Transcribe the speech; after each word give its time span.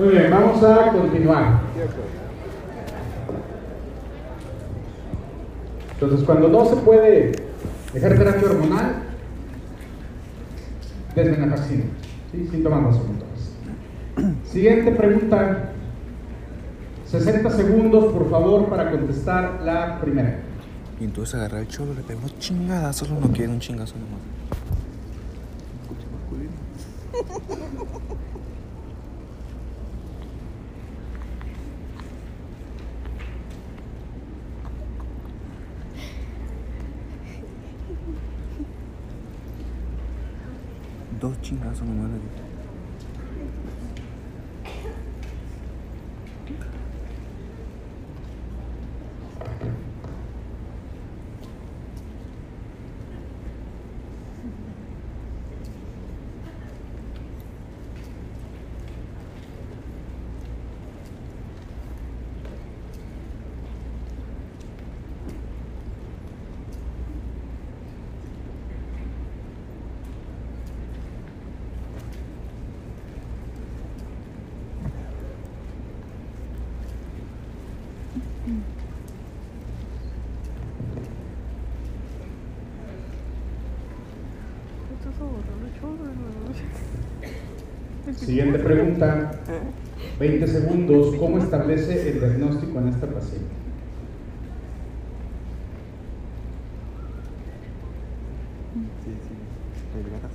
Muy 0.00 0.08
bien, 0.08 0.30
vamos 0.30 0.62
a 0.62 0.92
continuar. 0.92 1.60
Entonces, 5.92 6.24
cuando 6.24 6.48
no 6.48 6.64
se 6.64 6.76
puede 6.76 7.32
dejar 7.92 8.16
terapia 8.16 8.48
hormonal, 8.48 8.94
desvenlafaxina. 11.14 11.84
¿sí? 12.32 12.48
Síntomas 12.50 12.84
vasomotores. 12.84 13.52
Siguiente 14.50 14.90
pregunta. 14.92 15.72
60 17.04 17.50
segundos, 17.50 18.10
por 18.14 18.30
favor, 18.30 18.70
para 18.70 18.90
contestar 18.92 19.60
la 19.62 20.00
primera. 20.00 20.38
Y 20.98 21.04
entonces 21.04 21.34
agarra 21.34 21.60
el 21.60 21.68
cholo, 21.68 21.92
le 21.92 22.00
pegó 22.00 22.26
chingada, 22.38 22.94
solo 22.94 23.20
no 23.20 23.30
quiere 23.32 23.52
un 23.52 23.60
chingazo 23.60 23.96
nomás. 23.96 24.20
Dos 41.50 41.58
chingazos 41.58 41.84
nomás 41.84 42.08
le 42.10 42.18
di. 42.18 42.49
Siguiente 88.30 88.60
pregunta. 88.60 89.32
20 90.20 90.46
segundos. 90.46 91.16
¿Cómo 91.16 91.38
establece 91.38 92.10
el 92.10 92.20
diagnóstico 92.20 92.78
en 92.78 92.86
esta 92.86 93.08
paciente? 93.08 93.48
Sí, 99.02 99.10
sí. 99.10 99.34
¿Te 99.92 99.98
liberas? 100.04 100.30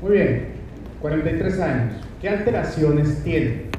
Muy 0.00 0.12
bien. 0.12 0.46
43 1.00 1.60
años. 1.60 1.94
¿Qué 2.74 2.80
alteraciones 2.86 3.22
tiene? 3.22 3.70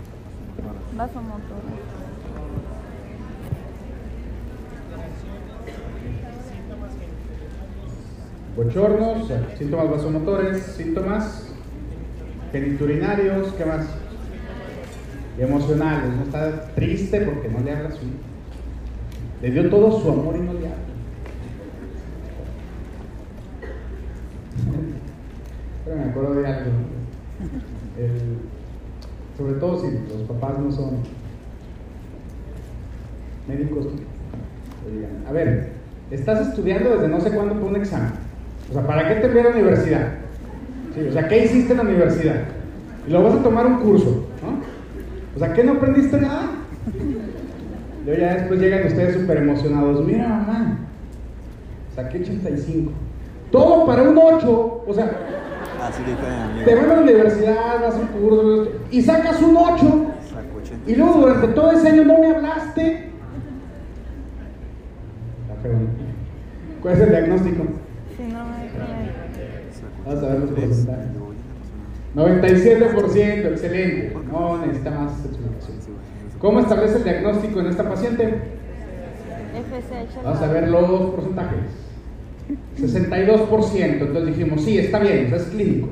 Bochornos, 8.56 9.28
síntomas 9.58 9.90
vasomotores, 9.90 10.62
síntomas 10.78 11.48
geniturinarios, 12.52 13.52
¿qué 13.54 13.66
más? 13.66 13.88
Y 15.40 15.42
emocionales, 15.42 16.14
¿no? 16.16 16.24
Está 16.24 16.66
triste 16.76 17.22
porque 17.22 17.50
no 17.50 17.60
le 17.62 17.72
habla 17.76 17.90
su 17.90 18.06
hijo. 18.06 18.14
Le 19.42 19.50
dio 19.52 19.70
todo 19.70 20.00
su 20.00 20.12
amor 20.12 20.36
y 20.38 20.42
no 20.42 20.54
le 20.54 20.60
habla. 20.68 20.78
Pero 25.86 25.98
me 25.98 26.04
acuerdo 26.04 26.36
de 26.36 26.48
algo. 26.48 26.72
El- 27.98 28.38
sobre 29.36 29.54
todo 29.54 29.82
si 29.82 29.88
los 29.88 30.13
papás 30.24 30.60
no 30.60 30.72
son 30.72 30.98
médicos. 33.48 33.88
A 35.28 35.32
ver, 35.32 35.72
estás 36.12 36.48
estudiando 36.48 36.92
desde 36.92 37.08
no 37.08 37.20
sé 37.22 37.32
cuándo 37.32 37.56
por 37.56 37.70
un 37.70 37.76
examen. 37.78 38.12
O 38.70 38.74
sea, 38.74 38.86
¿para 38.86 39.08
qué 39.08 39.16
te 39.16 39.28
envié 39.28 39.42
a 39.42 39.46
la 39.46 39.50
universidad? 39.52 40.08
Sí, 40.96 41.08
o 41.08 41.12
sea, 41.12 41.28
¿qué 41.28 41.46
hiciste 41.46 41.72
en 41.74 41.78
la 41.78 41.84
universidad? 41.84 42.42
Y 43.08 43.12
luego 43.12 43.30
vas 43.30 43.40
a 43.40 43.44
tomar 43.44 43.66
un 43.66 43.80
curso, 43.80 44.26
¿no? 44.42 44.60
O 45.36 45.40
sea, 45.40 45.54
¿qué 45.54 45.64
no 45.64 45.74
aprendiste 45.74 46.20
nada? 46.20 46.52
Luego 48.06 48.22
ya 48.22 48.36
después 48.36 48.60
llegan 48.60 48.88
ustedes 48.88 49.16
súper 49.16 49.38
emocionados. 49.38 50.06
Mira, 50.06 50.28
mamá, 50.28 50.78
saqué 51.96 52.20
85. 52.20 52.92
Todo 53.52 53.86
para 53.86 54.04
un 54.04 54.18
8. 54.18 54.84
O 54.86 54.94
sea, 54.94 55.12
Así 55.84 56.02
te 56.64 56.76
van 56.76 56.92
a 56.92 56.96
la 56.96 57.02
universidad, 57.02 57.82
vas 57.82 57.96
a 57.96 58.00
un 58.00 58.08
curso 58.08 58.72
y 58.90 59.02
sacas 59.02 59.42
un 59.42 59.58
8. 59.58 60.06
Sacó 60.74 60.82
80. 60.82 60.92
Y 60.92 60.96
luego 60.96 61.14
durante 61.20 61.48
todo 61.50 61.72
ese 61.72 61.88
año 61.90 62.04
no 62.06 62.20
me 62.20 62.36
hablaste. 62.36 63.10
Está 65.42 65.62
feo. 65.62 65.78
¿Cuál 66.82 66.94
es 66.94 67.00
el 67.00 67.10
diagnóstico? 67.10 67.64
Si 68.18 68.24
no 68.24 68.40
Vamos 70.06 70.24
a 70.24 70.28
ver 70.28 70.40
los 70.40 70.52
83. 70.52 70.68
porcentajes. 70.68 71.08
Y 71.08 71.16
luego 71.16 71.34
ya 71.34 71.40
no 71.40 71.56
pasó 71.56 71.74
nada. 71.76 73.04
97%, 73.14 73.46
excelente. 73.48 74.18
No 74.32 74.58
necesita 74.66 74.92
más 74.92 75.26
explicación. 75.26 75.78
¿Cómo 76.40 76.60
establece 76.60 76.98
el 76.98 77.04
diagnóstico 77.04 77.60
en 77.62 77.68
esta 77.68 77.90
paciente? 77.90 78.34
Vamos 80.24 80.42
a 80.42 80.48
ver 80.48 80.68
los 80.68 81.12
porcentajes. 81.12 81.60
62%, 82.78 84.02
entonces 84.02 84.26
dijimos, 84.26 84.62
sí, 84.62 84.78
está 84.78 85.00
bien, 85.00 85.28
o 85.28 85.30
sea, 85.30 85.38
es 85.38 85.46
clínico. 85.46 85.88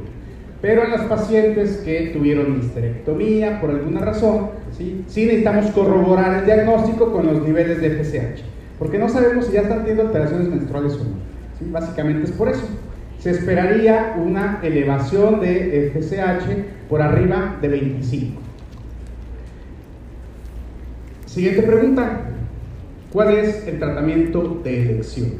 Pero 0.61 0.83
en 0.83 0.91
las 0.91 1.01
pacientes 1.03 1.77
que 1.77 2.11
tuvieron 2.13 2.59
histerectomía 2.59 3.59
por 3.59 3.71
alguna 3.71 4.01
razón, 4.01 4.51
¿sí? 4.77 5.03
sí 5.07 5.25
necesitamos 5.25 5.71
corroborar 5.71 6.39
el 6.39 6.45
diagnóstico 6.45 7.11
con 7.11 7.25
los 7.25 7.41
niveles 7.41 7.81
de 7.81 7.89
FSH, 7.89 8.43
porque 8.77 8.99
no 8.99 9.09
sabemos 9.09 9.45
si 9.45 9.53
ya 9.53 9.61
están 9.61 9.79
teniendo 9.79 10.03
alteraciones 10.03 10.47
menstruales 10.49 10.93
o 10.93 10.97
no. 10.99 11.15
¿sí? 11.57 11.65
Básicamente 11.71 12.25
es 12.25 12.31
por 12.31 12.49
eso. 12.49 12.67
Se 13.17 13.31
esperaría 13.31 14.15
una 14.17 14.59
elevación 14.61 15.41
de 15.41 15.91
FSH 15.93 16.89
por 16.89 17.01
arriba 17.01 17.57
de 17.59 17.67
25. 17.67 18.41
Siguiente 21.25 21.63
pregunta. 21.63 22.27
¿Cuál 23.11 23.37
es 23.37 23.67
el 23.67 23.79
tratamiento 23.79 24.61
de 24.63 24.91
elección? 24.91 25.31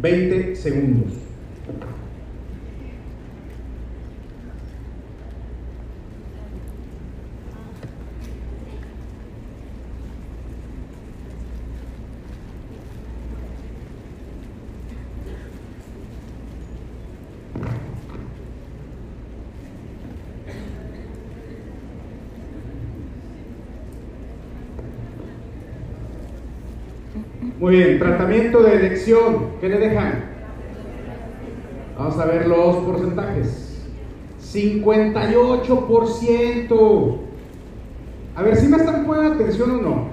20 0.00 0.56
segundos. 0.56 1.19
Muy 27.70 27.78
bien, 27.78 27.98
tratamiento 28.00 28.64
de 28.64 28.74
elección. 28.74 29.50
¿Qué 29.60 29.68
le 29.68 29.78
dejan? 29.78 30.24
Vamos 31.96 32.18
a 32.18 32.26
ver 32.26 32.48
los 32.48 32.78
porcentajes. 32.78 33.86
58%. 34.42 37.18
A 38.34 38.42
ver 38.42 38.56
si 38.56 38.66
me 38.66 38.76
están 38.76 39.06
poniendo 39.06 39.34
atención 39.34 39.70
o 39.70 39.80
no. 39.80 40.08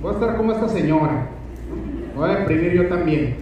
Voy 0.00 0.12
a 0.12 0.14
estar 0.14 0.36
como 0.36 0.52
esta 0.52 0.68
señora. 0.68 1.30
Voy 2.14 2.30
a 2.30 2.36
deprimir 2.36 2.74
yo 2.74 2.86
también. 2.86 3.38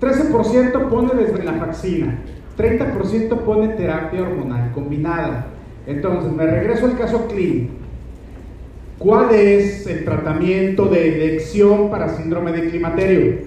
13% 0.00 0.88
pone 0.88 1.14
desvenlafaxina. 1.14 2.16
30% 2.56 3.38
pone 3.38 3.70
terapia 3.70 4.22
hormonal 4.22 4.70
combinada. 4.70 5.46
Entonces, 5.84 6.30
me 6.30 6.46
regreso 6.46 6.86
al 6.86 6.96
caso 6.96 7.26
clínico. 7.26 7.83
¿Cuál 8.98 9.34
es 9.34 9.86
el 9.86 10.04
tratamiento 10.04 10.86
de 10.86 11.16
elección 11.16 11.90
para 11.90 12.08
síndrome 12.16 12.52
de 12.52 12.70
climaterio? 12.70 13.38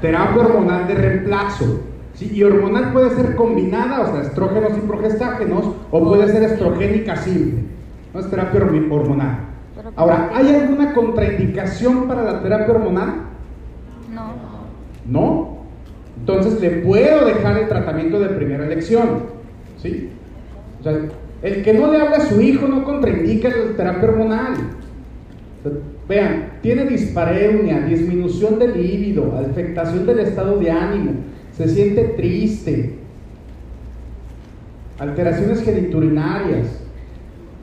Terapia 0.00 0.42
hormonal 0.42 0.86
de 0.86 0.94
reemplazo. 0.94 1.80
¿sí? 2.14 2.30
Y 2.32 2.42
hormonal 2.42 2.92
puede 2.92 3.10
ser 3.10 3.34
combinada, 3.34 4.02
o 4.02 4.12
sea, 4.12 4.22
estrógenos 4.22 4.76
y 4.76 4.80
progestágenos, 4.80 5.64
o 5.90 6.04
puede 6.08 6.28
ser 6.28 6.42
estrogénica 6.42 7.16
simple. 7.16 7.62
No 8.12 8.20
es 8.20 8.28
terapia 8.28 8.60
hormonal. 8.62 9.38
Ahora, 9.96 10.30
¿hay 10.34 10.54
alguna 10.54 10.92
contraindicación 10.92 12.06
para 12.06 12.22
la 12.22 12.42
terapia 12.42 12.74
hormonal? 12.74 13.14
No. 14.12 14.32
No. 15.06 15.58
Entonces 16.20 16.60
le 16.60 16.70
puedo 16.82 17.24
dejar 17.24 17.58
el 17.58 17.68
tratamiento 17.68 18.20
de 18.20 18.28
primera 18.28 18.66
elección. 18.66 19.24
¿Sí? 19.78 20.10
O 20.80 20.82
sea, 20.82 20.92
el 21.42 21.62
que 21.62 21.74
no 21.74 21.90
le 21.90 21.98
habla 21.98 22.18
a 22.18 22.26
su 22.26 22.40
hijo 22.40 22.68
no 22.68 22.84
contraindica 22.84 23.48
la 23.48 23.76
terapia 23.76 24.08
hormonal. 24.08 24.54
Vean, 26.08 26.58
tiene 26.62 26.84
dispareunia, 26.84 27.80
disminución 27.80 28.58
del 28.58 28.80
líbido, 28.80 29.36
afectación 29.36 30.06
del 30.06 30.20
estado 30.20 30.58
de 30.58 30.70
ánimo, 30.70 31.12
se 31.56 31.68
siente 31.68 32.02
triste, 32.16 32.94
alteraciones 34.98 35.62
geniturinarias. 35.62 36.66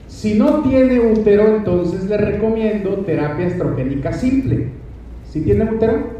Si 0.08 0.36
no 0.36 0.62
tiene 0.62 1.00
útero, 1.00 1.48
entonces 1.48 2.06
le 2.06 2.18
recomiendo 2.18 2.98
terapia 3.06 3.48
estrogénica 3.48 4.12
simple. 4.12 4.70
Si 5.30 5.42
tiene 5.42 5.66
útero, 5.66 6.20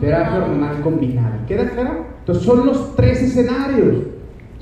terapia 0.00 0.42
hormonal 0.42 0.80
combinada. 0.80 1.44
¿Queda 1.46 1.68
claro? 1.68 2.06
Entonces 2.20 2.44
son 2.44 2.66
los 2.66 2.96
tres 2.96 3.22
escenarios. 3.22 4.11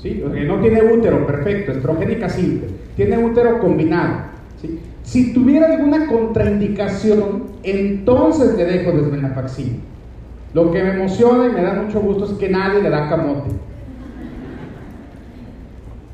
No 0.03 0.59
tiene 0.59 0.83
útero, 0.83 1.25
perfecto, 1.27 1.71
estrogénica 1.71 2.29
simple. 2.29 2.69
Tiene 2.95 3.17
útero 3.17 3.59
combinado. 3.59 4.31
Si 5.03 5.33
tuviera 5.33 5.67
alguna 5.67 6.07
contraindicación, 6.07 7.43
entonces 7.63 8.55
le 8.55 8.65
dejo 8.65 8.91
desvenlafaxina. 8.91 9.77
Lo 10.53 10.71
que 10.71 10.83
me 10.83 10.95
emociona 10.95 11.47
y 11.47 11.51
me 11.51 11.61
da 11.61 11.73
mucho 11.73 12.01
gusto 12.01 12.25
es 12.25 12.31
que 12.33 12.49
nadie 12.49 12.81
le 12.81 12.89
da 12.89 13.09
camote. 13.09 13.51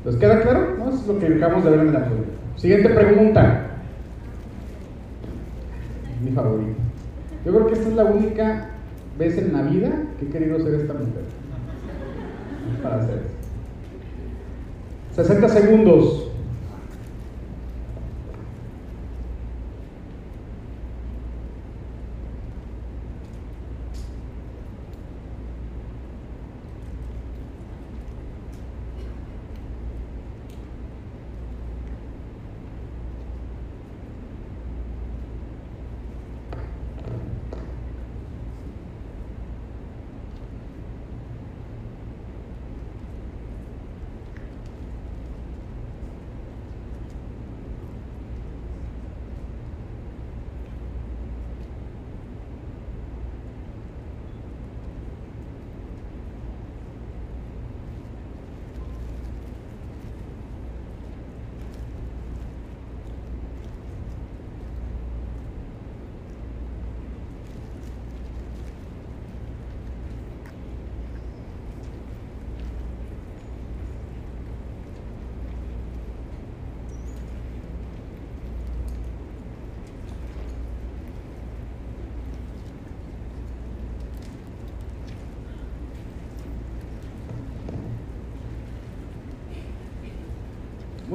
¿Les 0.04 0.16
queda 0.16 0.40
claro? 0.42 0.76
¿No? 0.78 0.88
Eso 0.88 1.00
es 1.00 1.06
lo 1.06 1.18
que 1.18 1.26
acabamos 1.26 1.64
de 1.64 1.70
ver 1.70 1.80
en 1.80 1.92
la. 1.92 2.08
Siguiente 2.56 2.88
pregunta. 2.90 3.66
Mi 6.24 6.30
favorito. 6.30 6.78
Yo 7.44 7.52
creo 7.52 7.66
que 7.66 7.74
esta 7.74 7.88
es 7.88 7.94
la 7.94 8.04
única 8.04 8.70
vez 9.18 9.38
en 9.38 9.52
la 9.52 9.62
vida 9.62 9.90
que 10.18 10.26
he 10.26 10.28
querido 10.28 10.58
ser 10.60 10.74
esta 10.74 10.94
mujer. 10.94 11.24
Para 12.82 13.02
hacer 13.02 13.18
eso. 13.18 13.37
60 15.18 15.48
segundos. 15.48 16.27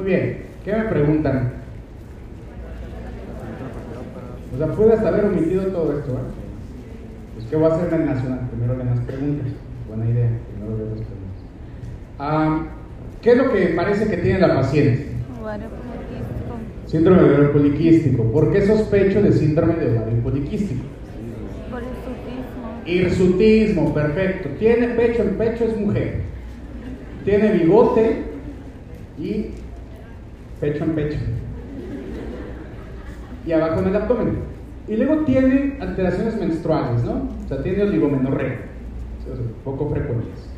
Muy 0.04 0.12
bien. 0.12 0.38
¿Qué 0.66 0.76
me 0.76 0.84
preguntan? 0.84 1.54
O 4.54 4.58
sea, 4.58 4.96
hasta 4.96 5.08
haber 5.08 5.26
omitido 5.26 5.64
todo 5.68 5.98
esto, 5.98 6.12
¿eh? 6.12 6.16
Pues, 7.36 7.48
¿qué 7.48 7.56
voy 7.56 7.72
a 7.72 7.74
hacer 7.74 7.94
en 7.94 8.02
el 8.02 8.06
nacional? 8.08 8.40
Primero 8.50 8.76
leen 8.76 8.90
las 8.90 9.00
preguntas. 9.06 9.48
Buena 9.88 10.10
idea. 10.10 10.30
Primero 10.52 10.78
leen 10.78 10.90
las 10.90 11.08
preguntas. 11.08 11.42
Ah, 12.20 12.66
¿Qué 13.22 13.32
es 13.32 13.38
lo 13.38 13.54
que 13.54 13.68
parece 13.68 14.10
que 14.10 14.18
tiene 14.18 14.40
la 14.40 14.56
paciente? 14.56 15.08
Ovario 15.42 15.70
poliquístico. 15.70 16.58
Síndrome 16.86 17.24
de 17.24 17.30
ovario 17.30 17.54
poliquístico. 17.54 18.24
¿Por 18.24 18.52
qué 18.52 18.68
sospecho 18.68 19.22
de 19.22 19.32
síndrome 19.32 19.76
de 19.76 19.98
ovario 19.98 20.22
poliquístico? 20.22 20.84
Por 21.72 21.82
hirsutismo. 21.82 22.82
Hirsutismo, 22.86 23.94
perfecto. 23.94 24.50
Tiene 24.60 24.90
pecho 24.90 25.24
en 25.24 25.38
pecho, 25.38 25.64
es 25.64 25.78
mujer. 25.80 26.24
Tiene 27.24 27.54
bigote 27.54 28.24
y 29.18 29.63
pecho 30.64 30.86
en 30.86 30.96
pecho. 30.96 31.18
Y 33.46 33.52
abajo 33.52 33.82
en 33.82 33.88
el 33.88 33.96
abdomen. 33.98 34.38
Y 34.88 34.96
luego 34.96 35.26
tiene 35.26 35.78
alteraciones 35.82 36.40
menstruales, 36.40 37.04
¿no? 37.04 37.30
O 37.44 37.48
sea, 37.48 37.62
tiene 37.62 37.84
oligomenorrea. 37.84 38.60
Poco 39.66 39.90
frecuentes. 39.90 40.50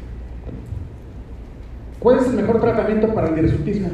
¿Cuál 1.99 2.19
es 2.19 2.27
el 2.27 2.35
mejor 2.35 2.61
tratamiento 2.61 3.13
para 3.15 3.29
el 3.29 3.45
hirsutismo? 3.45 3.89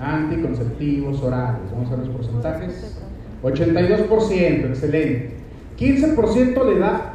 Anticonceptivos 0.00 1.22
orales. 1.22 1.70
Vamos 1.72 1.92
a 1.92 1.96
ver 1.96 2.06
los 2.06 2.16
porcentajes. 2.16 3.02
82%, 3.42 4.68
excelente. 4.68 5.34
15% 5.78 6.72
le 6.72 6.78
da 6.78 7.12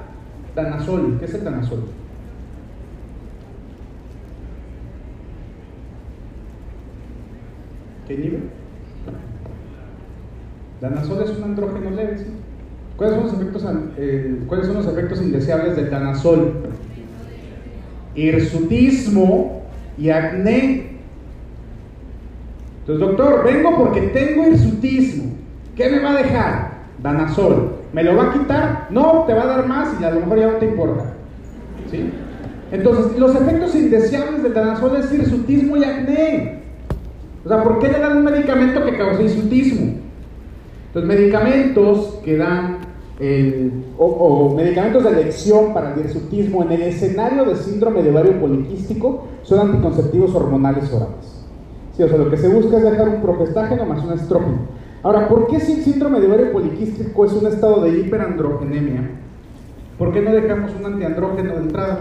danazol. 0.56 1.18
¿Qué 1.18 1.25
es 1.25 1.33
el 1.33 1.44
danazol? 1.44 2.02
¿Qué? 8.15 8.39
Danazol 10.82 11.24
es 11.24 11.29
un 11.38 11.43
andrógeno 11.43 11.91
leve, 11.91 12.17
¿sí? 12.17 12.25
¿Cuáles 12.98 13.15
son 13.15 13.24
los 13.25 13.34
efectos, 13.34 13.65
an- 13.65 13.91
eh, 13.98 14.38
¿cuáles 14.48 14.67
son 14.67 14.75
los 14.75 14.88
efectos 14.88 15.22
indeseables 15.22 15.75
del 15.75 15.89
danazol? 15.89 16.53
Hirsutismo 18.15 19.63
y 19.98 20.10
acné. 20.10 20.93
Entonces, 22.82 23.08
doctor, 23.08 23.43
vengo 23.46 23.77
porque 23.77 24.01
tengo 24.01 24.48
hirsutismo. 24.48 25.32
¿Qué 25.75 25.89
me 25.89 26.00
va 26.00 26.12
a 26.12 26.17
dejar? 26.22 26.74
Danazol. 27.01 27.75
¿Me 27.93 28.03
lo 28.03 28.15
va 28.15 28.29
a 28.29 28.34
quitar? 28.34 28.88
No, 28.91 29.24
te 29.25 29.34
va 29.34 29.43
a 29.43 29.48
dar 29.48 29.67
más 29.67 30.00
y 30.00 30.03
a 30.03 30.12
lo 30.12 30.20
mejor 30.22 30.39
ya 30.39 30.48
no 30.51 30.58
te 30.58 30.65
importa. 30.65 31.13
Entonces, 32.72 33.17
los 33.20 33.36
efectos 33.36 33.75
indeseables 33.75 34.43
del 34.43 34.53
danazol 34.53 34.96
es 34.98 35.12
hirsutismo 35.13 35.77
y 35.77 35.84
acné. 35.84 36.62
O 37.45 37.50
sea, 37.50 37.63
¿por 37.63 37.79
qué 37.79 37.89
le 37.89 38.00
dan 38.00 38.17
un 38.17 38.23
medicamento 38.23 38.83
que 38.85 38.97
causa 38.97 39.21
hirsutismo? 39.21 39.95
Los 40.93 41.03
medicamentos 41.05 42.19
que 42.23 42.38
dan 42.38 42.77
el- 43.19 43.71
o, 43.97 44.05
o 44.05 44.55
medicamentos 44.55 45.03
de 45.03 45.09
elección 45.09 45.73
para 45.73 45.93
el 45.93 46.00
hirsutismo 46.01 46.63
en 46.63 46.71
el 46.71 46.81
escenario 46.83 47.45
de 47.45 47.55
síndrome 47.55 48.01
de 48.01 48.12
ovario 48.12 48.39
poliquístico 48.39 49.25
son 49.43 49.67
anticonceptivos 49.69 50.33
hormonales 50.33 50.91
orales. 50.93 51.45
Sí, 51.95 52.03
o 52.03 52.07
sea, 52.07 52.17
lo 52.17 52.29
que 52.29 52.38
se 52.38 52.47
busca 52.47 52.77
es 52.77 52.83
dejar 52.83 53.09
un 53.09 53.21
progestágeno 53.21 53.85
más 53.85 54.03
un 54.03 54.13
estrógeno. 54.13 54.57
Ahora, 55.03 55.27
¿por 55.27 55.47
qué 55.47 55.59
si 55.59 55.73
el 55.73 55.81
síndrome 55.83 56.19
de 56.21 56.27
ovario 56.27 56.51
poliquístico 56.53 57.25
es 57.25 57.33
un 57.33 57.45
estado 57.47 57.81
de 57.83 58.00
hiperandrogenemia? 58.00 59.09
¿Por 59.97 60.12
qué 60.13 60.21
no 60.21 60.31
dejamos 60.31 60.71
un 60.79 60.85
antiandrógeno 60.85 61.53
de 61.53 61.59
entrada? 61.59 62.00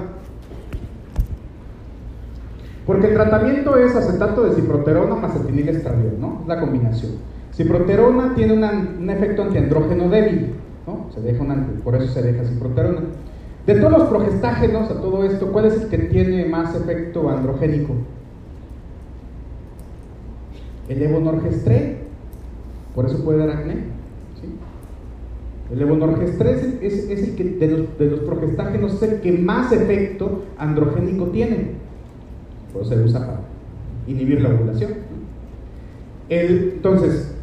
Porque 2.87 3.09
el 3.09 3.15
tratamiento 3.15 3.77
es 3.77 3.95
acetato 3.95 4.43
de 4.45 4.55
ciproterona 4.55 5.15
más 5.17 5.37
estradiol, 5.37 6.17
¿no? 6.21 6.39
Es 6.43 6.49
la 6.49 6.61
combinación. 6.61 7.13
Ciproterona 7.55 8.35
tiene 8.35 8.55
una- 8.55 8.89
un 8.99 9.09
efecto 9.11 9.43
antiandrógeno 9.43 10.09
débil, 10.09 10.55
¿no? 10.87 11.07
Se 11.15 11.21
deja 11.21 11.43
un 11.45 11.51
anti- 11.53 11.81
por 11.83 11.95
eso 11.95 12.09
se 12.13 12.23
deja 12.23 12.45
ciproterona. 12.45 13.01
De 13.67 13.75
todos 13.77 13.93
los 13.93 14.03
progestágenos 14.09 14.91
a 14.91 14.95
todo 15.01 15.23
esto, 15.25 15.53
¿cuál 15.53 15.67
es 15.67 15.83
el 15.83 15.89
que 15.89 15.99
tiene 15.99 16.45
más 16.47 16.75
efecto 16.75 17.31
androgénico? 17.31 17.95
El 20.89 20.99
levonorgestrel. 20.99 21.99
Por 22.95 23.07
eso 23.07 23.23
puede 23.25 23.39
dar 23.39 23.51
acné. 23.51 23.77
El 25.73 25.79
levonorgestrel 25.79 26.79
es, 26.83 27.09
el 27.09 27.35
que 27.37 27.45
de 27.45 28.07
los 28.11 28.21
progestágenos 28.21 28.95
es 28.95 29.03
el 29.03 29.21
que 29.21 29.33
más 29.33 29.73
efecto 29.73 30.43
androgénico 30.59 31.27
tiene. 31.29 31.81
Por 32.73 32.83
eso 32.83 32.95
se 32.95 33.03
usa 33.03 33.21
para 33.21 33.41
inhibir 34.07 34.41
la 34.41 34.51
ovulación. 34.51 34.93
Entonces, 36.29 37.35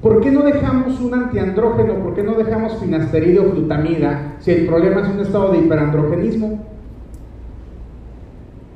¿por 0.00 0.20
qué 0.20 0.30
no 0.30 0.42
dejamos 0.42 1.00
un 1.00 1.14
antiandrógeno? 1.14 1.94
¿Por 1.94 2.14
qué 2.14 2.22
no 2.22 2.34
dejamos 2.34 2.76
finasterida 2.78 3.42
o 3.42 3.50
glutamida 3.50 4.36
si 4.40 4.52
el 4.52 4.66
problema 4.66 5.02
es 5.02 5.08
un 5.08 5.20
estado 5.20 5.52
de 5.52 5.58
hiperandrogenismo? 5.58 6.60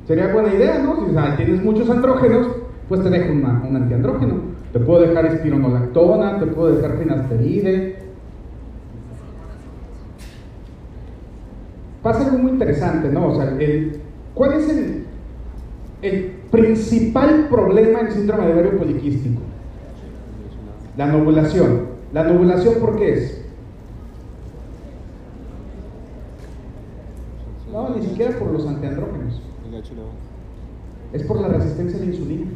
Sería 0.07 0.33
buena 0.33 0.53
idea, 0.53 0.79
¿no? 0.79 1.05
Si 1.05 1.35
tienes 1.37 1.63
muchos 1.63 1.89
andrógenos, 1.89 2.47
pues 2.87 3.03
te 3.03 3.09
dejo 3.09 3.33
un 3.33 3.75
antiandrógeno. 3.75 4.35
Te 4.71 4.79
puedo 4.79 5.01
dejar 5.01 5.25
espironolactona, 5.25 6.39
te 6.39 6.45
puedo 6.45 6.75
dejar 6.75 6.97
finasteride. 6.97 7.95
Pasa 12.01 12.25
algo 12.25 12.37
muy 12.37 12.51
interesante, 12.51 13.09
¿no? 13.09 13.27
O 13.27 13.35
sea, 13.35 13.55
el, 13.59 13.99
¿cuál 14.33 14.53
es 14.53 14.69
el, 14.69 15.06
el 16.01 16.31
principal 16.51 17.47
problema 17.49 18.01
en 18.01 18.11
síndrome 18.11 18.45
de 18.45 18.53
ovario 18.53 18.77
poliquístico? 18.77 19.41
La 20.95 21.07
novulación. 21.07 21.87
¿La 22.13 22.23
novulación 22.23 22.75
por 22.79 22.95
qué 22.97 23.13
es? 23.13 23.41
No, 27.71 27.95
ni 27.95 28.01
siquiera 28.01 28.37
por 28.37 28.51
los 28.51 28.65
antiandrógenos. 28.65 29.41
Es 31.13 31.23
por 31.23 31.41
la 31.41 31.49
resistencia 31.49 31.97
a 31.97 32.01
la 32.01 32.07
insulina. 32.07 32.47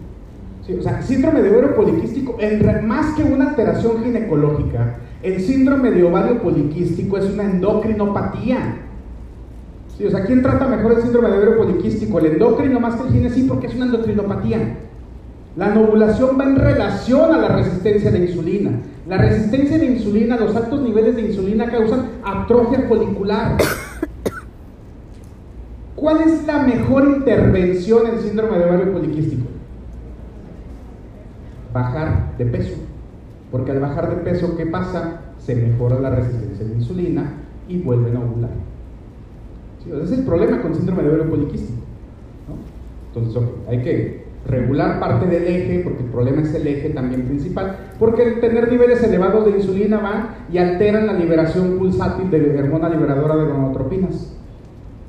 Sí, 0.65 0.73
o 0.73 0.81
sea, 0.81 1.01
síndrome 1.01 1.41
de 1.41 1.49
ovario 1.51 1.75
poliquístico, 1.75 2.37
en 2.39 2.87
más 2.87 3.15
que 3.15 3.23
una 3.23 3.49
alteración 3.49 4.03
ginecológica, 4.03 4.97
el 5.23 5.41
síndrome 5.41 5.91
de 5.91 6.03
ovario 6.03 6.41
poliquístico 6.41 7.17
es 7.17 7.31
una 7.31 7.43
endocrinopatía. 7.43 8.77
Sí, 9.97 10.05
o 10.05 10.11
sea, 10.11 10.25
¿quién 10.25 10.41
trata 10.41 10.67
mejor 10.67 10.93
el 10.93 11.01
síndrome 11.01 11.29
de 11.29 11.37
ovario 11.37 11.57
poliquístico? 11.57 12.19
El 12.19 12.27
endocrino 12.27 12.79
más 12.79 12.95
que 12.95 13.07
el 13.07 13.13
gine, 13.13 13.29
sí, 13.29 13.45
porque 13.47 13.67
es 13.67 13.75
una 13.75 13.85
endocrinopatía. 13.85 14.77
La 15.57 15.73
novulación 15.73 16.39
va 16.39 16.45
en 16.45 16.55
relación 16.55 17.33
a 17.33 17.37
la 17.37 17.49
resistencia 17.49 18.09
la 18.09 18.19
insulina. 18.19 18.71
La 19.07 19.17
resistencia 19.17 19.77
la 19.77 19.85
insulina, 19.85 20.37
los 20.37 20.55
altos 20.55 20.81
niveles 20.81 21.15
de 21.15 21.23
insulina 21.23 21.69
causan 21.69 22.05
atrofia 22.23 22.85
folicular. 22.87 23.57
¿Cuál 25.95 26.21
es 26.21 26.45
la 26.47 26.63
mejor 26.63 27.03
intervención 27.07 28.07
en 28.07 28.21
síndrome 28.21 28.57
de 28.57 28.65
ovario 28.65 28.93
poliquístico? 28.93 29.43
Bajar 31.73 32.37
de 32.37 32.45
peso. 32.45 32.75
Porque 33.51 33.71
al 33.71 33.81
bajar 33.81 34.09
de 34.09 34.15
peso, 34.23 34.55
¿qué 34.55 34.65
pasa? 34.65 35.33
Se 35.37 35.53
mejora 35.53 35.99
la 35.99 36.11
resistencia 36.11 36.65
la 36.65 36.73
insulina 36.73 37.33
y 37.67 37.79
vuelven 37.79 38.15
a 38.15 38.19
ovular. 38.21 38.70
Sí, 39.83 39.89
ese 39.91 40.03
es 40.03 40.19
el 40.19 40.25
problema 40.25 40.61
con 40.61 40.75
síndrome 40.75 41.03
de 41.03 41.09
ovario 41.09 41.29
poliquístico. 41.29 41.79
Entonces, 43.13 43.43
hay 43.67 43.81
que 43.81 44.21
regular 44.47 44.99
parte 44.99 45.27
del 45.27 45.43
eje, 45.43 45.81
porque 45.83 46.03
el 46.03 46.09
problema 46.09 46.41
es 46.41 46.53
el 46.53 46.65
eje 46.65 46.89
también 46.89 47.23
principal, 47.23 47.77
porque 47.99 48.23
el 48.23 48.39
tener 48.39 48.71
niveles 48.71 49.03
elevados 49.03 49.45
de 49.45 49.51
insulina 49.51 49.99
van 49.99 50.29
y 50.51 50.57
alteran 50.57 51.07
la 51.07 51.13
liberación 51.13 51.77
pulsátil 51.77 52.31
de 52.31 52.59
hormona 52.59 52.89
liberadora 52.89 53.35
de 53.35 53.45
gonadotropinas. 53.45 54.35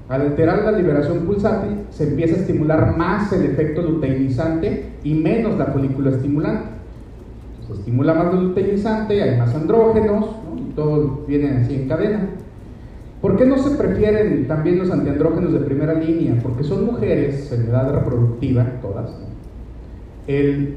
Al 0.08 0.22
alterar 0.22 0.64
la 0.64 0.72
liberación 0.72 1.20
pulsátil, 1.20 1.86
se 1.90 2.08
empieza 2.08 2.34
a 2.34 2.40
estimular 2.40 2.96
más 2.96 3.32
el 3.32 3.44
efecto 3.46 3.82
luteinizante 3.82 4.90
y 5.04 5.14
menos 5.14 5.56
la 5.56 5.66
folícula 5.66 6.10
estimulante. 6.10 6.72
Estimula 7.72 8.12
más 8.12 8.34
el 8.34 8.48
luteinizante, 8.48 9.22
hay 9.22 9.38
más 9.38 9.54
andrógenos, 9.54 10.26
¿no? 10.44 10.60
y 10.60 10.74
todo 10.74 11.24
viene 11.26 11.50
así 11.56 11.74
en 11.74 11.88
cadena. 11.88 12.28
¿Por 13.22 13.36
qué 13.36 13.46
no 13.46 13.56
se 13.56 13.76
prefieren 13.76 14.48
también 14.48 14.80
los 14.80 14.90
antiandrógenos 14.90 15.52
de 15.52 15.60
primera 15.60 15.94
línea? 15.94 16.34
Porque 16.42 16.64
son 16.64 16.84
mujeres 16.84 17.52
en 17.52 17.68
edad 17.68 17.94
reproductiva, 17.94 18.66
todas. 18.82 19.12
¿no? 19.12 19.26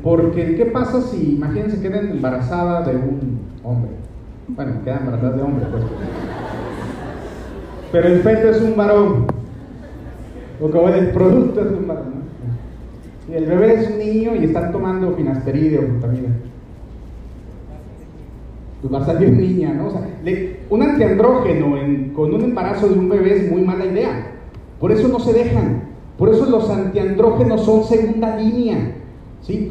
Porque, 0.04 0.56
¿qué 0.56 0.68
pasa 0.68 1.02
si, 1.02 1.34
imagínense, 1.38 1.82
quedan 1.82 2.12
embarazadas 2.12 2.86
de 2.86 2.98
un 2.98 3.40
hombre? 3.64 3.90
Bueno, 4.48 4.74
quedan 4.84 5.00
embarazadas 5.00 5.38
de 5.38 5.42
hombre, 5.42 5.66
pues. 5.72 5.84
Pero 7.92 8.08
el 8.10 8.20
feto 8.20 8.50
es 8.50 8.62
un 8.62 8.78
varón. 8.78 9.26
O 10.62 10.70
como 10.70 10.90
el 10.90 11.10
producto 11.10 11.62
es 11.62 11.72
un 11.72 11.88
varón. 11.88 12.14
¿no? 13.28 13.34
Y 13.34 13.38
el 13.38 13.46
bebé 13.48 13.74
es 13.74 13.90
un 13.90 13.98
niño 13.98 14.36
y 14.36 14.46
están 14.46 14.72
tomando 14.72 15.14
finasteride 15.14 15.80
o 15.80 15.82
glutamina 15.82 16.30
va 18.94 19.00
a 19.00 19.06
salir 19.06 19.32
niña, 19.32 19.74
¿no? 19.74 19.92
Un 20.70 20.82
antiandrógeno 20.84 21.78
en- 21.78 22.10
con 22.16 22.34
un 22.34 22.42
embarazo 22.44 22.88
de 22.88 23.00
un 23.00 23.10
bebé 23.10 23.38
es 23.46 23.52
muy 23.52 23.62
mala 23.62 23.86
idea. 23.86 24.32
Por 24.80 24.92
eso 24.92 25.08
no 25.08 25.20
se 25.20 25.34
dejan. 25.34 25.84
Por 26.18 26.30
eso 26.30 26.46
los 26.46 26.70
antiandrógenos 26.70 27.62
son 27.66 27.84
segunda 27.84 28.38
línea. 28.38 28.94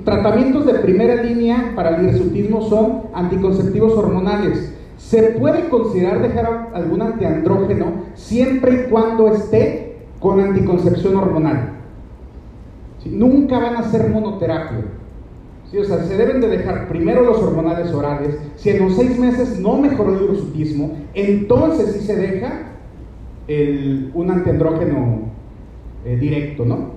Tratamientos 0.04 0.66
de 0.66 0.74
primera 0.74 1.22
línea 1.22 1.72
para 1.74 1.96
el 1.96 2.06
hirsutismo 2.08 2.62
son 2.62 3.02
anticonceptivos 3.12 3.94
hormonales. 3.94 4.72
Se 4.96 5.22
puede 5.38 5.68
considerar 5.68 6.22
dejar 6.22 6.70
algún 6.74 7.02
antiandrógeno 7.02 7.86
siempre 8.14 8.72
y 8.86 8.90
cuando 8.90 9.28
esté 9.28 9.96
con 10.20 10.38
anticoncepción 10.40 11.16
hormonal. 11.16 11.70
Nunca 13.06 13.58
van 13.58 13.76
a 13.76 13.82
ser 13.82 14.08
monoterapia. 14.08 14.84
O 15.78 15.84
sea, 15.84 16.04
se 16.04 16.16
deben 16.16 16.40
de 16.40 16.48
dejar 16.48 16.88
primero 16.88 17.22
los 17.22 17.38
hormonales 17.38 17.92
orales. 17.92 18.38
Si 18.56 18.70
en 18.70 18.80
los 18.84 18.94
seis 18.96 19.18
meses 19.18 19.58
no 19.60 19.76
mejoró 19.76 20.14
el 20.14 20.24
hirsutismo, 20.24 20.96
entonces 21.14 21.92
sí 21.92 22.00
se 22.06 22.16
deja 22.16 22.70
el- 23.48 24.10
un 24.14 24.30
antiandrógeno 24.30 25.32
eh, 26.04 26.16
directo, 26.16 26.64
¿no? 26.64 26.94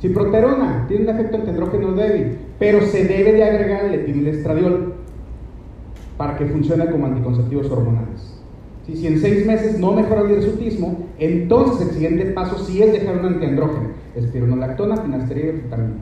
Ciproterona 0.00 0.84
tiene 0.88 1.04
un 1.04 1.10
efecto 1.10 1.36
antiandrógeno 1.38 1.92
débil, 1.92 2.38
pero 2.58 2.80
se 2.82 3.04
debe 3.04 3.32
de 3.32 3.44
agregar 3.44 3.84
el 3.86 3.94
etinilestradiol 3.94 4.94
para 6.16 6.36
que 6.36 6.46
funcione 6.46 6.86
como 6.90 7.06
anticonceptivos 7.06 7.70
hormonales. 7.70 8.38
Sí, 8.86 8.96
si 8.96 9.06
en 9.06 9.18
seis 9.20 9.46
meses 9.46 9.78
no 9.78 9.92
mejora 9.92 10.22
el 10.22 10.32
hirsutismo, 10.32 11.06
entonces 11.18 11.88
el 11.88 11.94
siguiente 11.94 12.24
paso 12.26 12.58
sí 12.64 12.82
es 12.82 12.92
dejar 12.92 13.18
un 13.18 13.26
antiandrógeno, 13.26 13.90
espironolactona, 14.16 14.96
finasterida 14.96 15.48
y 15.48 15.52
vitamina. 15.52 15.94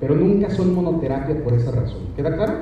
Pero 0.00 0.14
nunca 0.14 0.50
son 0.50 0.74
monoterapia 0.74 1.42
por 1.42 1.54
esa 1.54 1.72
razón. 1.72 2.00
¿Queda 2.16 2.34
claro? 2.34 2.54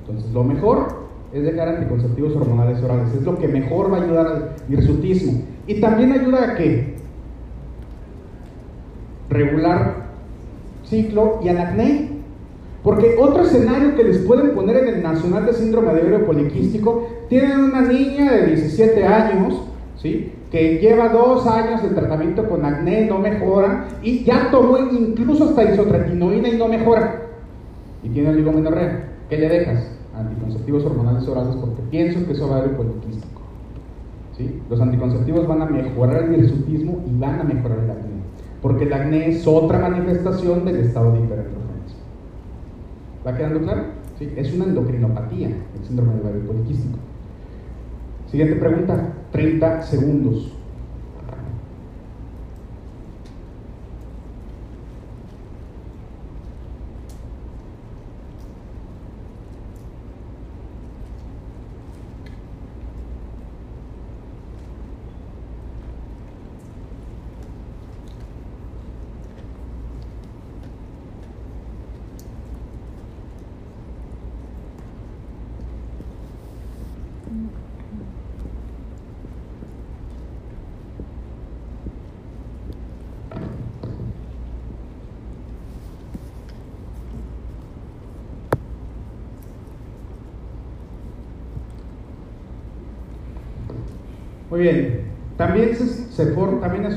Entonces, 0.00 0.32
lo 0.32 0.44
mejor 0.44 1.08
es 1.32 1.42
dejar 1.42 1.68
anticonceptivos 1.68 2.36
hormonales 2.36 2.82
orales. 2.82 3.14
Es 3.14 3.22
lo 3.22 3.36
que 3.38 3.48
mejor 3.48 3.92
va 3.92 3.98
a 3.98 4.02
ayudar 4.02 4.26
al 4.26 4.54
hirsutismo. 4.68 5.42
Y 5.66 5.80
también 5.80 6.12
ayuda 6.12 6.52
a 6.52 6.54
que 6.56 6.96
regular 9.28 10.08
ciclo 10.84 11.40
y 11.42 11.48
al 11.48 11.58
acné. 11.58 12.08
Porque 12.82 13.16
otro 13.18 13.42
escenario 13.42 13.96
que 13.96 14.04
les 14.04 14.18
pueden 14.18 14.54
poner 14.54 14.76
en 14.76 14.94
el 14.94 15.02
Nacional 15.02 15.44
de 15.44 15.52
Síndrome 15.52 15.92
de 15.92 16.00
Ovario 16.00 16.26
Poliquístico, 16.26 17.08
tienen 17.28 17.58
una 17.58 17.82
niña 17.82 18.32
de 18.32 18.46
17 18.46 19.04
años, 19.04 19.62
¿sí? 19.96 20.32
Que 20.50 20.78
lleva 20.78 21.10
dos 21.10 21.46
años 21.46 21.82
de 21.82 21.90
tratamiento 21.90 22.48
con 22.48 22.64
acné, 22.64 23.06
no 23.06 23.18
mejora, 23.18 23.88
y 24.02 24.24
ya 24.24 24.50
tomó 24.50 24.78
incluso 24.78 25.44
hasta 25.44 25.72
isotretinoína 25.72 26.48
y 26.48 26.56
no 26.56 26.68
mejora. 26.68 27.22
Y 28.02 28.08
tiene 28.08 28.30
oligomenorrea. 28.30 29.08
¿Qué 29.28 29.36
le 29.36 29.48
dejas? 29.48 29.90
Anticonceptivos 30.14 30.84
hormonales 30.84 31.28
orales 31.28 31.56
porque 31.56 31.82
pienso 31.90 32.24
que 32.26 32.32
es 32.32 32.40
ovario 32.40 32.76
poliquístico. 32.76 33.42
¿sí? 34.36 34.60
Los 34.70 34.80
anticonceptivos 34.80 35.46
van 35.46 35.62
a 35.62 35.66
mejorar 35.66 36.24
el 36.24 36.40
hirsutismo 36.40 37.02
y 37.06 37.18
van 37.18 37.40
a 37.40 37.44
mejorar 37.44 37.78
el 37.80 37.90
acné. 37.90 38.18
Porque 38.62 38.84
el 38.84 38.92
acné 38.92 39.28
es 39.28 39.46
otra 39.46 39.78
manifestación 39.78 40.64
del 40.64 40.76
estado 40.76 41.12
de 41.12 41.18
hiperandrogenismo. 41.18 41.68
¿Va 43.26 43.36
quedando 43.36 43.60
claro? 43.60 43.82
¿Sí? 44.18 44.32
Es 44.34 44.52
una 44.54 44.64
endocrinopatía, 44.64 45.48
el 45.48 45.86
síndrome 45.86 46.14
de 46.14 46.20
ovario 46.22 46.46
poliquístico. 46.46 46.98
Siguiente 48.30 48.56
pregunta, 48.56 49.12
30 49.32 49.82
segundos. 49.82 50.57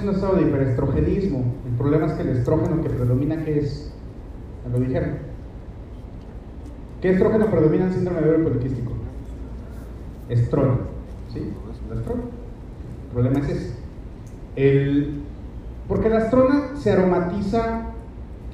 Es 0.02 0.08
un 0.08 0.16
estado 0.16 0.36
de 0.36 0.44
hiperestrogenismo. 0.44 1.46
El 1.66 1.78
problema 1.78 2.08
es 2.08 2.14
que 2.14 2.22
el 2.24 2.30
estrógeno 2.30 2.82
que 2.82 2.90
predomina, 2.90 3.44
¿qué 3.44 3.60
es? 3.60 3.94
Me 4.66 4.78
lo 4.78 4.86
dijeron. 4.86 5.18
¿Qué 7.02 7.12
estrógeno 7.12 7.46
predomina 7.48 7.86
en 7.86 7.94
síndrome 7.94 8.22
de 8.22 8.30
ovario 8.30 8.50
poliquístico? 8.50 8.92
Estrógeno. 10.30 10.78
¿Sí? 11.32 11.54
El 11.92 11.98
estrógeno. 11.98 12.26
El 13.06 13.14
problema 13.14 13.40
es 13.40 13.50
ese. 13.50 13.74
El, 14.56 15.22
porque 15.88 16.10
la 16.10 16.20
estrona 16.20 16.76
se 16.76 16.92
aromatiza 16.92 17.88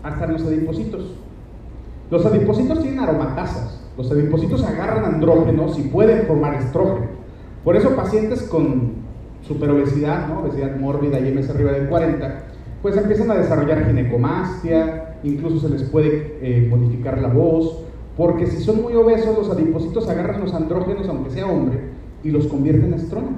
hasta 0.04 0.26
en 0.26 0.34
los 0.34 0.44
adipocitos. 0.44 1.16
Los 2.10 2.26
adipocitos 2.26 2.82
tienen 2.82 3.00
aromatasas. 3.00 3.82
Los 3.98 4.12
adipocitos 4.12 4.64
agarran 4.64 5.06
andrógenos 5.06 5.78
y 5.80 5.84
pueden 5.84 6.26
formar 6.28 6.56
estrógeno. 6.56 7.08
Por 7.64 7.76
eso 7.76 7.96
pacientes 7.96 8.44
con 8.44 9.07
superobesidad, 9.48 10.28
¿no? 10.28 10.42
obesidad 10.42 10.76
mórbida 10.78 11.20
y 11.20 11.38
arriba 11.50 11.72
de 11.72 11.88
40, 11.88 12.44
pues 12.82 12.98
empiezan 12.98 13.32
a 13.32 13.36
desarrollar 13.36 13.88
ginecomastia, 13.88 15.18
incluso 15.24 15.68
se 15.68 15.74
les 15.74 15.84
puede 15.84 16.38
eh, 16.42 16.68
modificar 16.70 17.20
la 17.22 17.30
voz, 17.30 17.84
porque 18.16 18.48
si 18.48 18.64
son 18.64 18.82
muy 18.82 18.94
obesos, 18.96 19.38
los 19.38 19.50
adipocitos 19.50 20.10
agarran 20.10 20.42
los 20.42 20.54
andrógenos, 20.54 21.08
aunque 21.08 21.30
sea 21.30 21.48
hombre, 21.48 21.80
y 22.24 22.32
los 22.32 22.48
convierten 22.48 22.94
en 22.94 23.00
estrógeno. 23.00 23.38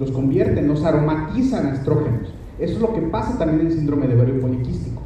Los 0.00 0.12
convierten, 0.12 0.68
los 0.68 0.84
aromatizan 0.84 1.66
a 1.66 1.74
estrógenos. 1.74 2.32
Eso 2.58 2.74
es 2.74 2.80
lo 2.80 2.94
que 2.94 3.02
pasa 3.02 3.36
también 3.38 3.60
en 3.60 3.66
el 3.66 3.72
síndrome 3.72 4.06
de 4.06 4.14
ovario 4.14 4.40
poliquístico. 4.40 5.02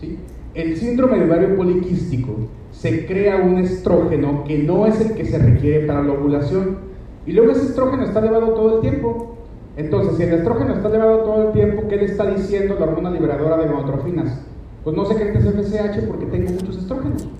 ¿sí? 0.00 0.18
El 0.54 0.76
síndrome 0.76 1.18
de 1.18 1.24
ovario 1.26 1.56
poliquístico 1.56 2.34
se 2.70 3.06
crea 3.06 3.36
un 3.36 3.58
estrógeno 3.58 4.44
que 4.44 4.58
no 4.58 4.86
es 4.86 5.00
el 5.00 5.14
que 5.14 5.24
se 5.24 5.38
requiere 5.38 5.86
para 5.86 6.02
la 6.02 6.12
ovulación. 6.12 6.78
Y 7.26 7.32
luego 7.32 7.52
ese 7.52 7.66
estrógeno 7.66 8.04
está 8.04 8.20
elevado 8.20 8.54
todo 8.54 8.76
el 8.76 8.80
tiempo. 8.80 9.35
Entonces, 9.76 10.16
si 10.16 10.22
el 10.22 10.32
estrógeno 10.32 10.74
está 10.74 10.88
elevado 10.88 11.18
todo 11.18 11.48
el 11.48 11.52
tiempo, 11.52 11.86
¿qué 11.86 11.96
le 11.96 12.06
está 12.06 12.24
diciendo 12.30 12.76
la 12.78 12.86
hormona 12.86 13.10
liberadora 13.10 13.58
de 13.58 13.68
gonadotrofinas? 13.68 14.40
Pues 14.82 14.96
no 14.96 15.04
secretes 15.04 15.44
FSH 15.44 16.06
porque 16.08 16.24
tengo 16.26 16.52
muchos 16.52 16.78
estrógenos. 16.78 17.24
¿no? 17.24 17.30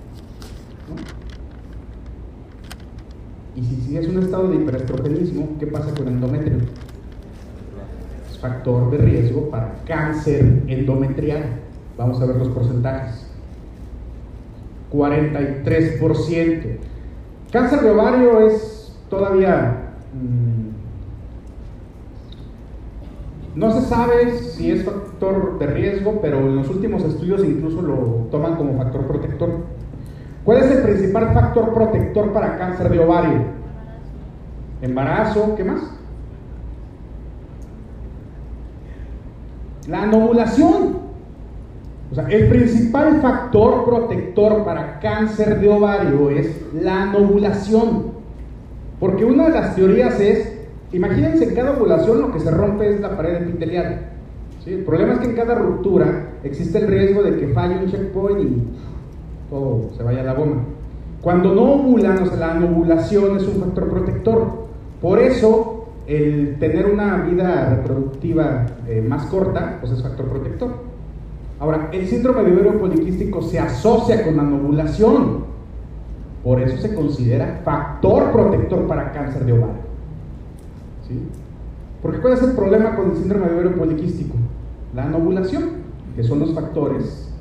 Y 3.54 3.64
si 3.64 3.76
sigues 3.76 4.08
un 4.08 4.22
estado 4.22 4.48
de 4.50 4.56
hiperestrogenismo, 4.56 5.48
¿qué 5.58 5.66
pasa 5.66 5.94
con 5.94 6.08
el 6.08 6.14
endometrio? 6.14 6.58
Es 8.30 8.38
factor 8.38 8.90
de 8.90 8.98
riesgo 8.98 9.48
para 9.48 9.72
cáncer 9.86 10.62
endometrial. 10.66 11.44
Vamos 11.96 12.20
a 12.20 12.26
ver 12.26 12.36
los 12.36 12.48
porcentajes. 12.50 13.26
43%. 14.92 16.76
Cáncer 17.50 17.80
de 17.80 17.90
ovario 17.90 18.46
es 18.46 18.94
todavía... 19.08 19.94
mm, 20.12 20.65
no 23.56 23.72
se 23.72 23.80
sabe 23.88 24.38
si 24.38 24.70
es 24.70 24.84
factor 24.84 25.58
de 25.58 25.66
riesgo, 25.66 26.20
pero 26.20 26.40
en 26.40 26.56
los 26.56 26.68
últimos 26.68 27.02
estudios 27.02 27.42
incluso 27.42 27.80
lo 27.80 28.28
toman 28.30 28.56
como 28.56 28.76
factor 28.76 29.06
protector. 29.06 29.48
¿Cuál 30.44 30.58
es 30.58 30.70
el 30.70 30.82
principal 30.82 31.32
factor 31.32 31.72
protector 31.72 32.32
para 32.32 32.58
cáncer 32.58 32.90
de 32.90 32.98
ovario? 32.98 33.44
Embarazo, 34.82 35.54
¿qué 35.56 35.64
más? 35.64 35.80
La 39.88 40.02
anovulación. 40.02 41.06
O 42.12 42.14
sea, 42.14 42.28
el 42.28 42.48
principal 42.48 43.22
factor 43.22 43.86
protector 43.86 44.64
para 44.66 45.00
cáncer 45.00 45.60
de 45.60 45.68
ovario 45.70 46.28
es 46.28 46.62
la 46.75 47.04
anovulación. 47.04 48.12
Porque 49.00 49.25
una 49.25 49.44
de 49.44 49.50
las 49.50 49.75
teorías 49.75 50.20
es, 50.20 50.55
imagínense 50.92 51.44
en 51.44 51.54
cada 51.54 51.72
ovulación 51.72 52.20
lo 52.20 52.32
que 52.32 52.40
se 52.40 52.50
rompe 52.50 52.94
es 52.94 53.00
la 53.00 53.16
pared 53.16 53.42
epitelial. 53.42 54.10
¿sí? 54.64 54.72
El 54.74 54.84
problema 54.84 55.14
es 55.14 55.18
que 55.20 55.26
en 55.26 55.36
cada 55.36 55.54
ruptura 55.54 56.28
existe 56.44 56.78
el 56.78 56.88
riesgo 56.88 57.22
de 57.22 57.36
que 57.36 57.48
falle 57.48 57.76
un 57.76 57.90
checkpoint 57.90 58.40
y 58.40 58.62
todo 59.50 59.90
se 59.96 60.02
vaya 60.02 60.20
a 60.20 60.25
la 60.25 60.34
goma. 60.34 60.62
Cuando 61.20 61.54
no 61.54 61.75
ovulan, 61.75 62.22
o 62.22 62.26
sea, 62.26 62.36
la 62.36 62.52
anovulación 62.52 63.36
es 63.36 63.46
un 63.49 63.60
factor 63.60 63.88
protector. 63.88 64.66
Por 65.00 65.18
eso, 65.18 65.86
el 66.06 66.56
tener 66.58 66.86
una 66.86 67.16
vida 67.16 67.75
reproductiva 67.76 68.66
eh, 68.86 69.04
más 69.06 69.26
corta, 69.26 69.78
pues 69.80 69.92
es 69.92 70.02
factor 70.02 70.26
protector. 70.26 70.70
Ahora, 71.58 71.88
el 71.92 72.06
síndrome 72.06 72.44
de 72.44 72.52
ovario 72.52 72.78
poliquístico 72.78 73.42
se 73.42 73.58
asocia 73.58 74.25
con 74.25 74.36
la 74.36 74.42
anovulación. 74.42 75.46
Por 76.44 76.60
eso 76.60 76.76
se 76.76 76.94
considera 76.94 77.60
factor 77.64 78.30
protector 78.30 78.86
para 78.86 79.10
cáncer 79.10 79.44
de 79.44 79.52
ovario. 79.52 79.86
Porque 82.02 82.19
¿cuál 82.21 82.34
es 82.34 82.42
el 82.42 82.52
problema 82.52 82.97
con 82.97 83.10
el 83.10 83.16
síndrome 83.16 83.49
de 83.49 83.54
ovario 83.54 83.76
poliquístico? 83.76 84.34
La 84.95 85.04
anovulación, 85.04 85.64
que 86.14 86.23
son 86.23 86.40
los 86.40 86.54
factores 86.54 87.32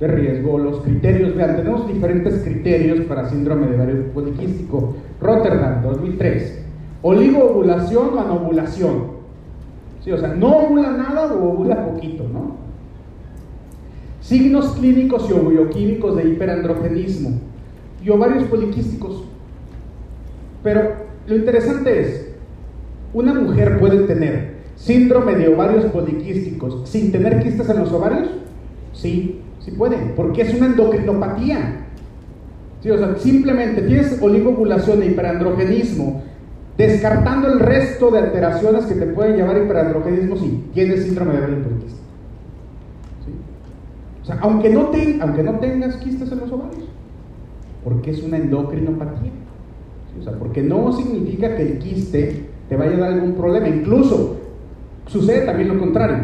de 0.00 0.08
riesgo, 0.08 0.58
los 0.58 0.80
criterios. 0.80 1.34
Vean, 1.34 1.56
tenemos 1.56 1.86
diferentes 1.86 2.42
criterios 2.42 3.00
para 3.06 3.28
síndrome 3.28 3.68
de 3.68 3.76
ovario 3.76 4.12
poliquístico. 4.12 4.94
Rotterdam, 5.20 5.82
2003. 5.82 6.64
Oligoovulación 7.02 8.14
o 8.14 8.20
anovulación. 8.20 9.22
O 10.12 10.18
sea, 10.18 10.34
no 10.34 10.56
ovula 10.56 10.90
nada 10.90 11.32
o 11.32 11.52
ovula 11.52 11.86
poquito, 11.86 12.24
¿no? 12.32 12.56
Signos 14.20 14.72
clínicos 14.72 15.30
y 15.30 15.32
bioquímicos 15.32 16.16
de 16.16 16.28
hiperandrogenismo 16.28 17.38
y 18.04 18.10
ovarios 18.10 18.44
poliquísticos. 18.44 19.24
Pero 20.62 20.94
lo 21.26 21.36
interesante 21.36 22.00
es, 22.00 22.21
una 23.14 23.34
mujer 23.34 23.78
puede 23.78 24.06
tener 24.06 24.62
síndrome 24.76 25.34
de 25.34 25.48
ovarios 25.48 25.84
poliquísticos 25.86 26.88
sin 26.88 27.12
tener 27.12 27.42
quistes 27.42 27.68
en 27.68 27.78
los 27.80 27.92
ovarios? 27.92 28.30
Sí, 28.92 29.40
sí 29.60 29.70
puede, 29.72 29.96
porque 30.16 30.42
es 30.42 30.54
una 30.54 30.66
endocrinopatía. 30.66 31.78
Simplemente 33.18 33.82
tienes 33.82 34.20
oligovulación 34.20 35.02
e 35.02 35.06
hiperandrogenismo, 35.06 36.22
descartando 36.76 37.52
el 37.52 37.60
resto 37.60 38.10
de 38.10 38.18
alteraciones 38.18 38.86
que 38.86 38.94
te 38.94 39.06
pueden 39.06 39.36
llevar 39.36 39.56
a 39.56 39.64
hiperandrogenismo, 39.64 40.36
sí, 40.36 40.64
tienes 40.74 41.04
síndrome 41.04 41.32
de 41.34 41.38
ovario 41.38 41.62
poliquístico. 41.62 42.02
O 44.22 44.24
sea, 44.24 44.38
aunque 44.40 44.70
no, 44.70 44.90
tengas 45.58 45.96
quistes 45.96 46.30
en 46.30 46.40
los 46.40 46.52
ovarios, 46.52 46.84
porque 47.84 48.10
es 48.10 48.22
una 48.22 48.36
endocrinopatía. 48.36 49.32
O 50.18 50.22
sea, 50.22 50.32
porque 50.34 50.62
no 50.62 50.92
significa 50.92 51.56
que 51.56 51.62
el 51.62 51.78
quiste 51.78 52.51
te 52.72 52.78
vaya 52.78 52.96
a 52.96 53.00
dar 53.00 53.12
algún 53.12 53.34
problema. 53.34 53.68
Incluso 53.68 54.38
sucede 55.06 55.44
también 55.44 55.68
lo 55.68 55.78
contrario. 55.78 56.16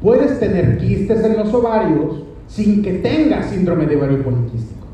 Puedes 0.00 0.38
tener 0.38 0.78
quistes 0.78 1.24
en 1.24 1.36
los 1.36 1.52
ovarios 1.52 2.22
sin 2.46 2.80
que 2.80 2.92
tengas 2.92 3.46
síndrome 3.46 3.86
de 3.86 3.96
ovario 3.96 4.22
poliquístico. 4.22 4.86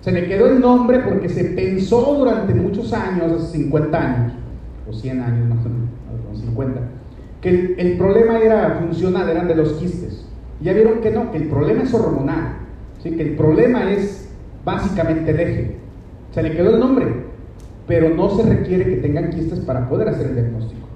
Se 0.00 0.10
le 0.10 0.26
quedó 0.26 0.48
el 0.48 0.58
nombre 0.60 0.98
porque 1.08 1.28
se 1.28 1.44
pensó 1.44 2.16
durante 2.18 2.52
muchos 2.52 2.92
años, 2.92 3.30
hace 3.30 3.58
50 3.58 3.96
años, 3.96 4.32
o 4.88 4.92
100 4.92 5.20
años 5.20 5.48
más 5.50 5.64
o 5.64 5.68
menos, 5.68 6.40
50, 6.40 6.80
que 7.40 7.76
el, 7.78 7.96
problema 7.96 8.40
era 8.40 8.80
funcional, 8.80 9.28
eran 9.28 9.46
de 9.46 9.54
los 9.54 9.74
quistes. 9.74 10.26
Ya 10.60 10.72
vieron 10.72 11.00
que 11.00 11.12
no, 11.12 11.30
que 11.30 11.38
el 11.38 11.48
problema 11.48 11.84
es 11.84 11.94
hormonal, 11.94 12.56
¿sí? 13.00 13.12
que 13.12 13.22
el 13.22 13.36
problema 13.36 13.92
es 13.92 14.28
básicamente 14.64 15.30
el 15.30 15.38
eje. 15.38 15.76
Se 16.32 16.42
le 16.42 16.56
quedó 16.56 16.70
el 16.74 16.80
nombre, 16.80 17.29
pero 17.90 18.08
no 18.08 18.30
se 18.30 18.44
requiere 18.44 18.84
que 18.84 18.96
tengan 18.98 19.30
quistes 19.30 19.58
para 19.58 19.88
poder 19.88 20.10
hacer 20.10 20.28
el 20.28 20.34
diagnóstico. 20.34 20.86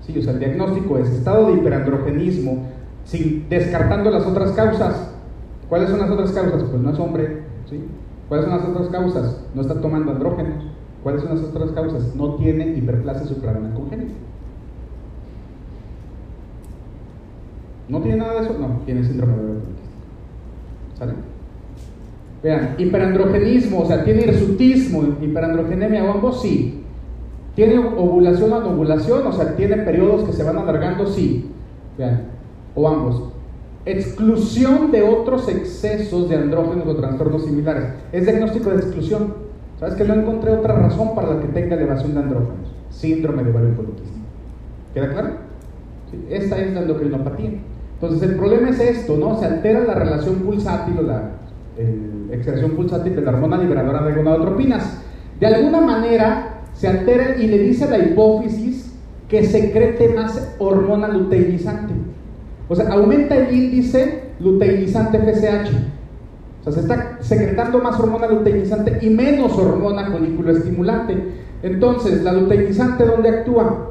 Sí, 0.00 0.18
o 0.18 0.22
sea, 0.22 0.32
el 0.32 0.38
diagnóstico 0.38 0.96
es 0.96 1.10
estado 1.10 1.48
de 1.48 1.58
hiperandrogenismo, 1.58 2.64
sin, 3.04 3.46
descartando 3.50 4.10
las 4.10 4.24
otras 4.24 4.52
causas. 4.52 5.10
¿Cuáles 5.68 5.90
son 5.90 5.98
las 5.98 6.10
otras 6.10 6.32
causas? 6.32 6.62
Pues 6.62 6.80
no 6.80 6.90
es 6.90 6.98
hombre, 6.98 7.42
¿sí? 7.68 7.84
¿Cuáles 8.30 8.46
son 8.46 8.58
las 8.58 8.66
otras 8.66 8.88
causas? 8.88 9.44
No 9.54 9.60
está 9.60 9.78
tomando 9.78 10.10
andrógenos. 10.10 10.64
¿Cuáles 11.02 11.20
son 11.20 11.34
las 11.34 11.44
otras 11.44 11.70
causas? 11.72 12.14
No 12.16 12.36
tiene 12.36 12.78
hiperplasia 12.78 13.26
suprarrenal 13.26 13.74
congénita. 13.74 14.14
¿No 17.90 18.00
tiene 18.00 18.16
nada 18.16 18.40
de 18.40 18.46
eso? 18.46 18.58
No, 18.58 18.68
tiene 18.86 19.04
síndrome 19.04 19.34
de. 19.34 19.58
¿Sale? 20.94 21.12
Vean, 22.42 22.76
hiperandrogenismo, 22.78 23.80
o 23.80 23.86
sea, 23.86 24.04
tiene 24.04 24.22
hirsutismo, 24.22 25.02
hiperandrogenemia 25.20 26.04
o 26.04 26.12
ambos, 26.12 26.40
sí. 26.40 26.84
¿Tiene 27.56 27.78
ovulación 27.78 28.52
o 28.52 28.56
anovulación? 28.56 29.26
O 29.26 29.32
sea, 29.32 29.56
¿tiene 29.56 29.78
periodos 29.78 30.22
que 30.22 30.32
se 30.32 30.44
van 30.44 30.56
alargando? 30.56 31.06
Sí. 31.06 31.50
Vean, 31.96 32.22
o 32.76 32.88
ambos. 32.88 33.32
Exclusión 33.84 34.92
de 34.92 35.02
otros 35.02 35.48
excesos 35.48 36.28
de 36.28 36.36
andrógenos 36.36 36.86
o 36.86 36.96
trastornos 36.96 37.44
similares. 37.44 37.86
Es 38.12 38.24
diagnóstico 38.24 38.70
de 38.70 38.76
exclusión. 38.76 39.34
¿Sabes 39.80 39.94
que 39.94 40.04
no 40.04 40.14
encontré 40.14 40.52
otra 40.52 40.74
razón 40.74 41.14
para 41.14 41.34
la 41.34 41.40
que 41.40 41.48
tenga 41.48 41.74
elevación 41.74 42.14
de 42.14 42.20
andrógenos? 42.20 42.68
Síndrome 42.90 43.42
de 43.42 43.50
ovario 43.50 43.74
poliquístico. 43.74 44.26
¿Queda 44.94 45.10
claro? 45.10 45.30
Esta 46.30 46.58
es 46.58 46.72
la 46.74 46.80
endocrinopatía. 46.82 47.50
Entonces, 47.94 48.28
el 48.28 48.36
problema 48.36 48.70
es 48.70 48.80
esto, 48.80 49.16
¿no? 49.16 49.36
Se 49.38 49.46
altera 49.46 49.80
la 49.80 49.94
relación 49.94 50.36
pulsátil 50.36 50.98
o 51.00 51.02
la 51.02 51.30
el, 51.78 52.30
excreción 52.32 52.72
pulsátil 52.72 53.16
de 53.16 53.22
la 53.22 53.30
hormona 53.30 53.56
liberadora 53.58 54.02
de 54.02 54.14
gonadotropinas. 54.14 55.02
De 55.40 55.46
alguna 55.46 55.80
manera, 55.80 56.60
se 56.74 56.88
altera 56.88 57.36
y 57.38 57.46
le 57.46 57.58
dice 57.58 57.88
la 57.88 57.98
hipófisis 57.98 58.94
que 59.28 59.44
secrete 59.44 60.08
más 60.10 60.54
hormona 60.58 61.08
luteinizante. 61.08 61.94
O 62.68 62.76
sea, 62.76 62.88
aumenta 62.90 63.36
el 63.36 63.54
índice 63.54 64.24
luteinizante 64.40 65.18
FSH. 65.18 65.70
O 66.60 66.64
sea, 66.64 66.72
se 66.72 66.80
está 66.80 67.18
secretando 67.20 67.78
más 67.78 67.98
hormona 67.98 68.26
luteinizante 68.26 68.98
y 69.00 69.10
menos 69.10 69.56
hormona 69.56 70.14
estimulante. 70.50 71.16
Entonces, 71.62 72.22
la 72.22 72.32
luteinizante, 72.32 73.04
¿dónde 73.04 73.30
actúa? 73.30 73.90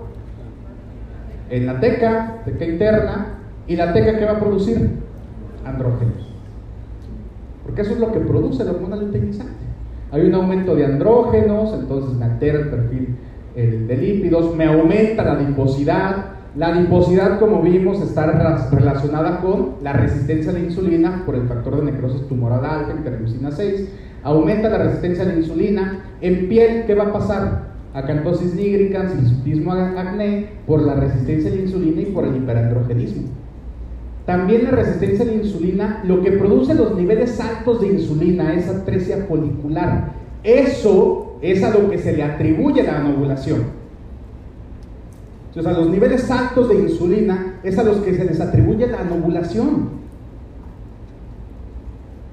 En 1.49 1.65
la 1.65 1.79
teca, 1.79 2.41
teca 2.45 2.65
interna, 2.65 3.37
y 3.67 3.75
la 3.75 3.93
teca 3.93 4.17
que 4.17 4.25
va 4.25 4.33
a 4.33 4.39
producir 4.39 4.89
andrógenos. 5.65 6.26
Porque 7.77 7.93
eso 7.93 8.03
es 8.03 8.07
lo 8.07 8.11
que 8.11 8.21
produce 8.21 8.63
la 8.63 8.71
hormona 8.71 8.95
luteinizante. 8.95 9.53
Hay 10.11 10.25
un 10.25 10.33
aumento 10.33 10.75
de 10.75 10.83
andrógenos, 10.83 11.71
entonces 11.79 12.11
me 12.17 12.25
altera 12.25 12.57
el 12.57 12.69
perfil 12.69 13.15
de 13.53 13.97
lípidos, 13.97 14.55
me 14.55 14.65
aumenta 14.65 15.23
la 15.23 15.33
adiposidad, 15.33 16.25
la 16.55 16.69
adiposidad, 16.69 17.39
como 17.39 17.61
vimos, 17.61 18.01
está 18.01 18.25
relacionada 18.71 19.41
con 19.41 19.75
la 19.83 19.93
resistencia 19.93 20.49
a 20.49 20.53
la 20.55 20.59
insulina 20.61 21.21
por 21.23 21.35
el 21.35 21.43
factor 21.43 21.75
de 21.75 21.91
necrosis 21.91 22.27
tumoral 22.27 22.65
alta, 22.65 22.93
interleucina 22.97 23.51
6. 23.51 23.87
Aumenta 24.23 24.69
la 24.69 24.79
resistencia 24.79 25.23
a 25.23 25.27
la 25.27 25.35
insulina. 25.35 25.99
En 26.21 26.49
piel, 26.49 26.85
¿qué 26.87 26.95
va 26.95 27.09
a 27.09 27.13
pasar? 27.13 27.67
Acantosis 27.93 28.55
nígricans, 28.55 29.13
hirsutismo 29.13 29.73
acné, 29.73 30.49
por 30.65 30.81
la 30.81 30.95
resistencia 30.95 31.51
a 31.51 31.53
la 31.53 31.61
insulina 31.61 32.01
y 32.01 32.05
por 32.05 32.25
el 32.25 32.37
hiperandrogenismo. 32.37 33.27
También 34.27 34.65
la 34.65 34.71
resistencia 34.71 35.23
a 35.23 35.27
la 35.29 35.35
insulina, 35.35 36.01
lo 36.03 36.21
que 36.21 36.33
produce 36.33 36.75
los 36.75 36.93
niveles 36.97 37.39
altos 37.39 37.79
de 37.79 37.87
insulina 37.87 38.53
es 38.53 38.67
atresia 38.67 39.25
folicular. 39.25 40.11
Eso 40.43 41.37
es 41.41 41.63
a 41.63 41.69
lo 41.69 41.89
que 41.89 41.97
se 41.97 42.11
le 42.11 42.23
atribuye 42.23 42.83
la 42.83 42.97
anovulación. 42.97 43.63
Entonces, 45.47 45.73
a 45.73 45.79
los 45.79 45.89
niveles 45.89 46.29
altos 46.29 46.67
de 46.67 46.75
insulina 46.75 47.61
es 47.63 47.79
a 47.79 47.83
los 47.83 47.99
que 47.99 48.15
se 48.15 48.25
les 48.25 48.41
atribuye 48.41 48.85
la 48.87 48.99
anovulación. 48.99 49.91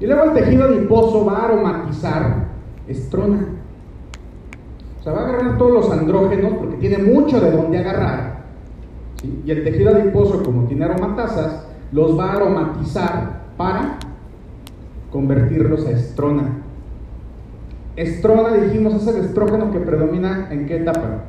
Y 0.01 0.07
luego 0.07 0.25
el 0.25 0.33
tejido 0.33 0.65
adiposo 0.65 1.25
va 1.25 1.37
a 1.37 1.45
aromatizar 1.45 2.49
estrona. 2.89 3.47
O 4.99 5.03
sea, 5.05 5.13
va 5.13 5.21
a 5.21 5.29
agarrar 5.29 5.59
todos 5.59 5.73
los 5.75 5.91
andrógenos 5.93 6.55
porque 6.55 6.77
tiene 6.79 6.99
mucho 6.99 7.41
de 7.41 7.53
dónde 7.53 7.79
agarrar. 7.79 8.43
Y 9.47 9.49
el 9.49 9.63
tejido 9.63 9.95
adiposo, 9.95 10.43
como 10.43 10.67
tiene 10.67 10.87
aromatasas, 10.87 11.64
los 11.95 12.19
va 12.19 12.33
a 12.33 12.37
aromatizar 12.37 13.45
para 13.57 13.99
convertirlos 15.11 15.87
a 15.87 15.93
estrona. 15.93 16.59
Estrona, 17.97 18.55
dijimos, 18.57 18.95
es 18.95 19.07
el 19.07 19.25
estrógeno 19.25 19.71
que 19.71 19.79
predomina 19.79 20.49
en 20.51 20.67
qué 20.67 20.79
etapa? 20.79 21.25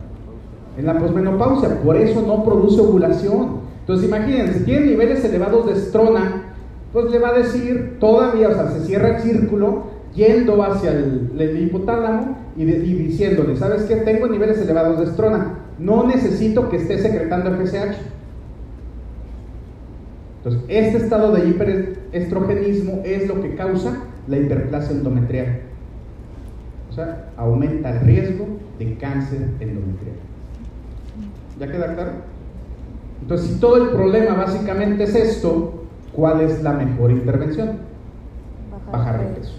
en 0.78 0.86
la 0.86 0.98
posmenopausia, 0.98 1.82
por 1.82 1.96
eso 1.96 2.22
no 2.22 2.44
produce 2.44 2.82
ovulación. 2.82 3.60
Entonces 3.82 4.08
imagínense, 4.08 4.62
tiene 4.62 4.88
niveles 4.88 5.24
elevados 5.24 5.68
de 5.68 5.74
estrona, 5.74 6.56
pues 6.92 7.12
le 7.12 7.20
va 7.20 7.30
a 7.30 7.34
decir 7.34 7.98
todavía, 8.00 8.50
o 8.50 8.54
sea, 8.54 8.72
se 8.72 8.82
cierra 8.82 9.18
el 9.18 9.22
círculo 9.22 9.84
yendo 10.14 10.62
hacia 10.64 10.92
el, 10.92 11.60
hipotálamo 11.62 12.38
y, 12.58 12.64
y, 12.64 12.94
diciéndole, 12.94 13.58
¿sabes 13.58 13.84
qué? 13.84 13.98
Tengo 13.98 14.28
niveles 14.28 14.60
elevados 14.60 15.00
de 15.00 15.06
estrona, 15.06 15.60
no 15.78 16.08
necesito 16.08 16.70
que 16.70 16.78
esté 16.78 17.00
secretando 17.00 17.52
FSH. 17.52 18.15
Entonces, 20.46 20.70
este 20.70 20.98
estado 21.00 21.32
de 21.32 21.50
hiperestrogenismo 21.50 23.02
es 23.04 23.28
lo 23.28 23.42
que 23.42 23.56
causa 23.56 24.04
la 24.28 24.38
hiperplasia 24.38 24.96
endometrial. 24.96 25.62
O 26.92 26.94
sea, 26.94 27.30
aumenta 27.36 27.90
el 27.90 28.02
riesgo 28.02 28.46
de 28.78 28.96
cáncer 28.98 29.40
endometrial. 29.60 30.18
¿Ya 31.60 31.72
queda 31.72 31.96
claro? 31.96 32.12
Entonces, 33.24 33.48
si 33.48 33.60
todo 33.60 33.86
el 33.86 33.90
problema 33.90 34.36
básicamente 34.36 35.06
es 35.06 35.16
esto, 35.16 35.84
¿cuál 36.14 36.42
es 36.42 36.62
la 36.62 36.74
mejor 36.74 37.10
intervención? 37.10 37.80
Bajar, 38.92 39.22
el 39.22 39.28
peso. 39.30 39.56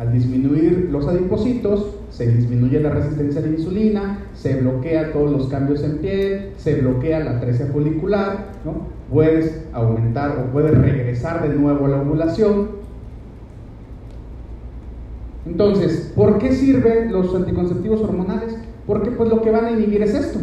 Al 0.00 0.12
disminuir 0.12 0.88
los 0.90 1.06
adipocitos, 1.06 1.94
se 2.10 2.26
disminuye 2.26 2.80
la 2.80 2.90
resistencia 2.90 3.40
a 3.40 3.44
la 3.44 3.50
insulina, 3.50 4.18
se 4.34 4.56
bloquea 4.60 5.12
todos 5.12 5.30
los 5.30 5.46
cambios 5.46 5.84
en 5.84 5.98
piel, 5.98 6.52
se 6.56 6.80
bloquea 6.80 7.20
la 7.20 7.36
atresia 7.36 7.66
folicular, 7.66 8.46
¿no? 8.64 8.99
Puedes 9.10 9.64
aumentar 9.72 10.38
o 10.38 10.52
puedes 10.52 10.76
regresar 10.76 11.42
de 11.48 11.54
nuevo 11.54 11.86
a 11.86 11.88
la 11.88 12.02
ovulación. 12.02 12.68
Entonces, 15.46 16.12
¿por 16.14 16.38
qué 16.38 16.52
sirven 16.52 17.12
los 17.12 17.34
anticonceptivos 17.34 18.00
hormonales? 18.02 18.56
Porque 18.86 19.10
pues 19.10 19.28
lo 19.30 19.42
que 19.42 19.50
van 19.50 19.64
a 19.66 19.70
inhibir 19.72 20.02
es 20.02 20.14
esto, 20.14 20.40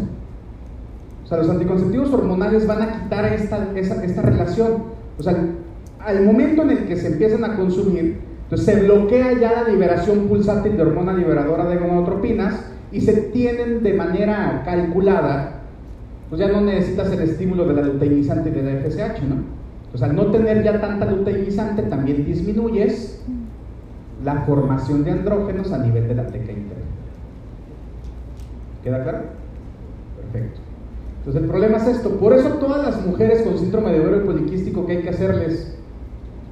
o 1.28 1.30
sea, 1.30 1.40
los 1.40 1.50
anticonceptivos 1.50 2.14
hormonales 2.14 2.66
van 2.66 2.82
a 2.82 3.04
quitar 3.04 3.26
esta, 3.34 3.68
esta 3.76 4.22
relación. 4.22 4.84
O 5.20 5.24
sea, 5.24 5.36
al 6.00 6.24
momento 6.24 6.62
en 6.62 6.70
el 6.70 6.86
que 6.86 6.96
se 6.96 7.08
empiezan 7.08 7.44
a 7.44 7.58
consumir, 7.58 8.20
entonces 8.44 8.66
se 8.66 8.82
bloquea 8.82 9.34
ya 9.34 9.62
la 9.62 9.68
liberación 9.68 10.30
pulsátil 10.30 10.78
de 10.78 10.84
hormona 10.84 11.12
liberadora 11.12 11.66
de 11.66 11.76
gonadotropinas 11.76 12.64
y 12.94 13.02
se 13.02 13.12
tienen 13.12 13.84
de 13.84 13.94
manera 13.94 14.62
calculada, 14.64 15.57
pues 16.30 16.40
ya 16.42 16.48
no 16.50 16.62
necesitas 16.62 17.12
el 17.12 17.22
estímulo 17.22 17.66
de 17.68 17.74
la 17.74 17.82
luteinizante 17.84 18.50
y 18.50 18.54
de 18.54 18.64
la 18.64 18.82
FSH, 18.82 19.24
¿no? 19.24 19.36
O 19.94 19.98
sea, 19.98 20.10
no 20.10 20.28
tener 20.28 20.64
ya 20.64 20.82
tanta 20.82 21.06
luteinizante, 21.06 21.84
también 21.84 22.26
disminuyes 22.26 23.22
la 24.24 24.42
formación 24.42 25.04
de 25.04 25.12
andrógenos 25.12 25.72
a 25.72 25.78
nivel 25.78 26.08
de 26.08 26.16
la 26.16 26.28
teca 26.28 26.52
interna. 26.52 26.84
¿Queda 28.84 29.04
claro? 29.04 29.20
Perfecto. 30.22 30.60
Entonces 31.20 31.44
el 31.44 31.50
problema 31.50 31.78
es 31.78 31.88
esto. 31.88 32.10
Por 32.12 32.34
eso 32.34 32.50
todas 32.52 32.84
las 32.84 33.06
mujeres 33.06 33.42
con 33.44 33.58
síndrome 33.58 33.92
de 33.92 34.02
ovario 34.02 34.26
poliquístico 34.26 34.86
que 34.86 34.94
hay 34.94 35.04
que 35.04 35.10
hacerles 35.10 35.78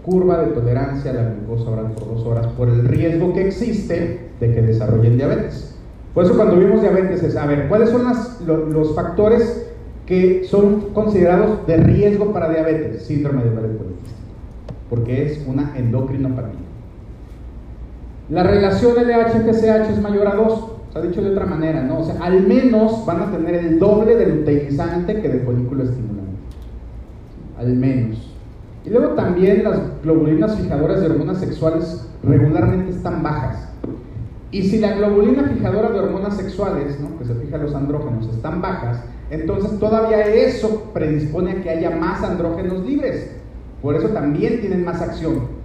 curva 0.04 0.40
de 0.40 0.52
tolerancia 0.52 1.12
a 1.12 1.14
la 1.16 1.30
glucosa 1.32 1.72
oral 1.72 1.92
por 1.94 2.08
dos 2.08 2.26
horas 2.26 2.48
por 2.48 2.70
el 2.70 2.88
riesgo 2.88 3.34
que 3.34 3.48
existe 3.48 4.30
de 4.40 4.54
que 4.54 4.62
desarrollen 4.62 5.18
diabetes. 5.18 5.76
Por 6.14 6.26
eso 6.26 6.36
cuando 6.36 6.58
vimos 6.58 6.82
diabetes 6.82 7.24
es, 7.24 7.36
a 7.36 7.46
ver, 7.46 7.68
¿cuáles 7.68 7.90
son 7.90 8.04
los 8.46 8.96
factores 8.96 9.65
que 10.06 10.44
son 10.46 10.92
considerados 10.94 11.66
de 11.68 11.78
riesgo 11.78 12.32
para 12.32 12.50
diabetes? 12.50 13.04
Síndrome 13.04 13.44
de 13.44 13.50
ovario 13.50 13.78
poliquístico. 13.78 14.20
Porque 14.90 15.26
es 15.26 15.46
una 15.48 15.74
endocrinopatía. 15.78 16.60
La 18.30 18.44
relación 18.44 18.96
LH-FSH 18.96 19.92
es 19.92 20.02
mayor 20.02 20.28
a 20.28 20.36
2 20.36 20.76
ha 20.96 21.02
dicho 21.02 21.22
de 21.22 21.32
otra 21.32 21.46
manera, 21.46 21.84
¿no? 21.84 22.00
O 22.00 22.04
sea, 22.04 22.16
al 22.22 22.48
menos 22.48 23.06
van 23.06 23.22
a 23.22 23.32
tener 23.32 23.56
el 23.56 23.80
doble 23.80 24.16
de 24.16 24.28
luteinizante 24.28 25.22
que 25.22 25.28
de 25.28 25.40
folículo 25.40 25.84
estimulante. 25.84 26.38
Al 27.58 27.76
menos. 27.76 28.32
Y 28.86 28.92
luego 28.92 29.10
también 29.10 29.66
las 29.66 29.80
globulinas 30.04 30.56
fijadoras 30.56 31.02
de 31.02 31.08
hormonas 31.08 31.40
sexuales 31.40 32.08
regularmente 32.24 32.92
están 32.92 33.24
bajas. 33.24 33.68
Y 34.52 34.64
si 34.64 34.80
la 34.80 34.96
globulina 34.96 35.44
fijadora 35.44 35.90
de 35.90 36.00
hormonas 36.00 36.38
sexuales, 36.38 36.98
¿no? 37.02 37.20
que 37.20 37.26
se 37.26 37.36
fija 37.36 37.58
los 37.58 37.76
andrógenos, 37.76 38.30
están 38.30 38.62
bajas, 38.62 39.04
entonces 39.30 39.80
todavía 39.80 40.26
eso 40.28 40.92
predispone 40.94 41.52
a 41.52 41.62
que 41.62 41.70
haya 41.70 41.92
más 41.92 42.24
andrógenos 42.24 42.86
libres. 42.86 43.32
Por 43.82 43.96
eso 43.96 44.10
también 44.10 44.62
tienen 44.62 44.84
más 44.84 45.02
acción. 45.02 45.56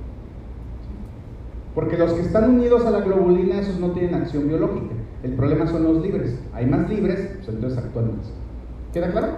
Porque 1.74 1.96
los 1.96 2.12
que 2.12 2.22
están 2.22 2.50
unidos 2.50 2.84
a 2.84 2.90
la 2.90 3.00
globulina, 3.00 3.60
esos 3.60 3.78
no 3.78 3.92
tienen 3.92 4.14
acción 4.14 4.48
biológica. 4.48 4.94
El 5.22 5.32
problema 5.32 5.66
son 5.66 5.84
los 5.84 6.02
libres. 6.02 6.38
Hay 6.52 6.66
más 6.66 6.88
libres, 6.88 7.30
pues 7.36 7.48
entonces 7.48 7.78
actúan 7.78 8.16
más. 8.16 8.32
¿Queda 8.92 9.10
claro? 9.10 9.28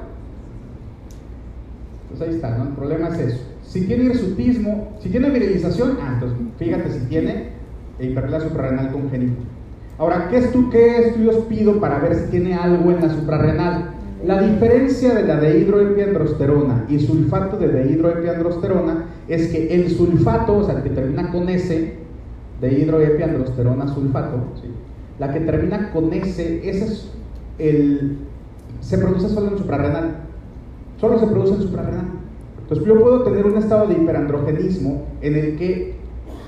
Pues 2.08 2.20
ahí 2.22 2.30
está, 2.30 2.56
¿no? 2.56 2.64
El 2.64 2.74
problema 2.74 3.08
es 3.08 3.18
eso. 3.18 3.44
Si 3.62 3.87
tiene 3.87 4.04
hirsutismo, 4.04 4.96
si 5.00 5.08
tiene 5.08 5.30
virilización, 5.30 5.98
ah, 6.00 6.12
entonces 6.14 6.38
fíjate 6.58 6.90
si 6.90 7.00
tiene 7.06 7.50
hiperplasia 7.98 8.48
suprarrenal 8.48 8.92
congénita. 8.92 9.42
Ahora, 9.98 10.28
¿qué, 10.28 10.42
¿qué 10.70 10.98
estudios 11.06 11.37
pido 11.48 11.80
para 11.80 11.98
ver 11.98 12.14
si 12.14 12.30
tiene 12.30 12.54
algo 12.54 12.90
en 12.90 13.00
la 13.02 13.11
suprarrenal? 13.11 13.91
La 14.24 14.40
diferencia 14.40 15.14
de 15.14 15.24
la 15.24 15.40
dehidroepiandrosterona 15.40 16.85
y 16.88 17.00
sulfato 17.00 17.56
de 17.56 17.68
dehidroepiandrosterona 17.68 19.06
es 19.26 19.48
que 19.48 19.74
el 19.74 19.90
sulfato, 19.90 20.58
o 20.58 20.64
sea, 20.64 20.80
que 20.80 20.90
termina 20.90 21.32
con 21.32 21.48
S, 21.48 21.94
dehidroepiandrosterona 22.61 23.88
sulfato. 23.88 24.38
La 25.18 25.32
que 25.32 25.40
termina 25.40 25.90
con 25.90 26.12
S, 26.12 26.61
ese 26.62 27.08
se 28.80 28.98
produce 28.98 29.28
solo 29.28 29.50
en 29.50 29.58
suprarrenal. 29.58 30.11
Solo 31.00 31.18
se 31.18 31.26
produce 31.26 31.54
en 31.54 31.62
suprarrenal. 31.62 32.06
Entonces 32.62 32.87
yo 32.87 33.00
puedo 33.00 33.24
tener 33.24 33.44
un 33.44 33.56
estado 33.56 33.88
de 33.88 33.94
hiperandrogenismo 33.94 35.02
en 35.20 35.35
el 35.35 35.56
que 35.56 35.96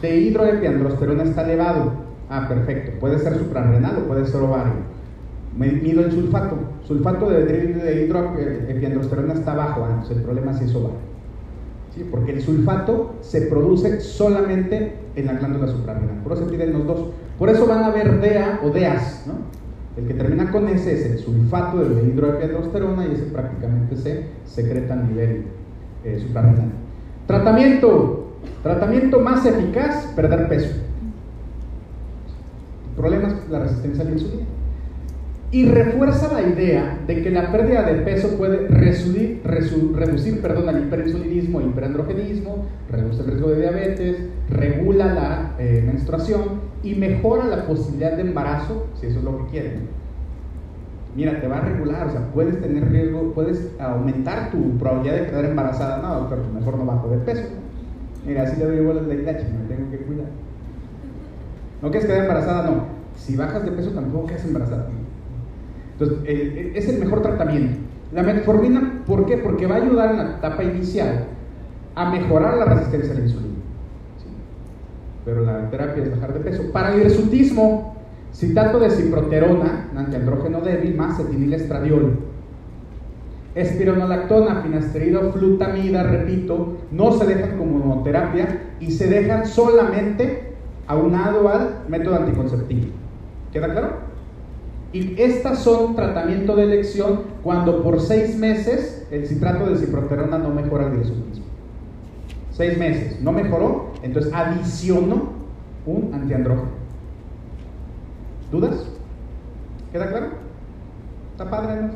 dehidroepiandrosterona 0.00 1.24
está 1.24 1.42
elevado. 1.42 1.92
Ah, 2.30 2.46
perfecto. 2.48 2.92
Puede 3.00 3.18
ser 3.18 3.36
suprarrenal 3.36 3.98
o 3.98 4.06
puede 4.06 4.26
ser 4.26 4.40
ovario. 4.42 4.93
Mido 5.56 6.04
el 6.04 6.10
sulfato. 6.12 6.56
Sulfato 6.86 7.30
de 7.30 7.44
dehidroepiandrosterona 7.44 9.34
está 9.34 9.54
bajo. 9.54 9.84
Ah, 9.84 10.02
el 10.10 10.22
problema 10.22 10.50
es 10.50 10.58
si 10.58 10.64
es 10.64 10.74
ovario. 10.74 10.98
¿Sí? 11.94 12.04
Porque 12.10 12.32
el 12.32 12.42
sulfato 12.42 13.14
se 13.20 13.42
produce 13.42 14.00
solamente 14.00 14.96
en 15.14 15.26
la 15.26 15.34
glándula 15.34 15.68
suprarrenal. 15.68 16.22
Por 16.24 16.32
eso 16.32 16.44
se 16.46 16.50
piden 16.50 16.72
los 16.72 16.86
dos. 16.86 17.10
Por 17.38 17.48
eso 17.50 17.66
van 17.66 17.84
a 17.84 17.90
ver 17.90 18.20
DEA 18.20 18.60
o 18.64 18.70
DEAS, 18.70 19.24
¿no? 19.28 19.34
El 19.96 20.08
que 20.08 20.14
termina 20.14 20.50
con 20.50 20.68
S 20.68 20.92
es 20.92 21.06
el 21.06 21.18
sulfato 21.18 21.78
de 21.78 22.02
dihidroepiandrosterona 22.02 23.06
y 23.06 23.12
ese 23.12 23.26
prácticamente 23.26 23.96
se 23.96 24.24
secreta 24.44 24.94
a 24.94 24.96
nivel 24.96 25.44
eh, 26.02 26.18
suprarrenal. 26.20 26.72
Tratamiento. 27.28 28.20
Tratamiento 28.64 29.20
más 29.20 29.46
eficaz, 29.46 30.06
perder 30.16 30.48
peso. 30.48 30.74
El 32.90 32.96
problema 32.96 33.28
es 33.28 33.48
la 33.50 33.60
resistencia 33.60 34.02
a 34.02 34.06
la 34.06 34.12
insulina. 34.12 34.44
Y 35.54 35.66
refuerza 35.66 36.32
la 36.32 36.42
idea 36.42 36.98
de 37.06 37.22
que 37.22 37.30
la 37.30 37.52
pérdida 37.52 37.84
de 37.84 38.00
peso 38.00 38.36
puede 38.36 38.66
reducir, 38.66 39.40
reducir 39.44 40.42
perdón, 40.42 40.68
el 40.68 40.82
hiperinsulinismo 40.82 41.60
e 41.60 41.66
hiperandrogenismo, 41.66 42.66
reduce 42.90 43.20
el 43.20 43.28
riesgo 43.28 43.50
de 43.50 43.60
diabetes, 43.60 44.16
regula 44.50 45.14
la 45.14 45.54
eh, 45.60 45.80
menstruación 45.86 46.60
y 46.82 46.96
mejora 46.96 47.44
la 47.44 47.68
posibilidad 47.68 48.16
de 48.16 48.22
embarazo, 48.22 48.88
si 48.98 49.06
eso 49.06 49.20
es 49.20 49.24
lo 49.24 49.44
que 49.44 49.52
quieren. 49.52 49.82
Mira, 51.14 51.40
te 51.40 51.46
va 51.46 51.58
a 51.58 51.60
regular, 51.60 52.08
o 52.08 52.10
sea, 52.10 52.32
puedes 52.34 52.60
tener 52.60 52.90
riesgo, 52.90 53.32
puedes 53.32 53.70
aumentar 53.78 54.50
tu 54.50 54.76
probabilidad 54.76 55.20
de 55.20 55.26
quedar 55.26 55.44
embarazada. 55.44 56.02
No, 56.02 56.18
doctor, 56.22 56.38
pues 56.40 56.52
mejor 56.52 56.78
no 56.78 56.84
bajo 56.84 57.08
de 57.10 57.18
peso. 57.18 57.44
Mira, 58.26 58.42
así 58.42 58.58
le 58.58 58.66
doy 58.66 58.78
igual 58.78 58.98
a 58.98 59.02
la 59.02 59.14
hilacha, 59.14 59.44
me 59.44 59.72
tengo 59.72 59.88
que 59.88 59.98
cuidar. 59.98 60.26
No 61.80 61.92
quieres 61.92 62.08
quedar 62.08 62.22
embarazada, 62.22 62.68
no. 62.68 62.86
Si 63.14 63.36
bajas 63.36 63.64
de 63.64 63.70
peso 63.70 63.90
tampoco 63.90 64.26
quedas 64.26 64.44
embarazada. 64.46 64.88
Entonces, 65.98 66.18
es 66.74 66.88
el 66.88 67.00
mejor 67.00 67.22
tratamiento. 67.22 67.78
La 68.12 68.22
metformina, 68.22 69.02
¿por 69.06 69.26
qué? 69.26 69.38
Porque 69.38 69.66
va 69.66 69.76
a 69.76 69.82
ayudar 69.82 70.10
en 70.12 70.18
la 70.18 70.36
etapa 70.36 70.62
inicial 70.62 71.26
a 71.94 72.10
mejorar 72.10 72.58
la 72.58 72.64
resistencia 72.66 73.12
a 73.12 73.14
la 73.14 73.20
insulina 73.20 73.54
pero 75.24 75.44
la 75.44 75.70
terapia 75.70 76.02
es 76.02 76.10
bajar 76.10 76.34
de 76.34 76.40
peso. 76.40 76.70
Para 76.72 76.94
el 76.94 77.02
hirsutismo, 77.02 77.96
citato 78.32 78.78
de 78.78 78.90
ciproterona, 78.90 79.88
antiandrógeno 79.96 80.60
débil, 80.60 80.94
más 80.96 81.18
estradiol. 81.18 82.18
Espironolactona, 83.54 84.62
finasterida, 84.62 85.20
flutamida, 85.32 86.02
repito, 86.02 86.76
no 86.90 87.12
se 87.12 87.24
dejan 87.24 87.56
como 87.56 87.78
monoterapia 87.78 88.62
y 88.80 88.90
se 88.90 89.08
dejan 89.08 89.46
solamente 89.46 90.54
aunado 90.86 91.48
al 91.48 91.84
método 91.88 92.16
anticonceptivo. 92.16 92.88
¿Queda 93.52 93.70
claro? 93.70 94.03
Y 94.94 95.20
estas 95.20 95.58
son 95.58 95.96
tratamiento 95.96 96.54
de 96.54 96.62
elección 96.62 97.22
cuando 97.42 97.82
por 97.82 98.00
seis 98.00 98.38
meses 98.38 99.04
el 99.10 99.26
citrato 99.26 99.66
de 99.66 99.76
ciproterona 99.76 100.38
no 100.38 100.50
mejora 100.50 100.86
el 100.86 101.00
hirsutismo. 101.00 101.46
Seis 102.52 102.78
meses, 102.78 103.20
no 103.20 103.32
mejoró, 103.32 103.90
entonces 104.04 104.32
adicionó 104.32 105.30
un 105.84 106.14
antiandrógeno. 106.14 106.68
¿Dudas? 108.52 108.86
¿Queda 109.90 110.10
claro? 110.10 110.26
¿Está 111.32 111.50
padre? 111.50 111.90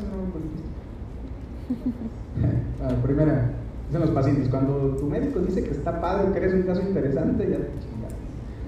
primera, 3.01 3.51
dicen 3.87 4.01
los 4.01 4.09
pacientes, 4.09 4.49
cuando 4.49 4.97
tu 4.97 5.05
médico 5.05 5.39
dice 5.39 5.63
que 5.63 5.71
está 5.71 6.01
padre, 6.01 6.33
que 6.33 6.37
eres 6.39 6.53
un 6.53 6.63
caso 6.63 6.81
interesante, 6.81 7.47
ya 7.49 7.59
te 7.59 7.63
chingas. 7.79 8.13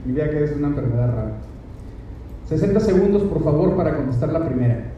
Y 0.05 0.13
vea 0.13 0.29
que 0.29 0.37
eres 0.37 0.55
una 0.55 0.69
enfermedad 0.69 1.09
rara. 1.09 1.50
60 2.51 2.81
segundos, 2.81 3.23
por 3.23 3.41
favor, 3.41 3.77
para 3.77 3.95
contestar 3.95 4.29
la 4.29 4.43
primera. 4.45 4.90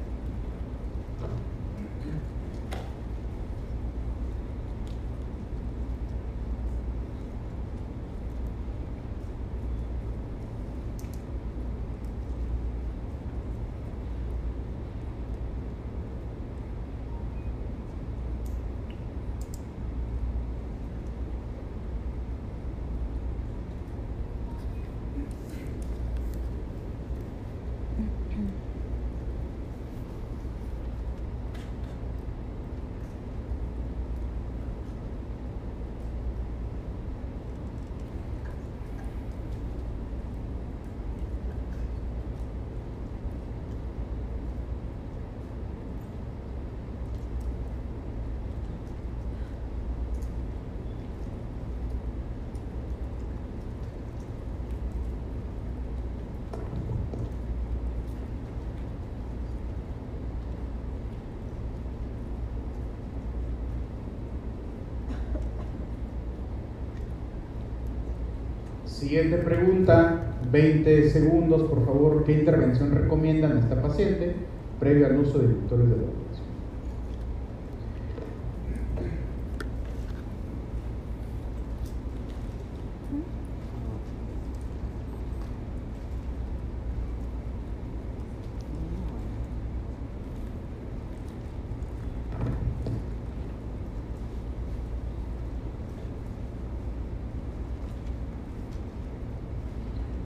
Siguiente 69.14 69.38
pregunta, 69.38 70.24
20 70.52 71.10
segundos, 71.12 71.70
por 71.70 71.86
favor. 71.86 72.24
¿Qué 72.24 72.34
intervención 72.34 72.90
recomiendan 72.90 73.58
a 73.58 73.60
esta 73.60 73.80
paciente 73.80 74.34
previo 74.80 75.06
al 75.06 75.18
uso 75.20 75.38
de 75.38 75.46
inductores 75.46 75.88
de 75.88 75.98
la 75.98 76.04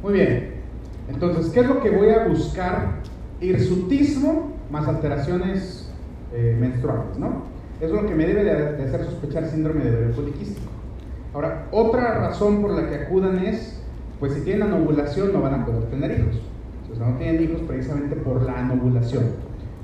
Muy 0.08 0.14
bien. 0.14 0.54
Entonces, 1.10 1.52
¿qué 1.52 1.60
es 1.60 1.68
lo 1.68 1.82
que 1.82 1.90
voy 1.90 2.08
a 2.12 2.27
buscar? 2.38 3.02
Hirsutismo 3.42 4.54
más 4.72 4.88
alteraciones 4.88 5.90
eh, 6.34 6.56
menstruales, 6.60 7.18
¿no? 7.18 7.44
Eso 7.80 7.96
es 7.96 8.02
lo 8.02 8.08
que 8.08 8.16
me 8.16 8.26
debe 8.26 8.44
de, 8.44 8.84
hacer 8.84 9.06
sospechar 9.06 9.48
síndrome 9.50 9.84
de 9.84 9.96
ovario 9.96 10.16
poliquístico. 10.16 10.72
Ahora, 11.34 11.68
otra 11.72 12.20
razón 12.20 12.62
por 12.62 12.72
la 12.72 12.90
que 12.90 12.96
acudan 12.96 13.46
es, 13.46 13.80
pues 14.20 14.34
si 14.34 14.42
tienen 14.42 14.64
anovulación 14.64 15.32
no 15.32 15.42
van 15.42 15.62
a 15.62 15.66
poder 15.66 15.84
tener 15.84 16.20
hijos. 16.20 16.42
Sea, 16.98 17.08
no 17.08 17.18
tienen 17.18 17.44
hijos 17.44 17.62
precisamente 17.68 18.16
por 18.16 18.42
la 18.42 18.60
anovulación. 18.60 19.26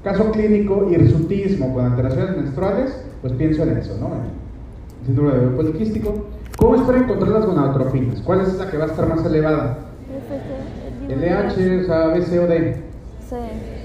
Caso 0.04 0.32
clínico, 0.32 0.90
hirsutismo 0.90 1.74
con 1.74 1.86
alteraciones 1.86 2.36
menstruales, 2.36 3.06
pues 3.22 3.34
pienso 3.34 3.64
en 3.64 3.78
eso, 3.78 3.96
¿no? 4.00 4.10
Síndrome 5.06 5.32
de 5.32 5.38
ovario 5.38 5.56
poliquístico. 5.56 6.26
¿Cómo 6.58 6.76
es 6.76 6.82
para 6.82 7.00
encontrar 7.00 7.32
las 7.32 7.46
gonadotrofinas? 7.46 8.22
¿Cuál 8.22 8.42
es 8.42 8.56
la 8.56 8.70
que 8.70 8.78
va 8.78 8.86
a 8.86 8.88
estar 8.88 9.08
más 9.08 9.26
elevada? 9.26 9.78
LH, 11.16 11.82
o 11.82 11.86
sea, 11.86 12.08
B, 12.08 12.22
C 12.22 12.40
o 12.40 12.48
D. 12.48 12.76
C. 13.30 13.36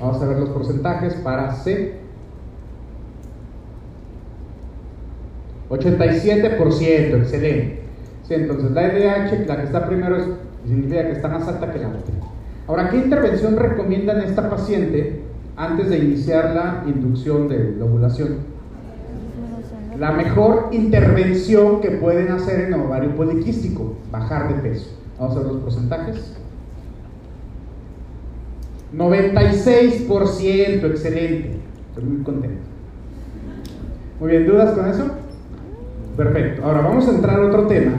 Vamos 0.01 0.23
a 0.23 0.27
ver 0.27 0.38
los 0.38 0.49
porcentajes 0.51 1.14
para 1.14 1.53
C. 1.53 1.99
87%, 5.69 7.17
excelente. 7.19 7.83
Sí, 8.27 8.35
entonces 8.35 8.71
la 8.73 8.88
LH, 8.88 9.47
la 9.47 9.57
que 9.57 9.62
está 9.64 9.87
primero, 9.87 10.17
es, 10.17 10.25
significa 10.67 11.07
que 11.07 11.12
está 11.12 11.29
más 11.29 11.47
alta 11.47 11.73
que 11.73 11.79
la 11.79 11.88
otra. 11.88 12.14
Ahora, 12.67 12.91
¿qué 12.91 12.99
intervención 12.99 13.57
recomiendan 13.57 14.19
a 14.19 14.25
esta 14.25 14.51
paciente 14.51 15.23
antes 15.57 15.88
de 15.88 15.99
iniciar 15.99 16.55
la 16.55 16.85
inducción 16.87 17.49
de 17.49 17.77
la 17.79 17.85
ovulación? 17.85 18.59
La 19.99 20.12
mejor 20.12 20.69
intervención 20.73 21.81
que 21.81 21.91
pueden 21.93 22.31
hacer 22.31 22.61
en 22.61 22.75
el 22.75 22.81
ovario 22.81 23.17
poliquístico, 23.17 23.97
bajar 24.12 24.49
de 24.49 24.55
peso. 24.62 24.91
Vamos 25.19 25.37
a 25.37 25.41
ver 25.41 25.49
los 25.49 25.62
porcentajes. 25.62 26.38
96%, 28.96 30.85
excelente. 30.85 31.57
Estoy 31.90 32.05
muy 32.05 32.22
contento. 32.22 32.62
Muy 34.20 34.31
bien, 34.31 34.46
¿dudas 34.46 34.72
con 34.72 34.88
eso? 34.88 35.05
Perfecto. 36.16 36.64
Ahora 36.64 36.81
vamos 36.81 37.07
a 37.09 37.12
entrar 37.12 37.40
a 37.40 37.46
otro 37.46 37.66
tema. 37.66 37.92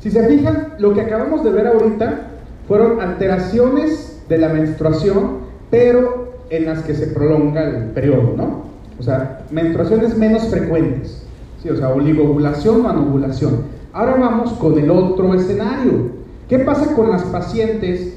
Si 0.00 0.10
se 0.10 0.26
fijan, 0.26 0.74
lo 0.78 0.94
que 0.94 1.02
acabamos 1.02 1.44
de 1.44 1.50
ver 1.50 1.66
ahorita 1.66 2.28
fueron 2.66 3.00
alteraciones 3.00 4.22
de 4.28 4.38
la 4.38 4.48
menstruación, 4.48 5.38
pero 5.70 6.32
en 6.50 6.66
las 6.66 6.82
que 6.82 6.94
se 6.94 7.08
prolonga 7.08 7.68
el 7.68 7.84
periodo, 7.86 8.34
¿no? 8.36 8.62
O 8.98 9.02
sea, 9.02 9.42
menstruaciones 9.50 10.16
menos 10.16 10.48
frecuentes. 10.48 11.26
Sí, 11.62 11.68
o 11.68 11.76
sea, 11.76 11.90
oligovulación 11.90 12.84
o 12.84 12.88
anovulación. 12.88 13.62
Ahora 13.92 14.16
vamos 14.16 14.52
con 14.54 14.78
el 14.78 14.90
otro 14.90 15.34
escenario. 15.34 16.10
¿Qué 16.48 16.60
pasa 16.60 16.94
con 16.94 17.10
las 17.10 17.22
pacientes 17.24 18.14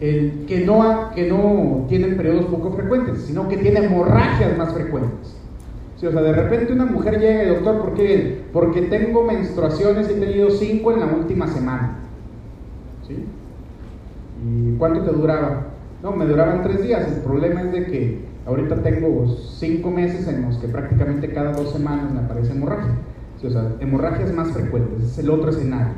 el 0.00 0.46
que 0.46 0.64
no, 0.64 1.10
que 1.14 1.28
no 1.28 1.84
tienen 1.88 2.16
periodos 2.16 2.46
poco 2.46 2.72
frecuentes, 2.72 3.22
sino 3.22 3.48
que 3.48 3.58
tiene 3.58 3.84
hemorragias 3.84 4.56
más 4.56 4.72
frecuentes. 4.72 5.36
Sí, 5.96 6.06
o 6.06 6.12
sea, 6.12 6.22
de 6.22 6.32
repente 6.32 6.72
una 6.72 6.86
mujer 6.86 7.20
llega 7.20 7.44
y 7.44 7.48
doctor, 7.48 7.80
¿por 7.82 7.94
qué? 7.94 8.44
Porque 8.54 8.82
tengo 8.82 9.22
menstruaciones 9.24 10.08
y 10.08 10.14
he 10.14 10.16
tenido 10.16 10.50
cinco 10.50 10.92
en 10.92 11.00
la 11.00 11.06
última 11.06 11.46
semana. 11.46 11.98
¿Sí? 13.06 13.26
¿Y 14.42 14.76
cuánto 14.78 15.02
te 15.02 15.12
duraba? 15.12 15.66
No, 16.02 16.12
me 16.12 16.24
duraban 16.24 16.62
tres 16.62 16.82
días. 16.82 17.06
El 17.06 17.22
problema 17.22 17.60
es 17.60 17.72
de 17.72 17.84
que 17.84 18.24
ahorita 18.46 18.76
tengo 18.76 19.28
cinco 19.28 19.90
meses 19.90 20.26
en 20.26 20.46
los 20.46 20.56
que 20.56 20.68
prácticamente 20.68 21.30
cada 21.32 21.52
dos 21.52 21.70
semanas 21.72 22.10
me 22.10 22.20
aparece 22.20 22.52
hemorragia. 22.52 22.92
Sí, 23.38 23.46
o 23.46 23.50
sea, 23.50 23.72
hemorragias 23.80 24.32
más 24.32 24.52
frecuentes, 24.52 25.02
es 25.02 25.18
el 25.18 25.28
otro 25.28 25.50
escenario. 25.50 25.94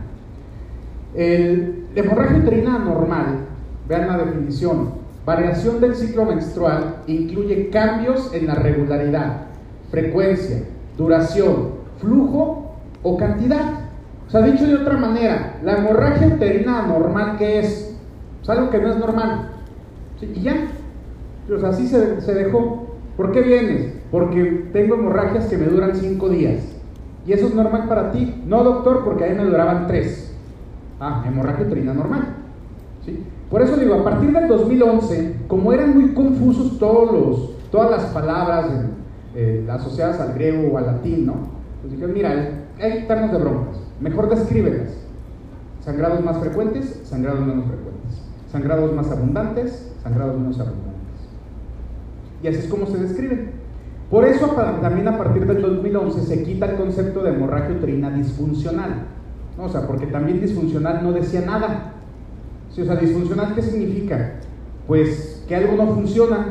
El, 1.14 1.86
la 1.94 2.00
hemorragia 2.00 2.38
uterina 2.38 2.76
anormal, 2.76 3.46
vean 3.88 4.08
la 4.08 4.18
definición, 4.18 4.90
variación 5.24 5.80
del 5.80 5.94
ciclo 5.94 6.24
menstrual 6.24 6.96
incluye 7.06 7.70
cambios 7.70 8.32
en 8.34 8.46
la 8.46 8.54
regularidad, 8.54 9.42
frecuencia, 9.90 10.64
duración, 10.96 11.82
flujo 11.98 12.76
o 13.02 13.16
cantidad. 13.16 13.80
O 14.26 14.30
sea, 14.30 14.42
dicho 14.42 14.66
de 14.66 14.76
otra 14.76 14.96
manera, 14.96 15.58
la 15.62 15.78
hemorragia 15.78 16.26
uterina 16.28 16.84
anormal, 16.84 17.36
¿qué 17.38 17.60
es? 17.60 17.96
Es 18.42 18.50
algo 18.50 18.70
que 18.70 18.78
no 18.78 18.90
es 18.90 18.96
normal. 18.96 19.50
Y 20.20 20.40
ya. 20.40 20.68
Sea, 21.60 21.68
así 21.68 21.86
se, 21.86 22.20
se 22.20 22.34
dejó. 22.34 22.86
¿Por 23.16 23.32
qué 23.32 23.42
vienes? 23.42 23.92
Porque 24.10 24.68
tengo 24.72 24.94
hemorragias 24.94 25.46
que 25.46 25.58
me 25.58 25.66
duran 25.66 25.94
cinco 25.94 26.28
días. 26.28 26.62
¿Y 27.26 27.32
eso 27.32 27.46
es 27.46 27.54
normal 27.54 27.88
para 27.88 28.10
ti? 28.10 28.42
No, 28.46 28.64
doctor, 28.64 29.04
porque 29.04 29.24
a 29.24 29.28
mí 29.28 29.34
me 29.36 29.44
duraban 29.44 29.86
tres. 29.86 30.34
Ah, 30.98 31.24
hemorragia 31.26 31.66
uterina 31.66 31.92
normal. 31.92 32.41
Por 33.52 33.60
eso 33.60 33.76
digo, 33.76 33.96
a 33.96 34.02
partir 34.02 34.32
del 34.32 34.48
2011, 34.48 35.40
como 35.46 35.74
eran 35.74 35.92
muy 35.92 36.14
confusos 36.14 36.78
todos 36.78 37.12
los, 37.12 37.70
todas 37.70 37.90
las 37.90 38.04
palabras 38.06 38.70
eh, 39.34 39.68
asociadas 39.70 40.18
al 40.20 40.32
griego 40.32 40.72
o 40.72 40.78
al 40.78 40.86
latín, 40.86 41.26
¿no? 41.26 41.34
Pues 41.82 41.92
dijeron, 41.92 42.14
mira, 42.14 42.30
hay 42.80 42.92
que 42.92 43.00
quitarnos 43.02 43.30
de 43.30 43.36
broncas, 43.36 43.76
mejor 44.00 44.30
descríbelas. 44.30 44.96
Sangrados 45.80 46.24
más 46.24 46.38
frecuentes, 46.38 47.02
sangrados 47.04 47.40
menos 47.40 47.66
frecuentes. 47.66 48.22
Sangrados 48.50 48.94
más 48.94 49.10
abundantes, 49.10 49.92
sangrados 50.02 50.38
menos 50.38 50.58
abundantes. 50.58 50.92
Y 52.42 52.48
así 52.48 52.58
es 52.58 52.68
como 52.68 52.86
se 52.86 52.96
describen. 52.96 53.50
Por 54.10 54.24
eso 54.24 54.46
también 54.80 55.08
a 55.08 55.18
partir 55.18 55.46
del 55.46 55.60
2011 55.60 56.22
se 56.22 56.42
quita 56.42 56.70
el 56.70 56.76
concepto 56.76 57.22
de 57.22 57.34
hemorragia 57.34 57.76
uterina 57.76 58.08
disfuncional. 58.08 59.08
O 59.58 59.68
sea, 59.68 59.86
porque 59.86 60.06
también 60.06 60.40
disfuncional 60.40 61.02
no 61.02 61.12
decía 61.12 61.42
nada. 61.42 61.92
Sí, 62.74 62.80
o 62.80 62.84
sea, 62.86 62.96
disfuncional, 62.96 63.54
¿qué 63.54 63.62
significa? 63.62 64.32
Pues 64.86 65.44
que 65.46 65.54
algo 65.54 65.76
no 65.76 65.94
funciona, 65.94 66.46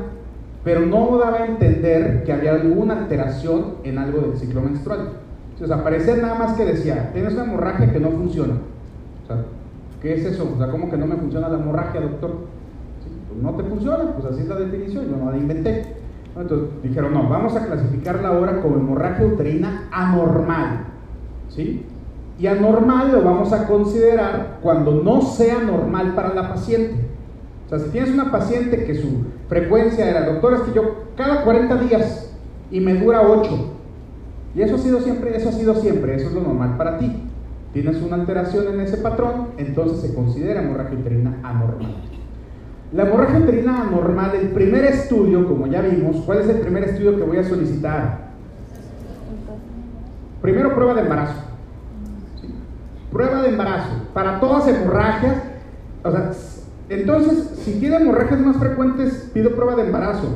pero 0.64 0.82
no 0.82 1.18
daba 1.18 1.40
a 1.40 1.46
entender 1.48 2.24
que 2.24 2.32
había 2.32 2.54
alguna 2.54 3.00
alteración 3.00 3.78
en 3.84 3.98
algo 3.98 4.22
del 4.22 4.38
ciclo 4.38 4.62
menstrual. 4.62 5.14
Sí, 5.58 5.64
o 5.64 5.68
sea, 5.68 5.84
parecía 5.84 6.16
nada 6.18 6.36
más 6.36 6.54
que 6.54 6.66
decía, 6.66 7.12
tienes 7.14 7.34
una 7.34 7.46
hemorragia 7.46 7.92
que 7.92 8.00
no 8.00 8.12
funciona. 8.12 8.54
O 9.24 9.28
sea, 9.28 9.46
¿qué 10.02 10.14
es 10.14 10.26
eso? 10.26 10.52
O 10.54 10.58
sea, 10.58 10.70
¿cómo 10.70 10.92
que 10.92 10.98
no 10.98 11.08
me 11.08 11.16
funciona 11.16 11.50
la 11.50 11.58
hemorragia, 11.58 12.02
doctor? 12.02 12.32
Pues 13.30 13.42
no 13.42 13.52
te 13.56 13.64
funciona, 13.64 14.14
pues 14.14 14.32
así 14.32 14.42
es 14.42 14.48
la 14.48 14.56
definición, 14.58 15.10
yo 15.10 15.18
no 15.18 15.32
la 15.32 15.38
inventé. 15.38 15.96
Entonces 16.38 16.70
dijeron, 16.84 17.14
no, 17.14 17.28
vamos 17.28 17.56
a 17.56 17.66
clasificarla 17.66 18.30
ahora 18.30 18.62
como 18.62 18.76
hemorragia 18.76 19.26
uterina 19.26 19.90
anormal. 19.92 20.86
¿Sí? 21.50 21.86
Y 22.42 22.48
anormal 22.48 23.12
lo 23.12 23.22
vamos 23.22 23.54
a 23.54 23.68
considerar 23.68 24.58
cuando 24.64 25.04
no 25.04 25.22
sea 25.22 25.60
normal 25.60 26.16
para 26.16 26.34
la 26.34 26.50
paciente. 26.50 26.96
O 27.68 27.70
sea, 27.70 27.78
si 27.78 27.92
tienes 27.92 28.10
una 28.10 28.32
paciente 28.32 28.84
que 28.84 28.96
su 28.96 29.26
frecuencia 29.48 30.10
era, 30.10 30.26
doctor, 30.26 30.56
es 30.56 30.62
que 30.62 30.74
yo 30.74 31.04
cada 31.16 31.44
40 31.44 31.76
días 31.84 32.34
y 32.72 32.80
me 32.80 32.96
dura 32.96 33.22
8. 33.22 33.74
Y 34.56 34.62
eso 34.64 34.74
ha 34.74 34.80
sido 34.80 35.02
siempre, 35.02 35.38
eso 35.38 35.50
ha 35.50 35.52
sido 35.52 35.76
siempre, 35.76 36.16
eso 36.16 36.30
es 36.30 36.34
lo 36.34 36.42
normal 36.42 36.78
para 36.78 36.98
ti. 36.98 37.16
Tienes 37.74 38.02
una 38.02 38.16
alteración 38.16 38.74
en 38.74 38.82
ese 38.82 38.98
patrón, 38.98 39.50
entonces 39.60 40.02
se 40.02 40.16
considera 40.16 40.64
hemorragia 40.64 40.98
uterina 40.98 41.38
anormal. 41.44 41.94
La 42.92 43.04
hemorragia 43.04 43.38
uterina 43.38 43.84
anormal, 43.84 44.34
el 44.34 44.48
primer 44.50 44.84
estudio, 44.86 45.48
como 45.48 45.68
ya 45.68 45.82
vimos, 45.82 46.16
¿cuál 46.26 46.40
es 46.40 46.50
el 46.50 46.58
primer 46.58 46.86
estudio 46.86 47.18
que 47.18 47.24
voy 47.24 47.38
a 47.38 47.44
solicitar? 47.44 48.32
Primero 50.42 50.74
prueba 50.74 50.96
de 50.96 51.02
embarazo. 51.02 51.51
Prueba 53.12 53.42
de 53.42 53.50
embarazo. 53.50 53.90
Para 54.14 54.40
todas 54.40 54.68
hemorragias, 54.68 55.36
o 56.04 56.12
sea, 56.12 56.32
entonces, 56.90 57.52
si 57.64 57.80
tiene 57.80 57.98
hemorragias 57.98 58.42
más 58.42 58.58
frecuentes, 58.58 59.30
pido 59.34 59.56
prueba 59.56 59.76
de 59.76 59.84
embarazo. 59.84 60.28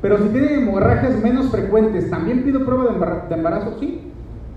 Pero 0.00 0.16
si 0.18 0.28
tiene 0.30 0.54
hemorragias 0.54 1.22
menos 1.22 1.50
frecuentes, 1.50 2.08
¿también 2.08 2.44
pido 2.44 2.64
prueba 2.64 2.84
de 3.28 3.34
embarazo? 3.34 3.76
Sí. 3.78 4.10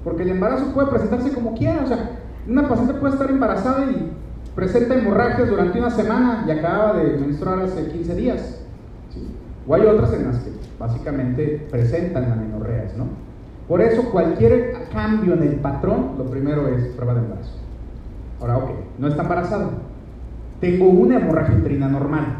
Porque 0.03 0.23
el 0.23 0.29
embarazo 0.29 0.73
puede 0.73 0.87
presentarse 0.87 1.33
como 1.33 1.55
quiera. 1.55 1.81
O 1.83 1.87
sea, 1.87 2.11
una 2.47 2.69
paciente 2.69 2.93
puede 2.93 3.13
estar 3.13 3.29
embarazada 3.29 3.85
y 3.85 4.11
presenta 4.55 4.95
hemorragias 4.95 5.49
durante 5.49 5.79
una 5.79 5.89
semana 5.89 6.45
y 6.47 6.51
acaba 6.51 6.93
de 6.93 7.17
menstruar 7.17 7.59
hace 7.59 7.87
15 7.87 8.15
días. 8.15 8.59
¿sí? 9.13 9.27
O 9.67 9.75
hay 9.75 9.81
otras 9.81 10.13
en 10.13 10.27
las 10.27 10.39
que 10.39 10.51
básicamente 10.79 11.67
presentan 11.69 12.31
amenorreas, 12.31 12.95
¿no? 12.95 13.07
Por 13.67 13.81
eso 13.81 14.11
cualquier 14.11 14.87
cambio 14.91 15.33
en 15.33 15.43
el 15.43 15.55
patrón, 15.55 16.15
lo 16.17 16.25
primero 16.25 16.67
es 16.67 16.87
prueba 16.95 17.13
de 17.13 17.21
embarazo. 17.21 17.57
Ahora, 18.41 18.57
ok, 18.57 18.69
no 18.99 19.07
está 19.07 19.23
embarazada. 19.23 19.69
Tengo 20.59 20.87
una 20.87 21.17
hemorragia 21.17 21.55
uterina 21.55 21.87
normal. 21.87 22.37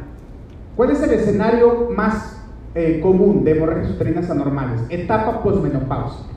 ¿Cuál 0.75 0.91
es 0.91 1.01
el 1.01 1.11
escenario 1.11 1.89
más 1.95 2.41
eh, 2.75 2.99
común 3.01 3.43
de 3.43 3.51
hemorragias 3.51 3.91
uterinas 3.91 4.29
anormales? 4.29 4.81
Etapa 4.89 5.41
posmenopáusica. 5.43 6.33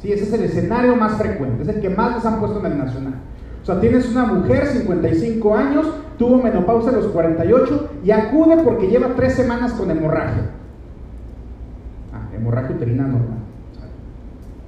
Sí, 0.00 0.12
ese 0.12 0.24
es 0.24 0.32
el 0.32 0.42
escenario 0.44 0.94
más 0.94 1.16
frecuente, 1.16 1.62
es 1.62 1.68
el 1.68 1.80
que 1.80 1.90
más 1.90 2.16
les 2.16 2.26
han 2.26 2.38
puesto 2.38 2.60
en 2.60 2.72
el 2.72 2.78
nacional. 2.78 3.14
O 3.62 3.66
sea, 3.66 3.80
tienes 3.80 4.08
una 4.10 4.26
mujer, 4.26 4.66
55 4.66 5.56
años, 5.56 5.86
tuvo 6.18 6.42
menopausia 6.42 6.90
a 6.90 6.96
los 6.96 7.06
48 7.08 7.90
y 8.04 8.10
acude 8.10 8.58
porque 8.62 8.88
lleva 8.88 9.14
tres 9.16 9.34
semanas 9.34 9.72
con 9.72 9.90
hemorragia. 9.90 10.50
Ah, 12.12 12.28
hemorragia 12.34 12.76
uterina 12.76 13.04
normal. 13.04 13.38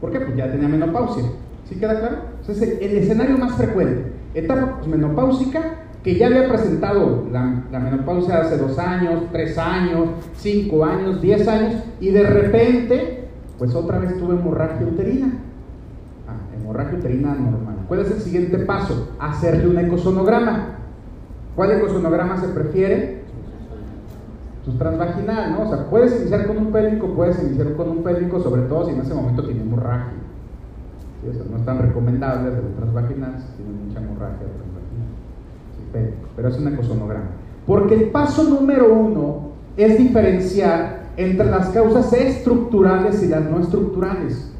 ¿Por 0.00 0.12
qué? 0.12 0.20
Pues 0.20 0.36
ya 0.36 0.50
tenía 0.50 0.68
menopausia. 0.68 1.24
¿Sí 1.68 1.76
queda 1.76 1.98
claro? 1.98 2.16
Ese 2.42 2.52
es 2.52 2.62
el, 2.80 2.98
escenario 2.98 3.38
más 3.38 3.54
frecuente. 3.54 4.12
Etapa 4.34 4.78
posmenopáusica 4.78 5.60
que 6.02 6.16
ya 6.16 6.28
había 6.28 6.48
presentado 6.48 7.26
la, 7.30 7.64
la 7.70 7.78
menopausia 7.78 8.40
hace 8.40 8.56
dos 8.56 8.78
años, 8.78 9.24
tres 9.32 9.58
años, 9.58 10.08
cinco 10.36 10.84
años, 10.84 11.20
diez 11.20 11.46
años 11.46 11.74
y 12.00 12.10
de 12.10 12.22
repente, 12.22 13.28
pues 13.58 13.74
otra 13.74 13.98
vez 13.98 14.18
tuvo 14.18 14.32
hemorragia 14.32 14.86
uterina. 14.86 15.32
Ah, 16.26 16.56
hemorragia 16.58 16.98
uterina 16.98 17.34
normal. 17.34 17.76
¿Cuál 17.86 18.00
es 18.00 18.10
el 18.10 18.20
siguiente 18.20 18.58
paso? 18.60 19.10
Hacerle 19.18 19.68
un 19.68 19.78
ecosonograma. 19.78 20.76
¿Cuál 21.54 21.72
ecosonograma 21.72 22.40
se 22.40 22.48
prefiere? 22.48 23.19
Pues 24.64 24.78
transvaginal, 24.78 25.52
¿no? 25.52 25.62
O 25.62 25.68
sea, 25.68 25.88
puedes 25.88 26.20
iniciar 26.20 26.46
con 26.46 26.58
un 26.58 26.72
pélvico, 26.72 27.08
puedes 27.14 27.42
iniciar 27.42 27.74
con 27.74 27.88
un 27.88 28.02
pélvico, 28.02 28.40
sobre 28.40 28.62
todo 28.62 28.86
si 28.86 28.92
en 28.92 29.00
ese 29.00 29.14
momento 29.14 29.44
tiene 29.44 29.62
hemorragia. 29.62 30.12
Sí, 31.22 31.28
o 31.28 31.32
sea, 31.32 31.42
no 31.50 31.56
están 31.56 31.78
recomendables 31.78 32.54
el 32.54 32.74
transvaginal 32.74 33.36
si 33.38 33.62
tiene 33.62 33.72
mucha 33.84 34.00
hemorragia 34.00 34.46
transvaginal. 34.46 35.08
Sí, 35.76 36.14
pero 36.36 36.48
es 36.48 36.58
un 36.58 36.68
ecosonograma. 36.68 37.30
Porque 37.66 37.94
el 37.94 38.10
paso 38.10 38.44
número 38.44 38.92
uno 38.92 39.50
es 39.76 39.96
diferenciar 39.96 41.00
entre 41.16 41.50
las 41.50 41.68
causas 41.70 42.12
estructurales 42.12 43.22
y 43.22 43.28
las 43.28 43.44
no 43.44 43.60
estructurales. 43.60 44.52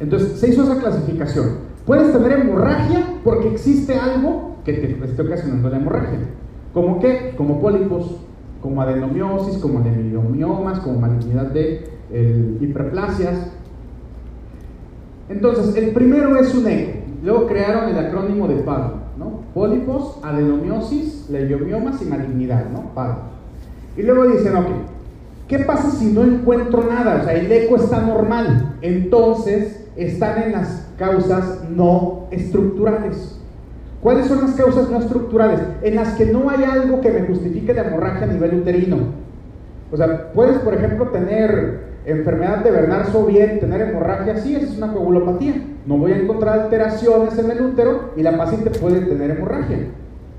Entonces, 0.00 0.38
se 0.38 0.50
hizo 0.50 0.64
esa 0.64 0.78
clasificación. 0.78 1.64
Puedes 1.86 2.12
tener 2.12 2.32
hemorragia 2.32 3.04
porque 3.22 3.52
existe 3.52 3.94
algo 3.94 4.56
que 4.64 4.72
te 4.72 5.04
esté 5.04 5.22
ocasionando 5.22 5.68
la 5.68 5.76
hemorragia. 5.76 6.18
¿Como 6.72 6.98
qué? 6.98 7.34
Como 7.36 7.60
pólipos, 7.60 8.16
como 8.64 8.80
adenomiosis, 8.80 9.58
como 9.58 9.80
lepidomiomas, 9.80 10.78
como 10.78 10.98
malignidad 10.98 11.48
de 11.48 11.86
eh, 12.10 12.58
hiperplasias. 12.62 13.50
Entonces, 15.28 15.76
el 15.76 15.90
primero 15.90 16.34
es 16.38 16.54
un 16.54 16.66
eco. 16.66 17.00
Luego 17.22 17.46
crearon 17.46 17.90
el 17.90 17.98
acrónimo 17.98 18.48
de 18.48 18.54
PAD, 18.62 18.92
¿no? 19.18 19.42
Pólipos, 19.52 20.18
adenomiosis, 20.22 21.28
leiomiomas 21.28 22.00
y 22.00 22.06
malignidad, 22.06 22.70
¿no? 22.70 22.94
PAD. 22.94 23.16
Y 23.98 24.02
luego 24.02 24.28
dicen, 24.28 24.56
ok, 24.56 24.66
¿qué 25.46 25.58
pasa 25.58 25.90
si 25.90 26.06
no 26.06 26.22
encuentro 26.22 26.84
nada? 26.84 27.20
O 27.20 27.24
sea, 27.24 27.34
el 27.34 27.52
eco 27.52 27.76
está 27.76 28.00
normal. 28.00 28.76
Entonces, 28.80 29.84
están 29.94 30.42
en 30.42 30.52
las 30.52 30.88
causas 30.96 31.68
no 31.68 32.28
estructurales. 32.30 33.33
¿Cuáles 34.04 34.26
son 34.26 34.42
las 34.42 34.52
causas 34.52 34.90
no 34.90 34.98
estructurales? 34.98 35.60
En 35.80 35.94
las 35.94 36.12
que 36.16 36.26
no 36.26 36.50
hay 36.50 36.62
algo 36.62 37.00
que 37.00 37.10
me 37.10 37.22
justifique 37.22 37.72
la 37.72 37.86
hemorragia 37.86 38.24
a 38.24 38.32
nivel 38.34 38.56
uterino. 38.56 38.98
O 39.90 39.96
sea, 39.96 40.30
puedes, 40.34 40.58
por 40.58 40.74
ejemplo, 40.74 41.08
tener 41.08 41.84
enfermedad 42.04 42.62
de 42.62 42.70
Bernard 42.70 43.08
bien, 43.26 43.60
tener 43.60 43.80
hemorragia, 43.80 44.36
sí, 44.36 44.56
esa 44.56 44.66
es 44.66 44.76
una 44.76 44.92
coagulopatía. 44.92 45.54
No 45.86 45.96
voy 45.96 46.12
a 46.12 46.18
encontrar 46.18 46.60
alteraciones 46.60 47.38
en 47.38 47.50
el 47.50 47.62
útero 47.62 48.10
y 48.14 48.22
la 48.22 48.36
paciente 48.36 48.78
puede 48.78 49.00
tener 49.06 49.30
hemorragia. 49.30 49.78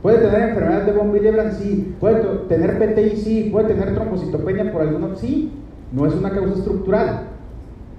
Puede 0.03 0.19
tener 0.19 0.49
enfermedad 0.49 0.83
de 0.83 0.91
von 0.91 1.09
Willebrand, 1.09 1.53
sí. 1.53 1.95
Puede 1.99 2.21
tener 2.47 2.77
PTI, 2.77 3.17
sí. 3.17 3.49
Puede 3.51 3.69
tener 3.69 3.95
trombocitopenia 3.95 4.71
por 4.71 4.83
alguno, 4.83 5.15
sí. 5.15 5.51
No 5.91 6.05
es 6.05 6.13
una 6.13 6.29
causa 6.29 6.53
estructural. 6.53 7.21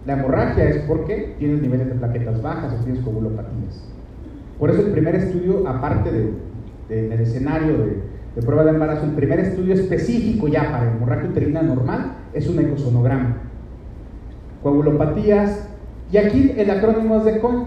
La 0.06 0.12
hemorragia 0.12 0.62
es 0.68 0.76
porque 0.86 1.34
tienes 1.40 1.60
niveles 1.60 1.88
de 1.88 1.94
plaquetas 1.96 2.40
bajas 2.40 2.72
o 2.72 2.84
tienes 2.84 3.02
coagulopatías. 3.02 3.96
Por 4.58 4.70
eso 4.70 4.80
el 4.82 4.92
primer 4.92 5.14
estudio, 5.14 5.66
aparte 5.68 6.10
de, 6.12 6.32
de- 6.88 7.06
en 7.06 7.12
el 7.12 7.20
escenario 7.20 7.76
de, 7.78 8.42
prueba 8.42 8.64
de 8.64 8.70
embarazo, 8.70 9.04
el 9.04 9.12
primer 9.12 9.40
estudio 9.40 9.74
específico 9.74 10.48
ya 10.48 10.70
para 10.70 10.90
hemorragia 10.92 11.28
uterina 11.30 11.62
normal 11.62 12.12
es 12.34 12.48
un 12.48 12.58
ecosonograma. 12.58 13.36
Coagulopatías, 14.62 15.68
y 16.12 16.16
aquí 16.18 16.54
el 16.56 16.70
acrónimo 16.70 17.16
es 17.18 17.24
de 17.24 17.40
CON, 17.40 17.66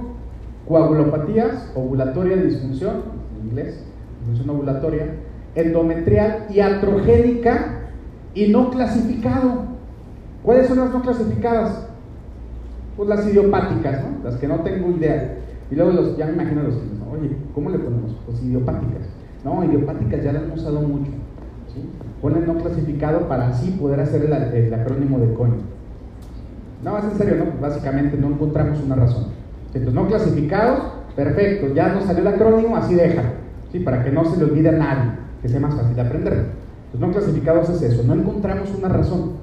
coagulopatías, 0.68 1.72
ovulatoria 1.76 2.38
disfunción, 2.38 3.02
en 3.42 3.48
inglés, 3.48 3.84
disfunción 4.20 4.50
ovulatoria, 4.56 5.06
endometrial 5.56 6.46
y 6.50 6.60
atrogénica 6.60 7.80
y 8.34 8.48
no 8.50 8.70
clasificado. 8.70 9.64
¿Cuáles 10.44 10.68
son 10.68 10.80
las 10.80 10.92
no 10.92 11.02
clasificadas? 11.02 11.88
Pues 12.96 13.10
las 13.10 13.28
idiopáticas, 13.28 14.02
¿no? 14.04 14.24
Las 14.24 14.36
que 14.38 14.48
no 14.48 14.60
tengo 14.62 14.90
idea. 14.92 15.38
Y 15.72 15.76
luego 15.76 15.92
los, 15.92 16.18
ya 16.18 16.26
me 16.26 16.34
imagino 16.34 16.64
los 16.64 16.76
que 16.76 16.84
dicen, 16.84 17.02
oye, 17.12 17.30
¿cómo 17.54 17.70
le 17.70 17.80
ponemos? 17.80 18.16
Pues 18.26 18.42
idiopáticas. 18.42 19.08
No, 19.44 19.64
idiopáticas 19.64 20.24
ya 20.24 20.34
las 20.34 20.44
hemos 20.44 20.60
usado 20.60 20.82
mucho. 20.82 21.12
¿sí? 21.74 21.88
Ponen 22.22 22.48
no 22.48 22.56
clasificado 22.56 23.28
para 23.28 23.50
así 23.50 23.72
poder 23.72 24.00
hacer 24.00 24.24
el, 24.26 24.74
acrónimo 24.74 25.20
de 25.20 25.34
coño. 25.34 25.58
No, 26.84 26.98
es 26.98 27.06
en 27.06 27.18
serio, 27.18 27.36
¿no? 27.38 27.62
Básicamente 27.62 28.18
no 28.18 28.28
encontramos 28.28 28.82
una 28.82 28.96
razón. 28.96 29.26
Entonces, 29.68 29.94
no 29.94 30.08
clasificados, 30.08 30.80
perfecto, 31.16 31.74
ya 31.74 31.94
nos 31.94 32.06
salió 32.06 32.22
el 32.22 32.28
acrónimo, 32.28 32.76
así 32.76 32.96
deja. 32.96 33.24
¿sí? 33.72 33.80
Para 33.80 34.04
que 34.04 34.12
no 34.12 34.26
se 34.26 34.38
le 34.38 34.46
olvide 34.46 34.70
a 34.70 34.74
nadie, 34.74 35.12
que 35.42 35.50
sea 35.50 35.60
más 35.60 35.76
fácil 35.76 35.96
de 35.96 36.02
aprender. 36.02 36.46
Los 36.92 37.02
no 37.02 37.12
clasificados 37.12 37.70
es 37.70 37.82
eso, 37.84 38.04
no 38.04 38.14
encontramos 38.14 38.74
una 38.76 38.90
razón. 38.90 39.39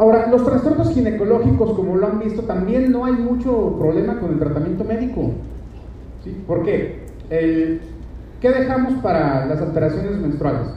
Ahora, 0.00 0.28
los 0.30 0.46
trastornos 0.46 0.94
ginecológicos, 0.94 1.74
como 1.74 1.94
lo 1.94 2.06
han 2.06 2.20
visto, 2.20 2.44
también 2.44 2.90
no 2.90 3.04
hay 3.04 3.12
mucho 3.12 3.76
problema 3.78 4.18
con 4.18 4.32
el 4.32 4.38
tratamiento 4.38 4.82
médico. 4.82 5.32
¿Sí? 6.24 6.42
¿Por 6.46 6.62
qué? 6.64 7.00
¿Qué 7.28 8.50
dejamos 8.50 8.94
para 9.02 9.44
las 9.44 9.60
alteraciones 9.60 10.16
menstruales? 10.16 10.68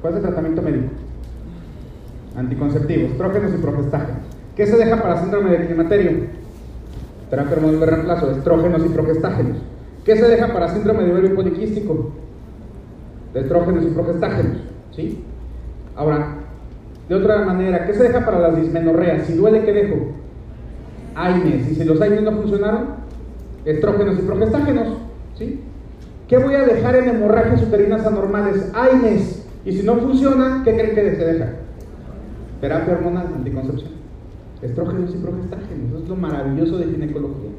¿Cuál 0.00 0.14
es 0.14 0.20
el 0.20 0.24
tratamiento 0.24 0.62
médico? 0.62 0.92
Anticonceptivos, 2.34 3.10
estrógenos 3.10 3.52
y 3.52 3.58
progestágenos. 3.58 4.22
¿Qué 4.56 4.66
se 4.66 4.78
deja 4.78 5.02
para 5.02 5.20
síndrome 5.20 5.50
de 5.50 5.66
climaterio? 5.66 6.12
Terapia 7.28 7.56
hormonal 7.58 7.80
de 7.80 7.86
reemplazo, 7.86 8.30
estrógenos 8.30 8.82
y 8.86 8.88
progestágenos. 8.88 9.58
¿Qué 10.06 10.16
se 10.16 10.26
deja 10.26 10.50
para 10.54 10.70
síndrome 10.70 11.04
de 11.04 11.12
ovario 11.12 11.34
poliquístico? 11.34 12.12
Estrógenos 13.34 13.84
y 13.84 13.88
progestágenos. 13.88 14.56
¿Sí? 14.90 15.22
Ahora, 15.94 16.38
de 17.12 17.18
otra 17.18 17.44
manera, 17.44 17.84
¿qué 17.84 17.92
se 17.92 18.04
deja 18.04 18.24
para 18.24 18.38
las 18.38 18.56
dismenorreas? 18.56 19.26
Si 19.26 19.34
duele, 19.34 19.66
¿qué 19.66 19.72
dejo? 19.74 19.96
AINES. 21.14 21.70
Y 21.70 21.74
si 21.74 21.84
los 21.84 22.00
AINES 22.00 22.22
no 22.22 22.32
funcionaron, 22.32 22.86
estrógenos 23.66 24.18
y 24.18 24.22
progestágenos. 24.22 24.88
¿Sí? 25.34 25.60
¿Qué 26.26 26.38
voy 26.38 26.54
a 26.54 26.64
dejar 26.64 26.96
en 26.96 27.10
hemorragias 27.10 27.64
uterinas 27.64 28.06
anormales? 28.06 28.72
AINES. 28.72 29.46
Y 29.66 29.72
si 29.72 29.82
no 29.82 29.96
funciona, 29.96 30.62
¿qué 30.64 30.72
creen 30.72 30.94
que 30.94 31.16
se 31.16 31.24
deja? 31.34 31.50
Terapia 32.62 32.94
hormonal, 32.94 33.26
anticoncepción. 33.26 33.90
Estrógenos 34.62 35.14
y 35.14 35.18
progestágenos. 35.18 35.90
Eso 35.90 36.02
es 36.04 36.08
lo 36.08 36.16
maravilloso 36.16 36.78
de 36.78 36.86
ginecología. 36.86 37.50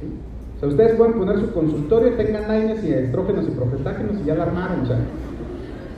¿Sí? 0.00 0.08
O 0.56 0.58
sea, 0.58 0.68
ustedes 0.70 0.96
pueden 0.96 1.14
poner 1.14 1.38
su 1.38 1.52
consultorio, 1.52 2.14
tengan 2.14 2.50
AINES 2.50 2.82
y 2.82 2.92
estrógenos 2.94 3.46
y 3.46 3.50
progestágenos 3.52 4.16
y 4.20 4.26
ya 4.26 4.34
la 4.34 4.42
armaron. 4.42 4.80
O 4.80 4.86
sea, 4.86 4.98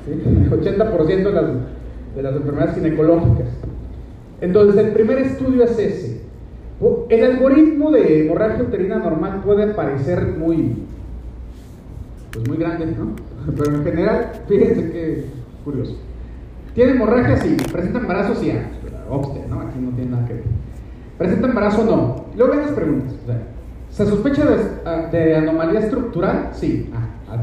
¿sí? 0.04 0.50
80% 0.50 1.06
de 1.06 1.32
las, 1.32 1.44
de 2.18 2.24
las 2.24 2.34
enfermedades 2.34 2.74
ginecológicas. 2.74 3.46
Entonces, 4.40 4.84
el 4.84 4.92
primer 4.92 5.18
estudio 5.18 5.62
es 5.62 5.78
ese. 5.78 6.20
El 7.08 7.24
algoritmo 7.24 7.92
de 7.92 8.24
hemorragia 8.24 8.64
uterina 8.64 8.98
normal 8.98 9.40
puede 9.44 9.68
parecer 9.68 10.34
muy, 10.36 10.74
pues 12.32 12.48
muy 12.48 12.56
grande, 12.56 12.86
¿no? 12.86 13.12
Pero 13.56 13.76
en 13.76 13.84
general, 13.84 14.32
fíjense 14.48 14.90
qué 14.90 15.24
curioso. 15.64 15.96
¿Tiene 16.74 16.92
hemorragia? 16.92 17.36
Sí. 17.36 17.56
¿Presenta 17.72 18.00
embarazo? 18.00 18.34
Sí. 18.34 18.50
Ah, 18.52 19.14
Obster, 19.14 19.48
¿no? 19.48 19.60
Aquí 19.60 19.78
no 19.80 19.90
tiene 19.90 20.10
nada 20.10 20.26
que 20.26 20.34
ver. 20.34 20.44
¿Presenta 21.18 21.46
embarazo? 21.46 21.84
No. 21.84 22.24
Luego 22.36 22.52
ven 22.52 22.62
las 22.62 22.72
preguntas. 22.72 23.14
¿Se 23.90 24.06
sospecha 24.06 24.44
de, 24.44 24.56
ah, 24.84 25.08
de 25.10 25.36
anomalía 25.36 25.80
estructural? 25.80 26.50
Sí. 26.52 26.90
Ah. 26.92 27.36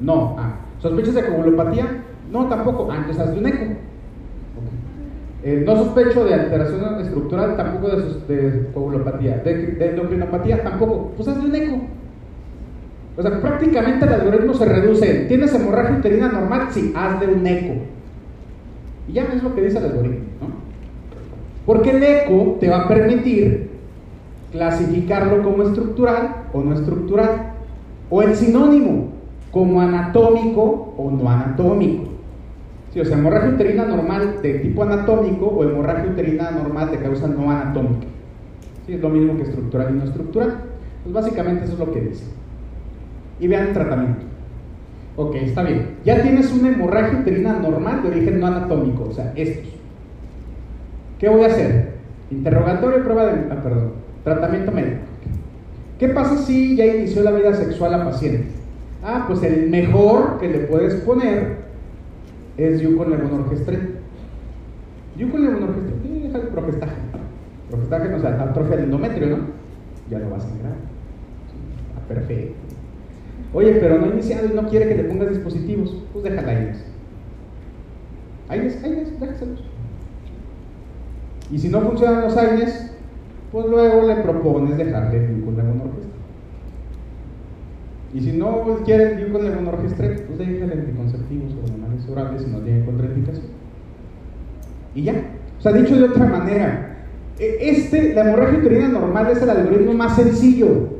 No. 0.00 0.36
Ah. 0.36 0.56
¿Sospechas 0.80 1.14
de 1.14 1.26
coagulopatía? 1.26 2.04
No, 2.34 2.46
tampoco. 2.46 2.88
Ah, 2.90 2.96
entonces 2.96 3.22
haz 3.22 3.32
de 3.32 3.38
un 3.38 3.46
eco. 3.46 3.64
Eh, 5.44 5.62
no 5.64 5.76
sospecho 5.76 6.24
de 6.24 6.34
alteración 6.34 7.00
estructural, 7.00 7.56
tampoco 7.56 7.94
de, 7.94 8.34
de 8.34 8.66
coagulopatía. 8.74 9.36
De, 9.38 9.90
endocrinopatía, 9.90 10.64
tampoco. 10.64 11.12
Pues 11.16 11.28
hazle 11.28 11.48
un 11.48 11.54
eco. 11.54 11.76
O 13.16 13.22
sea, 13.22 13.40
prácticamente 13.40 14.04
el 14.04 14.12
algoritmo 14.14 14.52
se 14.52 14.64
reduce. 14.64 15.20
en, 15.20 15.28
¿Tienes 15.28 15.54
hemorragia 15.54 15.96
uterina 15.96 16.32
normal? 16.32 16.66
Sí, 16.72 16.92
hazle 16.96 17.32
un 17.32 17.46
eco. 17.46 17.74
Y 19.08 19.12
ya 19.12 19.22
es 19.32 19.40
lo 19.40 19.54
que 19.54 19.62
dice 19.62 19.78
el 19.78 19.84
algoritmo, 19.84 20.24
¿no? 20.40 20.48
Porque 21.66 21.90
el 21.90 22.02
eco 22.02 22.56
te 22.58 22.68
va 22.68 22.78
a 22.78 22.88
permitir 22.88 23.70
clasificarlo 24.50 25.44
como 25.44 25.62
estructural 25.62 26.46
o 26.52 26.62
no 26.62 26.74
estructural. 26.74 27.52
O 28.10 28.22
el 28.22 28.34
sinónimo, 28.34 29.12
como 29.52 29.80
anatómico 29.80 30.94
o 30.96 31.10
no 31.12 31.30
anatómico. 31.30 32.13
Sí, 32.94 33.00
o 33.00 33.04
sea, 33.04 33.18
hemorragia 33.18 33.50
uterina 33.50 33.86
normal 33.86 34.36
de 34.40 34.54
tipo 34.60 34.84
anatómico 34.84 35.46
o 35.46 35.64
hemorragia 35.64 36.12
uterina 36.12 36.52
normal 36.52 36.92
de 36.92 36.98
causa 36.98 37.26
no 37.26 37.50
anatómica. 37.50 38.06
Sí, 38.86 38.94
es 38.94 39.00
lo 39.00 39.08
mismo 39.08 39.36
que 39.36 39.42
estructural 39.42 39.88
y 39.90 39.98
no 39.98 40.04
estructural. 40.04 40.58
Pues 41.02 41.12
básicamente 41.12 41.64
eso 41.64 41.72
es 41.72 41.78
lo 41.80 41.92
que 41.92 42.00
dice. 42.00 42.24
Y 43.40 43.48
vean 43.48 43.66
el 43.66 43.72
tratamiento. 43.72 44.20
Ok, 45.16 45.34
está 45.34 45.64
bien. 45.64 45.96
Ya 46.04 46.22
tienes 46.22 46.52
una 46.52 46.68
hemorragia 46.68 47.18
uterina 47.18 47.58
normal 47.58 48.00
de 48.04 48.10
origen 48.10 48.38
no 48.38 48.46
anatómico, 48.46 49.08
o 49.10 49.12
sea, 49.12 49.32
estos. 49.34 49.72
¿Qué 51.18 51.28
voy 51.28 51.42
a 51.42 51.46
hacer? 51.48 51.94
Interrogatorio, 52.30 53.02
prueba 53.02 53.26
de... 53.26 53.52
Ah, 53.52 53.60
perdón. 53.60 53.90
Tratamiento 54.22 54.70
médico. 54.70 55.00
¿Qué 55.98 56.10
pasa 56.10 56.36
si 56.36 56.76
ya 56.76 56.86
inició 56.86 57.24
la 57.24 57.32
vida 57.32 57.54
sexual 57.54 57.90
la 57.90 58.04
paciente? 58.04 58.46
Ah, 59.02 59.24
pues 59.26 59.42
el 59.42 59.68
mejor 59.68 60.38
que 60.38 60.48
le 60.48 60.58
puedes 60.60 60.94
poner 61.02 61.64
es 62.56 62.80
Yukon 62.80 63.10
levonorgestrel. 63.10 63.98
Yukon 65.16 65.44
levonorgestrel, 65.44 66.00
sí, 66.02 66.20
deja 66.20 66.38
el. 66.38 66.48
Progestágeno, 67.70 68.16
o 68.16 68.20
sea, 68.20 68.42
atrofia 68.42 68.76
del 68.76 68.84
endometrio, 68.84 69.26
¿no? 69.28 69.38
Ya 70.10 70.18
lo 70.18 70.30
vas 70.30 70.44
a 70.44 70.48
sangrar. 70.48 70.72
Sí, 70.72 71.56
ah, 71.96 72.08
perfecto. 72.08 72.54
Oye, 73.52 73.72
pero 73.80 73.98
no 73.98 74.06
ha 74.06 74.08
iniciado 74.08 74.46
y 74.46 74.54
no 74.54 74.68
quiere 74.68 74.88
que 74.88 74.96
le 74.96 75.04
pongas 75.04 75.30
dispositivos. 75.30 75.96
Pues 76.12 76.24
déjala 76.24 76.50
Aines. 76.50 76.84
Aines, 78.48 78.84
Aines, 78.84 79.18
déjaselos. 79.18 79.64
Y 81.50 81.58
si 81.58 81.68
no 81.68 81.80
funcionan 81.80 82.22
los 82.22 82.36
Aines, 82.36 82.92
pues 83.50 83.66
luego 83.66 84.06
le 84.06 84.16
propones 84.16 84.76
dejarle 84.76 85.36
Yukon 85.36 85.56
levonorgestrel. 85.56 86.13
Y 88.14 88.20
si 88.20 88.32
no 88.32 88.62
quiere 88.84 89.20
ir 89.20 89.32
con 89.32 89.44
levonorgestrel, 89.44 90.20
pues 90.20 90.38
déjale 90.38 90.72
anticonceptivos 90.72 91.52
hormonales 91.64 92.08
orales 92.08 92.42
si 92.42 92.50
no 92.50 92.58
tiene 92.60 92.84
contraindicación. 92.84 93.46
Y 94.94 95.02
ya. 95.02 95.14
O 95.58 95.60
sea, 95.60 95.72
dicho 95.72 95.96
de 95.96 96.04
otra 96.04 96.26
manera, 96.26 97.06
e- 97.40 97.58
este, 97.60 98.14
la 98.14 98.22
hemorragia 98.22 98.60
uterina 98.60 98.88
normal 98.88 99.30
es 99.32 99.42
el 99.42 99.50
algoritmo 99.50 99.94
más 99.94 100.14
sencillo. 100.14 100.90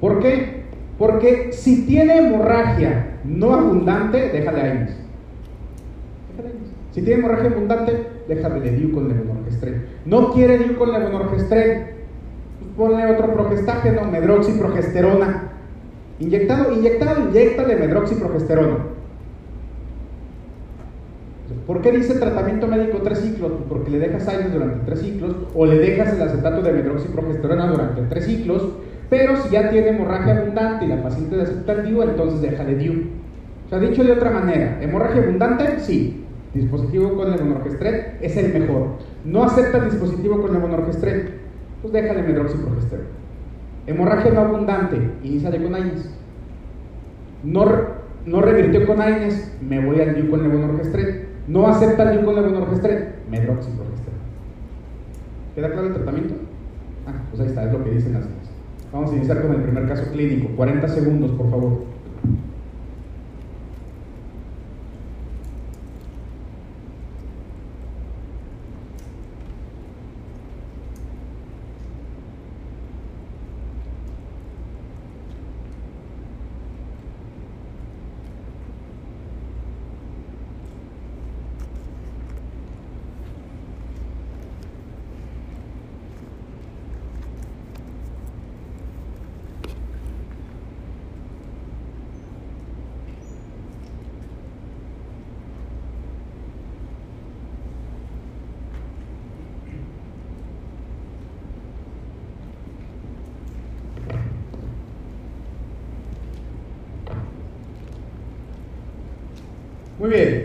¿Por 0.00 0.18
qué? 0.18 0.64
Porque 0.98 1.52
si 1.52 1.86
tiene 1.86 2.18
hemorragia 2.18 3.18
no 3.24 3.54
abundante, 3.54 4.18
déjale. 4.18 4.36
Déjale 4.36 4.62
AINES. 4.62 4.96
Si 6.90 7.02
tiene 7.02 7.20
hemorragia 7.20 7.50
abundante, 7.50 8.06
déjale 8.26 8.70
DIU 8.72 8.92
con 8.92 9.08
levonorgestrel. 9.08 9.86
No 10.06 10.32
quiere 10.32 10.58
DIU 10.58 10.76
con 10.76 10.92
levonorgestrel, 10.92 11.86
pues 12.58 12.70
ponle 12.76 13.06
otro 13.06 13.32
progestágeno, 13.32 14.10
medroxiprogesterona. 14.10 15.52
Inyectado, 16.18 16.72
inyectado, 16.72 17.28
inyectale 17.28 17.76
medroxiprogesterona. 17.76 18.78
¿Por 21.66 21.80
qué 21.80 21.92
dice 21.92 22.14
tratamiento 22.14 22.68
médico 22.68 22.98
tres 23.02 23.20
ciclos? 23.20 23.52
Pues 23.52 23.64
Porque 23.68 23.90
le 23.90 23.98
dejas 23.98 24.26
aires 24.28 24.52
durante 24.52 24.84
tres 24.86 25.00
ciclos 25.00 25.34
o 25.54 25.66
le 25.66 25.78
dejas 25.78 26.14
el 26.14 26.22
acetato 26.22 26.62
de 26.62 26.72
medroxiprogesterona 26.72 27.66
durante 27.66 28.02
tres 28.02 28.24
ciclos, 28.24 28.68
pero 29.10 29.36
si 29.36 29.50
ya 29.50 29.68
tiene 29.70 29.88
hemorragia 29.88 30.38
abundante 30.38 30.84
y 30.84 30.88
la 30.88 31.02
paciente 31.02 31.40
acepta 31.40 31.72
el 31.72 31.86
DIU, 31.86 32.02
entonces 32.02 32.40
déjale 32.40 32.76
DIU. 32.76 32.92
O 33.66 33.68
sea, 33.68 33.78
dicho 33.78 34.04
de 34.04 34.12
otra 34.12 34.30
manera, 34.30 34.78
hemorragia 34.80 35.22
abundante, 35.22 35.80
sí. 35.80 36.22
Dispositivo 36.54 37.14
con 37.14 37.30
levonorgestrel 37.30 38.14
es 38.20 38.36
el 38.36 38.52
mejor. 38.58 38.86
No 39.24 39.44
acepta 39.44 39.78
el 39.78 39.90
dispositivo 39.90 40.40
con 40.40 40.52
levonorgestrel, 40.52 41.30
pues 41.82 41.92
déjale 41.92 42.22
medroxiprogesterona. 42.22 43.08
Hemorragia 43.86 44.32
no 44.32 44.40
abundante, 44.40 44.96
iníciale 45.22 45.62
con 45.62 45.74
AINES. 45.74 46.10
no, 47.44 47.66
no 48.26 48.40
revirtió 48.40 48.86
con 48.86 49.00
AINES, 49.00 49.56
me 49.60 49.84
voy 49.84 50.00
al 50.00 50.14
DIU 50.14 50.30
con 50.30 50.42
levonorgestrel. 50.42 51.26
No 51.46 51.68
acepta 51.68 52.02
el 52.10 52.18
DIU 52.18 52.26
con 52.26 52.34
levonorgestrel, 52.34 53.14
me 53.30 53.40
droxiprogestrel. 53.40 54.16
¿Queda 55.54 55.70
claro 55.70 55.86
el 55.86 55.94
tratamiento? 55.94 56.34
Ah, 57.06 57.22
pues 57.30 57.40
ahí 57.40 57.46
está, 57.46 57.64
es 57.64 57.72
lo 57.72 57.84
que 57.84 57.90
dicen 57.90 58.14
las 58.14 58.24
guías. 58.24 58.50
Vamos 58.92 59.12
a 59.12 59.16
iniciar 59.16 59.42
con 59.42 59.52
el 59.52 59.62
primer 59.62 59.86
caso 59.86 60.10
clínico. 60.10 60.48
40 60.56 60.88
segundos, 60.88 61.30
por 61.32 61.50
favor. 61.50 61.84
Muy 110.06 110.14
bien. 110.14 110.44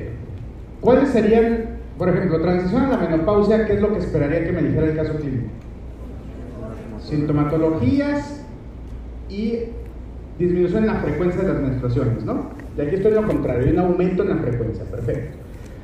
¿Cuáles 0.79 1.09
serían, 1.09 1.65
por 1.99 2.09
ejemplo, 2.09 2.41
transición 2.41 2.81
a 2.81 2.89
la 2.89 2.97
menopausia? 2.97 3.67
¿Qué 3.67 3.73
es 3.73 3.81
lo 3.81 3.93
que 3.93 3.99
esperaría 3.99 4.43
que 4.43 4.51
me 4.51 4.63
dijera 4.63 4.87
el 4.87 4.95
caso 4.95 5.13
clínico? 5.17 5.49
Sintomatologías 6.99 8.43
y 9.29 9.59
disminución 10.39 10.85
en 10.85 10.87
la 10.87 10.95
frecuencia 10.95 11.43
de 11.43 11.53
las 11.53 11.61
menstruaciones, 11.61 12.25
¿no? 12.25 12.49
Y 12.75 12.81
aquí 12.81 12.95
estoy 12.95 13.11
en 13.11 13.21
lo 13.21 13.27
contrario, 13.27 13.67
hay 13.67 13.73
un 13.73 13.79
aumento 13.79 14.23
en 14.23 14.29
la 14.29 14.37
frecuencia, 14.37 14.83
perfecto. 14.85 15.37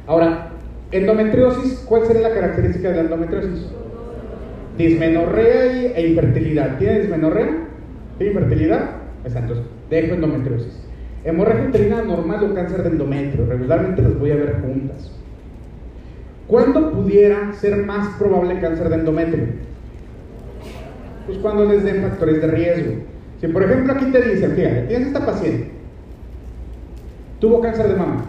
Ahora, 0.07 0.49
endometriosis, 0.91 1.85
¿cuál 1.87 2.07
sería 2.07 2.29
la 2.29 2.33
característica 2.33 2.89
de 2.89 2.95
la 2.95 3.01
endometriosis? 3.01 3.67
Dismenorrea 4.75 5.93
e 5.95 6.07
infertilidad. 6.07 6.79
¿Tiene 6.79 7.01
dismenorrea? 7.01 7.67
¿Tiene 8.17 8.33
infertilidad? 8.33 8.89
Exacto, 9.23 9.53
dejo 9.91 10.15
endometriosis. 10.15 10.86
Hemorragia 11.27 11.67
uterina 11.67 12.01
normal 12.03 12.41
o 12.41 12.53
cáncer 12.53 12.83
de 12.83 12.89
endometrio. 12.89 13.45
Regularmente 13.47 14.01
las 14.01 14.17
voy 14.17 14.31
a 14.31 14.35
ver 14.35 14.61
juntas. 14.61 15.11
¿Cuándo 16.47 16.93
pudiera 16.93 17.51
ser 17.51 17.85
más 17.85 18.15
probable 18.17 18.61
cáncer 18.61 18.87
de 18.87 18.95
endometrio? 18.95 19.43
Pues 21.25 21.37
cuando 21.39 21.65
les 21.65 21.83
den 21.83 22.01
factores 22.01 22.41
de 22.41 22.47
riesgo. 22.47 22.93
Si 23.41 23.47
por 23.49 23.61
ejemplo 23.61 23.91
aquí 23.91 24.05
te 24.05 24.21
dicen, 24.21 24.53
fíjate, 24.55 24.83
tienes 24.83 25.07
esta 25.07 25.25
paciente, 25.25 25.69
tuvo 27.41 27.59
cáncer 27.59 27.89
de 27.89 27.95
mama, 27.95 28.23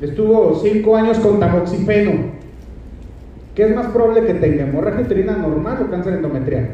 estuvo 0.00 0.56
5 0.56 0.96
años 0.96 1.18
con 1.20 1.38
tamoxifeno, 1.38 2.12
¿qué 3.54 3.62
es 3.62 3.74
más 3.76 3.86
probable 3.86 4.26
que 4.26 4.34
tenga? 4.34 4.64
¿Hemorragia 4.64 5.02
uterina 5.02 5.36
normal 5.36 5.78
o 5.86 5.90
cáncer 5.90 6.14
endometrial? 6.14 6.70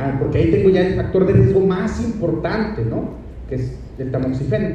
Ah, 0.00 0.16
porque 0.18 0.38
ahí 0.38 0.50
tengo 0.50 0.70
ya 0.70 0.86
el 0.86 0.94
factor 0.94 1.26
de 1.26 1.34
riesgo 1.34 1.60
más 1.60 2.02
importante, 2.02 2.84
¿no? 2.84 3.27
Que 3.48 3.54
es 3.56 3.78
el 3.98 4.10
tamoxifeno. 4.10 4.68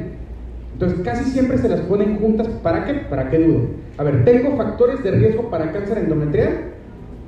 Entonces, 0.72 1.00
casi 1.04 1.30
siempre 1.30 1.58
se 1.58 1.68
las 1.68 1.80
ponen 1.82 2.18
juntas. 2.18 2.48
¿Para 2.62 2.84
qué? 2.84 2.94
¿Para 2.94 3.30
qué 3.30 3.38
dudo? 3.38 3.68
A 3.96 4.02
ver, 4.02 4.24
¿tengo 4.24 4.56
factores 4.56 5.02
de 5.04 5.12
riesgo 5.12 5.50
para 5.50 5.72
cáncer 5.72 5.98
endometrial? 5.98 6.72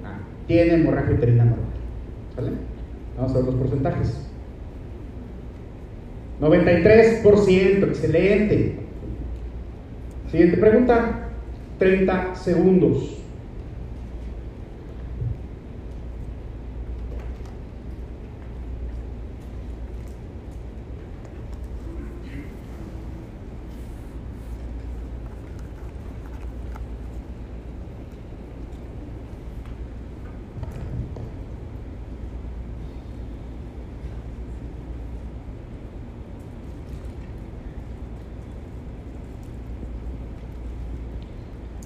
Ah, 0.05 0.19
tiene 0.49 0.75
hemorragia 0.75 1.15
uterina 1.15 1.45
normal. 1.45 1.67
¿Sale? 2.35 2.51
Vamos 3.17 3.33
a 3.33 3.35
ver 3.37 3.45
los 3.45 3.55
porcentajes. 3.55 4.27
93%, 6.41 7.85
excelente. 7.89 8.77
Siguiente 10.31 10.57
pregunta. 10.57 11.23
30 11.79 12.35
segundos. 12.35 13.17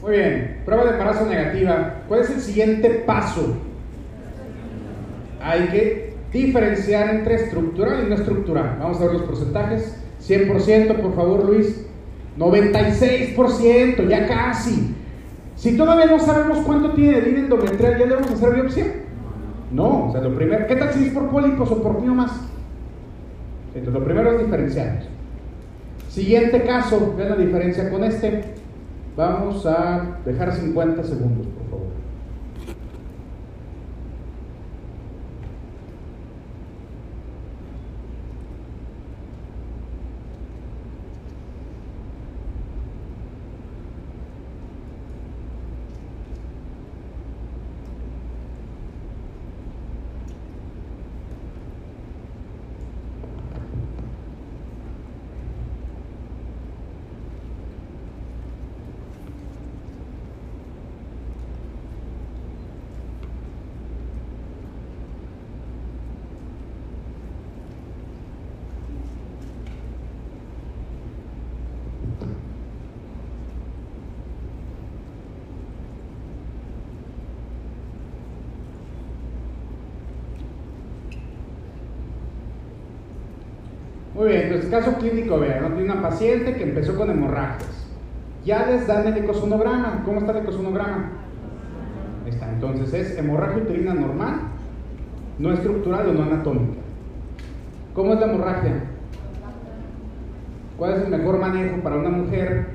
Muy 0.03 0.13
bien, 0.13 0.63
prueba 0.65 0.85
de 0.85 0.91
embarazo 0.91 1.27
negativa. 1.27 2.03
¿Cuál 2.09 2.21
es 2.23 2.31
el 2.31 2.40
siguiente 2.51 2.91
paso? 3.07 3.55
Hay 5.41 5.69
que 5.69 6.15
diferenciar 6.33 7.15
entre 7.15 7.37
estructural 7.37 8.05
y 8.05 8.09
no 8.09 8.17
estructural. 8.17 8.77
Vamos 8.81 9.01
a 9.01 9.05
ver 9.05 9.13
los 9.15 9.23
porcentajes. 9.23 9.97
100%, 10.27 10.97
por 11.01 11.15
favor, 11.15 11.45
Luis. 11.45 11.87
96%, 12.39 14.09
ya 14.09 14.27
casi. 14.27 14.95
Si 15.57 15.77
todavía 15.77 16.07
no 16.07 16.19
sabemos 16.19 16.59
cuánto 16.59 16.93
tiene 16.93 17.21
de 17.21 17.39
endometrial, 17.39 17.99
¿ya 17.99 18.07
debemos 18.07 18.31
hacer 18.31 18.55
biopsia? 18.55 18.87
No, 19.73 20.09
o 20.09 20.13
sea, 20.13 20.21
lo 20.21 20.35
primero, 20.35 20.67
¿qué 20.67 20.77
tal 20.77 20.93
si 20.93 21.07
es 21.07 21.13
por 21.13 21.29
pólipos 21.29 21.71
o 21.71 21.83
por 21.83 22.01
miomas? 22.01 22.33
Entonces, 23.75 23.95
lo 23.95 24.05
primero 24.05 24.33
es 24.33 24.45
diferenciar. 24.45 25.03
Siguiente 26.09 26.63
caso, 26.63 27.15
vean 27.17 27.31
la 27.31 27.37
diferencia 27.37 27.89
con 27.91 28.03
este. 28.03 28.43
Vamos 29.17 29.65
a 29.67 30.19
dejar 30.25 30.53
50 30.53 31.05
segundos, 31.05 31.47
por 31.47 31.65
favor. 31.65 31.70
Caso 84.71 84.95
clínico, 84.95 85.41
vean, 85.41 85.75
¿no? 85.75 85.83
una 85.83 86.01
paciente 86.01 86.55
que 86.55 86.63
empezó 86.63 86.97
con 86.97 87.11
hemorragias. 87.11 87.89
Ya 88.45 88.67
les 88.67 88.87
dan 88.87 89.07
el 89.07 89.17
ecosonograma. 89.19 90.03
¿Cómo 90.05 90.21
está 90.21 90.33
el 90.33 90.39
ecosonograma? 90.39 91.11
Está, 92.27 92.51
entonces 92.53 92.95
es 92.95 93.19
hemorragia 93.19 93.63
uterina 93.63 93.95
normal, 93.95 94.41
no 95.39 95.53
estructural 95.53 96.09
o 96.09 96.13
no 96.13 96.23
anatómica. 96.23 96.81
¿Cómo 97.95 98.15
es 98.15 98.21
la 98.21 98.27
hemorragia? 98.27 98.85
¿Cuál 100.79 100.95
es 100.95 101.03
el 101.03 101.11
mejor 101.11 101.39
manejo 101.41 101.77
para 101.83 101.97
una 101.97 102.11
mujer? 102.11 102.67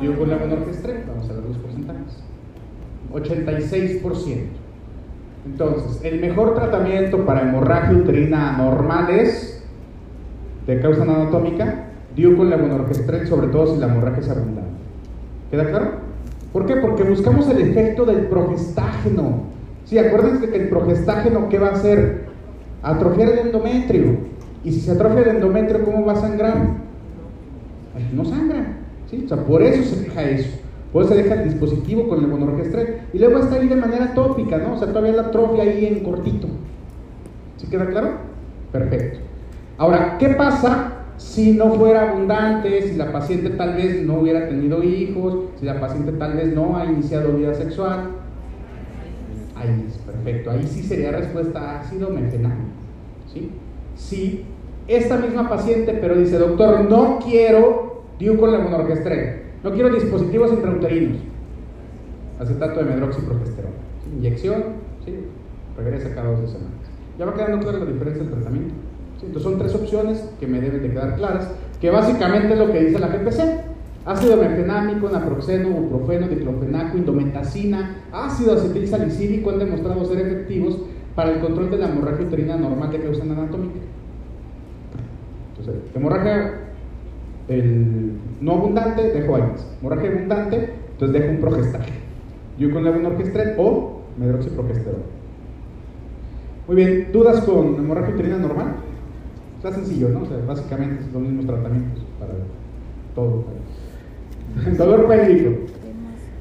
Yo 0.00 0.18
con 0.18 0.30
la 0.30 0.36
menor 0.36 0.66
estrés, 0.68 1.06
vamos 1.06 1.28
a 1.28 1.34
ver 1.34 1.44
los 1.44 1.58
porcentajes. 1.58 2.24
86%. 3.12 4.38
Entonces, 5.44 6.00
el 6.04 6.20
mejor 6.20 6.54
tratamiento 6.54 7.26
para 7.26 7.42
hemorragia 7.42 7.98
uterina 7.98 8.56
normal 8.56 9.10
es 9.10 9.51
de 10.66 10.80
causa 10.80 11.02
anatómica, 11.02 11.86
dio 12.14 12.36
con 12.36 12.50
levonorgestrel, 12.50 13.26
sobre 13.26 13.48
todo 13.48 13.74
si 13.74 13.80
la 13.80 13.86
hemorragia 13.86 14.20
es 14.20 14.28
abundante. 14.28 14.70
¿Queda 15.50 15.68
claro? 15.68 15.90
¿Por 16.52 16.66
qué? 16.66 16.76
Porque 16.76 17.02
buscamos 17.04 17.48
el 17.48 17.60
efecto 17.60 18.04
del 18.04 18.26
progestágeno. 18.26 19.44
Sí, 19.84 19.98
acuérdense 19.98 20.50
que 20.50 20.56
el 20.56 20.68
progestágeno, 20.68 21.48
¿qué 21.48 21.58
va 21.58 21.68
a 21.68 21.72
hacer? 21.72 22.26
Atrofiar 22.82 23.30
el 23.30 23.38
endometrio. 23.38 24.16
Y 24.64 24.72
si 24.72 24.80
se 24.80 24.92
atrofia 24.92 25.22
el 25.22 25.36
endometrio, 25.36 25.84
¿cómo 25.84 26.04
va 26.04 26.12
a 26.12 26.16
sangrar? 26.16 26.68
No 28.14 28.24
sangra. 28.24 28.78
¿sí? 29.10 29.22
O 29.24 29.28
sea, 29.28 29.38
por 29.38 29.62
eso 29.62 29.94
se 29.94 30.02
deja 30.02 30.22
eso. 30.22 30.58
Por 30.92 31.04
eso 31.04 31.14
se 31.14 31.22
deja 31.22 31.34
el 31.34 31.44
dispositivo 31.44 32.06
con 32.08 32.20
el 32.20 32.28
monorgestrel. 32.28 32.98
Y 33.12 33.18
luego 33.18 33.38
está 33.38 33.56
ahí 33.56 33.68
de 33.68 33.76
manera 33.76 34.12
tópica, 34.14 34.58
¿no? 34.58 34.74
O 34.74 34.78
sea, 34.78 34.88
todavía 34.88 35.12
la 35.12 35.22
atrofia 35.22 35.62
ahí 35.62 35.86
en 35.86 36.04
cortito. 36.04 36.48
¿Sí 37.56 37.66
queda 37.68 37.86
claro? 37.86 38.10
Perfecto. 38.70 39.31
Ahora, 39.82 40.16
¿qué 40.16 40.28
pasa 40.28 40.92
si 41.16 41.54
no 41.54 41.72
fuera 41.72 42.12
abundante, 42.12 42.82
si 42.82 42.94
la 42.94 43.10
paciente 43.10 43.50
tal 43.50 43.74
vez 43.74 44.06
no 44.06 44.20
hubiera 44.20 44.48
tenido 44.48 44.80
hijos, 44.80 45.46
si 45.58 45.66
la 45.66 45.80
paciente 45.80 46.12
tal 46.12 46.34
vez 46.34 46.54
no 46.54 46.76
ha 46.76 46.84
iniciado 46.84 47.32
vida 47.32 47.52
sexual? 47.52 48.10
Ahí 49.56 49.86
es 49.88 49.98
perfecto. 49.98 50.52
Ahí 50.52 50.68
sí 50.68 50.84
sería 50.84 51.10
respuesta 51.10 51.80
ácido 51.80 52.10
menfenamico. 52.10 52.68
¿sí? 53.34 53.50
Si 53.96 54.44
esta 54.86 55.16
misma 55.16 55.48
paciente, 55.48 55.98
pero 56.00 56.14
dice, 56.14 56.38
doctor, 56.38 56.88
no 56.88 57.18
quiero 57.18 58.04
DIU 58.20 58.38
con 58.38 58.52
levonorgestrel, 58.52 59.42
no 59.64 59.72
quiero 59.72 59.88
dispositivos 59.88 60.52
intrauterinos, 60.52 61.18
acetato 62.38 62.84
de 62.84 62.84
medroxiprogesterona, 62.84 63.74
¿sí? 64.04 64.16
inyección, 64.16 64.62
¿sí? 65.04 65.16
regresa 65.76 66.14
cada 66.14 66.30
dos 66.30 66.52
semanas. 66.52 66.70
Ya 67.18 67.24
va 67.24 67.34
quedando 67.34 67.58
clara 67.58 67.80
la 67.80 67.86
diferencia 67.86 68.22
del 68.22 68.32
tratamiento. 68.32 68.91
Entonces 69.22 69.42
son 69.42 69.58
tres 69.58 69.74
opciones 69.74 70.28
que 70.40 70.46
me 70.46 70.60
deben 70.60 70.82
de 70.82 70.90
quedar 70.90 71.16
claras, 71.16 71.48
que 71.80 71.90
básicamente 71.90 72.52
es 72.52 72.58
lo 72.58 72.72
que 72.72 72.84
dice 72.84 72.98
la 72.98 73.08
GPC. 73.08 73.72
Ácido 74.04 74.36
mefenámico, 74.36 75.08
naproxeno, 75.08 75.68
buprofeno, 75.70 76.26
diclofenaco, 76.26 76.98
indometacina, 76.98 78.02
ácido 78.10 78.54
acetil 78.54 78.88
salicílico 78.88 79.50
han 79.50 79.60
demostrado 79.60 80.04
ser 80.04 80.26
efectivos 80.26 80.76
para 81.14 81.30
el 81.30 81.40
control 81.40 81.70
de 81.70 81.78
la 81.78 81.88
hemorragia 81.88 82.26
uterina 82.26 82.56
normal 82.56 82.90
de 82.90 83.00
causa 83.00 83.22
anatómica. 83.22 83.78
Entonces, 85.50 85.82
hemorragia 85.94 86.54
el 87.46 88.12
no 88.40 88.52
abundante, 88.54 89.12
dejo 89.12 89.36
AINES. 89.36 89.66
Hemorragia 89.80 90.10
abundante, 90.10 90.70
entonces 90.92 91.20
dejo 91.20 91.32
un 91.34 91.40
progestaje. 91.40 91.92
Yo 92.58 92.72
con 92.72 92.82
levonorgestrel 92.82 93.54
o 93.58 94.00
medroxiprogesterona. 94.18 95.04
Muy 96.66 96.76
bien, 96.76 97.08
¿dudas 97.12 97.40
con 97.42 97.76
hemorragia 97.76 98.14
uterina 98.14 98.38
normal? 98.38 98.74
Está 99.62 99.76
sencillo, 99.76 100.08
¿no? 100.08 100.22
O 100.22 100.26
sea, 100.26 100.38
básicamente 100.44 101.04
son 101.04 101.12
los 101.12 101.22
mismos 101.22 101.46
tratamientos 101.46 102.02
para 102.18 102.32
todo. 103.14 103.44
Dolor 104.76 105.06
pélvico. 105.06 105.50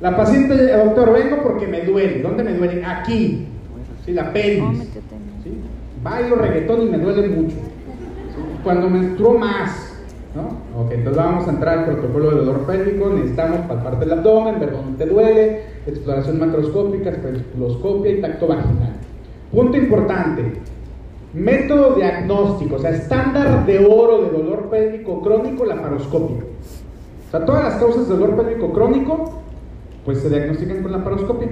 La 0.01 0.17
paciente, 0.17 0.76
doctor, 0.76 1.13
vengo 1.13 1.43
porque 1.43 1.67
me 1.67 1.82
duele. 1.82 2.24
¿Dónde 2.24 2.43
me 2.43 2.55
duele? 2.55 2.84
Aquí. 2.84 3.45
Sí, 4.03 4.13
la 4.13 4.34
pelvis. 4.34 4.80
¿sí? 5.43 5.51
Bailo 6.03 6.36
reggaetón 6.38 6.82
y 6.82 6.86
me 6.86 6.97
duele 6.97 7.30
mucho. 7.30 7.57
Cuando 8.63 8.89
menstruo 8.89 9.38
más. 9.38 9.93
¿no? 10.34 10.82
Ok, 10.82 10.91
entonces 10.93 11.24
vamos 11.24 11.47
a 11.47 11.51
entrar 11.51 11.78
al 11.78 11.86
protocolo 11.86 12.32
de 12.32 12.38
dolor 12.38 12.65
pélvico. 12.65 13.09
Necesitamos 13.11 13.67
palparte 13.67 14.03
el 14.03 14.13
abdomen, 14.13 14.59
ver 14.59 14.72
dónde 14.72 15.05
te 15.05 15.11
duele, 15.11 15.61
exploración 15.86 16.39
macroscópica, 16.39 17.11
espectroscopia 17.11 18.13
y 18.13 18.19
tacto 18.19 18.47
vaginal. 18.47 18.93
Punto 19.51 19.78
importante. 19.78 20.70
Método 21.34 21.95
diagnóstico, 21.95 22.75
o 22.75 22.79
sea, 22.79 22.89
estándar 22.89 23.65
de 23.65 23.86
oro 23.86 24.23
de 24.23 24.32
dolor 24.32 24.69
pélvico 24.69 25.21
crónico, 25.21 25.65
la 25.65 25.82
paroscopia. 25.82 26.38
O 26.38 27.32
sea, 27.32 27.45
todas 27.45 27.63
las 27.63 27.75
causas 27.75 28.09
de 28.09 28.15
dolor 28.15 28.36
pélvico 28.36 28.73
crónico, 28.73 29.41
pues 30.03 30.19
se 30.19 30.29
diagnostican 30.29 30.82
con 30.82 30.91
la 30.91 31.03
paroscopia. 31.03 31.47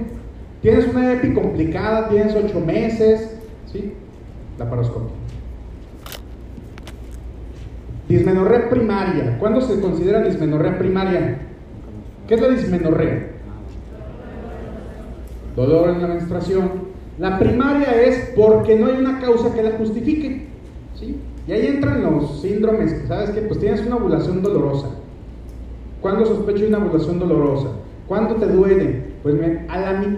Tienes 0.60 0.86
una 0.88 1.14
EPI 1.14 1.32
complicada, 1.32 2.08
tienes 2.10 2.36
8 2.36 2.60
meses, 2.60 3.38
¿sí? 3.72 3.94
La 4.58 4.68
paroscopia. 4.68 5.14
Dismenorrea 8.06 8.68
primaria. 8.68 9.38
¿Cuándo 9.38 9.62
se 9.62 9.80
considera 9.80 10.20
dismenorrea 10.20 10.76
primaria? 10.76 11.38
¿Qué 12.28 12.34
es 12.34 12.40
la 12.42 12.48
dismenorrea? 12.48 13.28
Dolor 15.56 15.90
en 15.90 16.02
la 16.02 16.08
menstruación. 16.08 16.70
La 17.20 17.38
primaria 17.38 18.02
es 18.02 18.32
porque 18.34 18.76
no 18.76 18.86
hay 18.86 18.94
una 18.94 19.20
causa 19.20 19.54
que 19.54 19.62
la 19.62 19.72
justifique. 19.72 20.46
¿sí? 20.98 21.20
Y 21.46 21.52
ahí 21.52 21.66
entran 21.66 22.02
los 22.02 22.40
síndromes, 22.40 22.96
¿sabes 23.08 23.28
qué? 23.30 23.42
Pues 23.42 23.60
tienes 23.60 23.86
una 23.86 23.96
ovulación 23.96 24.42
dolorosa. 24.42 24.88
¿Cuándo 26.00 26.24
sospecho 26.24 26.60
de 26.60 26.68
una 26.68 26.78
ovulación 26.78 27.18
dolorosa? 27.18 27.72
¿Cuándo 28.08 28.36
te 28.36 28.46
duele? 28.46 29.10
Pues 29.22 29.34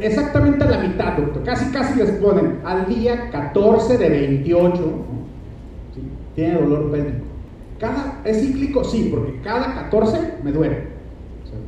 exactamente 0.01 0.63
a 0.63 0.71
la 0.71 0.79
mitad, 0.79 1.17
doctor. 1.17 1.43
Casi, 1.43 1.73
casi 1.73 1.99
les 1.99 2.11
ponen 2.13 2.61
al 2.65 2.87
día 2.87 3.31
14 3.33 3.99
de 3.99 4.09
28. 4.09 4.77
¿sí? 5.97 6.03
Tiene 6.37 6.55
dolor 6.55 6.89
pélvico. 6.93 7.25
Cada, 7.81 8.21
¿Es 8.25 8.43
cíclico? 8.43 8.85
Sí, 8.85 9.09
porque 9.13 9.41
cada 9.43 9.75
14 9.75 10.35
me 10.45 10.53
duele. 10.53 10.93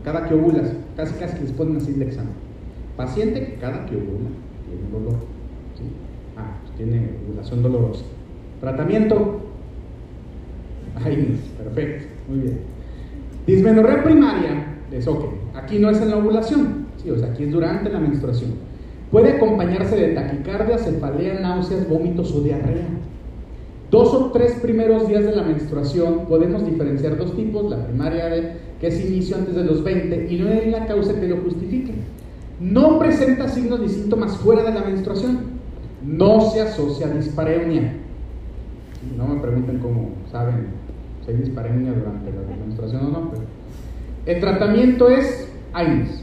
Cada 0.04 0.28
que 0.28 0.34
ovulas, 0.34 0.72
casi, 0.96 1.12
casi 1.14 1.40
les 1.40 1.50
ponen 1.50 1.78
así 1.78 1.92
el 1.92 2.02
examen. 2.02 2.34
Paciente 2.96 3.58
cada 3.60 3.84
que 3.86 3.96
ovula 3.96 4.43
dolor. 4.94 5.14
Ah, 6.36 6.58
tiene 6.76 7.10
ovulación 7.26 7.62
dolorosa. 7.62 8.04
Tratamiento. 8.60 9.40
Ahí, 10.96 11.40
perfecto, 11.58 12.06
muy 12.28 12.38
bien. 12.38 12.58
Dismenorrea 13.46 14.02
primaria 14.02 14.66
es 14.90 15.06
ok. 15.06 15.24
Aquí 15.54 15.78
no 15.78 15.90
es 15.90 16.00
en 16.00 16.10
la 16.10 16.18
ovulación, 16.18 16.86
sí, 17.02 17.10
o 17.10 17.18
sea, 17.18 17.30
aquí 17.30 17.44
es 17.44 17.52
durante 17.52 17.90
la 17.90 18.00
menstruación. 18.00 18.52
Puede 19.10 19.32
acompañarse 19.32 19.96
de 19.96 20.14
taquicardia, 20.14 20.78
cefalea, 20.78 21.40
náuseas, 21.40 21.88
vómitos 21.88 22.32
o 22.34 22.40
diarrea. 22.40 22.86
Dos 23.90 24.12
o 24.14 24.30
tres 24.32 24.54
primeros 24.60 25.06
días 25.06 25.24
de 25.24 25.36
la 25.36 25.42
menstruación 25.42 26.26
podemos 26.26 26.66
diferenciar 26.66 27.16
dos 27.16 27.36
tipos, 27.36 27.70
la 27.70 27.86
primaria 27.86 28.26
de, 28.26 28.52
que 28.80 28.88
es 28.88 29.04
inicio 29.04 29.36
antes 29.36 29.54
de 29.54 29.64
los 29.64 29.84
20 29.84 30.32
y 30.32 30.38
no 30.38 30.48
hay 30.48 30.70
la 30.70 30.86
causa 30.86 31.20
que 31.20 31.28
lo 31.28 31.36
justifique. 31.38 31.92
No 32.60 32.98
presenta 32.98 33.48
signos 33.48 33.80
ni 33.80 33.88
síntomas 33.88 34.36
fuera 34.36 34.62
de 34.62 34.72
la 34.72 34.84
menstruación. 34.84 35.54
No 36.02 36.40
se 36.50 36.60
asocia 36.60 37.06
a 37.06 37.10
dispareunia. 37.10 37.94
No 39.16 39.26
me 39.26 39.40
pregunten 39.40 39.78
cómo 39.78 40.10
saben 40.30 40.68
si 41.24 41.30
hay 41.30 41.38
dispareunia 41.38 41.92
durante 41.92 42.30
la 42.30 42.56
menstruación 42.56 43.06
o 43.06 43.08
no, 43.08 43.30
el 44.26 44.40
tratamiento 44.40 45.08
es 45.08 45.50
AINES. 45.72 46.22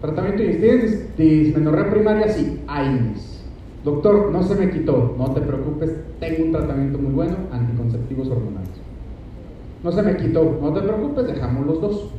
Tratamiento 0.00 0.42
tienes 0.42 1.16
dismenorrea 1.16 1.90
primaria, 1.90 2.28
sí, 2.28 2.60
AINES. 2.66 3.44
Doctor, 3.84 4.30
no 4.30 4.42
se 4.42 4.54
me 4.54 4.70
quitó, 4.70 5.14
no 5.18 5.32
te 5.32 5.40
preocupes, 5.40 5.96
tengo 6.20 6.44
un 6.44 6.52
tratamiento 6.52 6.98
muy 6.98 7.12
bueno, 7.12 7.36
anticonceptivos 7.52 8.28
hormonales. 8.28 8.70
No 9.82 9.90
se 9.90 10.02
me 10.02 10.16
quitó, 10.16 10.58
no 10.60 10.72
te 10.72 10.80
preocupes, 10.80 11.26
dejamos 11.26 11.66
los 11.66 11.80
dos. 11.80 12.10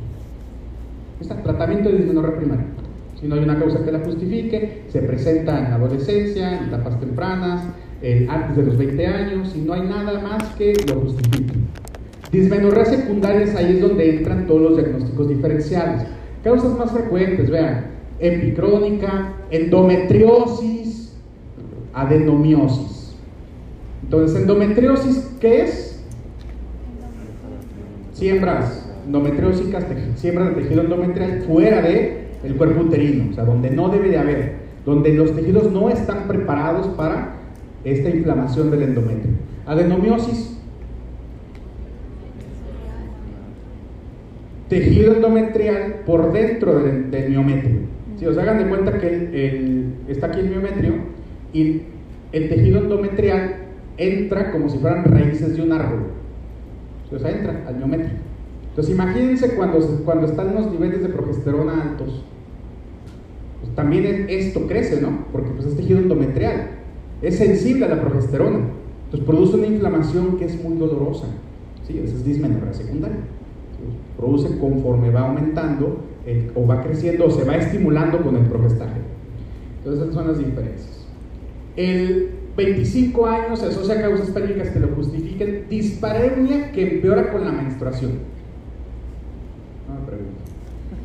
Está, 1.20 1.42
tratamiento 1.42 1.88
de 1.88 1.96
dismenorrea 1.98 2.36
primaria. 2.36 2.66
Si 3.20 3.26
no 3.26 3.36
hay 3.36 3.44
una 3.44 3.58
causa 3.58 3.84
que 3.84 3.92
la 3.92 4.00
justifique, 4.00 4.82
se 4.88 5.00
presenta 5.00 5.58
en 5.58 5.72
adolescencia, 5.72 6.58
en 6.58 6.64
etapas 6.64 7.00
tempranas, 7.00 7.64
antes 8.28 8.56
de 8.56 8.62
los 8.64 8.76
20 8.76 9.06
años, 9.06 9.54
y 9.56 9.60
no 9.60 9.72
hay 9.72 9.82
nada 9.82 10.20
más 10.20 10.44
que 10.56 10.74
lo 10.88 11.00
justifique. 11.00 11.54
Dismenorreas 12.30 12.88
secundarias, 12.88 13.54
ahí 13.54 13.76
es 13.76 13.80
donde 13.80 14.16
entran 14.16 14.46
todos 14.46 14.62
los 14.62 14.76
diagnósticos 14.76 15.28
diferenciales. 15.28 16.06
Causas 16.42 16.76
más 16.76 16.90
frecuentes, 16.90 17.48
vean, 17.48 17.86
epicrónica, 18.18 19.34
endometriosis, 19.50 21.16
adenomiosis. 21.94 23.16
Entonces, 24.02 24.42
endometriosis, 24.42 25.30
¿qué 25.40 25.62
es? 25.62 26.04
Siembras 28.12 28.90
endometriósicas, 29.06 29.84
siembras 30.16 30.54
de 30.54 30.62
tejido 30.62 30.82
endometrial 30.82 31.42
fuera 31.42 31.80
de 31.80 32.23
el 32.44 32.56
cuerpo 32.56 32.82
uterino, 32.82 33.30
o 33.30 33.34
sea, 33.34 33.44
donde 33.44 33.70
no 33.70 33.88
debe 33.88 34.10
de 34.10 34.18
haber, 34.18 34.52
donde 34.84 35.14
los 35.14 35.34
tejidos 35.34 35.72
no 35.72 35.88
están 35.88 36.28
preparados 36.28 36.88
para 36.88 37.36
esta 37.84 38.10
inflamación 38.10 38.70
del 38.70 38.82
endometrio. 38.82 39.32
Adenomiosis, 39.66 40.58
tejido 44.68 45.14
endometrial 45.14 46.02
por 46.06 46.32
dentro 46.32 46.80
del, 46.80 47.30
miometrio. 47.30 47.80
Si 48.18 48.26
os 48.26 48.36
hagan 48.38 48.58
de 48.58 48.68
cuenta 48.68 48.98
que 48.98 49.86
está 50.08 50.26
aquí 50.26 50.40
el 50.40 50.50
miometrio 50.50 50.92
y 51.52 51.82
el 52.32 52.48
tejido 52.48 52.80
endometrial 52.80 53.56
entra 53.96 54.50
como 54.50 54.68
si 54.68 54.78
fueran 54.78 55.04
raíces 55.04 55.56
de 55.56 55.62
un 55.62 55.72
árbol. 55.72 56.06
O 57.12 57.18
sea, 57.18 57.30
entra 57.30 57.64
al 57.68 57.76
miometrio. 57.76 58.18
Entonces 58.70 58.92
imagínense 58.92 59.54
cuando, 59.54 59.78
cuando 60.04 60.26
están 60.26 60.52
los 60.54 60.70
niveles 60.72 61.02
de 61.02 61.08
progesterona 61.08 61.80
altos. 61.80 62.24
Pues 63.64 63.76
también 63.76 64.26
esto 64.28 64.66
crece, 64.66 65.00
¿no? 65.00 65.26
Porque 65.32 65.50
pues 65.50 65.66
es 65.66 65.76
tejido 65.76 65.98
endometrial. 65.98 66.70
Es 67.22 67.38
sensible 67.38 67.86
a 67.86 67.88
la 67.88 68.00
progesterona. 68.00 68.60
Entonces 69.06 69.26
produce 69.26 69.56
una 69.56 69.66
inflamación 69.66 70.36
que 70.36 70.44
es 70.44 70.62
muy 70.62 70.76
dolorosa. 70.76 71.26
¿sí? 71.86 71.98
Esa 71.98 72.14
es 72.14 72.24
dismenorrea 72.24 72.74
secundaria 72.74 73.18
produce 74.16 74.58
conforme 74.58 75.10
va 75.10 75.28
aumentando 75.28 75.98
el, 76.26 76.50
o 76.54 76.66
va 76.66 76.82
creciendo 76.82 77.26
o 77.26 77.30
se 77.30 77.44
va 77.44 77.56
estimulando 77.56 78.22
con 78.22 78.36
el 78.36 78.44
progestaje. 78.44 79.00
Entonces, 79.78 80.02
esas 80.02 80.14
son 80.14 80.28
las 80.28 80.38
diferencias. 80.38 81.06
El 81.76 82.30
25 82.56 83.26
años 83.26 83.58
se 83.58 83.66
asocia 83.66 83.98
a 83.98 84.02
causas 84.02 84.30
pélvicas 84.30 84.70
que 84.70 84.80
lo 84.80 84.88
justifiquen. 84.88 85.66
Dispareunia 85.68 86.72
que 86.72 86.94
empeora 86.94 87.32
con 87.32 87.44
la 87.44 87.52
menstruación. 87.52 88.12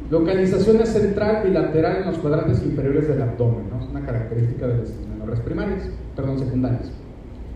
Localización 0.10 0.82
es 0.82 0.90
central 0.90 1.44
bilateral 1.44 1.98
en 1.98 2.06
los 2.08 2.18
cuadrantes 2.18 2.64
inferiores 2.64 3.08
del 3.08 3.22
abdomen, 3.22 3.70
¿no? 3.70 3.80
Es 3.80 3.90
una 3.90 4.04
característica 4.04 4.66
de 4.66 4.78
las 4.80 4.90
menores 5.08 5.40
primarias, 5.42 5.88
perdón, 6.16 6.40
secundarias. 6.40 6.92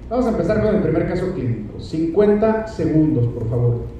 Vamos 0.07 0.27
a 0.27 0.29
empezar 0.29 0.61
con 0.61 0.75
el 0.75 0.81
primer 0.83 1.07
caso 1.07 1.33
clínico. 1.33 1.79
50 1.79 2.67
segundos, 2.67 3.25
por 3.33 3.49
favor. 3.49 3.93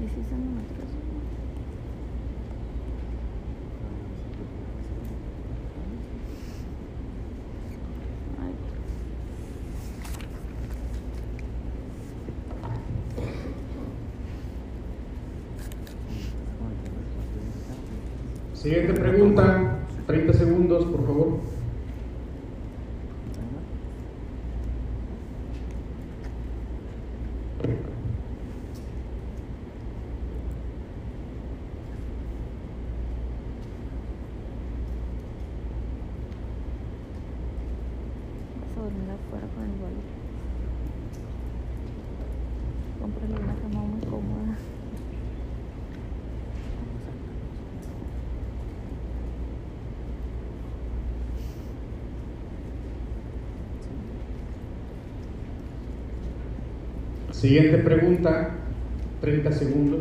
Dieciséis 0.00 0.32
endometriosis. 0.32 0.96
Ay, 8.40 8.54
Siguiente 18.54 18.94
pregunta, 18.94 19.80
30 20.06 20.32
segundos, 20.32 20.84
por 20.86 21.06
favor. 21.06 21.50
vas 38.60 38.76
a 38.76 38.80
dormir 38.82 39.10
afuera 39.10 39.46
con 39.54 39.64
el 39.64 39.70
vuelo. 39.80 40.00
Cómprale 43.00 43.34
una 43.34 43.54
cama 43.54 43.86
muy 43.86 44.00
cómoda. 44.00 44.56
Siguiente 57.40 57.78
pregunta, 57.78 58.50
30 59.22 59.52
segundos. 59.52 59.99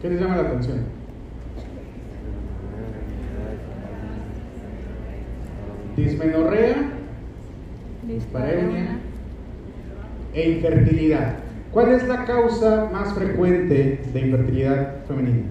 ¿Qué 0.00 0.10
les 0.10 0.20
llama 0.20 0.36
la 0.36 0.42
atención? 0.42 0.78
Dismenorrea 5.96 6.90
Dispareunia. 8.02 8.98
e 10.34 10.50
infertilidad. 10.50 11.36
¿Cuál 11.72 11.92
es 11.92 12.06
la 12.06 12.24
causa 12.26 12.90
más 12.92 13.14
frecuente 13.14 14.00
de 14.12 14.20
infertilidad 14.20 15.04
femenina? 15.06 15.46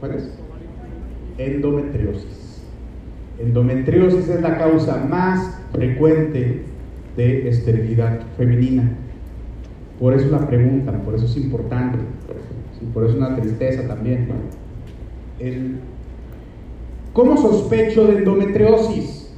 ¿Cuál 0.00 0.14
es? 0.14 0.30
Endometriosis. 1.38 2.62
Endometriosis 3.40 4.28
es 4.28 4.40
la 4.40 4.58
causa 4.58 5.04
más 5.08 5.58
frecuente 5.72 6.62
de 7.16 7.48
esterilidad 7.48 8.20
femenina. 8.36 8.90
Por 10.00 10.12
eso 10.14 10.28
la 10.30 10.46
preguntan, 10.46 11.02
por 11.02 11.14
eso 11.14 11.24
es 11.26 11.36
importante, 11.36 11.98
por 12.92 13.04
eso 13.04 13.12
es 13.12 13.18
una 13.18 13.36
tristeza 13.36 13.86
también. 13.86 14.28
El- 15.38 15.78
¿Cómo 17.12 17.36
sospecho 17.36 18.06
de 18.08 18.18
endometriosis? 18.18 19.32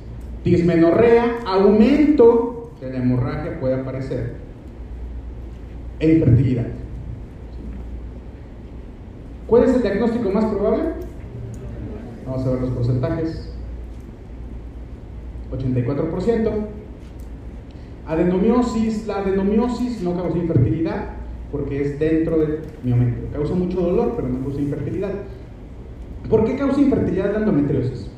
Dismenorrea, 0.44 1.40
aumento 1.46 2.70
de 2.80 2.90
la 2.90 2.98
hemorragia 2.98 3.60
puede 3.60 3.74
aparecer 3.74 4.36
e 6.00 6.12
infertilidad. 6.14 6.66
¿Cuál 9.46 9.64
es 9.64 9.74
el 9.74 9.82
diagnóstico 9.82 10.30
más 10.30 10.44
probable? 10.46 10.84
Vamos 12.26 12.46
a 12.46 12.50
ver 12.50 12.60
los 12.62 12.70
porcentajes. 12.70 13.52
84%. 15.52 16.50
Adenomiosis, 18.06 19.06
la 19.06 19.16
adenomiosis 19.16 20.00
no 20.02 20.14
causa 20.14 20.38
infertilidad 20.38 21.10
porque 21.50 21.82
es 21.82 21.98
dentro 21.98 22.38
del 22.38 22.60
miometrio. 22.82 23.28
Causa 23.32 23.54
mucho 23.54 23.80
dolor, 23.80 24.14
pero 24.16 24.28
no 24.28 24.40
causa 24.40 24.60
infertilidad. 24.60 25.12
¿Por 26.28 26.44
qué 26.44 26.56
causa 26.56 26.80
infertilidad 26.80 27.32
la 27.32 27.38
endometriosis? 27.38 28.10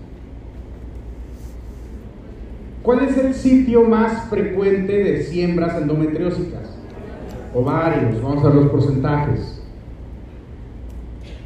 ¿Cuál 2.83 3.01
es 3.01 3.19
el 3.19 3.35
sitio 3.35 3.85
más 3.85 4.29
frecuente 4.31 4.93
de 4.93 5.23
siembras 5.23 5.81
endometriósicas? 5.81 6.77
Ovarios, 7.55 8.23
vamos 8.23 8.45
a 8.45 8.49
ver 8.49 8.57
los 8.57 8.71
porcentajes. 8.71 9.63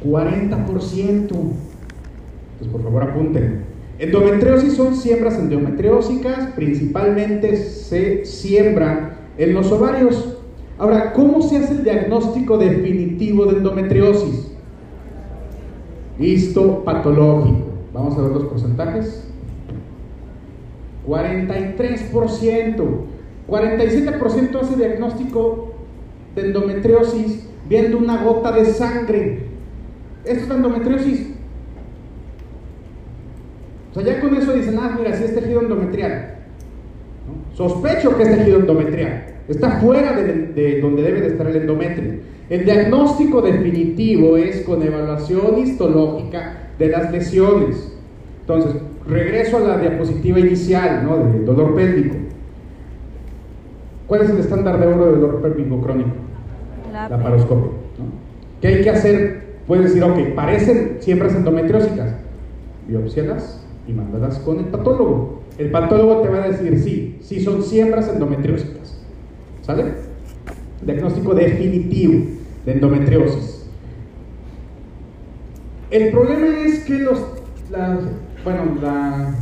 40%. 0.03 1.09
Entonces, 1.09 2.67
por 2.71 2.83
favor, 2.83 3.03
apunten. 3.03 3.72
Endometriosis 4.03 4.73
son 4.73 4.95
siembras 4.95 5.39
endometriósicas, 5.39 6.49
principalmente 6.55 7.55
se 7.55 8.25
siembran 8.25 9.13
en 9.37 9.53
los 9.53 9.71
ovarios. 9.71 10.39
Ahora, 10.77 11.13
¿cómo 11.13 11.41
se 11.41 11.57
hace 11.57 11.75
el 11.75 11.83
diagnóstico 11.85 12.57
definitivo 12.57 13.45
de 13.45 13.59
endometriosis? 13.59 14.51
Histopatológico. 16.19 17.69
Vamos 17.93 18.17
a 18.17 18.23
ver 18.23 18.31
los 18.31 18.43
porcentajes. 18.43 19.25
43%. 21.07 22.83
47% 23.47 24.61
hace 24.61 24.75
diagnóstico 24.75 25.73
de 26.35 26.41
endometriosis 26.47 27.47
viendo 27.69 27.97
una 27.97 28.21
gota 28.21 28.51
de 28.51 28.65
sangre. 28.65 29.47
Esto 30.25 30.43
es 30.45 30.57
endometriosis. 30.57 31.32
O 33.93 34.01
sea, 34.01 34.03
ya 34.03 34.19
con 34.19 34.35
eso 34.35 34.53
dicen, 34.53 34.75
ah, 34.79 34.95
mira, 34.97 35.15
si 35.15 35.25
es 35.25 35.35
tejido 35.35 35.61
endometrial. 35.61 36.35
¿no? 37.27 37.55
Sospecho 37.55 38.17
que 38.17 38.23
es 38.23 38.37
tejido 38.37 38.59
endometrial. 38.59 39.25
Está 39.47 39.79
fuera 39.79 40.13
de, 40.13 40.47
de 40.47 40.81
donde 40.81 41.03
debe 41.03 41.21
de 41.21 41.27
estar 41.27 41.47
el 41.47 41.57
endometrio. 41.57 42.13
El 42.49 42.65
diagnóstico 42.65 43.41
definitivo 43.41 44.35
es 44.37 44.61
con 44.61 44.81
evaluación 44.81 45.59
histológica 45.59 46.69
de 46.79 46.87
las 46.87 47.11
lesiones. 47.11 47.93
Entonces, 48.41 48.81
regreso 49.07 49.57
a 49.57 49.59
la 49.59 49.77
diapositiva 49.77 50.39
inicial, 50.39 51.03
¿no? 51.05 51.17
Del 51.17 51.45
dolor 51.45 51.75
pélvico. 51.75 52.15
¿Cuál 54.07 54.21
es 54.21 54.29
el 54.31 54.39
estándar 54.39 54.79
de 54.79 54.87
oro 54.87 55.11
del 55.11 55.21
dolor 55.21 55.41
pélvico 55.41 55.81
crónico? 55.81 56.09
La 56.91 57.09
La 57.09 57.21
paroscopia. 57.21 57.71
¿no? 57.99 58.05
¿Qué 58.59 58.67
hay 58.69 58.81
que 58.81 58.89
hacer? 58.89 59.43
Puedes 59.67 59.85
decir, 59.85 60.03
ok, 60.03 60.35
parecen 60.35 60.97
siembras 60.99 61.35
endometriósicas. 61.35 62.15
Biopsialas 62.87 63.62
y 63.87 63.93
mándalas 63.93 64.39
con 64.39 64.59
el 64.59 64.65
patólogo. 64.65 65.41
El 65.57 65.71
patólogo 65.71 66.21
te 66.21 66.29
va 66.29 66.43
a 66.43 66.47
decir, 66.49 66.79
sí, 66.79 67.17
sí 67.21 67.41
son 67.41 67.63
siembras 67.63 68.09
endometriósicas. 68.09 68.99
¿Sale? 69.61 69.85
Diagnóstico 70.81 71.33
definitivo 71.33 72.25
de 72.65 72.71
endometriosis. 72.71 73.65
El 75.91 76.11
problema 76.11 76.59
es 76.65 76.83
que 76.85 76.99
los, 76.99 77.23
la, 77.69 77.99
bueno, 78.43 78.77
la 78.81 79.35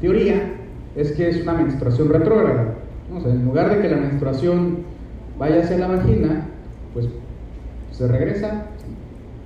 teoría 0.00 0.52
es 0.94 1.12
que 1.12 1.28
es 1.28 1.42
una 1.42 1.54
menstruación 1.54 2.08
retrógrada. 2.10 2.74
O 3.14 3.20
sea, 3.20 3.32
en 3.32 3.44
lugar 3.44 3.74
de 3.74 3.82
que 3.82 3.88
la 3.88 3.96
menstruación 3.96 4.78
vaya 5.38 5.62
hacia 5.62 5.78
la 5.78 5.88
vagina, 5.88 6.46
pues 6.92 7.08
se 7.90 8.06
regresa, 8.06 8.66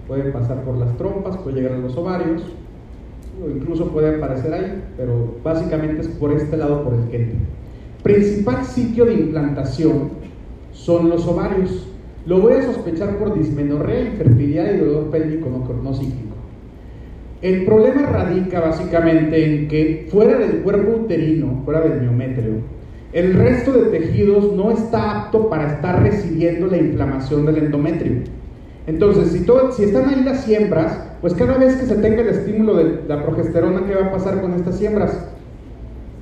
puede 0.07 0.31
pasar 0.31 0.63
por 0.65 0.77
las 0.77 0.97
trompas, 0.97 1.37
puede 1.39 1.57
llegar 1.61 1.73
a 1.73 1.79
los 1.79 1.97
ovarios, 1.97 2.43
incluso 3.55 3.89
puede 3.91 4.17
aparecer 4.17 4.53
ahí, 4.53 4.85
pero 4.97 5.37
básicamente 5.43 6.03
es 6.03 6.09
por 6.09 6.33
este 6.33 6.57
lado 6.57 6.85
por 6.85 6.95
el 6.95 7.09
que. 7.11 7.33
Principal 8.03 8.65
sitio 8.65 9.05
de 9.05 9.15
implantación 9.15 10.11
son 10.73 11.09
los 11.09 11.27
ovarios. 11.27 11.89
Lo 12.27 12.41
voy 12.41 12.55
a 12.55 12.63
sospechar 12.63 13.17
por 13.19 13.37
dismenorrea, 13.37 14.01
infertilidad 14.01 14.75
y 14.75 14.79
dolor 14.79 15.11
pélvico 15.11 15.49
no, 15.49 15.59
no. 15.83 15.99
El 17.41 17.65
problema 17.65 18.03
radica 18.03 18.61
básicamente 18.61 19.45
en 19.45 19.69
que 19.69 20.09
fuera 20.11 20.39
del 20.39 20.63
cuerpo 20.63 21.03
uterino, 21.05 21.63
fuera 21.65 21.81
del 21.83 22.01
miometrio, 22.01 22.55
el 23.13 23.35
resto 23.35 23.73
de 23.73 23.99
tejidos 23.99 24.53
no 24.55 24.71
está 24.71 25.23
apto 25.23 25.49
para 25.49 25.75
estar 25.75 26.03
recibiendo 26.03 26.67
la 26.67 26.79
inflamación 26.79 27.47
del 27.47 27.59
endometrio. 27.59 28.17
Entonces, 28.87 29.33
si, 29.33 29.47
si 29.77 29.85
están 29.85 30.09
ahí 30.09 30.25
las 30.25 30.45
siembras, 30.45 31.08
pues 31.21 31.35
cada 31.35 31.59
vez 31.59 31.77
que 31.77 31.87
se 31.87 31.97
tenga 31.97 32.23
el 32.23 32.29
estímulo 32.29 32.77
de 32.77 33.03
la 33.09 33.25
progesterona, 33.25 33.85
¿qué 33.87 33.95
va 33.95 34.07
a 34.07 34.13
pasar 34.13 34.41
con 34.41 34.53
estas 34.55 34.77
siembras? 34.77 35.29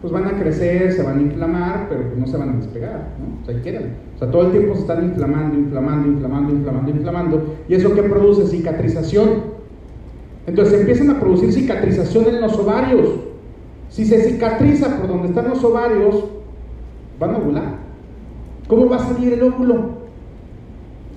Pues 0.01 0.13
van 0.13 0.27
a 0.27 0.39
crecer, 0.39 0.93
se 0.93 1.03
van 1.03 1.19
a 1.19 1.23
inflamar, 1.23 1.87
pero 1.89 2.03
no 2.17 2.27
se 2.27 2.37
van 2.37 2.51
a 2.51 2.57
despegar, 2.57 3.09
¿no? 3.19 3.43
O 3.43 3.45
sea. 3.45 3.55
O 4.15 4.19
sea, 4.19 4.31
todo 4.31 4.47
el 4.47 4.53
tiempo 4.53 4.75
se 4.75 4.81
están 4.81 5.05
inflamando, 5.05 5.59
inflamando, 5.59 6.09
inflamando, 6.09 6.53
inflamando, 6.53 6.91
inflamando. 6.91 7.57
¿Y 7.69 7.75
eso 7.75 7.95
qué 7.95 8.03
produce? 8.03 8.47
Cicatrización. 8.47 9.57
Entonces 10.47 10.81
empiezan 10.81 11.11
a 11.11 11.21
producir 11.21 11.53
cicatrización 11.53 12.27
en 12.27 12.41
los 12.41 12.57
ovarios. 12.59 13.09
Si 13.89 14.05
se 14.05 14.21
cicatriza 14.21 14.97
por 14.97 15.09
donde 15.09 15.29
están 15.29 15.49
los 15.49 15.63
ovarios, 15.65 16.25
van 17.19 17.35
a 17.35 17.39
ovular. 17.39 17.77
¿Cómo 18.69 18.89
va 18.89 18.97
a 18.97 19.01
salir 19.01 19.33
el 19.33 19.43
óvulo? 19.43 19.96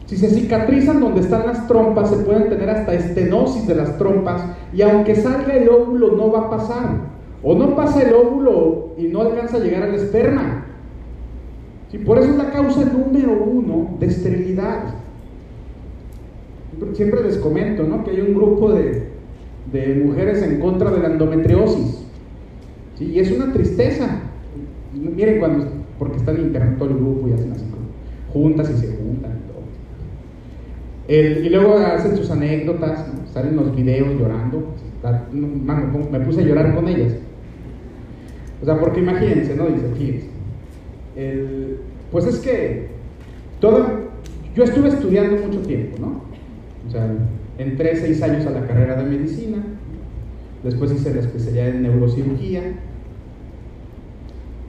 Si 0.09 0.17
se 0.17 0.27
cicatrizan 0.27 1.01
donde 1.01 1.21
están 1.21 1.45
las 1.45 1.67
trompas, 1.67 2.09
se 2.09 2.17
pueden 2.23 2.49
tener 2.49 2.67
hasta 2.67 2.95
estenosis 2.95 3.67
de 3.67 3.75
las 3.75 3.95
trompas 3.99 4.43
y 4.73 4.81
aunque 4.81 5.15
salga 5.15 5.53
el 5.53 5.69
óvulo 5.69 6.15
no 6.17 6.31
va 6.31 6.47
a 6.47 6.49
pasar. 6.49 6.89
O 7.43 7.53
no 7.53 7.75
pasa 7.75 8.01
el 8.01 8.15
óvulo 8.15 8.95
y 8.97 9.03
no 9.03 9.21
alcanza 9.21 9.57
a 9.57 9.59
llegar 9.59 9.83
al 9.83 9.93
esperma. 9.93 10.65
por 12.03 12.17
eso 12.17 12.31
es 12.31 12.37
la 12.37 12.49
causa 12.49 12.85
número 12.85 13.33
uno 13.33 13.97
de 13.99 14.07
esterilidad. 14.07 14.95
Siempre 16.93 17.21
les 17.21 17.37
comento 17.37 17.83
¿no? 17.83 18.03
que 18.03 18.09
hay 18.09 18.21
un 18.21 18.33
grupo 18.33 18.73
de, 18.73 19.11
mujeres 20.03 20.41
en 20.41 20.59
contra 20.59 20.89
de 20.89 21.01
la 21.01 21.09
endometriosis. 21.09 22.03
Y 22.99 23.19
es 23.19 23.31
una 23.31 23.53
tristeza. 23.53 24.21
Miren 24.91 25.37
cuando, 25.37 25.67
porque 25.99 26.17
están 26.17 26.39
internet 26.39 26.79
todo 26.79 26.89
el 26.89 26.95
grupo 26.95 27.27
y 27.27 27.33
hacen 27.33 27.51
así 27.51 27.65
juntas 28.33 28.69
y 28.69 28.73
se 28.79 28.87
y 28.87 28.98
y 31.15 31.49
luego 31.49 31.77
hacen 31.77 32.15
sus 32.15 32.29
anécdotas, 32.29 33.05
salen 33.33 33.55
los 33.55 33.75
videos 33.75 34.19
llorando. 34.19 34.75
me 36.11 36.19
puse 36.19 36.41
a 36.41 36.43
llorar 36.43 36.75
con 36.75 36.87
ellas. 36.87 37.13
O 38.61 38.65
sea, 38.65 38.79
porque 38.79 38.99
imagínense, 38.99 39.55
¿no? 39.55 39.67
Dice, 39.67 39.87
fíjense. 39.97 40.27
pues 42.11 42.25
es 42.25 42.39
que 42.39 42.89
todo, 43.59 43.85
yo 44.55 44.63
estuve 44.63 44.89
estudiando 44.89 45.37
mucho 45.45 45.59
tiempo, 45.61 45.97
¿no? 45.99 46.21
O 46.87 46.91
sea, 46.91 47.09
entré 47.57 47.95
seis 47.95 48.21
años 48.21 48.45
a 48.45 48.51
la 48.51 48.65
carrera 48.65 48.95
de 49.01 49.09
medicina, 49.09 49.57
después 50.63 50.91
hice 50.91 51.13
la 51.13 51.21
especialidad 51.21 51.69
en 51.69 51.83
neurocirugía, 51.83 52.61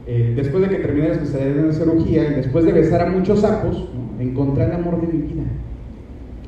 eh, 0.07 0.33
después 0.35 0.63
de 0.63 0.71
que 0.71 0.83
terminé 0.83 1.09
la 1.09 1.15
especialidad 1.15 1.51
en 1.51 1.57
neurocirugía 1.57 2.31
y 2.31 2.35
después 2.35 2.65
de 2.65 2.73
besar 2.73 3.03
a 3.03 3.11
muchos 3.11 3.41
sapos, 3.41 3.89
encontré 4.19 4.65
el 4.65 4.73
amor 4.73 5.01
de 5.01 5.07
mi 5.07 5.23
vida, 5.23 5.43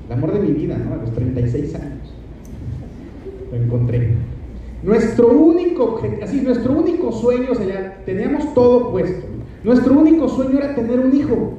el 0.07 0.13
amor 0.13 0.33
de 0.33 0.41
mi 0.41 0.53
vida, 0.53 0.77
¿no? 0.79 0.95
A 0.95 0.97
los 0.99 1.13
36 1.13 1.75
años, 1.75 2.15
lo 3.51 3.57
encontré. 3.57 4.15
Nuestro 4.83 5.29
único, 5.29 6.01
así, 6.23 6.41
nuestro 6.41 6.73
único 6.73 7.13
sueño, 7.13 7.53
o 7.53 7.55
sea, 7.55 8.03
teníamos 8.05 8.53
todo 8.55 8.91
puesto. 8.91 9.27
Nuestro 9.63 9.95
único 9.95 10.29
sueño 10.29 10.59
era 10.59 10.75
tener 10.75 10.99
un 10.99 11.15
hijo, 11.15 11.55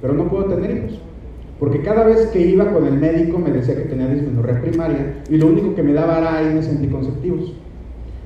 pero 0.00 0.12
no 0.12 0.28
puedo 0.28 0.44
tener 0.44 0.76
hijos. 0.76 1.00
Porque 1.58 1.80
cada 1.80 2.04
vez 2.04 2.26
que 2.26 2.40
iba 2.40 2.72
con 2.72 2.86
el 2.86 2.94
médico 2.94 3.38
me 3.38 3.50
decía 3.50 3.76
que 3.76 3.82
tenía 3.82 4.08
dismenorrea 4.08 4.60
primaria 4.60 5.22
y 5.30 5.36
lo 5.36 5.46
único 5.46 5.74
que 5.74 5.82
me 5.82 5.92
daba 5.92 6.18
era 6.18 6.38
AINES 6.38 6.68
anticonceptivos. 6.68 7.54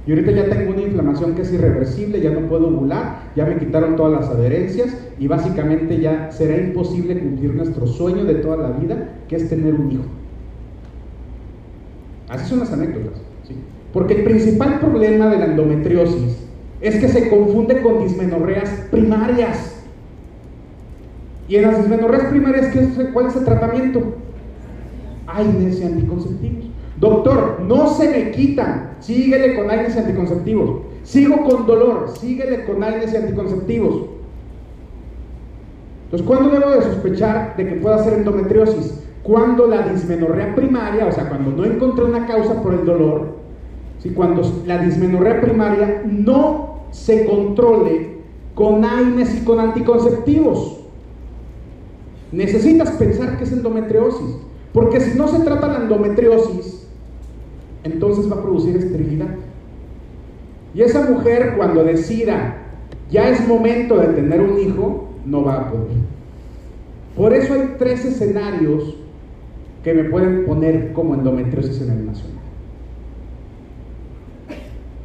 Y 0.06 0.12
ahorita 0.12 0.30
ya 0.30 0.48
tengo 0.48 0.72
una 0.72 0.82
inflamación 0.82 1.34
que 1.34 1.42
es 1.42 1.52
irreversible, 1.52 2.20
ya 2.20 2.30
no 2.30 2.48
puedo 2.48 2.68
ovular, 2.68 3.32
ya 3.34 3.44
me 3.44 3.58
quitaron 3.58 3.96
todas 3.96 4.20
las 4.20 4.30
adherencias 4.30 4.96
y 5.18 5.26
básicamente 5.26 6.00
ya 6.00 6.30
será 6.30 6.56
imposible 6.56 7.18
cumplir 7.18 7.54
nuestro 7.54 7.88
sueño 7.88 8.24
de 8.24 8.36
toda 8.36 8.56
la 8.56 8.70
vida, 8.70 9.16
que 9.26 9.34
es 9.34 9.48
tener 9.48 9.74
un 9.74 9.90
hijo. 9.90 10.04
Así 12.28 12.48
son 12.48 12.60
las 12.60 12.72
anécdotas. 12.72 13.20
Porque 13.92 14.14
el 14.14 14.24
principal 14.24 14.78
problema 14.78 15.28
de 15.28 15.38
la 15.38 15.46
endometriosis 15.46 16.36
es 16.80 16.96
que 16.96 17.08
se 17.08 17.28
confunde 17.28 17.80
con 17.80 18.04
dismenorreas 18.04 18.68
primarias. 18.90 19.82
Y 21.48 21.56
en 21.56 21.62
las 21.62 21.78
dismenorreas 21.78 22.24
primarias, 22.24 22.76
¿cuál 23.12 23.26
es 23.26 23.36
el 23.36 23.44
tratamiento? 23.44 24.02
AINES 25.26 25.80
y 25.80 25.84
anticonceptivos. 25.84 26.65
Doctor, 26.98 27.60
no 27.66 27.88
se 27.88 28.08
me 28.08 28.30
quitan. 28.30 28.96
Síguele 29.00 29.54
con 29.54 29.70
AINES 29.70 29.96
y 29.96 29.98
anticonceptivos. 29.98 30.80
Sigo 31.02 31.44
con 31.44 31.66
dolor. 31.66 32.08
Síguele 32.18 32.64
con 32.64 32.82
AINES 32.82 33.12
y 33.12 33.16
anticonceptivos. 33.16 34.06
Entonces, 36.04 36.26
¿cuándo 36.26 36.50
debo 36.50 36.70
de 36.70 36.82
sospechar 36.82 37.56
de 37.56 37.68
que 37.68 37.74
pueda 37.76 38.02
ser 38.02 38.14
endometriosis? 38.14 39.02
Cuando 39.22 39.66
la 39.66 39.88
dismenorrea 39.88 40.54
primaria, 40.54 41.06
o 41.06 41.12
sea, 41.12 41.28
cuando 41.28 41.50
no 41.50 41.64
encontré 41.64 42.04
una 42.04 42.26
causa 42.26 42.62
por 42.62 42.74
el 42.74 42.84
dolor, 42.84 43.36
cuando 44.14 44.42
la 44.66 44.78
dismenorrea 44.78 45.40
primaria 45.40 46.02
no 46.04 46.80
se 46.90 47.26
controle 47.26 48.16
con 48.54 48.84
AINES 48.84 49.42
y 49.42 49.44
con 49.44 49.60
anticonceptivos. 49.60 50.80
Necesitas 52.32 52.90
pensar 52.92 53.38
que 53.38 53.44
es 53.44 53.52
endometriosis, 53.52 54.36
porque 54.72 55.00
si 55.00 55.16
no 55.16 55.28
se 55.28 55.40
trata 55.40 55.68
la 55.68 55.78
endometriosis, 55.78 56.85
entonces 57.86 58.30
va 58.30 58.36
a 58.36 58.42
producir 58.42 58.76
esterilidad. 58.76 59.28
Y 60.74 60.82
esa 60.82 61.08
mujer 61.10 61.54
cuando 61.56 61.84
decida, 61.84 62.56
ya 63.10 63.30
es 63.30 63.46
momento 63.48 63.96
de 63.96 64.08
tener 64.08 64.40
un 64.40 64.58
hijo, 64.58 65.08
no 65.24 65.44
va 65.44 65.54
a 65.54 65.70
poder. 65.70 65.96
Por 67.16 67.32
eso 67.32 67.54
hay 67.54 67.76
tres 67.78 68.04
escenarios 68.04 68.96
que 69.82 69.94
me 69.94 70.04
pueden 70.04 70.44
poner 70.44 70.92
como 70.92 71.14
endometriosis 71.14 71.80
en 71.80 71.90
el 71.90 72.06
nacional. 72.06 72.36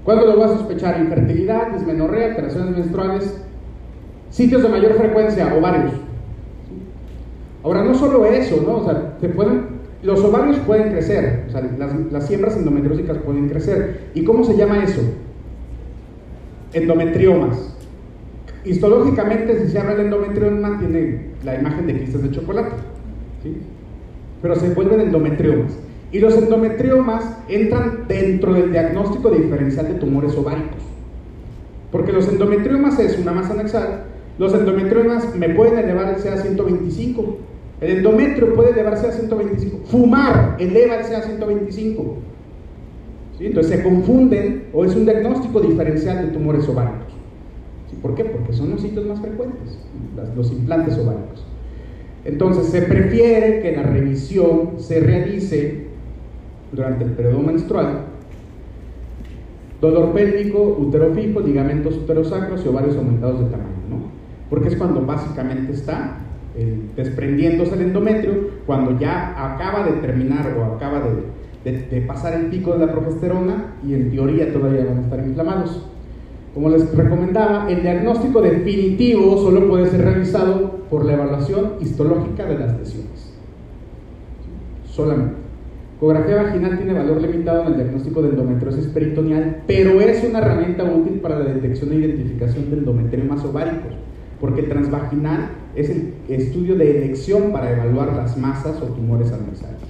¿Cuándo 0.03 0.25
lo 0.25 0.35
voy 0.35 0.45
a 0.45 0.57
sospechar? 0.57 0.99
Infertilidad, 0.99 1.71
dismenorrea, 1.71 2.29
alteraciones 2.29 2.75
menstruales, 2.75 3.41
sitios 4.31 4.63
de 4.63 4.69
mayor 4.69 4.93
frecuencia, 4.95 5.55
ovarios. 5.55 5.93
Ahora, 7.63 7.83
no 7.83 7.93
solo 7.93 8.25
eso, 8.25 8.61
¿no? 8.65 8.77
O 8.77 8.83
sea, 8.83 9.17
pueden, 9.35 9.70
los 10.03 10.23
ovarios 10.23 10.57
pueden 10.59 10.91
crecer, 10.91 11.45
las, 11.77 12.11
las 12.11 12.27
siembras 12.27 12.57
endometriósicas 12.57 13.17
pueden 13.19 13.49
crecer. 13.49 14.09
¿Y 14.15 14.23
cómo 14.23 14.43
se 14.43 14.55
llama 14.55 14.83
eso? 14.83 15.01
Endometriomas. 16.73 17.75
Histológicamente, 18.63 19.59
si 19.59 19.71
se 19.71 19.79
habla 19.79 19.95
de 19.95 20.03
endometrioma, 20.03 20.79
tiene 20.79 21.31
la 21.43 21.55
imagen 21.55 21.87
de 21.87 21.99
quistes 21.99 22.23
de 22.23 22.31
chocolate, 22.31 22.75
¿sí? 23.43 23.57
Pero 24.41 24.55
se 24.55 24.69
vuelven 24.73 25.01
endometriomas. 25.01 25.73
Y 26.11 26.19
los 26.19 26.35
endometriomas 26.35 27.37
entran 27.47 28.05
dentro 28.07 28.53
del 28.53 28.71
diagnóstico 28.71 29.29
diferencial 29.29 29.87
de 29.87 29.93
tumores 29.95 30.35
ováricos. 30.35 30.81
Porque 31.91 32.11
los 32.11 32.27
endometriomas 32.27 32.99
es 32.99 33.17
una 33.17 33.31
masa 33.31 33.53
anexal. 33.53 34.03
Los 34.37 34.53
endometriomas 34.53 35.35
me 35.35 35.49
pueden 35.49 35.77
elevar 35.77 36.15
el 36.15 36.21
CA 36.21 36.37
125. 36.37 37.37
El 37.81 37.97
endometrio 37.97 38.53
puede 38.53 38.71
elevarse 38.71 39.07
a 39.07 39.11
125. 39.11 39.79
Fumar 39.85 40.55
eleva 40.59 40.95
el 40.95 41.05
CA 41.07 41.21
125. 41.23 42.15
¿Sí? 43.37 43.47
Entonces 43.47 43.77
se 43.77 43.83
confunden 43.83 44.67
o 44.71 44.85
es 44.85 44.95
un 44.95 45.05
diagnóstico 45.05 45.59
diferencial 45.59 46.27
de 46.27 46.31
tumores 46.31 46.69
ováricos. 46.69 47.13
¿Por 48.01 48.15
qué? 48.15 48.23
Porque 48.23 48.53
son 48.53 48.69
los 48.71 48.81
sitios 48.81 49.05
más 49.05 49.19
frecuentes, 49.19 49.77
los 50.35 50.51
implantes 50.51 50.97
ováricos. 50.97 51.45
Entonces 52.23 52.67
se 52.67 52.83
prefiere 52.83 53.61
que 53.61 53.75
la 53.75 53.83
revisión 53.83 54.75
se 54.77 54.99
realice 55.01 55.87
durante 56.71 57.03
el 57.03 57.11
periodo 57.11 57.39
menstrual 57.39 58.05
Dolor 59.81 60.13
pélvico, 60.13 60.77
útero 60.79 61.11
fijo, 61.15 61.39
ligamentos 61.39 61.97
uterosacros 61.97 62.63
y 62.63 62.67
ovarios 62.69 62.95
aumentados 62.95 63.39
de 63.39 63.45
tamaño, 63.45 63.81
¿no? 63.89 63.97
Porque 64.47 64.67
es 64.67 64.75
cuando 64.75 65.03
básicamente 65.03 65.73
está 65.73 66.19
eh, 66.55 66.81
desprendiéndose 66.95 67.75
el 67.75 67.81
endometrio, 67.81 68.33
cuando 68.65 68.99
ya 68.99 69.53
acaba 69.53 69.85
de 69.85 69.93
terminar 70.01 70.53
o 70.57 70.75
acaba 70.75 70.99
de, 70.99 72.01
pasar 72.01 72.33
el 72.33 72.47
pico 72.47 72.73
de 72.73 72.85
la 72.85 72.91
progesterona 72.91 73.75
y 73.87 73.93
en 73.93 74.11
teoría 74.11 74.51
todavía 74.51 74.83
van 74.83 74.97
a 74.97 75.01
estar 75.01 75.19
inflamados. 75.19 75.87
Como 76.53 76.69
les 76.69 76.93
recomendaba, 76.93 77.71
el 77.71 77.81
diagnóstico 77.81 78.41
definitivo 78.41 79.37
solo 79.37 79.69
puede 79.69 79.87
ser 79.87 80.01
realizado 80.01 80.81
por 80.89 81.05
la 81.05 81.13
evaluación 81.13 81.75
histológica 81.79 82.45
de 82.45 82.59
las 82.59 82.77
lesiones. 82.77 83.33
Solamente. 84.85 85.35
Ecografía 85.95 86.43
vaginal 86.43 86.77
tiene 86.77 86.93
valor 86.93 87.21
limitado 87.21 87.61
en 87.61 87.67
el 87.67 87.75
diagnóstico 87.75 88.23
de 88.23 88.29
endometriosis 88.29 88.87
peritoneal, 88.87 89.61
pero 89.67 90.01
es 90.01 90.23
una 90.23 90.39
herramienta 90.39 90.83
útil 90.83 91.19
para 91.21 91.37
la 91.37 91.45
detección 91.45 91.91
e 91.91 91.95
identificación 91.97 92.71
de 92.71 92.77
endometriomas 92.77 93.45
ováricos, 93.45 93.93
porque 94.39 94.63
transvaginal 94.63 95.60
es 95.75 95.89
el 95.89 96.13
estudio 96.29 96.75
de 96.75 97.03
elección 97.03 97.51
para 97.51 97.71
evaluar 97.71 98.13
las 98.15 98.37
masas 98.37 98.81
o 98.81 98.85
tumores 98.85 99.31
adversarios. 99.31 99.81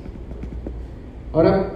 Ahora, 1.34 1.72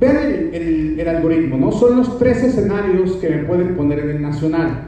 vean 0.00 0.16
el, 0.18 0.54
el- 0.54 1.00
el 1.00 1.08
algoritmo, 1.08 1.56
¿no? 1.56 1.72
Son 1.72 1.96
los 1.96 2.18
tres 2.18 2.42
escenarios 2.42 3.12
que 3.16 3.28
me 3.30 3.44
pueden 3.44 3.74
poner 3.76 3.98
en 4.00 4.10
el 4.10 4.22
nacional. 4.22 4.84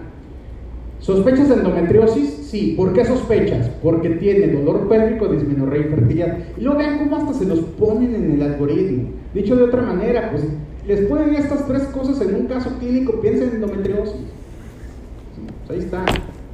¿Sospechas 1.00 1.48
de 1.48 1.56
endometriosis? 1.56 2.30
Sí. 2.30 2.74
¿Por 2.76 2.92
qué 2.92 3.04
sospechas? 3.04 3.68
Porque 3.82 4.10
tiene 4.10 4.46
dolor 4.48 4.88
pélvico, 4.88 5.26
dismenorrea 5.28 5.80
y 5.80 5.90
fertilidad. 5.90 6.38
Y 6.56 6.62
luego 6.62 6.78
vean 6.78 6.98
cómo 6.98 7.16
hasta 7.16 7.34
se 7.34 7.44
los 7.46 7.58
ponen 7.60 8.14
en 8.14 8.32
el 8.32 8.42
algoritmo. 8.42 9.10
Dicho 9.34 9.56
de 9.56 9.64
otra 9.64 9.82
manera, 9.82 10.30
pues 10.30 10.46
les 10.86 11.00
ponen 11.06 11.34
estas 11.34 11.66
tres 11.66 11.82
cosas 11.84 12.20
en 12.26 12.34
un 12.36 12.46
caso 12.46 12.70
clínico, 12.78 13.20
piensen 13.20 13.48
en 13.48 13.54
endometriosis. 13.56 14.14
Sí, 14.14 15.42
pues 15.66 15.70
ahí 15.78 15.84
está. 15.84 16.04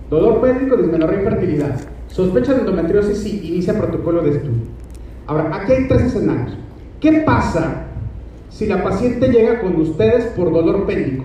Dolor 0.08 0.40
pélvico, 0.40 0.76
dismenorrea 0.78 1.20
y 1.20 1.24
fertilidad. 1.24 1.80
¿Sospecha 2.10 2.54
de 2.54 2.60
endometriosis? 2.60 3.18
Sí. 3.18 3.40
Inicia 3.44 3.78
protocolo 3.78 4.22
de 4.22 4.30
estudio. 4.30 4.62
Ahora, 5.26 5.50
aquí 5.54 5.72
hay 5.72 5.88
tres 5.88 6.02
escenarios. 6.02 6.56
¿Qué 7.00 7.22
pasa 7.24 7.86
si 8.48 8.66
la 8.66 8.82
paciente 8.82 9.28
llega 9.28 9.60
con 9.60 9.76
ustedes 9.80 10.26
por 10.36 10.52
dolor 10.52 10.86
pélvico? 10.86 11.24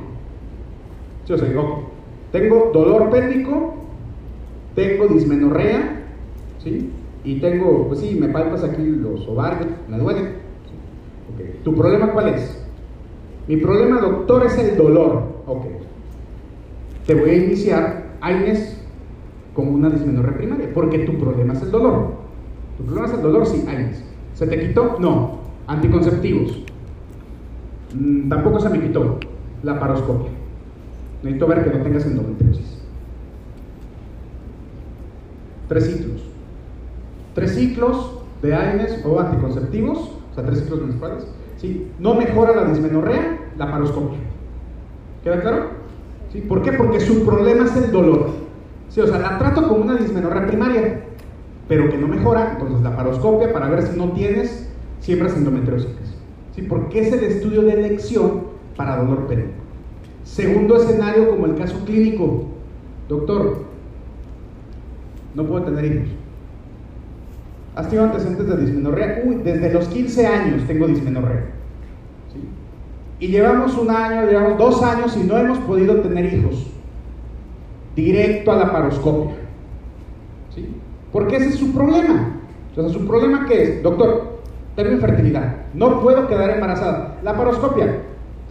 Sí, 1.26 1.34
o 1.34 1.38
sea, 1.38 1.48
digo, 1.48 1.90
tengo 2.32 2.72
dolor 2.74 3.10
pélvico, 3.10 3.76
tengo 4.76 5.08
dismenorrea, 5.08 6.04
¿sí? 6.64 6.92
Y 7.24 7.40
tengo, 7.40 7.88
pues 7.88 8.02
sí, 8.02 8.16
me 8.20 8.28
palpas 8.30 8.64
aquí 8.64 8.84
los 8.84 9.28
ovarios, 9.28 9.68
me. 9.88 9.98
Ok, 9.98 11.64
¿Tu 11.64 11.76
problema 11.76 12.12
cuál 12.12 12.30
es? 12.30 12.64
Mi 13.48 13.58
problema, 13.58 14.00
doctor, 14.00 14.46
es 14.46 14.58
el 14.60 14.78
dolor. 14.78 15.24
Ok. 15.48 15.66
Te 17.08 17.16
voy 17.16 17.30
a 17.32 17.36
iniciar, 17.36 18.18
AINES, 18.22 18.75
con 19.56 19.70
una 19.70 19.90
dismenorrea 19.90 20.36
primaria, 20.36 20.70
porque 20.74 21.00
tu 21.00 21.18
problema 21.18 21.54
es 21.54 21.62
el 21.64 21.72
dolor. 21.72 22.14
¿Tu 22.78 22.84
problema 22.84 23.08
es 23.08 23.14
el 23.14 23.22
dolor? 23.22 23.46
Sí, 23.48 23.64
AINES. 23.68 24.04
¿Se 24.34 24.46
te 24.46 24.60
quitó? 24.60 24.98
No. 25.00 25.40
Anticonceptivos. 25.66 26.62
Mm, 27.94 28.28
tampoco 28.30 28.60
se 28.60 28.70
me 28.70 28.82
quitó. 28.82 29.18
La 29.64 29.80
paroscopia. 29.80 30.30
Necesito 31.24 31.48
ver 31.48 31.64
que 31.64 31.78
no 31.78 31.84
tengas 31.84 32.06
endometriosis. 32.06 32.78
Tres 35.70 35.86
ciclos. 35.86 36.22
Tres 37.34 37.56
ciclos 37.56 38.20
de 38.42 38.54
AINES 38.54 39.04
o 39.06 39.20
anticonceptivos, 39.20 40.12
o 40.32 40.36
sea, 40.36 40.46
tres 40.46 40.60
ciclos 40.60 40.82
menstruales. 40.82 41.26
¿sí? 41.58 41.88
No 41.98 42.14
mejora 42.14 42.56
la 42.56 42.66
dismenorrea, 42.66 43.40
la 43.58 43.72
paroscopia. 43.72 44.20
¿Queda 45.24 45.42
claro? 45.42 45.70
¿Sí? 46.32 46.42
¿Por 46.42 46.62
qué? 46.62 46.74
Porque 46.74 47.00
su 47.00 47.26
problema 47.26 47.66
es 47.66 47.76
el 47.78 47.92
dolor. 47.92 48.45
Sí, 48.96 49.02
o 49.02 49.08
sea, 49.08 49.20
la 49.20 49.38
trato 49.38 49.68
como 49.68 49.84
una 49.84 49.98
dismenorrea 49.98 50.48
primaria, 50.48 51.02
pero 51.68 51.90
que 51.90 51.98
no 51.98 52.08
mejora, 52.08 52.52
entonces 52.54 52.82
la 52.82 52.96
paroscopia 52.96 53.52
para 53.52 53.68
ver 53.68 53.82
si 53.82 53.98
no 53.98 54.14
tienes 54.14 54.70
siembras 55.02 55.36
endometriósicas. 55.36 56.16
¿Sí? 56.56 56.62
Porque 56.62 57.02
es 57.02 57.12
el 57.12 57.26
estudio 57.26 57.64
de 57.64 57.74
elección 57.74 58.44
para 58.78 58.96
dolor 58.96 59.28
pélvico. 59.28 59.52
Segundo 60.24 60.78
escenario, 60.78 61.30
como 61.30 61.46
el 61.46 61.56
caso 61.56 61.84
clínico. 61.84 62.46
Doctor, 63.10 63.66
no 65.34 65.46
puedo 65.46 65.66
tener 65.66 65.84
hijos. 65.84 66.08
¿Has 67.76 67.90
tenido 67.90 68.06
antecedentes 68.06 68.48
de 68.48 68.56
dismenorrea? 68.56 69.24
Uy, 69.26 69.42
desde 69.44 69.74
los 69.74 69.90
15 69.90 70.26
años 70.26 70.68
tengo 70.68 70.88
dismenorrea. 70.88 71.48
¿Sí? 72.32 72.40
Y 73.20 73.28
llevamos 73.28 73.78
un 73.78 73.92
año, 73.92 74.26
llevamos 74.26 74.58
dos 74.58 74.82
años 74.82 75.18
y 75.18 75.28
no 75.28 75.38
hemos 75.38 75.58
podido 75.60 75.96
tener 76.00 76.34
hijos. 76.34 76.72
Directo 77.96 78.52
a 78.52 78.58
la 78.58 78.72
paroscopia. 78.72 79.36
¿Sí? 80.54 80.68
Porque 81.12 81.38
ese 81.38 81.50
es 81.50 81.56
su 81.56 81.74
problema. 81.74 82.36
O 82.78 82.90
su 82.90 83.08
problema 83.08 83.46
qué 83.48 83.64
es, 83.64 83.84
doctor, 83.84 84.36
tengo 84.76 84.92
infertilidad, 84.92 85.56
no 85.74 86.02
puedo 86.02 86.28
quedar 86.28 86.50
embarazada. 86.50 87.18
La 87.24 87.38
paroscopia, 87.38 88.02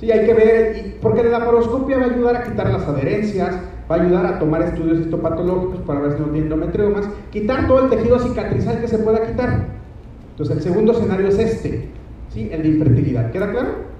sí, 0.01 0.11
hay 0.11 0.25
que 0.25 0.33
ver, 0.33 0.97
porque 1.03 1.23
la 1.25 1.45
paroscopia 1.45 1.99
va 1.99 2.05
a 2.05 2.11
ayudar 2.11 2.37
a 2.37 2.43
quitar 2.45 2.71
las 2.71 2.89
adherencias, 2.89 3.55
va 3.91 3.97
a 3.97 4.01
ayudar 4.01 4.27
a 4.27 4.39
tomar 4.39 4.63
estudios 4.63 5.01
histopatológicos 5.01 5.81
para 5.81 6.01
ver 6.01 6.13
si 6.13 6.21
no 6.21 6.29
tiene 6.29 6.47
endometriomas, 6.47 7.07
quitar 7.31 7.67
todo 7.67 7.85
el 7.85 7.91
tejido 7.91 8.19
cicatrizal 8.19 8.81
que 8.81 8.89
se 8.89 8.99
pueda 8.99 9.27
quitar. 9.27 9.67
Entonces, 10.31 10.57
el 10.57 10.63
segundo 10.63 10.93
escenario 10.93 11.29
es 11.29 11.39
este, 11.39 11.89
¿sí? 12.31 12.49
el 12.51 12.63
de 12.63 12.69
infertilidad. 12.69 13.31
¿Queda 13.31 13.51
claro? 13.51 13.94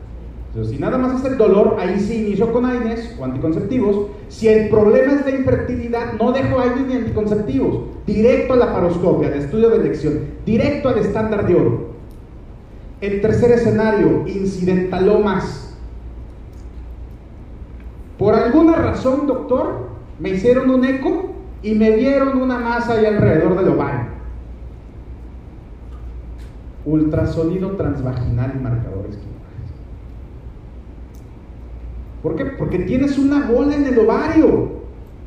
Entonces, 0.55 0.77
si 0.77 0.81
nada 0.81 0.99
más 0.99 1.19
es 1.19 1.33
el 1.33 1.37
dolor, 1.37 1.79
ahí 1.81 1.99
sí 1.99 2.27
inicio 2.27 2.53
con 2.53 2.65
AINES 2.65 3.17
o 3.19 3.25
anticonceptivos. 3.25 4.07
Si 4.29 4.47
el 4.47 4.69
problema 4.69 5.15
es 5.15 5.25
de 5.25 5.33
infertilidad, 5.33 6.13
no 6.13 6.31
dejo 6.31 6.61
AINES 6.61 6.87
ni 6.87 6.95
anticonceptivos. 6.95 7.81
Directo 8.07 8.53
a 8.53 8.57
la 8.59 8.73
paroscopia, 8.73 9.27
al 9.27 9.35
estudio 9.35 9.71
de 9.71 9.79
elección. 9.79 10.21
Directo 10.47 10.91
al 10.91 10.99
estándar 10.99 11.49
de 11.49 11.57
oro. 11.57 11.89
El 13.01 13.21
tercer 13.21 13.51
escenario, 13.51 14.29
incidentalomas. 14.29 15.77
Por 18.17 18.37
alguna 18.37 18.77
razón, 18.77 19.27
doctor, 19.27 19.89
me 20.21 20.31
hicieron 20.31 20.71
un 20.71 20.85
eco 20.85 21.31
y 21.65 21.75
me 21.75 21.97
dieron 21.97 22.41
una 22.41 22.61
masa 22.61 22.93
ahí 22.93 23.07
alrededor 23.07 23.57
del 23.57 23.71
ovario. 23.71 24.07
Ultrasonido 26.85 27.73
transvaginal 27.73 28.53
y 28.57 28.63
marcadores 28.63 29.17
tumorales. 29.17 29.34
¿Por 32.25 32.37
qué? 32.37 32.47
Porque 32.47 32.79
tienes 32.79 33.19
una 33.19 33.47
bola 33.47 33.77
en 33.77 33.87
el 33.87 33.99
ovario. 33.99 34.71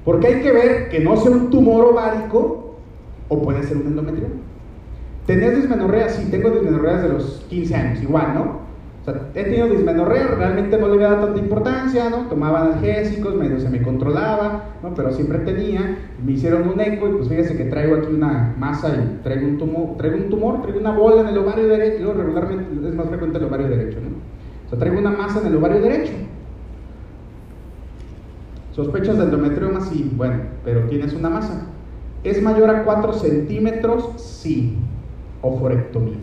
Porque 0.03 0.27
hay 0.27 0.41
que 0.41 0.51
ver 0.51 0.89
que 0.89 0.99
no 0.99 1.15
sea 1.15 1.29
un 1.29 1.51
tumor 1.51 1.85
ovárico 1.85 2.75
o 3.27 3.41
puede 3.43 3.61
ser 3.61 3.77
un 3.77 3.85
endometrioma. 3.85 4.33
¿Tenías 5.27 5.55
dismenorrea? 5.57 6.09
Sí, 6.09 6.27
tengo 6.31 6.49
dismenorrea 6.49 6.95
desde 6.95 7.09
los 7.09 7.45
15 7.49 7.75
años, 7.75 8.01
igual, 8.01 8.33
¿no? 8.33 8.41
O 9.01 9.05
sea, 9.05 9.29
he 9.35 9.43
tenido 9.43 9.67
dismenorrea, 9.67 10.27
realmente 10.39 10.75
no 10.79 10.87
le 10.87 10.95
había 10.95 11.09
dado 11.11 11.25
tanta 11.25 11.39
importancia, 11.39 12.09
¿no? 12.09 12.27
Tomaba 12.29 12.61
analgésicos, 12.61 13.35
medio 13.35 13.59
se 13.59 13.69
me 13.69 13.83
controlaba, 13.83 14.63
¿no? 14.81 14.95
Pero 14.95 15.11
siempre 15.11 15.37
tenía, 15.39 15.99
me 16.25 16.31
hicieron 16.31 16.67
un 16.67 16.79
eco 16.79 17.09
y 17.09 17.11
pues 17.11 17.29
fíjese 17.29 17.55
que 17.55 17.65
traigo 17.65 17.97
aquí 17.97 18.11
una 18.11 18.55
masa 18.57 18.89
y 18.95 19.21
traigo 19.21 19.45
un 19.45 19.59
tumor, 19.59 19.97
traigo 19.97 20.17
un 20.17 20.29
tumor, 20.29 20.61
traigo 20.63 20.79
una 20.79 20.93
bola 20.93 21.21
en 21.21 21.27
el 21.27 21.37
ovario 21.37 21.67
derecho, 21.67 22.03
luego 22.05 22.23
regularmente 22.23 22.87
es 22.87 22.95
más 22.95 23.07
frecuente 23.07 23.37
el 23.37 23.43
ovario 23.43 23.67
derecho, 23.67 23.99
¿no? 24.01 24.17
O 24.65 24.69
sea, 24.69 24.79
traigo 24.79 24.97
una 24.97 25.11
masa 25.11 25.41
en 25.41 25.47
el 25.47 25.57
ovario 25.57 25.79
derecho. 25.79 26.13
¿Sospechas 28.77 29.17
de 29.17 29.23
endometrioma? 29.23 29.81
Sí, 29.81 30.11
bueno, 30.15 30.35
pero 30.63 30.81
tienes 30.81 31.11
una 31.13 31.31
masa. 31.31 31.65
¿Es 32.23 32.39
mayor 32.43 32.69
a 32.69 32.83
4 32.83 33.11
centímetros? 33.13 34.07
Sí. 34.17 34.77
Oforectomía. 35.41 36.17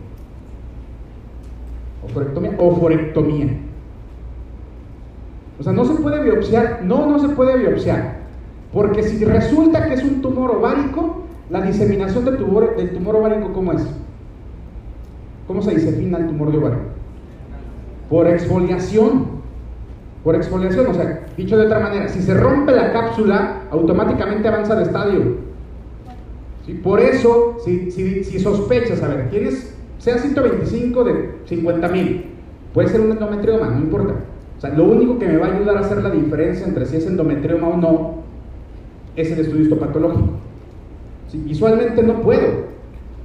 Oforectomía. 2.05 2.55
Oforectomía. 2.57 3.57
O 5.59 5.63
sea, 5.63 5.73
no 5.73 5.83
se 5.83 5.95
puede 5.95 6.23
biopsiar. 6.23 6.79
No, 6.85 7.05
no 7.05 7.19
se 7.19 7.27
puede 7.27 7.57
biopsiar. 7.57 8.19
Porque 8.71 9.03
si 9.03 9.25
resulta 9.25 9.87
que 9.87 9.95
es 9.95 10.03
un 10.05 10.21
tumor 10.21 10.51
ovárico, 10.51 11.23
la 11.49 11.61
diseminación 11.61 12.23
del 12.23 12.37
tumor, 12.37 13.15
ovárico, 13.17 13.51
¿cómo 13.51 13.73
es? 13.73 13.85
¿Cómo 15.45 15.61
se 15.61 15.75
disemina 15.75 16.19
el 16.19 16.27
tumor 16.27 16.53
de 16.53 16.57
ovario? 16.57 16.79
Por 18.09 18.27
exfoliación. 18.27 19.34
Por 20.25 20.35
exfoliación, 20.35 20.87
o 20.87 20.93
sea, 20.95 21.27
dicho 21.37 21.55
de 21.55 21.67
otra 21.67 21.79
manera, 21.79 22.09
si 22.09 22.19
se 22.19 22.33
rompe 22.33 22.71
la 22.71 22.91
cápsula, 22.91 23.61
automáticamente 23.69 24.47
avanza 24.47 24.75
de 24.75 24.81
estadio. 24.81 25.21
¿Sí? 26.65 26.73
Por 26.73 26.99
eso, 26.99 27.57
si, 27.63 28.39
sospechas, 28.39 29.03
a 29.03 29.07
ver, 29.09 29.29
tienes, 29.29 29.75
sea 29.99 30.17
125 30.17 31.03
de 31.03 31.35
50 31.45 31.87
mil, 31.89 32.25
puede 32.73 32.87
ser 32.87 33.01
un 33.01 33.11
endometrioma, 33.11 33.69
no 33.69 33.77
importa. 33.77 34.15
O 34.57 34.61
sea, 34.61 34.71
lo 34.71 34.85
único 34.85 35.19
que 35.19 35.27
me 35.27 35.37
va 35.37 35.45
a 35.45 35.55
ayudar 35.57 35.77
a 35.77 35.81
hacer 35.81 36.01
la 36.01 36.09
diferencia 36.09 36.65
entre 36.65 36.87
si 36.87 36.97
es 36.97 37.05
endometrioma 37.05 37.67
o 37.67 37.77
no 37.77 38.15
es 39.15 39.29
el 39.29 39.41
estudio 39.41 39.61
histopatológico. 39.61 40.29
Visualmente 41.33 42.01
no 42.01 42.21
puedo. 42.21 42.65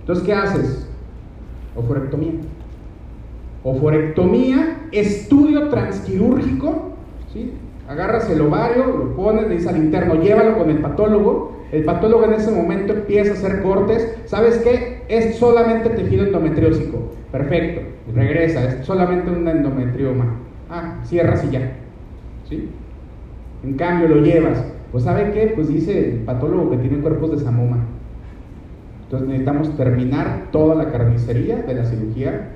Entonces, 0.01 0.23
¿qué 0.27 0.35
haces? 0.35 0.87
Oforectomía. 1.75 2.33
Oforectomía, 3.65 4.89
estudio 4.93 5.69
transquirúrgico, 5.71 6.90
¿sí? 7.33 7.53
Agarras 7.89 8.31
el 8.31 8.41
ovario, 8.41 8.87
lo 8.87 9.17
pones, 9.17 9.49
le 9.49 9.55
dices 9.55 9.69
al 9.69 9.79
interno, 9.79 10.15
llévalo 10.17 10.57
con 10.59 10.71
el 10.71 10.79
patólogo. 10.79 11.59
El 11.73 11.85
patólogo 11.85 12.25
en 12.25 12.35
ese 12.35 12.51
momento 12.53 12.93
empieza 12.93 13.33
a 13.33 13.35
hacer 13.35 13.63
cortes. 13.63 14.17
¿Sabes 14.27 14.59
qué? 14.59 15.03
Es 15.09 15.37
solamente 15.37 15.91
tejido 15.91 16.25
endometriósico. 16.25 17.13
Perfecto. 17.33 17.83
Regresa, 18.15 18.65
es 18.65 18.87
solamente 18.87 19.31
un 19.31 19.47
endometrioma. 19.47 20.37
Ah, 20.69 21.01
cierras 21.05 21.45
y 21.45 21.51
ya. 21.51 21.73
¿Sí? 22.49 22.69
En 23.65 23.75
cambio, 23.75 24.09
lo 24.09 24.23
llevas. 24.23 24.65
Pues 24.93 25.05
¿sabe 25.05 25.33
qué? 25.33 25.53
Pues 25.55 25.69
dice 25.69 25.99
el 25.99 26.21
patólogo 26.21 26.71
que 26.71 26.79
tiene 26.79 26.99
cuerpos 26.99 27.33
de 27.33 27.39
samoma. 27.39 27.79
Entonces 29.05 29.29
necesitamos 29.29 29.77
terminar 29.77 30.49
toda 30.53 30.75
la 30.77 30.91
carnicería 30.91 31.57
de 31.63 31.75
la 31.75 31.85
cirugía 31.85 32.51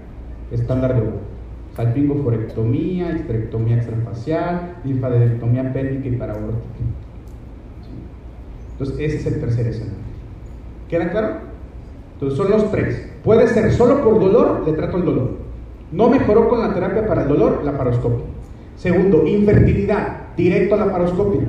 estándar 0.50 0.94
de 0.94 1.00
oro. 1.00 1.33
Salpingoforectomía, 1.74 3.12
histerectomía 3.12 3.76
extrafacial, 3.76 4.76
linfadenectomía 4.84 5.72
pélvica 5.72 6.08
y 6.08 6.16
paraórtica. 6.16 6.62
Entonces 8.72 8.96
ese 8.98 9.16
es 9.16 9.26
el 9.26 9.40
tercer 9.40 9.66
escenario. 9.68 9.98
¿Queda 10.88 11.10
claro? 11.10 11.36
Entonces 12.14 12.38
son 12.38 12.50
los 12.50 12.70
tres. 12.70 13.10
Puede 13.24 13.48
ser 13.48 13.72
solo 13.72 14.02
por 14.02 14.20
dolor, 14.20 14.62
le 14.66 14.72
trato 14.72 14.98
el 14.98 15.04
dolor. 15.04 15.30
No 15.90 16.08
mejoró 16.08 16.48
con 16.48 16.60
la 16.60 16.74
terapia 16.74 17.06
para 17.06 17.22
el 17.22 17.28
dolor, 17.28 17.62
la 17.64 17.76
paroscopia. 17.76 18.24
Segundo, 18.76 19.26
infertilidad, 19.26 20.34
directo 20.36 20.74
a 20.74 20.78
la 20.78 20.92
paroscopia. 20.92 21.42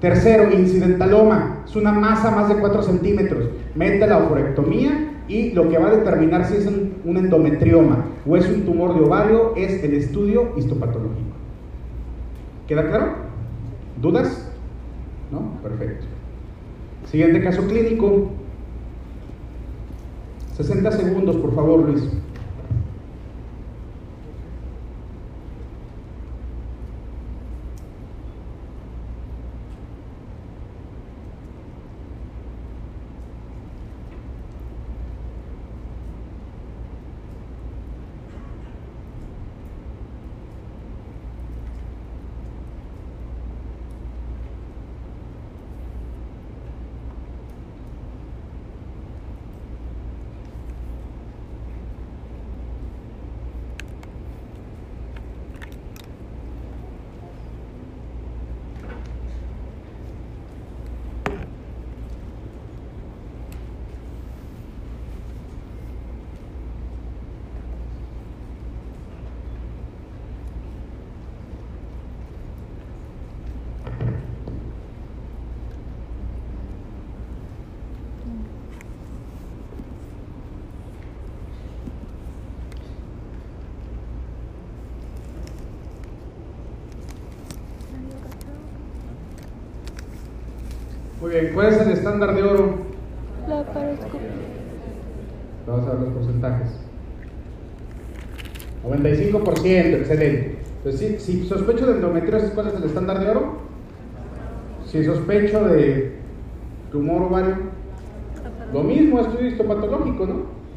Tercero, 0.00 0.52
incidentaloma, 0.52 1.64
es 1.66 1.74
una 1.74 1.92
masa 1.92 2.30
más 2.30 2.48
de 2.48 2.56
4 2.56 2.82
centímetros. 2.82 3.48
Mete 3.74 4.06
la 4.06 4.18
oforectomía 4.18 5.22
y 5.26 5.50
lo 5.52 5.68
que 5.68 5.78
va 5.78 5.88
a 5.88 5.96
determinar 5.96 6.46
si 6.46 6.56
es 6.56 6.66
un, 6.66 6.87
un, 7.04 7.16
endometrioma 7.16 8.06
o 8.26 8.36
es 8.36 8.48
un 8.48 8.62
tumor 8.62 8.94
de 8.94 9.00
ovario 9.00 9.54
es 9.56 9.82
el 9.82 9.94
estudio 9.94 10.52
histopatológico. 10.56 11.36
¿Queda 12.66 12.88
claro? 12.88 13.12
¿Dudas? 14.00 14.50
¿No? 15.32 15.60
Perfecto. 15.62 16.06
Siguiente 17.06 17.42
caso 17.42 17.66
clínico. 17.66 18.30
60 20.56 20.92
segundos, 20.92 21.36
por 21.36 21.54
favor, 21.54 21.80
Luis. 21.80 22.08
Muy 91.28 91.40
bien, 91.40 91.52
¿cuál 91.52 91.66
es 91.66 91.80
el 91.82 91.92
estándar 91.92 92.34
de 92.34 92.42
oro? 92.42 92.74
La 93.46 93.62
paroscopia. 93.62 94.30
Vamos 95.66 95.86
a 95.86 95.92
ver 95.92 96.00
los 96.00 96.12
porcentajes. 96.14 96.68
95%, 98.82 99.96
excelente. 99.98 100.58
Entonces, 100.78 101.22
si, 101.22 101.40
si 101.40 101.46
sospecho 101.46 101.86
de 101.86 101.96
endometriosis, 101.96 102.48
¿cuál 102.52 102.68
es 102.68 102.74
el 102.76 102.84
estándar 102.84 103.20
de 103.20 103.28
oro? 103.28 103.58
Si 104.86 105.04
sospecho 105.04 105.64
de 105.64 106.14
tumor 106.90 107.24
ovario, 107.24 107.56
lo 108.72 108.82
mismo, 108.82 109.20
estudio 109.20 109.48
histopatológico, 109.48 110.26
¿no? 110.26 110.34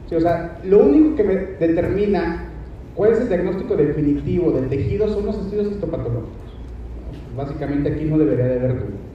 Sí, 0.10 0.16
o 0.16 0.20
sea, 0.20 0.60
lo 0.66 0.80
único 0.80 1.16
que 1.16 1.24
me 1.24 1.36
determina 1.66 2.50
cuál 2.94 3.14
es 3.14 3.22
el 3.22 3.30
diagnóstico 3.30 3.78
definitivo 3.78 4.52
del 4.52 4.68
tejido 4.68 5.08
son 5.08 5.28
los 5.28 5.38
estudios 5.38 5.72
histopatológicos. 5.72 6.30
Básicamente 7.38 7.94
aquí 7.94 8.04
no 8.04 8.18
debería 8.18 8.48
de 8.48 8.60
haber 8.60 8.80
duda. 8.80 9.11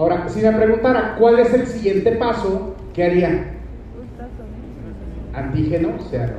Ahora, 0.00 0.30
si 0.30 0.40
me 0.40 0.50
preguntara 0.52 1.14
cuál 1.18 1.40
es 1.40 1.52
el 1.52 1.66
siguiente 1.66 2.12
paso, 2.12 2.74
¿qué 2.94 3.04
haría? 3.04 3.52
Antígeno, 5.34 5.90
o 5.98 6.08
sea, 6.08 6.36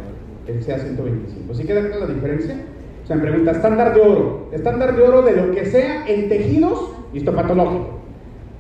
el 0.48 0.66
CA 0.66 0.80
125. 0.80 1.54
¿Sí 1.54 1.64
queda 1.66 1.82
la 1.82 2.08
diferencia? 2.08 2.56
O 3.04 3.06
sea, 3.06 3.18
me 3.18 3.22
pregunta, 3.22 3.52
estándar 3.52 3.94
de 3.94 4.02
oro. 4.02 4.50
Estándar 4.52 4.96
de 4.96 5.04
oro 5.04 5.22
de 5.22 5.36
lo 5.36 5.52
que 5.52 5.68
sea 5.68 6.08
en 6.08 6.28
tejidos 6.28 6.90
histopatológico. 7.14 8.00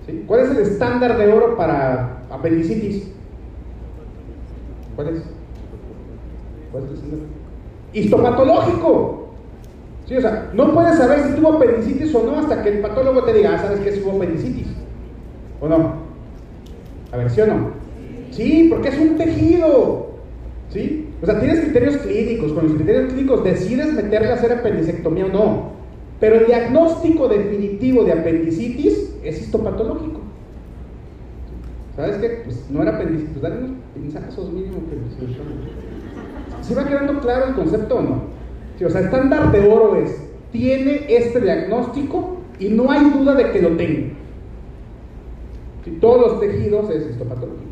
¿Sí? 0.05 0.23
¿Cuál 0.27 0.41
es 0.41 0.51
el 0.51 0.57
estándar 0.57 1.17
de 1.17 1.33
oro 1.33 1.57
para 1.57 2.21
apendicitis? 2.29 3.11
¿Cuál 4.95 5.15
es? 5.15 5.23
¿Cuál 6.71 6.83
es 6.83 6.89
el 6.91 6.95
estándar? 6.97 7.19
Histopatológico. 7.93 9.31
Sí, 10.05 10.15
o 10.15 10.21
sea, 10.21 10.51
no 10.53 10.71
puedes 10.75 10.95
saber 10.95 11.23
si 11.23 11.33
tuvo 11.33 11.53
apendicitis 11.53 12.13
o 12.13 12.23
no 12.23 12.37
hasta 12.37 12.61
que 12.61 12.69
el 12.69 12.79
patólogo 12.81 13.23
te 13.23 13.33
diga, 13.33 13.55
ah, 13.55 13.63
¿sabes 13.63 13.79
qué? 13.79 13.93
Si 13.93 14.03
hubo 14.03 14.17
apendicitis. 14.17 14.80
¿O 15.61 15.69
no? 15.69 15.93
A 17.11 17.17
ver, 17.17 17.29
¿sí 17.29 17.39
o 17.41 17.47
no? 17.47 17.69
Sí, 18.31 18.67
porque 18.69 18.89
es 18.89 18.99
un 18.99 19.15
tejido. 19.15 20.09
¿Sí? 20.69 21.09
O 21.21 21.25
sea, 21.25 21.39
tienes 21.39 21.59
criterios 21.61 21.97
clínicos. 21.97 22.51
Con 22.53 22.63
los 22.65 22.73
criterios 22.73 23.13
clínicos 23.13 23.43
decides 23.43 23.93
meterle 23.93 24.31
a 24.31 24.33
hacer 24.33 24.51
apendicectomía 24.51 25.25
o 25.25 25.29
no. 25.29 25.71
Pero 26.19 26.35
el 26.35 26.47
diagnóstico 26.47 27.27
definitivo 27.27 28.03
de 28.03 28.13
apendicitis 28.13 29.15
es 29.23 29.41
histopatológico. 29.41 30.21
¿Sabes 31.95 32.17
qué? 32.17 32.41
Pues 32.45 32.69
no 32.69 32.81
era 32.81 32.95
apendicitis. 32.95 33.33
Pues 33.33 33.41
dale 33.43 33.57
unos 33.57 33.71
pinzazos 33.93 34.51
mínimo 34.51 34.79
que 34.89 36.63
¿Sí 36.63 36.73
va 36.73 36.87
quedando 36.87 37.19
claro 37.19 37.49
el 37.49 37.55
concepto 37.55 37.97
o 37.97 38.01
no? 38.01 38.21
Sí, 38.77 38.85
o 38.85 38.89
sea, 38.89 39.01
estándar 39.01 39.51
de 39.51 39.67
oro 39.67 39.95
es, 39.95 40.15
tiene 40.51 41.05
este 41.07 41.41
diagnóstico 41.41 42.37
y 42.59 42.69
no 42.69 42.89
hay 42.89 43.09
duda 43.09 43.35
de 43.35 43.51
que 43.51 43.61
lo 43.61 43.75
tenga. 43.75 44.20
Si 45.83 45.91
todos 45.91 46.21
los 46.21 46.39
tejidos 46.39 46.89
es 46.89 47.09
histopatológico. 47.09 47.71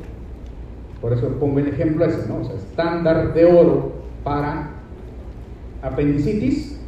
Por 1.02 1.14
eso 1.14 1.28
pongo 1.40 1.60
el 1.60 1.70
ejemplo 1.70 2.06
ese, 2.06 2.28
¿no? 2.28 2.42
O 2.42 2.44
sea, 2.44 2.56
estándar 2.56 3.34
de 3.34 3.46
oro 3.46 3.92
para 4.24 4.72
apendicitis, 5.82 6.80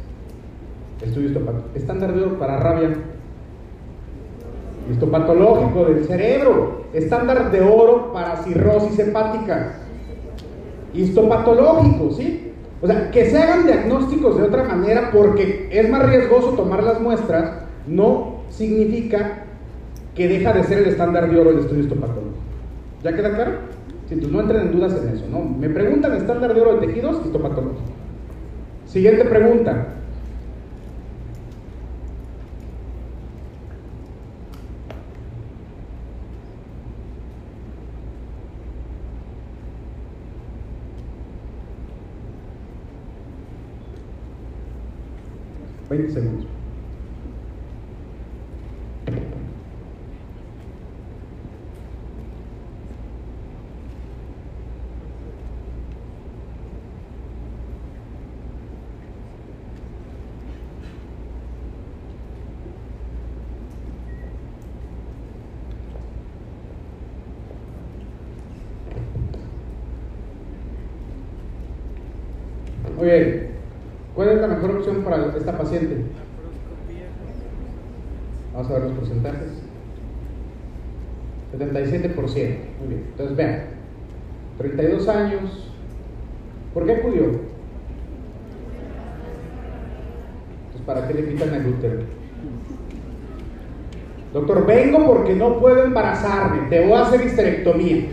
estudio 1.00 1.28
histopatológico. 1.28 1.78
Estándar 1.78 2.14
de 2.14 2.22
oro 2.22 2.38
para 2.38 2.58
rabia, 2.58 2.94
histopatológico 4.90 5.84
del 5.86 6.04
cerebro. 6.04 6.82
Estándar 6.92 7.50
de 7.50 7.62
oro 7.62 8.12
para 8.12 8.36
cirrosis 8.42 8.98
hepática, 8.98 9.76
histopatológico, 10.92 12.10
¿sí? 12.10 12.52
O 12.82 12.86
sea, 12.86 13.10
que 13.10 13.30
se 13.30 13.38
hagan 13.38 13.64
diagnósticos 13.64 14.36
de 14.36 14.42
otra 14.42 14.64
manera 14.64 15.10
porque 15.12 15.68
es 15.70 15.88
más 15.88 16.06
riesgoso 16.06 16.50
tomar 16.50 16.82
las 16.82 17.00
muestras, 17.00 17.62
no 17.86 18.42
significa 18.50 19.44
que 20.14 20.28
deja 20.28 20.52
de 20.52 20.64
ser 20.64 20.78
el 20.78 20.86
estándar 20.86 21.30
de 21.30 21.38
oro 21.38 21.50
el 21.50 21.60
estudio 21.60 21.82
histopatológico. 21.82 22.36
¿Ya 23.02 23.14
queda 23.14 23.34
claro? 23.34 23.52
Entonces 24.10 24.32
no 24.32 24.40
entren 24.40 24.60
en 24.62 24.72
dudas 24.72 24.94
en 25.02 25.08
eso, 25.08 25.24
¿no? 25.30 25.42
Me 25.42 25.70
preguntan 25.70 26.14
estándar 26.14 26.54
de 26.54 26.60
oro 26.60 26.76
de 26.76 26.86
tejidos 26.86 27.24
histopatológico. 27.24 27.82
Siguiente 28.86 29.24
pregunta. 29.24 29.86
Veinte 45.88 46.12
segundos. 46.12 46.61
Muy 73.02 73.10
bien. 73.10 73.48
¿Cuál 74.14 74.28
es 74.28 74.40
la 74.40 74.46
mejor 74.46 74.76
opción 74.76 75.02
para 75.02 75.36
esta 75.36 75.58
paciente? 75.58 76.04
Vamos 78.54 78.70
a 78.70 78.74
ver 78.74 78.82
los 78.84 78.92
porcentajes. 78.92 79.48
77%. 81.58 82.14
Muy 82.14 82.88
bien. 82.88 83.04
Entonces 83.10 83.36
vean. 83.36 83.64
32 84.58 85.08
años. 85.08 85.68
¿Por 86.72 86.86
qué 86.86 86.92
acudió? 86.92 87.24
Entonces, 87.24 87.50
¿para 90.86 91.08
qué 91.08 91.14
le 91.14 91.28
quitan 91.28 91.54
el 91.54 91.66
útero? 91.66 92.02
Doctor, 94.32 94.64
vengo 94.64 95.06
porque 95.08 95.34
no 95.34 95.58
puedo 95.58 95.82
embarazarme. 95.82 96.68
Te 96.68 96.86
voy 96.86 96.92
a 96.92 97.02
hacer 97.02 97.26
histerectomía. 97.26 98.04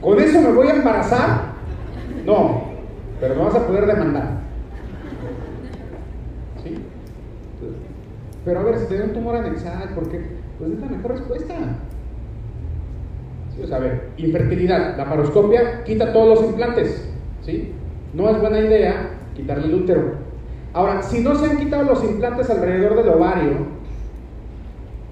¿Con 0.00 0.18
eso 0.18 0.40
me 0.40 0.52
voy 0.52 0.68
a 0.68 0.76
embarazar? 0.76 1.52
No, 2.24 2.61
pero 3.22 3.36
no 3.36 3.44
vas 3.44 3.54
a 3.54 3.64
poder 3.68 3.86
demandar. 3.86 4.40
¿Sí? 6.64 6.74
Pero 8.44 8.58
a 8.58 8.62
ver, 8.64 8.78
si 8.80 8.86
tiene 8.86 9.04
un 9.04 9.12
tumor 9.12 9.36
anexal, 9.36 9.90
¿por 9.94 10.08
qué? 10.08 10.26
Pues 10.58 10.72
es 10.72 10.80
la 10.80 10.86
mejor 10.88 11.12
respuesta. 11.12 11.54
¿Sí? 13.54 13.72
A 13.72 13.78
ver, 13.78 14.08
infertilidad, 14.16 14.96
la 14.96 15.08
paroscopia 15.08 15.84
quita 15.84 16.12
todos 16.12 16.40
los 16.40 16.50
implantes. 16.50 17.08
¿Sí? 17.42 17.72
No 18.12 18.28
es 18.28 18.40
buena 18.40 18.58
idea 18.58 19.10
quitarle 19.36 19.66
el 19.66 19.74
útero. 19.74 20.14
Ahora, 20.72 21.00
si 21.02 21.20
no 21.20 21.36
se 21.36 21.48
han 21.48 21.58
quitado 21.58 21.84
los 21.84 22.02
implantes 22.02 22.50
alrededor 22.50 22.96
del 22.96 23.08
ovario, 23.08 23.66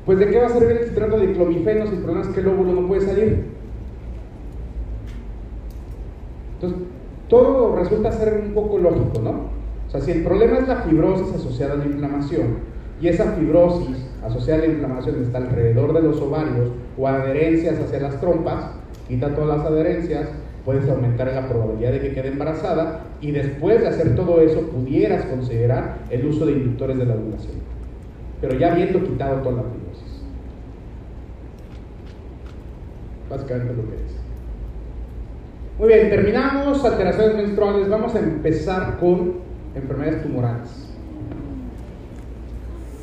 pues 0.04 0.18
de 0.18 0.30
qué 0.30 0.36
va 0.36 0.46
a 0.46 0.50
servir 0.50 0.78
el 0.78 0.88
citrato 0.88 1.16
de 1.16 1.32
clomifeno 1.32 1.86
si 1.86 1.94
el 1.94 2.02
problema 2.02 2.26
es 2.26 2.34
que 2.34 2.40
el 2.40 2.48
óvulo 2.48 2.72
no 2.72 2.88
puede 2.88 3.02
salir. 3.02 3.44
Entonces, 6.54 6.88
todo 7.30 7.76
resulta 7.76 8.12
ser 8.12 8.42
un 8.44 8.52
poco 8.52 8.78
lógico, 8.78 9.20
¿no? 9.22 9.30
O 9.86 9.90
sea, 9.90 10.00
si 10.00 10.10
el 10.10 10.22
problema 10.22 10.58
es 10.58 10.68
la 10.68 10.82
fibrosis 10.82 11.34
asociada 11.34 11.74
a 11.74 11.76
la 11.76 11.86
inflamación, 11.86 12.58
y 13.00 13.08
esa 13.08 13.32
fibrosis 13.32 13.96
asociada 14.22 14.62
a 14.62 14.66
la 14.66 14.72
inflamación 14.72 15.22
está 15.22 15.38
alrededor 15.38 15.94
de 15.94 16.02
los 16.02 16.20
ovarios 16.20 16.68
o 16.98 17.08
adherencias 17.08 17.78
hacia 17.80 18.00
las 18.00 18.20
trompas, 18.20 18.72
quita 19.08 19.34
todas 19.34 19.58
las 19.58 19.66
adherencias, 19.66 20.28
puedes 20.64 20.88
aumentar 20.88 21.32
la 21.32 21.48
probabilidad 21.48 21.92
de 21.92 22.00
que 22.00 22.12
quede 22.12 22.28
embarazada 22.28 23.00
y 23.20 23.30
después 23.30 23.80
de 23.80 23.88
hacer 23.88 24.14
todo 24.14 24.40
eso 24.42 24.60
pudieras 24.62 25.24
considerar 25.24 25.98
el 26.10 26.26
uso 26.26 26.44
de 26.44 26.52
inductores 26.52 26.98
de 26.98 27.06
la 27.06 27.14
ovulación. 27.14 27.54
Pero 28.40 28.58
ya 28.58 28.72
habiendo 28.72 29.02
quitado 29.02 29.36
toda 29.36 29.56
la 29.56 29.62
fibrosis. 29.62 30.22
Básicamente 33.30 33.74
lo 33.74 33.88
que 33.88 33.94
es. 33.94 34.19
Muy 35.80 35.88
bien, 35.88 36.10
terminamos 36.10 36.84
alteraciones 36.84 37.36
menstruales. 37.36 37.88
Vamos 37.88 38.14
a 38.14 38.18
empezar 38.18 38.98
con 38.98 39.36
enfermedades 39.74 40.22
tumorales. 40.22 40.68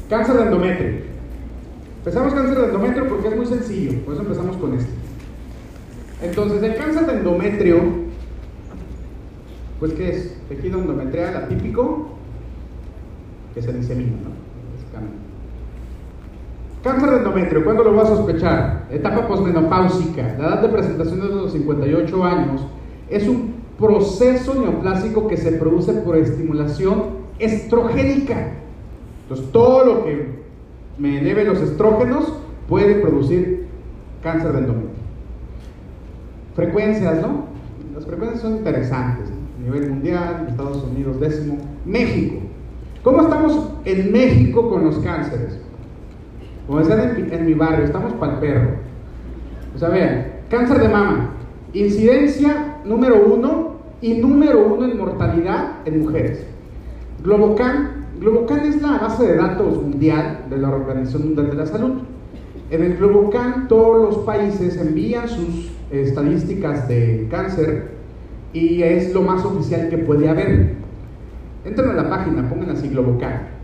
Cáncer 0.08 0.36
de 0.36 0.44
endometrio. 0.44 1.00
Empezamos 1.98 2.36
cáncer 2.36 2.56
de 2.56 2.66
endometrio 2.66 3.10
porque 3.10 3.30
es 3.30 3.36
muy 3.36 3.48
sencillo, 3.48 4.00
por 4.02 4.14
eso 4.14 4.22
empezamos 4.22 4.58
con 4.58 4.76
este. 4.76 4.92
Entonces, 6.22 6.62
el 6.62 6.76
cáncer 6.76 7.08
de 7.08 7.14
endometrio, 7.14 7.82
pues 9.80 9.94
¿qué 9.94 10.10
es? 10.12 10.38
Tejido 10.48 10.78
endometrial 10.78 11.36
atípico 11.36 12.10
que 13.56 13.62
se 13.64 13.74
disemina, 13.74 14.18
¿no? 14.24 15.27
Cáncer 16.84 17.10
de 17.10 17.18
endometrio, 17.18 17.64
¿cuándo 17.64 17.84
lo 17.84 17.96
vas 17.96 18.12
a 18.12 18.16
sospechar? 18.18 18.86
Etapa 18.92 19.28
posmenopáusica, 19.28 20.36
la 20.38 20.48
edad 20.48 20.62
de 20.62 20.70
presentación 20.70 21.22
es 21.22 21.30
de 21.30 21.36
los 21.36 21.52
58 21.52 22.24
años. 22.24 22.66
Es 23.10 23.28
un 23.28 23.56
proceso 23.80 24.54
neoplásico 24.54 25.28
que 25.28 25.38
se 25.38 25.54
produce 25.54 25.94
por 25.94 26.16
estimulación 26.18 27.18
estrogénica. 27.40 28.54
Entonces, 29.24 29.52
todo 29.52 29.86
lo 29.86 30.06
que 30.06 30.38
me 30.98 31.20
eleve 31.20 31.46
los 31.46 31.62
estrógenos 31.62 32.34
puede 32.68 32.96
producir 32.96 33.68
cáncer 34.22 34.54
de 34.54 34.60
endometrio. 34.60 34.92
Frecuencias, 36.56 37.22
¿no? 37.22 37.46
Las 37.94 38.06
frecuencias 38.06 38.42
son 38.42 38.58
interesantes. 38.58 39.30
A 39.30 39.64
nivel 39.64 39.90
mundial, 39.90 40.46
Estados 40.50 40.84
Unidos, 40.84 41.20
décimo. 41.20 41.58
México. 41.86 42.38
¿Cómo 43.04 43.22
estamos 43.22 43.72
en 43.86 44.12
México 44.12 44.70
con 44.70 44.86
los 44.86 44.98
cánceres? 45.00 45.60
Como 46.68 46.80
decían 46.80 47.18
en, 47.18 47.34
en 47.34 47.46
mi 47.46 47.54
barrio, 47.54 47.86
estamos 47.86 48.14
para 48.14 48.34
el 48.34 48.40
perro. 48.40 48.70
O 49.74 49.80
sea, 49.80 49.90
vean, 49.90 50.26
cáncer 50.50 50.80
de 50.80 50.90
mama, 50.90 51.32
incidencia 51.74 52.78
número 52.84 53.26
uno 53.26 53.78
y 54.02 54.16
número 54.16 54.66
uno 54.66 54.86
en 54.86 54.98
mortalidad 54.98 55.76
en 55.86 56.02
mujeres. 56.02 56.46
Globocan, 57.24 58.06
Globocan 58.20 58.60
es 58.66 58.82
la 58.82 58.98
base 58.98 59.26
de 59.26 59.36
datos 59.38 59.82
mundial 59.82 60.46
de 60.50 60.58
la 60.58 60.70
Organización 60.70 61.26
Mundial 61.26 61.50
de 61.50 61.56
la 61.56 61.66
Salud. 61.66 61.94
En 62.70 62.84
el 62.84 62.98
Globocan 62.98 63.68
todos 63.68 64.02
los 64.02 64.26
países 64.26 64.78
envían 64.78 65.28
sus 65.30 65.72
estadísticas 65.90 66.88
de 66.88 67.28
cáncer 67.32 67.92
y 68.54 68.84
es 68.84 69.14
lo 69.14 69.22
más 69.22 69.46
oficial 69.46 69.90
que 69.90 69.98
puede 70.00 70.30
haber. 70.30 70.74
Entren 71.64 71.90
a 71.92 71.94
la 71.94 72.10
página, 72.10 72.50
pongan 72.50 72.72
así 72.72 72.90
Globocan. 72.90 73.57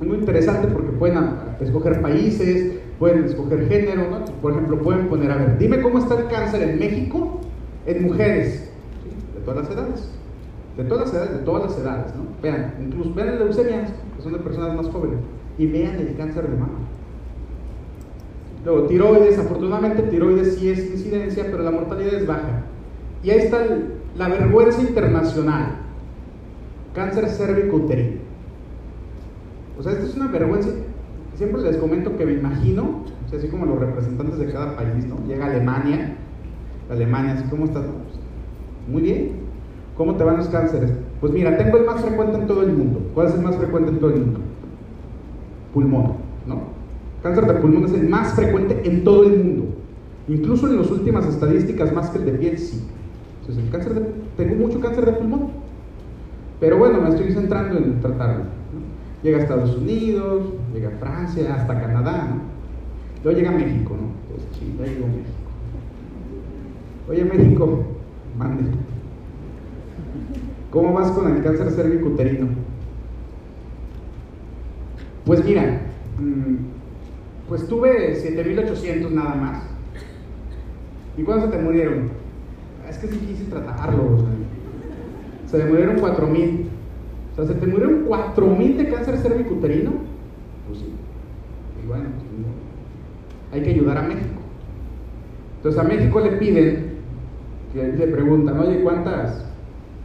Es 0.00 0.06
muy 0.06 0.18
interesante 0.18 0.68
porque 0.68 0.90
pueden 0.90 1.18
escoger 1.60 2.02
países, 2.02 2.80
pueden 2.98 3.24
escoger 3.24 3.66
género, 3.68 4.10
¿no? 4.10 4.24
Por 4.42 4.52
ejemplo, 4.52 4.78
pueden 4.82 5.08
poner, 5.08 5.30
a 5.30 5.36
ver, 5.36 5.58
dime 5.58 5.80
cómo 5.80 5.98
está 5.98 6.18
el 6.18 6.28
cáncer 6.28 6.62
en 6.68 6.78
México 6.78 7.40
en 7.86 8.02
mujeres, 8.02 8.70
de 9.34 9.40
todas 9.40 9.62
las 9.62 9.70
edades. 9.70 10.10
De 10.76 10.84
todas 10.84 11.06
las 11.06 11.14
edades, 11.14 11.38
de 11.38 11.44
todas 11.44 11.62
las 11.64 11.78
edades, 11.78 12.14
¿no? 12.14 12.24
Vean, 12.42 12.74
incluso 12.84 13.14
vean 13.14 13.38
leucemias, 13.38 13.90
que 14.16 14.22
son 14.22 14.34
de 14.34 14.38
personas 14.40 14.76
más 14.76 14.88
jóvenes, 14.88 15.18
y 15.56 15.66
vean 15.66 15.96
el 15.96 16.14
cáncer 16.16 16.48
de 16.50 16.56
mama. 16.56 16.78
Luego, 18.66 18.82
tiroides, 18.86 19.38
afortunadamente 19.38 20.02
tiroides 20.02 20.56
sí 20.56 20.70
es 20.70 20.90
incidencia, 20.90 21.44
pero 21.50 21.62
la 21.62 21.70
mortalidad 21.70 22.14
es 22.14 22.26
baja. 22.26 22.64
Y 23.22 23.30
ahí 23.30 23.38
está 23.38 23.64
la 24.18 24.28
vergüenza 24.28 24.82
internacional. 24.82 25.76
Cáncer 26.94 27.28
cérvico-uterino. 27.28 28.25
O 29.78 29.82
sea, 29.82 29.92
esto 29.92 30.06
es 30.06 30.16
una 30.16 30.28
vergüenza. 30.28 30.70
Siempre 31.34 31.62
les 31.62 31.76
comento 31.76 32.16
que 32.16 32.24
me 32.24 32.32
imagino, 32.32 33.02
así 33.34 33.48
como 33.48 33.66
los 33.66 33.78
representantes 33.78 34.38
de 34.38 34.46
cada 34.46 34.76
país, 34.76 35.04
¿no? 35.06 35.16
Llega 35.26 35.46
Alemania, 35.46 36.16
Alemania, 36.90 37.44
como 37.50 37.66
estás, 37.66 37.84
muy 38.88 39.02
bien. 39.02 39.46
¿Cómo 39.96 40.16
te 40.16 40.24
van 40.24 40.38
los 40.38 40.48
cánceres? 40.48 40.92
Pues 41.20 41.32
mira, 41.32 41.56
tengo 41.56 41.78
el 41.78 41.86
más 41.86 42.02
frecuente 42.02 42.38
en 42.38 42.46
todo 42.46 42.62
el 42.62 42.72
mundo. 42.72 43.10
¿Cuál 43.14 43.28
es 43.28 43.34
el 43.34 43.40
más 43.40 43.56
frecuente 43.56 43.90
en 43.90 43.98
todo 43.98 44.10
el 44.10 44.20
mundo? 44.20 44.40
Pulmón, 45.72 46.12
¿no? 46.46 46.60
Cáncer 47.22 47.46
de 47.46 47.54
pulmón 47.54 47.84
es 47.84 47.94
el 47.94 48.08
más 48.08 48.34
frecuente 48.34 48.82
en 48.84 49.04
todo 49.04 49.24
el 49.24 49.42
mundo. 49.42 49.64
Incluso 50.28 50.66
en 50.68 50.76
las 50.76 50.90
últimas 50.90 51.26
estadísticas, 51.26 51.92
más 51.92 52.10
que 52.10 52.18
el 52.18 52.26
de 52.26 52.32
piel, 52.32 52.58
sí. 52.58 52.82
Entonces, 53.40 53.64
el 53.64 53.70
cáncer 53.70 53.94
de, 53.94 54.00
tengo 54.36 54.54
mucho 54.56 54.80
cáncer 54.80 55.06
de 55.06 55.12
pulmón. 55.12 55.48
Pero 56.60 56.78
bueno, 56.78 57.00
me 57.00 57.08
estoy 57.10 57.32
centrando 57.32 57.78
en 57.78 58.00
tratarlo. 58.00 58.44
Llega 59.26 59.38
a 59.38 59.40
Estados 59.42 59.74
Unidos, 59.74 60.52
llega 60.72 60.86
a 60.86 60.98
Francia, 60.98 61.52
hasta 61.56 61.80
Canadá, 61.80 62.28
¿no? 62.30 62.42
Luego 63.24 63.36
llega 63.36 63.50
a 63.50 63.56
México, 63.56 63.96
¿no? 64.00 64.06
Entonces, 64.22 64.56
sí, 64.56 64.72
ya 64.78 64.84
llegó 64.86 65.08
México. 65.08 65.32
Oye, 67.08 67.24
México, 67.24 67.84
mande. 68.38 68.70
¿Cómo 70.70 70.92
vas 70.92 71.10
con 71.10 71.34
el 71.34 71.42
cáncer 71.42 71.72
cervicuterino? 71.72 72.46
Pues 75.24 75.44
mira, 75.44 75.80
pues 77.48 77.66
tuve 77.66 78.14
7800 78.14 79.10
nada 79.10 79.34
más. 79.34 79.64
¿Y 81.18 81.24
cuándo 81.24 81.46
se 81.46 81.52
te 81.56 81.62
murieron? 81.64 82.10
Es 82.88 82.98
que 82.98 83.06
es 83.06 83.20
difícil 83.20 83.48
tratarlo. 83.48 84.04
O 84.04 84.18
sea, 84.18 84.28
se 85.48 85.58
te 85.58 85.64
murieron 85.64 85.98
4000. 85.98 86.75
O 87.36 87.44
sea, 87.44 87.54
se 87.54 87.60
te 87.60 87.66
murieron 87.66 88.04
4000 88.06 88.78
de 88.78 88.88
cáncer 88.88 89.18
cervicuterino. 89.18 89.90
Pues 90.66 90.78
sí. 90.78 90.86
Y 91.82 91.86
bueno, 91.86 92.04
pues, 92.04 92.26
hay 93.52 93.62
que 93.62 93.70
ayudar 93.70 93.98
a 93.98 94.02
México. 94.02 94.40
Entonces 95.58 95.80
a 95.80 95.84
México 95.84 96.20
le 96.20 96.32
piden, 96.32 96.96
le 97.74 98.06
preguntan, 98.06 98.58
oye, 98.58 98.80
¿cuántas 98.82 99.44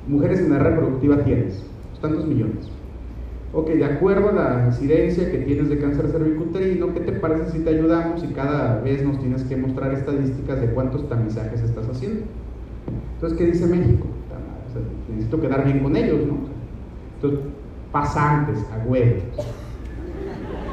mujeres 0.07 0.41
en 0.41 0.51
edad 0.51 0.61
reproductiva 0.61 1.23
tienes? 1.23 1.63
Tantos 2.01 2.25
millones. 2.25 2.69
Ok, 3.53 3.69
de 3.69 3.85
acuerdo 3.85 4.29
a 4.29 4.33
la 4.33 4.65
incidencia 4.67 5.29
que 5.29 5.39
tienes 5.39 5.69
de 5.69 5.77
cáncer 5.77 6.07
cervicuterino, 6.07 6.93
¿qué 6.93 7.01
te 7.01 7.11
parece 7.11 7.51
si 7.51 7.59
te 7.59 7.69
ayudamos 7.69 8.23
y 8.23 8.27
cada 8.27 8.81
vez 8.81 9.03
nos 9.05 9.19
tienes 9.19 9.43
que 9.43 9.57
mostrar 9.57 9.93
estadísticas 9.93 10.61
de 10.61 10.67
cuántos 10.67 11.07
tamizajes 11.09 11.61
estás 11.61 11.87
haciendo? 11.87 12.23
Entonces, 13.15 13.37
¿qué 13.37 13.45
dice 13.45 13.67
México? 13.67 14.07
Necesito 15.09 15.41
quedar 15.41 15.65
bien 15.65 15.79
con 15.79 15.95
ellos, 15.95 16.25
¿no? 16.25 16.50
Entonces, 17.21 17.39
pasantes, 17.91 18.57
a 18.71 18.87
huevos. 18.87 19.21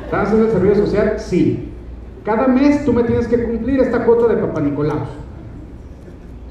¿Estás 0.04 0.28
haciendo 0.28 0.46
el 0.46 0.52
servicio 0.52 0.86
social? 0.86 1.14
Sí. 1.18 1.68
Cada 2.24 2.48
mes 2.48 2.84
tú 2.84 2.92
me 2.92 3.04
tienes 3.04 3.26
que 3.26 3.42
cumplir 3.44 3.80
esta 3.80 4.04
cuota 4.06 4.34
de 4.34 4.40
Papá 4.40 4.60
Nicolau. 4.60 5.00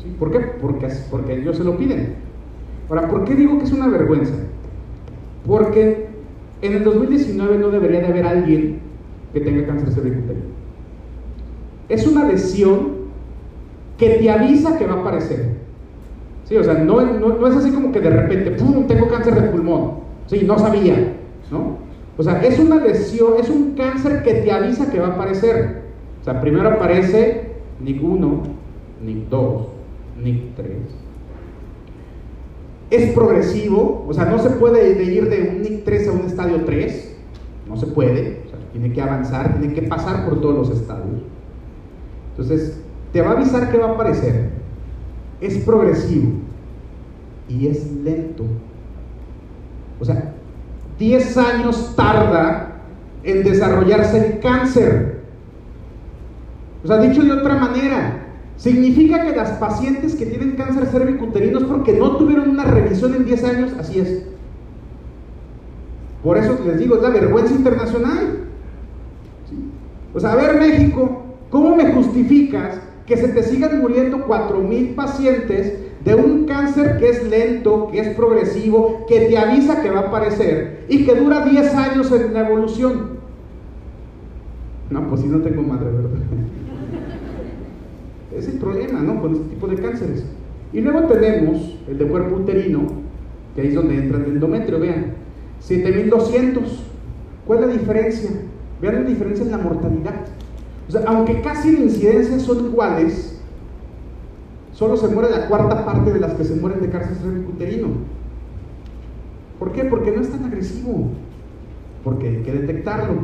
¿Sí? 0.02 0.16
¿Por 0.20 0.32
qué? 0.32 0.40
Porque, 0.62 0.90
porque 1.10 1.40
ellos 1.40 1.58
se 1.58 1.64
lo 1.64 1.78
piden. 1.78 2.16
Ahora, 2.90 3.08
¿por 3.08 3.26
qué 3.26 3.36
digo 3.36 3.58
que 3.58 3.66
es 3.66 3.72
una 3.72 3.88
vergüenza? 3.88 4.36
Porque 5.46 6.08
en 6.62 6.74
el 6.74 6.84
2019 6.84 7.58
no 7.58 7.70
debería 7.70 8.02
de 8.02 8.08
haber 8.08 8.26
alguien 8.26 8.80
que 9.34 9.42
tenga 9.42 9.66
cáncer 9.66 9.92
cervicuterino. 9.92 10.46
Es 11.90 12.06
una 12.06 12.26
lesión 12.26 12.98
que 13.98 14.10
te 14.10 14.30
avisa 14.30 14.78
que 14.78 14.86
va 14.86 14.96
a 14.96 15.00
aparecer. 15.02 15.57
Sí, 16.48 16.56
o 16.56 16.64
sea, 16.64 16.76
no, 16.76 17.02
es 17.48 17.56
así 17.56 17.72
como 17.72 17.92
que 17.92 18.00
de 18.00 18.10
repente, 18.10 18.52
¡pum!, 18.52 18.88
tengo 18.88 19.10
cáncer 19.10 19.36
de 19.36 19.50
pulmón. 19.50 19.96
Sí, 20.28 20.44
no 20.46 20.58
sabía, 20.58 21.14
¿no? 21.52 21.78
O 22.18 22.24
sea, 22.24 22.42
es 22.42 22.58
una 22.58 22.78
lesión, 22.78 23.34
es 23.38 23.50
un 23.50 23.74
cáncer 23.76 24.24
que 24.24 24.36
te 24.36 24.52
avisa 24.52 24.90
que 24.90 25.00
va 25.00 25.08
a 25.08 25.12
aparecer. 25.12 25.84
O 26.22 26.24
sea, 26.24 26.40
primero 26.40 26.70
aparece 26.70 27.52
NIC 27.82 28.02
1, 28.02 28.44
NIC 29.04 29.30
2, 29.30 29.68
NIC 30.24 30.56
3. 30.56 30.68
Es 32.92 33.12
progresivo, 33.14 34.06
o 34.08 34.14
sea, 34.14 34.26
no 34.26 34.40
se 34.40 34.52
puede 34.52 35.04
ir 35.04 35.30
de 35.30 35.50
un 35.50 35.62
NIC 35.62 35.84
3 35.84 36.08
a 36.08 36.12
un 36.14 36.22
estadio 36.22 36.64
3, 36.64 37.18
no 37.68 37.76
se 37.76 37.88
puede, 37.88 38.44
o 38.46 38.50
sea, 38.50 38.60
tiene 38.72 38.94
que 38.94 39.02
avanzar, 39.02 39.60
tiene 39.60 39.74
que 39.74 39.82
pasar 39.82 40.26
por 40.26 40.40
todos 40.40 40.56
los 40.56 40.70
estadios. 40.70 41.24
Entonces, 42.32 42.82
te 43.12 43.22
va 43.22 43.32
a 43.32 43.34
avisar 43.34 43.70
que 43.70 43.78
va 43.78 43.90
a 43.90 43.92
aparecer. 43.96 44.57
Es 45.42 45.58
progresivo 45.60 46.32
y 47.48 47.68
es 47.68 47.92
lento. 47.92 48.44
O 50.00 50.06
sea, 50.06 50.34
10 51.00 51.38
años 51.38 51.94
tarda 51.96 52.82
en 53.24 53.44
desarrollarse 53.44 54.26
el 54.26 54.40
cáncer. 54.40 55.22
O 56.84 56.88
sea, 56.88 57.00
dicho 57.00 57.24
de 57.24 57.32
otra 57.32 57.56
manera, 57.56 58.26
significa 58.56 59.24
que 59.24 59.36
las 59.36 59.52
pacientes 59.52 60.16
que 60.16 60.26
tienen 60.26 60.56
cáncer 60.56 60.86
cervicuterino 60.88 61.60
es 61.60 61.66
porque 61.66 61.94
no 61.94 62.18
tuvieron 62.18 62.50
una 62.50 62.64
revisión 62.64 63.14
en 63.16 63.26
10 63.26 63.44
años, 63.44 63.72
así 63.80 64.00
es. 64.00 64.24
Por 66.24 66.38
eso 66.38 66.58
les 66.66 66.80
digo, 66.80 66.96
es 66.96 67.02
la 67.02 67.10
vergüenza 67.10 67.54
internacional. 67.54 68.48
O 70.14 70.20
sea, 70.20 70.32
a 70.32 70.36
ver 70.36 70.60
México, 70.60 71.24
¿cómo 71.50 71.76
me 71.76 71.92
justificas 71.94 72.80
que 73.08 73.18
se 73.18 73.30
te 73.30 73.42
sigan 73.42 73.80
muriendo 73.80 74.28
4.000 74.28 74.94
pacientes 74.94 75.80
de 76.04 76.14
un 76.14 76.46
cáncer 76.46 76.98
que 76.98 77.10
es 77.10 77.28
lento, 77.28 77.88
que 77.92 78.00
es 78.02 78.16
progresivo, 78.16 79.06
que 79.08 79.22
te 79.22 79.38
avisa 79.38 79.82
que 79.82 79.90
va 79.90 80.02
a 80.02 80.08
aparecer 80.08 80.86
y 80.90 81.06
que 81.06 81.16
dura 81.16 81.46
10 81.46 81.74
años 81.74 82.12
en 82.12 82.34
la 82.34 82.48
evolución. 82.48 83.18
No, 84.90 85.08
pues 85.10 85.22
si 85.22 85.28
no 85.28 85.40
tengo 85.40 85.64
madre, 85.64 85.86
¿verdad? 85.86 86.10
Es 88.38 88.48
el 88.48 88.60
problema, 88.60 89.00
¿no? 89.00 89.20
Con 89.20 89.34
este 89.34 89.46
tipo 89.50 89.68
de 89.68 89.78
cánceres. 89.78 90.24
Y 90.72 90.82
luego 90.82 91.08
tenemos 91.08 91.80
el 91.88 91.98
de 91.98 92.06
cuerpo 92.06 92.36
uterino, 92.36 92.86
que 93.56 93.62
ahí 93.62 93.68
es 93.70 93.74
donde 93.74 93.96
entra 93.96 94.20
el 94.20 94.26
endometrio, 94.26 94.80
vean. 94.80 95.14
7200. 95.62 96.84
¿Cuál 97.48 97.60
es 97.60 97.68
la 97.68 97.74
diferencia? 97.74 98.30
Vean 98.80 98.96
la 98.96 99.10
diferencia 99.10 99.44
en 99.46 99.52
la 99.52 99.58
mortalidad. 99.58 100.26
O 100.88 100.92
sea, 100.92 101.02
aunque 101.08 101.42
casi 101.42 101.72
la 101.72 101.80
incidencia 101.80 102.40
son 102.40 102.66
iguales, 102.66 103.40
solo 104.72 104.96
se 104.96 105.08
muere 105.08 105.30
la 105.30 105.48
cuarta 105.48 105.86
parte 105.86 106.14
de 106.14 106.20
las 106.20 106.34
que 106.34 106.46
se 106.46 106.56
mueren 106.56 106.82
de 106.82 106.90
cáncer 106.90 107.18
cervicuterino. 107.18 107.88
¿Por 109.60 109.72
qué? 109.72 109.86
Porque 109.86 110.12
no 110.12 110.22
es 110.22 110.30
tan 110.30 110.46
agresivo, 110.46 111.10
porque 112.04 112.30
hay 112.30 112.44
que 112.44 112.54
detectarlo, 112.54 113.16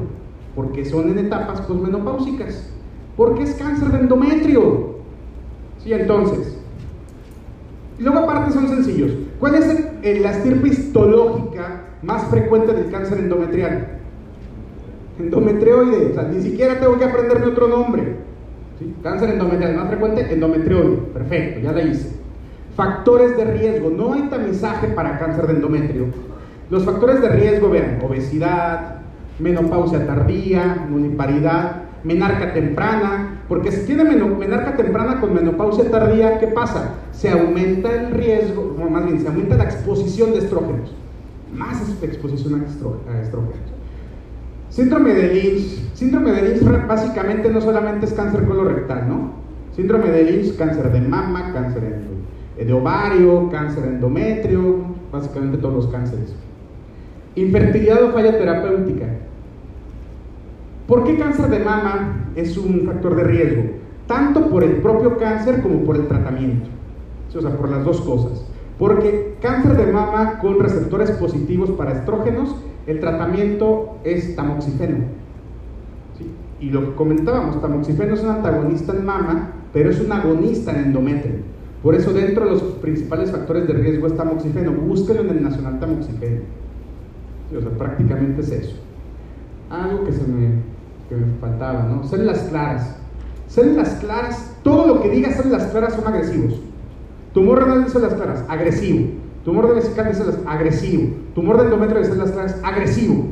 porque 0.56 0.84
son 0.84 1.10
en 1.10 1.19
etapas 1.19 1.61
posmenopáusicas, 1.61 2.69
porque 3.15 3.44
es 3.44 3.53
cáncer 3.53 3.91
de 3.91 3.99
endometrio. 3.99 4.94
Sí, 5.84 5.94
entonces. 5.94 6.57
Y 7.99 8.03
luego 8.03 8.19
aparte 8.19 8.52
son 8.52 8.68
sencillos. 8.68 9.11
¿Cuál 9.40 9.56
es 9.56 10.22
la 10.22 10.31
estirpe 10.31 10.69
histológica 10.69 11.85
más 12.02 12.26
frecuente 12.26 12.73
del 12.73 12.90
cáncer 12.90 13.19
endometrial? 13.19 13.92
Endometrioide, 15.19 16.11
o 16.11 16.14
sea, 16.14 16.23
ni 16.23 16.41
siquiera 16.41 16.80
tengo 16.80 16.98
que 16.98 17.06
aprenderme 17.06 17.48
otro 17.48 17.68
nombre. 17.68 18.15
Cáncer 19.02 19.30
endometrial 19.30 19.76
más 19.76 19.88
frecuente, 19.88 20.34
endometrioide. 20.34 20.98
Perfecto, 21.14 21.60
ya 21.61 21.72
la 21.72 21.84
hice. 21.84 22.10
Factores 22.76 23.38
de 23.38 23.45
riesgo. 23.45 23.90
No 23.91 24.14
hay 24.14 24.23
tamizaje 24.23 24.88
para 24.88 25.19
cáncer 25.19 25.48
de 25.48 25.53
endometrio. 25.53 26.06
Los 26.69 26.84
factores 26.84 27.22
de 27.22 27.30
riesgo, 27.30 27.69
vean, 27.69 27.99
obesidad, 28.03 29.02
menopausia 29.40 30.07
tardía, 30.07 30.88
nuniparidad, 30.90 31.84
menarca 32.03 32.53
temprana, 32.53 33.41
porque 33.48 33.72
si 33.72 33.85
tiene 33.85 34.03
menarca 34.03 34.76
temprana 34.76 35.22
con 35.22 35.34
menopausia 35.34 35.90
tardía, 35.91 36.40
¿qué 36.40 36.48
pasa? 36.48 36.95
Se 37.11 37.30
aumenta 37.30 37.94
el 37.94 38.11
riesgo, 38.11 38.76
o 38.80 38.90
más 38.90 39.06
bien, 39.06 39.19
se 39.19 39.27
aumenta 39.27 39.56
la 39.56 39.65
exposición 39.65 40.31
de 40.31 40.40
estrógenos. 40.40 40.95
Más 41.53 42.02
exposición 42.02 42.61
a 42.61 43.22
estrógenos. 43.22 43.72
Síndrome 44.73 45.13
de 45.13 45.33
Lynch. 45.35 45.93
Síndrome 45.93 46.31
de 46.31 46.41
Lynch 46.41 46.87
básicamente 46.87 47.47
no 47.47 47.61
solamente 47.61 48.07
es 48.07 48.13
cáncer 48.13 48.43
colorectal, 48.45 49.07
¿no? 49.07 49.33
Síndrome 49.75 50.09
de 50.09 50.23
Lynch, 50.23 50.57
cáncer 50.57 50.91
de 50.91 50.99
mama, 50.99 51.53
cáncer 51.53 52.01
de 52.57 52.73
ovario, 52.73 53.49
cáncer 53.51 53.83
endometrio, 53.85 54.77
básicamente 55.11 55.59
todos 55.59 55.75
los 55.75 55.87
cánceres. 55.89 56.33
Infertilidad 57.35 58.03
o 58.03 58.13
falla 58.13 58.35
terapéutica. 58.35 59.05
¿Por 60.87 61.03
qué 61.03 61.19
cáncer 61.19 61.49
de 61.49 61.59
mama 61.59 62.31
es 62.35 62.57
un 62.57 62.81
factor 62.87 63.15
de 63.15 63.23
riesgo? 63.25 63.63
Tanto 64.07 64.49
por 64.49 64.63
el 64.63 64.77
propio 64.77 65.19
cáncer 65.19 65.61
como 65.61 65.83
por 65.83 65.97
el 65.97 66.07
tratamiento. 66.07 66.67
O 67.35 67.41
sea, 67.41 67.55
por 67.55 67.69
las 67.69 67.85
dos 67.85 68.01
cosas. 68.01 68.43
Porque 68.79 69.35
cáncer 69.39 69.77
de 69.77 69.91
mama 69.91 70.39
con 70.39 70.59
receptores 70.59 71.11
positivos 71.11 71.69
para 71.71 71.91
estrógenos 71.91 72.55
el 72.88 72.99
tratamiento 72.99 73.97
es 74.03 74.35
tamoxifeno. 74.35 74.97
Y 76.60 76.69
lo 76.69 76.81
que 76.81 76.95
comentábamos, 76.95 77.61
tamoxifeno 77.61 78.14
es 78.14 78.23
un 78.23 78.30
antagonista 78.30 78.93
en 78.93 79.05
mama, 79.05 79.51
pero 79.73 79.89
es 79.89 79.99
un 79.99 80.11
agonista 80.11 80.72
en 80.72 80.85
endometrio. 80.85 81.35
Por 81.81 81.95
eso 81.95 82.14
dentro 82.14 82.45
de 82.45 82.51
los 82.51 82.61
principales 82.81 83.31
factores 83.31 83.68
de 83.68 83.73
riesgo 83.73 84.07
es 84.07 84.15
tamoxifeno. 84.15 84.72
Búsquelo 84.72 85.22
en 85.22 85.30
el 85.30 85.43
nacional 85.43 85.80
tamoxifeno. 85.80 86.41
o 87.57 87.61
sea, 87.61 87.69
prácticamente 87.72 88.41
es 88.41 88.51
eso. 88.51 88.76
Algo 89.69 90.05
que 90.05 90.14
se 90.14 90.26
me, 90.26 90.51
que 91.10 91.15
me 91.15 91.34
faltaba, 91.41 91.84
¿no? 91.84 92.05
Células 92.05 92.39
claras. 92.49 92.97
Células 93.47 93.97
claras, 93.99 94.55
todo 94.64 94.88
lo 94.88 95.01
que 95.01 95.10
diga 95.10 95.31
células 95.31 95.65
claras 95.65 95.93
son 95.93 96.07
agresivos. 96.07 96.61
Tumor 97.34 97.64
renal 97.64 97.84
de 97.84 97.89
células 97.89 98.14
claras, 98.14 98.45
agresivo. 98.47 99.10
Tumor 99.43 99.68
de 99.68 99.73
vesical 99.76 100.05
de 100.05 100.14
células, 100.14 100.39
agresivo. 100.45 101.22
Tumor 101.35 101.57
de 101.57 101.65
endometrio 101.65 101.99
de 101.99 102.05
células 102.05 102.31
claras, 102.31 102.60
agresivo. 102.64 103.26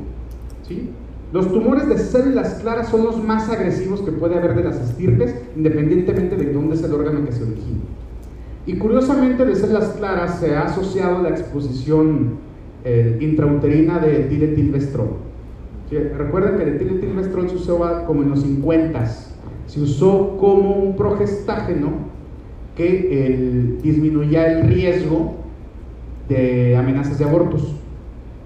¿Sí? 0.67 0.89
Los 1.33 1.51
tumores 1.51 1.87
de 1.87 1.97
células 1.97 2.55
claras 2.61 2.89
son 2.89 3.03
los 3.03 3.23
más 3.23 3.49
agresivos 3.49 4.01
que 4.01 4.11
puede 4.11 4.35
haber 4.35 4.55
de 4.55 4.63
las 4.63 4.81
estirpes, 4.81 5.35
independientemente 5.55 6.35
de 6.35 6.51
dónde 6.51 6.75
es 6.75 6.83
el 6.83 6.93
órgano 6.93 7.25
que 7.25 7.31
se 7.31 7.43
origina. 7.43 7.79
Y 8.65 8.77
curiosamente 8.77 9.45
de 9.45 9.55
células 9.55 9.95
claras 9.97 10.39
se 10.39 10.55
ha 10.55 10.63
asociado 10.63 11.21
la 11.21 11.29
exposición 11.29 12.37
eh, 12.83 13.17
intrauterina 13.21 13.99
de 13.99 14.27
diletilvestrol. 14.27 15.09
¿Sí? 15.89 15.97
Recuerden 15.97 16.57
que 16.57 16.63
el 16.63 16.79
diletilvestrol 16.79 17.49
se 17.49 17.55
usó 17.55 18.03
como 18.05 18.23
en 18.23 18.29
los 18.29 18.41
50 18.41 19.31
se 19.71 19.79
usó 19.79 20.37
como 20.37 20.75
un 20.75 20.97
progestágeno 20.97 21.91
que 22.75 23.77
disminuía 23.81 24.51
el 24.51 24.67
riesgo 24.67 25.35
de 26.27 26.75
amenazas 26.75 27.19
de 27.19 27.23
abortos. 27.23 27.73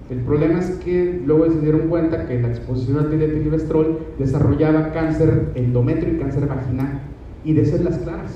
El 0.08 0.20
problema 0.20 0.60
es 0.60 0.70
que 0.84 1.20
luego 1.26 1.50
se 1.50 1.60
dieron 1.60 1.88
cuenta 1.88 2.26
que 2.26 2.40
la 2.40 2.48
exposición 2.48 2.98
al 2.98 3.10
diletilvestrol 3.10 3.98
desarrollaba 4.18 4.92
cáncer 4.92 5.50
endometrio 5.56 6.14
y 6.14 6.18
cáncer 6.18 6.46
vaginal 6.46 7.00
y 7.44 7.54
de 7.54 7.66
células 7.66 7.98
claras. 7.98 8.30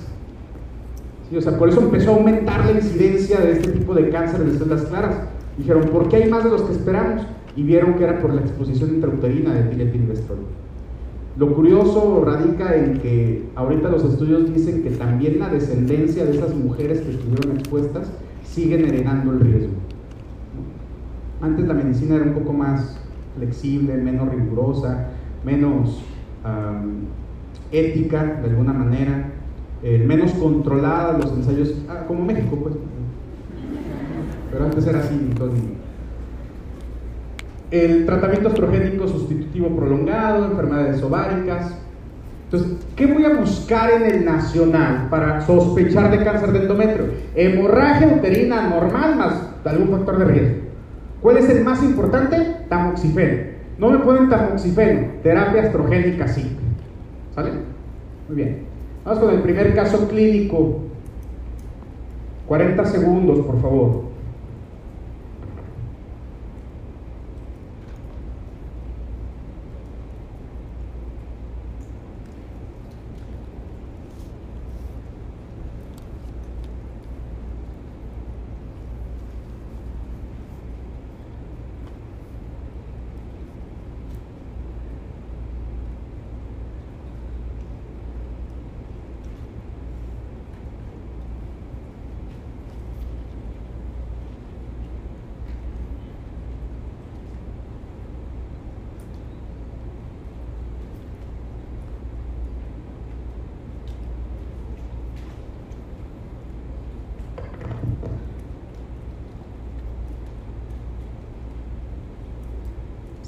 Sí, 1.28 1.36
o 1.36 1.40
sea, 1.40 1.56
por 1.56 1.68
eso 1.68 1.80
empezó 1.80 2.10
a 2.10 2.16
aumentar 2.16 2.64
la 2.64 2.72
incidencia 2.72 3.38
de 3.38 3.52
este 3.52 3.70
tipo 3.70 3.94
de 3.94 4.10
cáncer 4.10 4.44
de 4.44 4.58
células 4.58 4.82
claras. 4.82 5.16
Dijeron, 5.58 5.84
¿por 5.90 6.08
qué 6.08 6.16
hay 6.16 6.28
más 6.28 6.42
de 6.42 6.50
los 6.50 6.62
que 6.62 6.72
esperamos? 6.72 7.22
Y 7.54 7.62
vieron 7.62 7.94
que 7.94 8.04
era 8.04 8.18
por 8.18 8.34
la 8.34 8.40
exposición 8.40 8.94
intrauterina 8.94 9.54
de 9.54 9.70
diletilvestrol. 9.70 10.38
Lo 11.36 11.54
curioso 11.54 12.24
radica 12.24 12.74
en 12.74 12.98
que 12.98 13.44
ahorita 13.54 13.88
los 13.90 14.04
estudios 14.04 14.52
dicen 14.52 14.82
que 14.82 14.90
también 14.90 15.38
la 15.38 15.48
descendencia 15.48 16.24
de 16.24 16.36
esas 16.36 16.52
mujeres 16.54 17.00
que 17.00 17.10
estuvieron 17.12 17.56
expuestas 17.56 18.10
siguen 18.42 18.86
heredando 18.86 19.32
el 19.32 19.40
riesgo. 19.40 19.72
Antes 21.40 21.66
la 21.66 21.74
medicina 21.74 22.16
era 22.16 22.24
un 22.24 22.34
poco 22.34 22.52
más 22.52 22.98
flexible, 23.36 23.96
menos 23.96 24.28
rigurosa, 24.28 25.08
menos 25.44 26.02
ética 27.72 28.40
de 28.42 28.50
alguna 28.50 28.72
manera, 28.72 29.30
eh, 29.82 30.02
menos 30.06 30.32
controlada 30.32 31.18
los 31.18 31.32
ensayos, 31.32 31.74
ah, 31.88 32.04
como 32.06 32.24
México, 32.24 32.56
pues. 32.62 32.74
Pero 34.50 34.64
antes 34.64 34.86
era 34.86 34.98
así, 34.98 35.14
entonces. 35.14 35.62
El 37.70 38.04
tratamiento 38.04 38.48
estrogénico 38.48 39.06
sustitutivo 39.06 39.68
prolongado, 39.76 40.46
enfermedades 40.46 41.02
ováricas, 41.02 41.76
Entonces, 42.52 42.78
¿qué 42.96 43.06
voy 43.06 43.24
a 43.24 43.36
buscar 43.38 43.92
en 43.92 44.06
el 44.06 44.24
nacional 44.24 45.06
para 45.08 45.40
sospechar 45.42 46.10
de 46.10 46.24
cáncer 46.24 46.50
de 46.50 46.58
endometrio? 46.62 47.04
Hemorragia 47.36 48.08
uterina 48.08 48.68
normal 48.68 49.14
más 49.14 49.50
algún 49.64 49.90
factor 49.90 50.18
de 50.18 50.24
riesgo. 50.24 50.59
¿Cuál 51.20 51.36
es 51.36 51.48
el 51.50 51.64
más 51.64 51.82
importante? 51.82 52.36
Tamoxifeno. 52.68 53.50
No 53.78 53.90
me 53.90 53.98
ponen 53.98 54.28
tamoxifeno, 54.28 55.08
terapia 55.22 55.62
estrogénica 55.62 56.28
simple. 56.28 56.66
¿Sale? 57.34 57.50
Muy 58.28 58.36
bien. 58.36 58.58
Vamos 59.04 59.20
con 59.20 59.34
el 59.34 59.40
primer 59.40 59.74
caso 59.74 60.08
clínico. 60.08 60.80
40 62.46 62.84
segundos, 62.86 63.46
por 63.46 63.60
favor. 63.60 64.09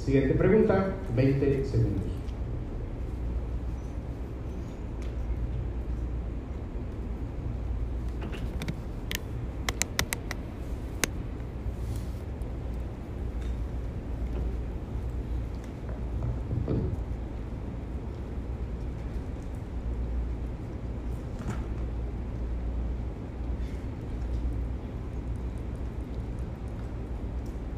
Siguiente 0.03 0.33
pregunta, 0.33 0.95
20 1.15 1.63
segundos. 1.63 2.03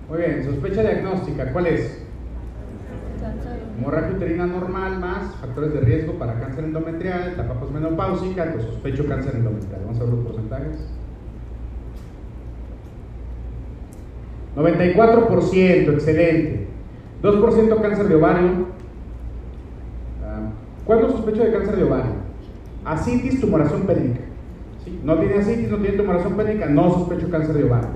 Muy 0.10 0.18
bien, 0.18 0.44
sospecha 0.44 0.82
diagnóstica, 0.82 1.52
¿cuál 1.54 1.68
es? 1.68 2.02
Cáncer. 3.20 3.60
Hemorragia 3.78 4.16
uterina 4.16 4.46
normal 4.46 5.00
más 5.00 5.36
factores 5.36 5.74
de 5.74 5.82
riesgo 5.82 6.14
para 6.14 6.40
cáncer 6.56 6.66
endometrial, 6.66 7.34
etapa 7.34 7.60
posmenopáusica, 7.60 8.54
pues 8.54 8.64
sospecho 8.66 9.06
cáncer 9.08 9.36
endometrial. 9.36 9.82
Vamos 9.86 10.00
a 10.00 10.04
ver 10.06 10.14
los 10.14 10.26
porcentajes. 10.26 10.78
94%, 14.56 15.94
excelente. 15.94 16.68
2% 17.22 17.82
cáncer 17.82 18.08
de 18.08 18.16
ovario. 18.16 18.50
Ah, 20.24 20.50
¿Cuándo 20.86 21.10
sospecho 21.12 21.44
de 21.44 21.52
cáncer 21.52 21.76
de 21.76 21.84
ovario? 21.84 22.12
Asitis, 22.86 23.42
tumoración 23.42 23.82
pélvica. 23.82 24.22
¿Sí? 24.86 25.00
No 25.04 25.18
tiene 25.18 25.36
asitis, 25.36 25.70
no 25.70 25.78
tiene 25.78 25.98
tumoración 25.98 26.38
pélvica, 26.38 26.68
no 26.68 26.90
sospecho 26.92 27.30
cáncer 27.30 27.56
de 27.56 27.66
ovario. 27.66 27.90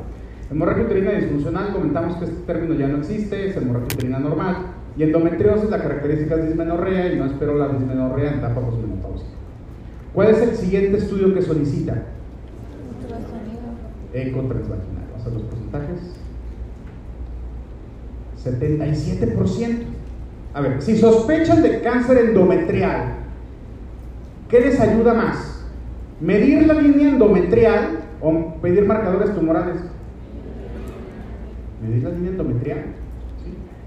Hemorragia 0.52 0.84
uterina 0.84 1.12
disfuncional, 1.12 1.72
comentamos 1.72 2.18
que 2.18 2.26
este 2.26 2.42
término 2.42 2.74
ya 2.74 2.88
no 2.88 2.98
existe, 2.98 3.50
es 3.50 3.56
hemorragia 3.56 3.88
uterina 3.94 4.20
normal. 4.20 4.79
Y 4.98 5.04
endometriosis, 5.04 5.70
la 5.70 5.82
característica 5.82 6.36
es 6.36 6.48
dismenorrea 6.48 7.14
y 7.14 7.18
no 7.18 7.26
espero 7.26 7.58
la 7.58 7.70
dismenorrea 7.70 8.32
en 8.32 8.40
etapa 8.40 8.62
posmenopáusica. 8.62 9.30
¿Cuál 10.14 10.30
es 10.30 10.42
el 10.42 10.56
siguiente 10.56 10.98
estudio 10.98 11.34
que 11.34 11.42
solicita? 11.42 12.04
Eco 14.14 14.42
transvaginal. 14.42 15.04
Vamos 15.12 15.26
a 15.26 15.30
ver 15.30 15.40
los 15.40 15.44
porcentajes. 15.44 16.20
77%. 18.44 19.84
A 20.54 20.62
ver, 20.62 20.82
si 20.82 20.98
sospechan 20.98 21.62
de 21.62 21.82
cáncer 21.82 22.18
endometrial, 22.18 23.14
¿qué 24.50 24.60
les 24.62 24.80
ayuda 24.80 25.14
más? 25.14 25.64
¿Medir 26.20 26.66
la 26.66 26.74
línea 26.74 27.10
endometrial 27.10 28.00
o 28.22 28.56
pedir 28.62 28.86
marcadores 28.86 29.34
tumorales? 29.36 29.78
Medir 31.82 32.04
la 32.04 32.10
línea 32.10 32.32
endometrial. 32.32 32.99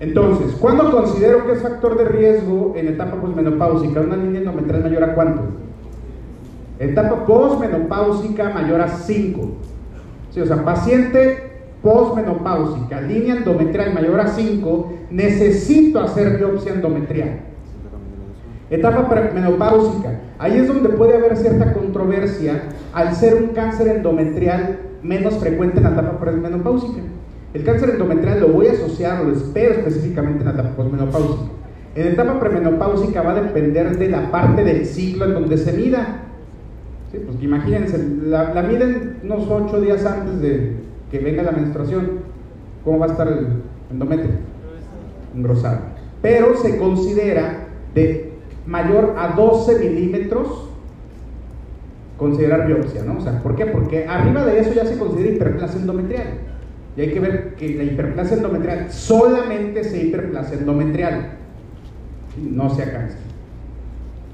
Entonces, 0.02 0.56
¿cuándo 0.58 0.90
considero 0.90 1.46
que 1.46 1.52
es 1.52 1.62
factor 1.62 1.96
de 1.96 2.04
riesgo 2.04 2.72
en 2.74 2.88
etapa 2.88 3.20
posmenopáusica? 3.20 4.00
¿Una 4.00 4.16
línea 4.16 4.40
endometrial 4.40 4.82
mayor 4.82 5.04
a 5.04 5.14
cuánto? 5.14 5.42
Etapa 6.80 7.24
posmenopáusica 7.24 8.50
mayor 8.50 8.80
a 8.80 8.88
5. 8.88 9.48
Sí, 10.32 10.40
o 10.40 10.46
sea, 10.46 10.64
paciente 10.64 11.52
posmenopáusica, 11.84 13.00
línea 13.00 13.36
endometrial 13.36 13.94
mayor 13.94 14.18
a 14.18 14.26
5, 14.26 14.92
necesito 15.12 16.00
hacer 16.00 16.36
biopsia 16.36 16.72
endometrial. 16.72 17.38
Etapa 18.70 19.08
premenopáusica, 19.08 20.18
ahí 20.40 20.58
es 20.58 20.66
donde 20.66 20.88
puede 20.88 21.16
haber 21.16 21.36
cierta 21.36 21.72
controversia 21.72 22.60
al 22.92 23.14
ser 23.14 23.36
un 23.36 23.48
cáncer 23.50 23.86
endometrial 23.86 24.80
menos 25.04 25.34
frecuente 25.34 25.76
en 25.76 25.84
la 25.84 25.90
etapa 25.90 26.18
premenopáusica. 26.18 27.02
El 27.54 27.64
cáncer 27.64 27.90
endometrial 27.90 28.40
lo 28.40 28.48
voy 28.48 28.68
a 28.68 28.72
asociar, 28.72 29.24
lo 29.24 29.32
espero 29.32 29.74
específicamente 29.74 30.40
en 30.40 30.46
la 30.46 30.52
etapa 30.52 30.70
posmenopáusica. 30.70 31.50
En 31.94 32.06
etapa 32.06 32.40
premenopáusica 32.40 33.22
va 33.22 33.32
a 33.32 33.42
depender 33.42 33.98
de 33.98 34.08
la 34.08 34.30
parte 34.30 34.64
del 34.64 34.86
ciclo 34.86 35.26
en 35.26 35.34
donde 35.34 35.58
se 35.58 35.72
mida. 35.72 36.22
Sí, 37.10 37.18
pues 37.24 37.42
imagínense, 37.42 38.02
la, 38.22 38.54
la 38.54 38.62
miden 38.62 39.18
unos 39.22 39.46
8 39.50 39.80
días 39.82 40.06
antes 40.06 40.40
de 40.40 40.76
que 41.10 41.18
venga 41.18 41.42
la 41.42 41.52
menstruación. 41.52 42.22
¿Cómo 42.84 42.98
va 42.98 43.06
a 43.06 43.10
estar 43.10 43.28
el 43.28 43.46
endometrio? 43.90 44.30
Engrosado. 45.36 45.78
Pero 46.22 46.56
se 46.56 46.78
considera 46.78 47.68
de 47.94 48.32
mayor 48.66 49.14
a 49.18 49.34
12 49.36 49.78
milímetros 49.78 50.68
considerar 52.16 52.66
biopsia, 52.66 53.02
¿no? 53.02 53.18
O 53.18 53.20
sea, 53.20 53.42
¿por 53.42 53.56
qué? 53.56 53.66
Porque 53.66 54.06
arriba 54.06 54.46
de 54.46 54.60
eso 54.60 54.72
ya 54.72 54.86
se 54.86 54.96
considera 54.96 55.34
hiperplasia 55.34 55.80
endometrial. 55.80 56.51
Y 56.96 57.00
hay 57.00 57.12
que 57.12 57.20
ver 57.20 57.54
que 57.54 57.74
la 57.74 57.84
hiperplasia 57.84 58.36
endometrial 58.36 58.90
solamente 58.90 59.82
sea 59.84 60.02
hiperplasia 60.02 60.58
endometrial, 60.58 61.30
no 62.36 62.68
sea 62.70 62.92
cáncer. 62.92 63.18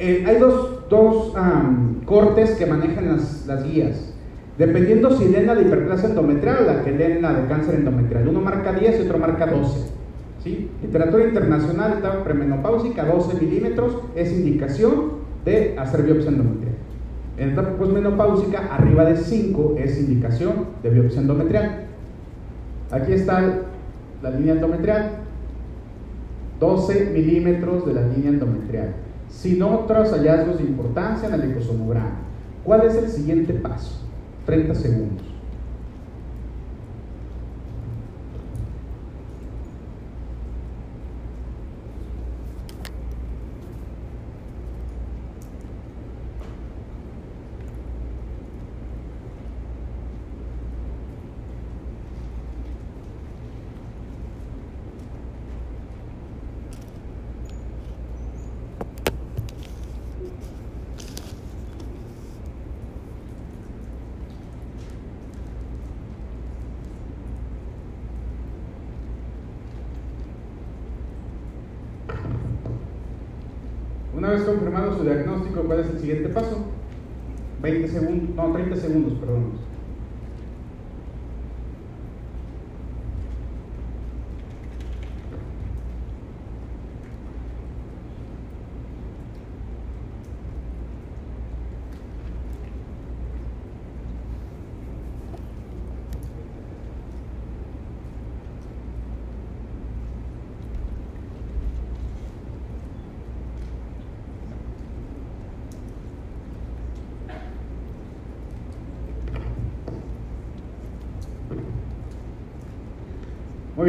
Eh, 0.00 0.24
hay 0.26 0.38
dos, 0.38 0.88
dos 0.88 1.34
um, 1.34 2.00
cortes 2.04 2.52
que 2.52 2.66
manejan 2.66 3.08
las, 3.08 3.46
las, 3.46 3.64
guías. 3.64 4.14
Dependiendo 4.56 5.16
si 5.16 5.28
leen 5.28 5.46
la 5.46 5.54
de 5.54 5.62
hiperplasia 5.62 6.08
endometrial 6.08 6.66
la 6.66 6.82
que 6.82 6.92
leen 6.92 7.22
la 7.22 7.32
de 7.32 7.48
cáncer 7.48 7.76
endometrial. 7.76 8.28
Uno 8.28 8.40
marca 8.40 8.72
10 8.72 8.98
y 8.98 9.02
otro 9.02 9.18
marca 9.18 9.46
12. 9.46 9.90
¿sí? 10.42 10.68
Literatura 10.82 11.24
internacional, 11.24 11.98
etapa 11.98 12.24
premenopáusica, 12.24 13.04
12 13.04 13.40
milímetros, 13.44 13.98
es 14.16 14.32
indicación 14.32 15.18
de 15.44 15.76
hacer 15.78 16.02
biopsia 16.02 16.30
endometrial. 16.30 16.74
En 17.36 17.50
etapa 17.50 17.76
posmenopáusica, 17.76 18.74
arriba 18.74 19.04
de 19.04 19.16
5 19.16 19.76
es 19.78 19.98
indicación 19.98 20.66
de 20.82 20.90
biopsia 20.90 21.20
endometrial. 21.20 21.87
Aquí 22.90 23.12
está 23.12 23.62
la 24.22 24.30
línea 24.30 24.54
endometrial. 24.54 25.10
12 26.60 27.10
milímetros 27.10 27.86
de 27.86 27.92
la 27.94 28.02
línea 28.02 28.30
endometrial. 28.30 28.94
Sin 29.28 29.62
otros 29.62 30.10
hallazgos 30.10 30.58
de 30.58 30.64
importancia 30.64 31.28
en 31.28 31.34
el 31.34 31.50
ecosomograma. 31.50 32.16
¿Cuál 32.64 32.86
es 32.86 32.96
el 32.96 33.08
siguiente 33.08 33.52
paso? 33.54 34.00
30 34.46 34.74
segundos. 34.74 35.27
Su 74.98 75.04
diagnóstico, 75.04 75.62
¿cuál 75.62 75.80
es 75.80 75.90
el 75.90 75.98
siguiente 76.00 76.28
paso? 76.30 76.66
20 77.62 77.88
segundos, 77.88 78.36
no, 78.36 78.52
30 78.52 78.76
segundos, 78.76 79.12
perdón. 79.18 79.42
Muy 79.48 79.68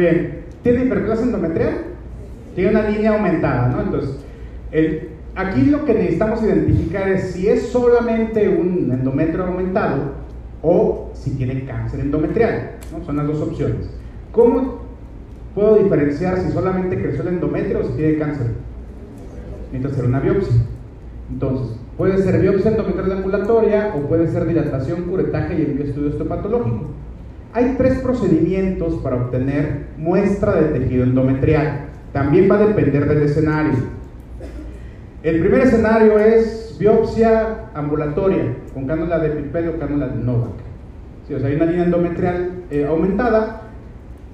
bien. 0.00 0.40
¿Tiene 0.62 0.84
hiperplasia 0.84 1.26
endometrial? 1.26 1.74
Tiene 2.54 2.70
una 2.70 2.88
línea 2.88 3.12
aumentada, 3.12 3.68
¿no? 3.68 3.82
Entonces, 3.82 4.16
aquí 5.34 5.62
lo 5.66 5.84
que 5.84 5.94
necesitamos 5.94 6.42
identificar 6.42 7.08
es 7.08 7.32
si 7.32 7.48
es 7.48 7.68
solamente 7.68 8.48
un 8.48 8.90
endometrio 8.92 9.44
aumentado 9.44 10.20
o 10.62 11.10
si 11.14 11.30
tiene 11.30 11.64
cáncer 11.64 12.00
endometrial, 12.00 12.72
¿no? 12.92 13.04
Son 13.04 13.16
las 13.16 13.26
dos 13.26 13.40
opciones. 13.40 13.88
¿Cómo 14.32 14.80
puedo 15.54 15.76
diferenciar 15.82 16.38
si 16.40 16.50
solamente 16.52 17.00
creció 17.00 17.22
el 17.22 17.28
endometrio 17.28 17.80
o 17.80 17.84
si 17.84 17.92
tiene 17.92 18.18
cáncer? 18.18 18.48
Necesito 19.72 19.88
hacer 19.92 20.04
una 20.04 20.20
biopsia. 20.20 20.56
Entonces, 21.30 21.76
puede 21.96 22.18
ser 22.18 22.40
biopsia 22.40 22.72
endometrial 22.72 23.12
ambulatoria 23.12 23.94
o 23.96 24.00
puede 24.08 24.26
ser 24.28 24.46
dilatación, 24.46 25.02
curetaje 25.04 25.54
y 25.58 25.62
envío 25.62 25.86
estudio 25.86 26.08
histopatológico. 26.08 26.86
Hay 27.52 27.74
tres 27.78 27.98
procedimientos 28.00 28.94
para 29.02 29.16
obtener 29.16 29.89
muestra 30.00 30.60
de 30.60 30.78
tejido 30.78 31.04
endometrial. 31.04 31.88
También 32.12 32.50
va 32.50 32.56
a 32.56 32.66
depender 32.66 33.08
del 33.08 33.22
escenario. 33.22 33.74
El 35.22 35.40
primer 35.40 35.60
escenario 35.60 36.18
es 36.18 36.76
biopsia 36.78 37.68
ambulatoria 37.74 38.56
con 38.72 38.86
cánula 38.86 39.18
de 39.18 39.30
Pipel 39.30 39.68
o 39.68 39.78
cánula 39.78 40.08
de 40.08 40.24
Novak. 40.24 40.50
sea, 41.26 41.46
hay 41.46 41.54
una 41.54 41.66
línea 41.66 41.84
endometrial 41.84 42.50
eh, 42.70 42.86
aumentada. 42.86 43.62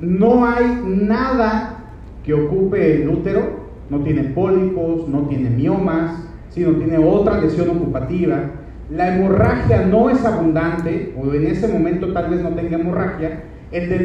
No 0.00 0.46
hay 0.46 0.82
nada 0.84 1.78
que 2.24 2.34
ocupe 2.34 3.02
el 3.02 3.08
útero, 3.08 3.66
no 3.90 4.00
tiene 4.00 4.24
pólipos, 4.24 5.08
no 5.08 5.22
tiene 5.28 5.50
miomas, 5.50 6.22
no 6.56 6.72
tiene 6.72 6.98
otra 6.98 7.40
lesión 7.40 7.70
ocupativa 7.70 8.50
la 8.90 9.16
hemorragia 9.16 9.84
no 9.84 10.10
es 10.10 10.24
abundante, 10.24 11.14
o 11.18 11.32
en 11.34 11.46
ese 11.46 11.68
momento 11.68 12.12
tal 12.12 12.30
vez 12.30 12.40
no 12.42 12.50
tenga 12.50 12.78
hemorragia, 12.78 13.42
el 13.72 13.88
de 13.88 13.98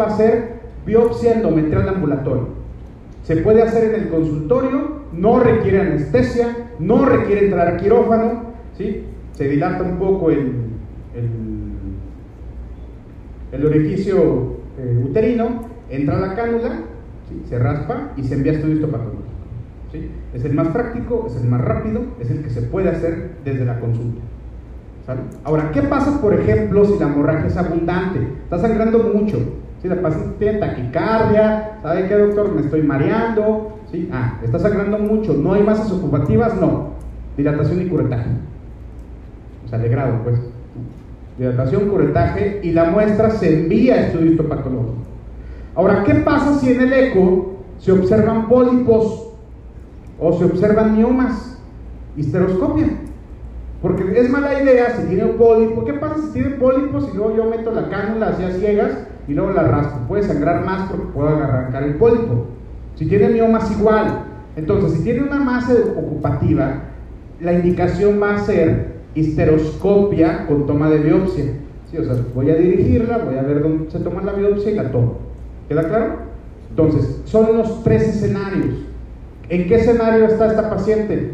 va 0.00 0.06
a 0.06 0.16
ser 0.16 0.61
biopsia 0.86 1.34
endometrial 1.34 1.88
ambulatoria. 1.88 2.44
Se 3.22 3.36
puede 3.36 3.62
hacer 3.62 3.94
en 3.94 4.02
el 4.02 4.08
consultorio, 4.08 5.02
no 5.12 5.38
requiere 5.40 5.80
anestesia, 5.80 6.70
no 6.78 7.04
requiere 7.04 7.46
entrar 7.46 7.76
quirófano, 7.76 8.42
¿sí? 8.76 9.04
se 9.32 9.48
dilata 9.48 9.82
un 9.82 9.98
poco 9.98 10.30
el, 10.30 10.52
el, 13.52 13.66
orificio 13.66 14.56
eh, 14.78 15.04
uterino, 15.04 15.66
entra 15.88 16.18
la 16.18 16.34
cánula, 16.34 16.80
se 17.48 17.58
raspa 17.58 18.12
y 18.16 18.24
se 18.24 18.34
envía 18.34 18.52
a 18.52 18.54
estudio 18.56 18.74
histopatológico. 18.74 19.22
Es 20.34 20.44
el 20.44 20.54
más 20.54 20.68
práctico, 20.68 21.26
es 21.28 21.36
el 21.36 21.48
más 21.48 21.60
rápido, 21.60 22.00
es 22.18 22.30
el 22.30 22.42
que 22.42 22.50
se 22.50 22.62
puede 22.62 22.88
hacer 22.88 23.32
desde 23.44 23.64
la 23.64 23.78
consulta. 23.78 24.22
Ahora, 25.44 25.70
¿qué 25.72 25.82
pasa, 25.82 26.20
por 26.20 26.32
ejemplo, 26.32 26.84
si 26.84 26.98
la 26.98 27.06
hemorragia 27.06 27.46
es 27.46 27.56
abundante? 27.56 28.20
Está 28.44 28.58
sangrando 28.58 29.00
mucho. 29.00 29.38
Si 29.82 29.88
la 29.88 30.00
paciente 30.00 30.36
tiene 30.38 30.58
taquicardia, 30.58 31.78
¿sabe 31.82 32.06
qué, 32.06 32.16
doctor? 32.16 32.54
Me 32.54 32.60
estoy 32.60 32.82
mareando. 32.82 33.78
¿sí? 33.90 34.08
Ah, 34.12 34.38
está 34.44 34.60
sangrando 34.60 34.98
mucho. 34.98 35.34
¿No 35.34 35.54
hay 35.54 35.64
masas 35.64 35.90
ocupativas? 35.90 36.54
No. 36.60 36.92
Dilatación 37.36 37.82
y 37.82 37.88
curetaje. 37.88 38.30
O 39.64 39.68
sea, 39.68 39.80
de 39.80 39.88
grado, 39.88 40.20
pues. 40.22 40.38
Dilatación, 41.36 41.88
curetaje 41.88 42.60
y 42.62 42.70
la 42.70 42.84
muestra 42.84 43.30
se 43.30 43.62
envía 43.62 43.94
a 43.94 44.00
estudio 44.06 44.30
histopatológico. 44.30 44.94
Ahora, 45.74 46.04
¿qué 46.04 46.14
pasa 46.16 46.58
si 46.60 46.70
en 46.70 46.82
el 46.82 46.92
eco 46.92 47.56
se 47.78 47.90
observan 47.90 48.48
pólipos 48.48 49.30
o 50.20 50.32
se 50.38 50.44
observan 50.44 50.96
miomas, 50.96 51.58
histeroscopia. 52.16 52.86
Porque 53.80 54.20
es 54.20 54.30
mala 54.30 54.62
idea 54.62 54.96
si 54.96 55.08
tiene 55.08 55.24
un 55.24 55.36
pólipo. 55.36 55.84
¿Qué 55.84 55.94
pasa 55.94 56.18
si 56.18 56.32
tiene 56.32 56.50
pólipos 56.50 57.08
y 57.12 57.16
luego 57.16 57.36
yo 57.36 57.44
meto 57.46 57.72
la 57.72 57.88
cánula 57.88 58.28
hacia 58.28 58.52
ciegas 58.52 58.92
y 59.28 59.34
luego 59.34 59.52
la 59.52 59.62
raspo? 59.62 60.06
Puede 60.08 60.22
sangrar 60.22 60.64
más 60.64 60.90
porque 60.90 61.06
puedo 61.12 61.28
arrancar 61.28 61.82
el 61.84 61.94
pólipo. 61.94 62.46
Si 62.96 63.06
tiene 63.06 63.28
miomas, 63.28 63.70
igual. 63.70 64.24
Entonces, 64.56 64.98
si 64.98 65.04
tiene 65.04 65.22
una 65.22 65.38
masa 65.38 65.74
ocupativa, 65.96 66.82
la 67.40 67.52
indicación 67.52 68.20
va 68.22 68.34
a 68.34 68.38
ser 68.38 68.92
histeroscopia 69.14 70.46
con 70.46 70.66
toma 70.66 70.90
de 70.90 70.98
biopsia. 70.98 71.44
Sí, 71.90 71.98
o 71.98 72.04
sea, 72.04 72.16
voy 72.34 72.50
a 72.50 72.54
dirigirla, 72.54 73.18
voy 73.18 73.36
a 73.36 73.42
ver 73.42 73.62
dónde 73.62 73.90
se 73.90 74.00
toma 74.00 74.22
la 74.22 74.32
biopsia 74.32 74.70
y 74.70 74.74
la 74.74 74.90
tomo. 74.90 75.18
¿Queda 75.68 75.88
claro? 75.88 76.16
Entonces, 76.70 77.20
son 77.24 77.56
los 77.56 77.82
tres 77.82 78.02
escenarios. 78.02 78.76
¿En 79.48 79.68
qué 79.68 79.74
escenario 79.76 80.26
está 80.26 80.46
esta 80.46 80.70
paciente? 80.70 81.32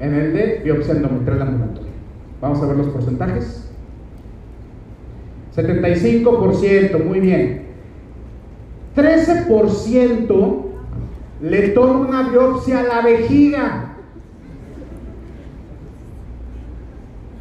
En 0.00 0.14
el 0.14 0.32
de 0.32 0.60
biopsia 0.64 0.94
endometrial 0.94 1.42
ambulatoria. 1.42 1.92
Vamos 2.40 2.60
a 2.60 2.66
ver 2.66 2.76
los 2.76 2.88
porcentajes. 2.88 3.61
75%, 5.54 7.04
muy 7.04 7.20
bien. 7.20 7.62
13% 8.96 10.62
le 11.42 11.68
toma 11.68 12.08
una 12.08 12.30
biopsia 12.30 12.80
a 12.80 12.82
la 12.82 13.00
vejiga. 13.02 13.94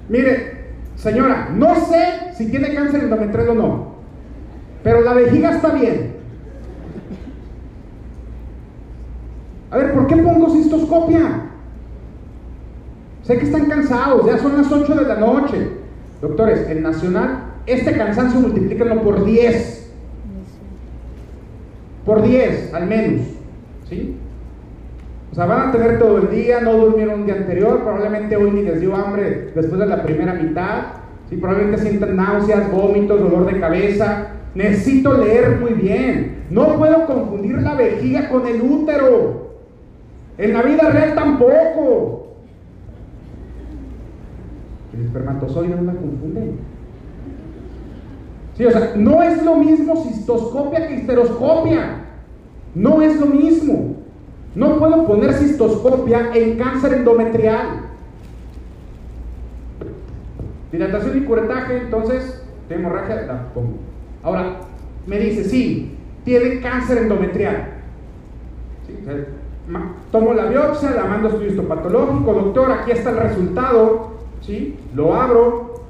Mire, 0.09 0.65
señora, 0.95 1.49
no 1.55 1.75
sé 1.75 2.33
si 2.35 2.49
tiene 2.49 2.73
cáncer 2.73 3.03
endometrial 3.03 3.49
o 3.49 3.53
no, 3.53 3.95
pero 4.83 5.01
la 5.01 5.13
vejiga 5.13 5.51
está 5.55 5.69
bien. 5.73 6.15
A 9.69 9.77
ver, 9.77 9.93
¿por 9.93 10.07
qué 10.07 10.17
pongo 10.17 10.49
cistoscopia? 10.49 11.43
Sé 13.23 13.37
que 13.37 13.45
están 13.45 13.67
cansados, 13.67 14.25
ya 14.25 14.37
son 14.37 14.57
las 14.57 14.69
8 14.69 14.95
de 14.95 15.05
la 15.05 15.15
noche. 15.15 15.69
Doctores, 16.21 16.69
en 16.69 16.83
Nacional, 16.83 17.50
este 17.65 17.95
cansancio 17.97 18.39
multiplíquenlo 18.39 19.01
por 19.01 19.25
10. 19.25 19.93
Por 22.05 22.21
10, 22.23 22.73
al 22.73 22.87
menos. 22.87 23.21
¿Sí? 23.89 24.17
O 25.31 25.35
sea, 25.35 25.45
van 25.45 25.69
a 25.69 25.71
tener 25.71 25.97
todo 25.99 26.17
el 26.17 26.29
día, 26.29 26.59
no 26.59 26.73
durmieron 26.73 27.21
un 27.21 27.25
día 27.25 27.35
anterior, 27.35 27.83
probablemente 27.83 28.35
hoy 28.35 28.51
ni 28.51 28.63
les 28.63 28.81
dio 28.81 28.95
hambre 28.95 29.51
después 29.55 29.79
de 29.79 29.85
la 29.85 30.03
primera 30.03 30.33
mitad. 30.33 30.83
¿sí? 31.29 31.37
Probablemente 31.37 31.81
sientan 31.81 32.17
náuseas, 32.17 32.69
vómitos, 32.71 33.19
dolor 33.19 33.51
de 33.51 33.59
cabeza. 33.59 34.27
Necesito 34.55 35.13
leer 35.13 35.59
muy 35.59 35.73
bien. 35.73 36.43
No 36.49 36.77
puedo 36.77 37.05
confundir 37.05 37.61
la 37.61 37.75
vejiga 37.75 38.27
con 38.29 38.45
el 38.45 38.61
útero. 38.61 39.51
En 40.37 40.53
la 40.53 40.61
vida 40.63 40.89
real 40.89 41.15
tampoco. 41.15 42.27
El 44.93 45.05
espermatozoide 45.05 45.75
no 45.75 45.83
la 45.83 45.93
confunde. 45.93 46.55
Sí, 48.57 48.65
o 48.65 48.71
sea, 48.71 48.93
no 48.95 49.23
es 49.23 49.43
lo 49.43 49.55
mismo 49.55 50.03
cistoscopia 50.03 50.87
que 50.87 50.95
histeroscopia. 50.95 52.05
No 52.75 53.01
es 53.01 53.19
lo 53.19 53.27
mismo. 53.27 53.95
No 54.55 54.77
puedo 54.79 55.07
poner 55.07 55.33
cistoscopia 55.33 56.31
en 56.33 56.57
cáncer 56.57 56.93
endometrial. 56.93 57.89
Dilatación 60.71 61.17
y 61.17 61.21
curetaje, 61.21 61.77
entonces, 61.77 62.43
hemorragia, 62.69 63.23
la 63.23 63.53
pongo. 63.53 63.77
Ahora, 64.23 64.57
me 65.05 65.19
dice, 65.19 65.43
sí, 65.45 65.97
tiene 66.23 66.59
cáncer 66.61 66.99
endometrial. 66.99 67.81
Tomo 70.11 70.33
la 70.33 70.45
biopsia, 70.45 70.91
la 70.91 71.05
mando 71.05 71.27
a 71.27 71.31
estudio 71.31 71.51
histopatológico, 71.51 72.33
doctor, 72.33 72.71
aquí 72.71 72.91
está 72.91 73.11
el 73.11 73.17
resultado, 73.17 74.11
¿sí? 74.41 74.77
Lo 74.93 75.15
abro, 75.15 75.83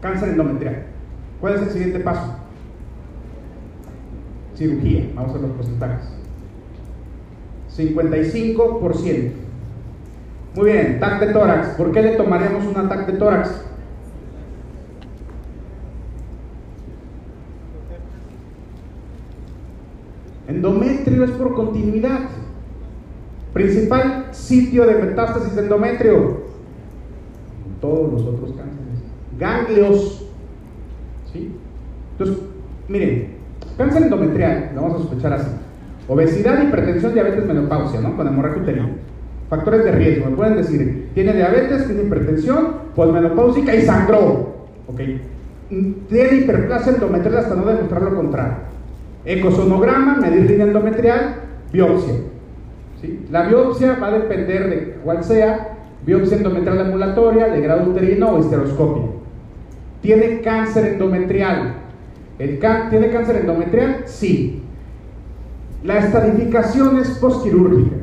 cáncer 0.00 0.30
endometrial. 0.30 0.93
¿Cuál 1.40 1.54
es 1.54 1.62
el 1.62 1.70
siguiente 1.70 2.00
paso? 2.00 2.36
Cirugía, 4.56 5.10
vamos 5.14 5.34
a 5.34 5.38
los 5.38 5.50
porcentajes. 5.52 6.08
55%. 7.76 9.32
Muy 10.54 10.66
bien, 10.66 11.00
TAC 11.00 11.20
de 11.20 11.32
tórax. 11.32 11.68
¿Por 11.76 11.90
qué 11.90 12.02
le 12.02 12.16
tomaríamos 12.16 12.64
un 12.64 12.76
ataque 12.76 13.12
de 13.12 13.18
tórax? 13.18 13.64
Endometrio 20.46 21.24
es 21.24 21.30
por 21.32 21.54
continuidad. 21.54 22.28
Principal 23.52 24.28
sitio 24.32 24.86
de 24.86 24.94
metástasis 24.94 25.56
de 25.56 25.62
endometrio. 25.62 26.44
Todos 27.80 28.12
los 28.12 28.22
otros 28.22 28.50
cánceres. 28.52 29.02
Ganglios. 29.38 30.23
¿Sí? 31.34 31.50
Entonces, 32.12 32.44
miren, 32.88 33.26
cáncer 33.76 34.04
endometrial, 34.04 34.70
lo 34.74 34.82
vamos 34.82 34.96
a 34.96 35.02
sospechar 35.02 35.32
así. 35.32 35.50
Obesidad, 36.06 36.62
hipertensión, 36.62 37.12
diabetes, 37.12 37.44
menopausia, 37.44 38.00
¿no? 38.00 38.16
Con 38.16 38.28
hemorragia 38.28 38.62
uterina. 38.62 38.88
Factores 39.50 39.84
de 39.84 39.92
riesgo, 39.92 40.30
me 40.30 40.36
pueden 40.36 40.56
decir, 40.56 41.10
tiene 41.12 41.32
diabetes, 41.32 41.86
tiene 41.86 42.04
hipertensión, 42.04 42.68
posmenopáusica 42.94 43.74
y 43.74 43.82
sangró. 43.82 44.54
¿Ok? 44.86 45.00
Tiene 46.08 46.36
hiperplasia 46.38 46.92
endometrial 46.92 47.38
hasta 47.38 47.54
no 47.56 47.66
demostrar 47.66 48.02
lo 48.02 48.14
contrario. 48.14 48.54
Ecosonograma, 49.24 50.18
medir 50.18 50.48
línea 50.48 50.66
endometrial, 50.66 51.36
biopsia. 51.72 52.14
¿Sí? 53.00 53.26
La 53.32 53.48
biopsia 53.48 53.98
va 54.00 54.08
a 54.08 54.18
depender 54.18 54.70
de 54.70 54.96
cuál 55.02 55.24
sea, 55.24 55.78
biopsia 56.06 56.36
endometrial 56.36 56.80
ambulatoria, 56.80 57.48
de 57.48 57.60
grado 57.60 57.90
uterino 57.90 58.28
o 58.28 58.40
esteroscopia. 58.40 59.13
¿Tiene 60.04 60.42
cáncer 60.42 60.84
endometrial? 60.84 61.76
¿El 62.38 62.58
¿Tiene 62.58 63.08
cáncer 63.08 63.36
endometrial? 63.36 64.02
Sí. 64.04 64.60
La 65.82 65.96
estadificación 65.96 66.98
es 66.98 67.08
postquirúrgica. 67.12 67.96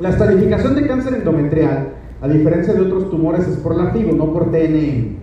La 0.00 0.08
estadificación 0.08 0.74
de 0.74 0.84
cáncer 0.88 1.14
endometrial, 1.14 1.90
a 2.20 2.26
diferencia 2.26 2.74
de 2.74 2.80
otros 2.80 3.08
tumores, 3.08 3.46
es 3.46 3.56
por 3.58 3.76
la 3.76 3.92
FIGO, 3.92 4.16
no 4.16 4.32
por 4.32 4.50
TNM. 4.50 5.14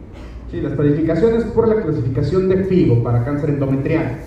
Sí, 0.50 0.62
la 0.62 0.70
estadificación 0.70 1.36
es 1.36 1.44
por 1.44 1.68
la 1.68 1.82
clasificación 1.82 2.48
de 2.48 2.64
FIGO 2.64 3.04
para 3.04 3.26
cáncer 3.26 3.50
endometrial. 3.50 4.20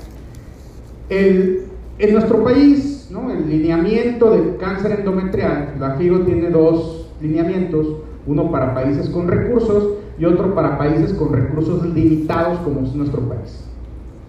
en 1.09 2.13
nuestro 2.13 2.45
país, 2.45 3.09
¿no? 3.11 3.31
el 3.31 3.49
lineamiento 3.49 4.31
del 4.33 4.59
cáncer 4.59 4.99
endometrial, 4.99 5.77
la 5.81 5.95
FIGO 5.95 6.21
tiene 6.21 6.51
dos 6.51 7.15
lineamientos, 7.23 7.97
uno 8.27 8.51
para 8.51 8.75
países 8.75 9.09
con 9.09 9.27
recursos 9.27 9.96
y 10.19 10.25
otro 10.25 10.55
para 10.55 10.79
países 10.79 11.13
con 11.15 11.33
recursos 11.33 11.85
limitados 11.85 12.59
como 12.61 12.81
es 12.81 12.95
nuestro 12.95 13.21
país. 13.23 13.65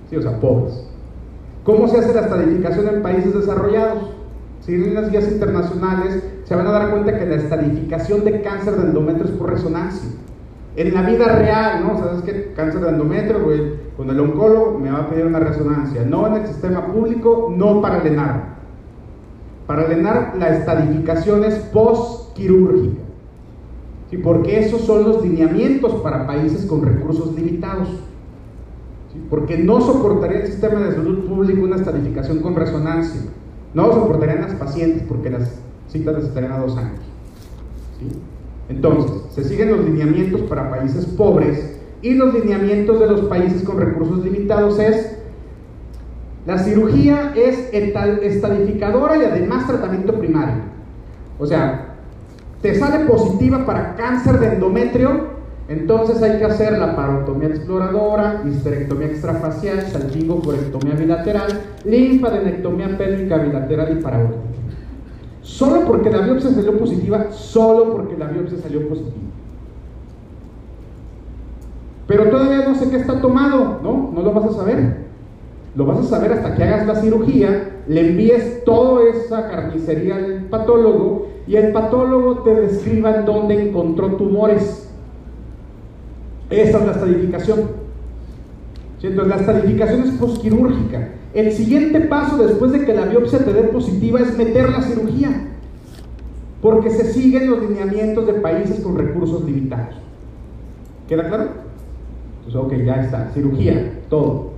Sí, 0.09 0.15
o 0.18 0.22
sea, 0.22 0.39
pobres. 0.39 0.88
¿Cómo 1.64 1.88
se 1.88 1.99
hace 1.99 2.14
la 2.14 2.22
estadificación 2.22 2.88
en 2.88 3.01
países 3.01 3.34
desarrollados? 3.34 4.11
Si 4.61 4.73
en 4.73 4.93
las 4.93 5.11
guías 5.11 5.30
internacionales 5.30 6.23
se 6.43 6.55
van 6.55 6.68
a 6.68 6.72
dar 6.72 6.91
cuenta 6.91 7.18
que 7.18 7.26
la 7.26 7.35
estadificación 7.35 8.23
de 8.23 8.41
cáncer 8.41 8.76
de 8.76 8.88
endometrio 8.88 9.26
es 9.26 9.31
por 9.31 9.49
resonancia. 9.49 10.09
En 10.76 10.93
la 10.93 11.01
vida 11.01 11.26
real, 11.26 11.84
¿no? 11.84 11.97
¿Sabes 11.97 12.22
que 12.22 12.53
cáncer 12.53 12.81
de 12.81 12.89
endometrio, 12.89 13.43
güey, 13.43 13.88
con 13.97 14.09
el 14.09 14.19
oncólogo 14.19 14.77
me 14.77 14.91
va 14.91 14.99
a 14.99 15.09
pedir 15.09 15.26
una 15.26 15.39
resonancia. 15.39 16.03
No 16.05 16.27
en 16.27 16.41
el 16.41 16.47
sistema 16.47 16.85
público, 16.85 17.51
no 17.55 17.81
para 17.81 17.97
el 17.97 18.07
ENAR. 18.07 18.57
Para 19.65 19.85
el 19.85 19.99
ENAR 19.99 20.35
la 20.38 20.49
estadificación 20.49 21.43
es 21.43 21.55
postquirúrgica. 21.55 23.07
¿Sí? 24.10 24.18
Porque 24.18 24.60
esos 24.60 24.82
son 24.82 25.04
los 25.04 25.24
lineamientos 25.24 25.96
para 25.96 26.26
países 26.26 26.66
con 26.66 26.84
recursos 26.84 27.36
limitados. 27.36 27.90
¿Sí? 29.14 29.20
Porque 29.30 29.58
no 29.58 29.82
soportaría 29.82 30.42
el 30.42 30.48
sistema 30.48 30.80
de 30.82 30.96
salud 30.96 31.26
público 31.26 31.64
una 31.64 31.76
estadificación 31.76 32.40
con 32.40 32.56
resonancia. 32.56 33.22
No 33.74 33.92
soportarían 33.94 34.42
las 34.42 34.56
pacientes 34.56 35.04
porque 35.08 35.30
las 35.30 35.60
citas 35.88 36.16
les 36.16 36.26
estarían 36.26 36.54
a 36.54 36.60
dos 36.60 36.78
años. 36.78 37.02
¿Sí? 38.00 38.08
Entonces, 38.70 39.12
se 39.32 39.44
siguen 39.44 39.72
los 39.72 39.86
lineamientos 39.86 40.42
para 40.42 40.70
países 40.70 41.06
pobres 41.06 41.80
y 42.02 42.14
los 42.14 42.34
lineamientos 42.34 43.00
de 43.00 43.08
los 43.08 43.22
países 43.22 43.64
con 43.64 43.80
recursos 43.80 44.24
limitados 44.24 44.78
es 44.80 45.18
la 46.48 46.58
cirugía 46.58 47.34
es 47.36 47.70
estadificadora 47.74 49.18
y 49.18 49.26
además 49.26 49.68
tratamiento 49.68 50.14
primario. 50.14 50.64
O 51.40 51.46
sea, 51.46 51.86
te 52.62 52.76
sale 52.76 53.06
positiva 53.06 53.66
para 53.66 53.96
cáncer 53.96 54.40
de 54.40 54.54
endometrio, 54.54 55.38
entonces 55.68 56.22
hay 56.24 56.40
que 56.40 56.46
hacer 56.46 56.78
la 56.80 56.96
parotomía 56.96 57.50
exploradora, 57.50 58.42
histerectomía 58.46 59.08
extrafacial, 59.08 59.82
salpingocorectomía 59.82 60.96
bilateral, 60.96 61.48
linfadenectomía 61.84 62.98
pélvica 62.98 63.38
bilateral 63.38 63.98
y 63.98 64.02
paraórtica. 64.02 64.44
Solo 65.42 65.86
porque 65.86 66.10
la 66.10 66.20
biopsia 66.20 66.52
salió 66.52 66.78
positiva, 66.78 67.32
solo 67.32 67.92
porque 67.92 68.18
la 68.18 68.28
biopsia 68.28 68.60
salió 68.60 68.88
positiva. 68.88 69.16
Pero 72.08 72.30
todavía 72.30 72.68
no 72.68 72.76
sé 72.76 72.90
qué 72.90 72.98
está 72.98 73.20
tomado, 73.20 73.80
¿no? 73.84 74.12
No 74.14 74.22
lo 74.22 74.32
vas 74.34 74.46
a 74.46 74.54
saber. 74.54 75.08
Lo 75.76 75.86
vas 75.86 76.00
a 76.00 76.04
saber 76.04 76.32
hasta 76.32 76.56
que 76.56 76.64
hagas 76.64 76.88
la 76.88 76.96
cirugía, 76.96 77.82
le 77.88 78.10
envíes 78.10 78.64
toda 78.64 79.10
esa 79.10 79.50
carnicería 79.50 80.16
al 80.16 80.46
patólogo 80.50 81.27
y 81.48 81.56
el 81.56 81.72
patólogo 81.72 82.40
te 82.40 82.53
describa 82.53 83.15
en 83.15 83.26
dónde 83.26 83.69
encontró 83.69 84.15
tumores. 84.15 84.90
Esa 86.49 86.80
es 86.80 86.86
la 86.86 86.91
estadificación. 86.91 87.60
Entonces, 89.02 89.28
la 89.28 89.36
estadificación 89.36 90.02
es 90.02 90.11
posquirúrgica. 90.11 91.10
El 91.34 91.52
siguiente 91.53 92.02
paso 92.02 92.38
después 92.38 92.72
de 92.72 92.84
que 92.84 92.94
la 92.94 93.06
biopsia 93.06 93.40
te 93.40 93.53
dé 93.53 93.64
positiva 93.64 94.19
es 94.19 94.38
meter 94.38 94.69
la 94.69 94.82
cirugía, 94.82 95.49
porque 96.61 96.90
se 96.90 97.14
siguen 97.14 97.49
los 97.49 97.61
lineamientos 97.61 98.26
de 98.26 98.34
países 98.34 98.80
con 98.82 98.98
recursos 98.98 99.44
limitados. 99.44 99.95
¿Queda 101.07 101.28
claro? 101.28 101.49
Entonces, 102.45 102.56
ok, 102.56 102.86
ya 102.86 103.03
está, 103.03 103.30
cirugía, 103.34 104.02
todo. 104.10 104.52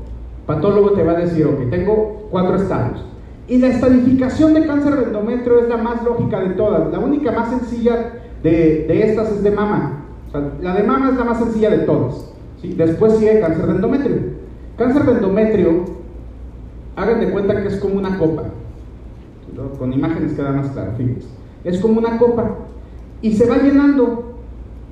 Patólogo 0.46 0.92
te 0.92 1.04
va 1.04 1.12
a 1.12 1.20
decir, 1.20 1.46
ok, 1.46 1.70
tengo 1.70 2.28
cuatro 2.32 2.56
estados. 2.56 3.04
Y 3.50 3.58
la 3.58 3.68
estadificación 3.70 4.54
de 4.54 4.68
cáncer 4.68 4.96
de 4.96 5.04
endometrio 5.06 5.60
es 5.60 5.70
la 5.70 5.78
más 5.78 6.04
lógica 6.04 6.40
de 6.40 6.52
todas. 6.52 6.92
La 6.92 7.00
única 7.00 7.32
más 7.32 7.50
sencilla 7.50 8.22
de, 8.44 9.10
estas 9.10 9.32
es 9.32 9.44
de 9.44 9.52
mama. 9.52 10.06
la 10.62 10.76
de 10.76 10.84
mama 10.84 11.10
es 11.10 11.18
la 11.18 11.24
más 11.24 11.40
sencilla 11.40 11.72
de 11.72 11.80
todas. 11.80 12.32
¿sí? 12.62 12.76
Después 12.78 13.18
sigue 13.18 13.40
cáncer 13.40 13.66
de 13.66 13.72
endometrio. 13.72 14.18
Cáncer 14.78 15.04
de 15.04 15.12
endometrio 15.14 16.00
Hagan 17.00 17.22
de 17.22 17.32
cuenta 17.32 17.62
que 17.62 17.70
es 17.70 17.78
como 17.78 17.98
una 17.98 18.18
copa. 18.18 18.44
Con 19.78 19.94
imágenes 19.94 20.34
queda 20.34 20.52
más 20.52 20.68
claro, 20.72 20.92
fíjense. 20.98 21.28
Es 21.64 21.80
como 21.80 21.98
una 22.00 22.18
copa. 22.18 22.56
Y 23.22 23.34
se 23.34 23.48
va 23.48 23.58
llenando. 23.58 24.36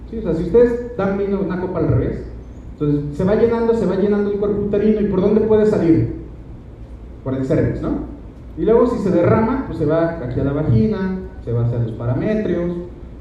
¿Sí? 0.10 0.18
O 0.18 0.22
sea, 0.22 0.34
si 0.34 0.44
ustedes 0.44 0.96
dan 0.96 1.18
vino 1.18 1.42
una 1.42 1.60
copa 1.60 1.80
al 1.80 1.90
revés, 1.90 2.24
entonces 2.74 3.18
se 3.18 3.24
va 3.26 3.36
llenando, 3.36 3.74
se 3.74 3.86
va 3.86 3.96
llenando 3.96 4.32
el 4.32 4.38
cuerpo 4.38 4.62
uterino. 4.62 5.02
¿Y 5.02 5.06
por 5.06 5.20
dónde 5.20 5.42
puede 5.42 5.66
salir? 5.66 6.16
Por 7.26 7.34
el 7.34 7.46
cervix, 7.46 7.82
¿no? 7.82 8.17
Y 8.58 8.64
luego 8.64 8.88
si 8.88 8.98
se 9.00 9.12
derrama, 9.12 9.66
pues 9.68 9.78
se 9.78 9.86
va 9.86 10.20
aquí 10.24 10.40
a 10.40 10.44
la 10.44 10.54
vagina, 10.54 11.20
se 11.46 11.52
va 11.52 11.66
hacia 11.66 11.78
los 11.80 11.92
parametrios, 11.92 12.72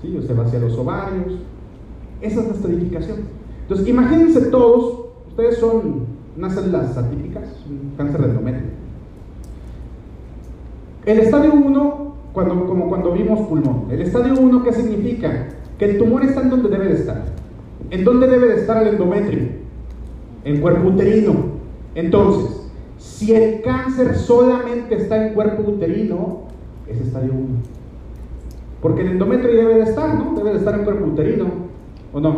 ¿sí? 0.00 0.16
o 0.16 0.22
se 0.22 0.32
va 0.32 0.44
hacia 0.44 0.58
los 0.58 0.76
ovarios. 0.78 1.34
Esa 2.22 2.40
es 2.40 2.48
la 2.48 2.54
estadificación. 2.54 3.18
Entonces, 3.62 3.86
imagínense 3.86 4.40
todos, 4.46 5.06
ustedes 5.28 5.58
son 5.58 6.06
unas 6.36 6.54
células 6.54 6.96
atípicas, 6.96 7.44
un 7.68 7.92
cáncer 7.96 8.22
de 8.22 8.28
endometrio. 8.28 8.70
El 11.04 11.18
estadio 11.20 11.52
1, 11.52 12.14
cuando, 12.32 12.66
como 12.66 12.88
cuando 12.88 13.12
vimos 13.12 13.46
pulmón, 13.46 13.86
el 13.90 14.00
estadio 14.00 14.34
1, 14.40 14.64
¿qué 14.64 14.72
significa? 14.72 15.48
Que 15.78 15.84
el 15.84 15.98
tumor 15.98 16.24
está 16.24 16.40
en 16.42 16.50
donde 16.50 16.68
debe 16.70 16.88
de 16.88 16.94
estar. 16.94 17.24
¿En 17.90 18.04
dónde 18.04 18.26
debe 18.26 18.48
de 18.48 18.56
estar 18.56 18.82
el 18.82 18.94
endometrio? 18.94 19.48
En 20.44 20.60
cuerpo 20.60 20.88
uterino. 20.88 21.34
Entonces, 21.94 22.55
si 23.06 23.34
el 23.34 23.62
cáncer 23.62 24.16
solamente 24.16 24.96
está 24.96 25.26
en 25.26 25.34
cuerpo 25.34 25.70
uterino, 25.70 26.42
es 26.86 27.00
estadio 27.00 27.32
1. 27.32 27.46
Porque 28.82 29.02
el 29.02 29.12
endometrio 29.12 29.56
debe 29.56 29.76
de 29.76 29.82
estar, 29.84 30.14
¿no? 30.14 30.34
Debe 30.34 30.50
de 30.50 30.58
estar 30.58 30.74
en 30.74 30.84
cuerpo 30.84 31.06
uterino, 31.06 31.46
¿o 32.12 32.20
no? 32.20 32.36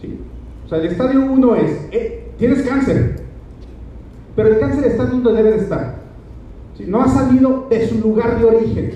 ¿Sí? 0.00 0.18
O 0.64 0.68
sea, 0.68 0.78
el 0.78 0.86
estadio 0.86 1.20
1 1.20 1.54
es, 1.56 1.88
eh, 1.92 2.30
tienes 2.38 2.62
cáncer, 2.62 3.22
pero 4.34 4.48
el 4.48 4.58
cáncer 4.58 4.84
está 4.86 5.06
donde 5.06 5.32
debe 5.32 5.52
de 5.52 5.58
estar. 5.58 6.02
No 6.86 7.00
ha 7.02 7.08
salido 7.08 7.66
de 7.70 7.86
su 7.86 8.00
lugar 8.00 8.40
de 8.40 8.44
origen, 8.44 8.92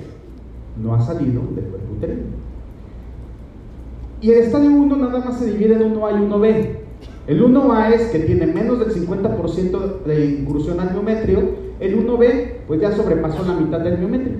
no 0.82 0.94
ha 0.94 1.00
salido 1.00 1.42
del 1.54 1.66
cuerpo 1.66 1.92
uterino. 1.96 2.22
Y 4.20 4.30
el 4.32 4.38
estadio 4.38 4.70
1 4.70 4.96
nada 4.96 5.24
más 5.24 5.38
se 5.38 5.52
divide 5.52 5.74
en 5.74 5.94
1A 5.94 6.10
y 6.10 6.26
1B. 6.26 6.85
El 7.26 7.42
1A 7.42 7.92
es 7.92 8.02
que 8.08 8.20
tiene 8.20 8.46
menos 8.46 8.78
del 8.78 8.90
50% 8.90 10.04
de 10.04 10.26
incursión 10.26 10.78
al 10.78 10.92
miometrio, 10.92 11.40
el 11.80 12.06
1B 12.06 12.52
pues 12.68 12.80
ya 12.80 12.92
sobrepasó 12.92 13.44
la 13.44 13.54
mitad 13.54 13.80
del 13.80 13.98
miometrio. 13.98 14.36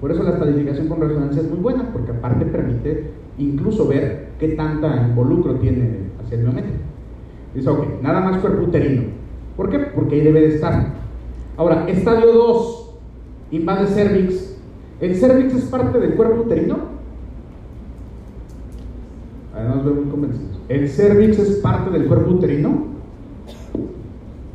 Por 0.00 0.12
eso 0.12 0.22
la 0.22 0.30
estadificación 0.30 0.88
con 0.88 1.00
resonancia 1.00 1.42
es 1.42 1.50
muy 1.50 1.58
buena, 1.58 1.92
porque 1.92 2.12
aparte 2.12 2.46
permite 2.46 3.10
incluso 3.38 3.86
ver 3.88 4.30
qué 4.38 4.48
tanta 4.48 5.08
involucro 5.08 5.56
tiene 5.56 6.10
hacia 6.22 6.38
el 6.38 6.44
miometrio. 6.44 6.76
Dice, 7.54 7.68
ok, 7.68 8.02
nada 8.02 8.20
más 8.20 8.38
cuerpo 8.38 8.64
uterino. 8.66 9.02
¿Por 9.56 9.68
qué? 9.68 9.78
Porque 9.78 10.14
ahí 10.14 10.20
debe 10.22 10.40
de 10.40 10.54
estar. 10.54 10.94
Ahora, 11.56 11.86
estadio 11.88 12.32
2, 12.32 12.94
invade 13.50 13.86
cervix. 13.88 14.56
¿El 15.00 15.16
cervix 15.16 15.54
es 15.54 15.64
parte 15.64 15.98
del 15.98 16.14
cuerpo 16.14 16.42
uterino? 16.42 16.78
Además, 19.54 19.84
veo 19.84 19.94
muy 19.94 20.04
convencidos. 20.04 20.59
¿El 20.70 20.88
cervix 20.88 21.36
es 21.40 21.56
parte 21.56 21.90
del 21.90 22.06
cuerpo 22.06 22.30
uterino? 22.30 22.86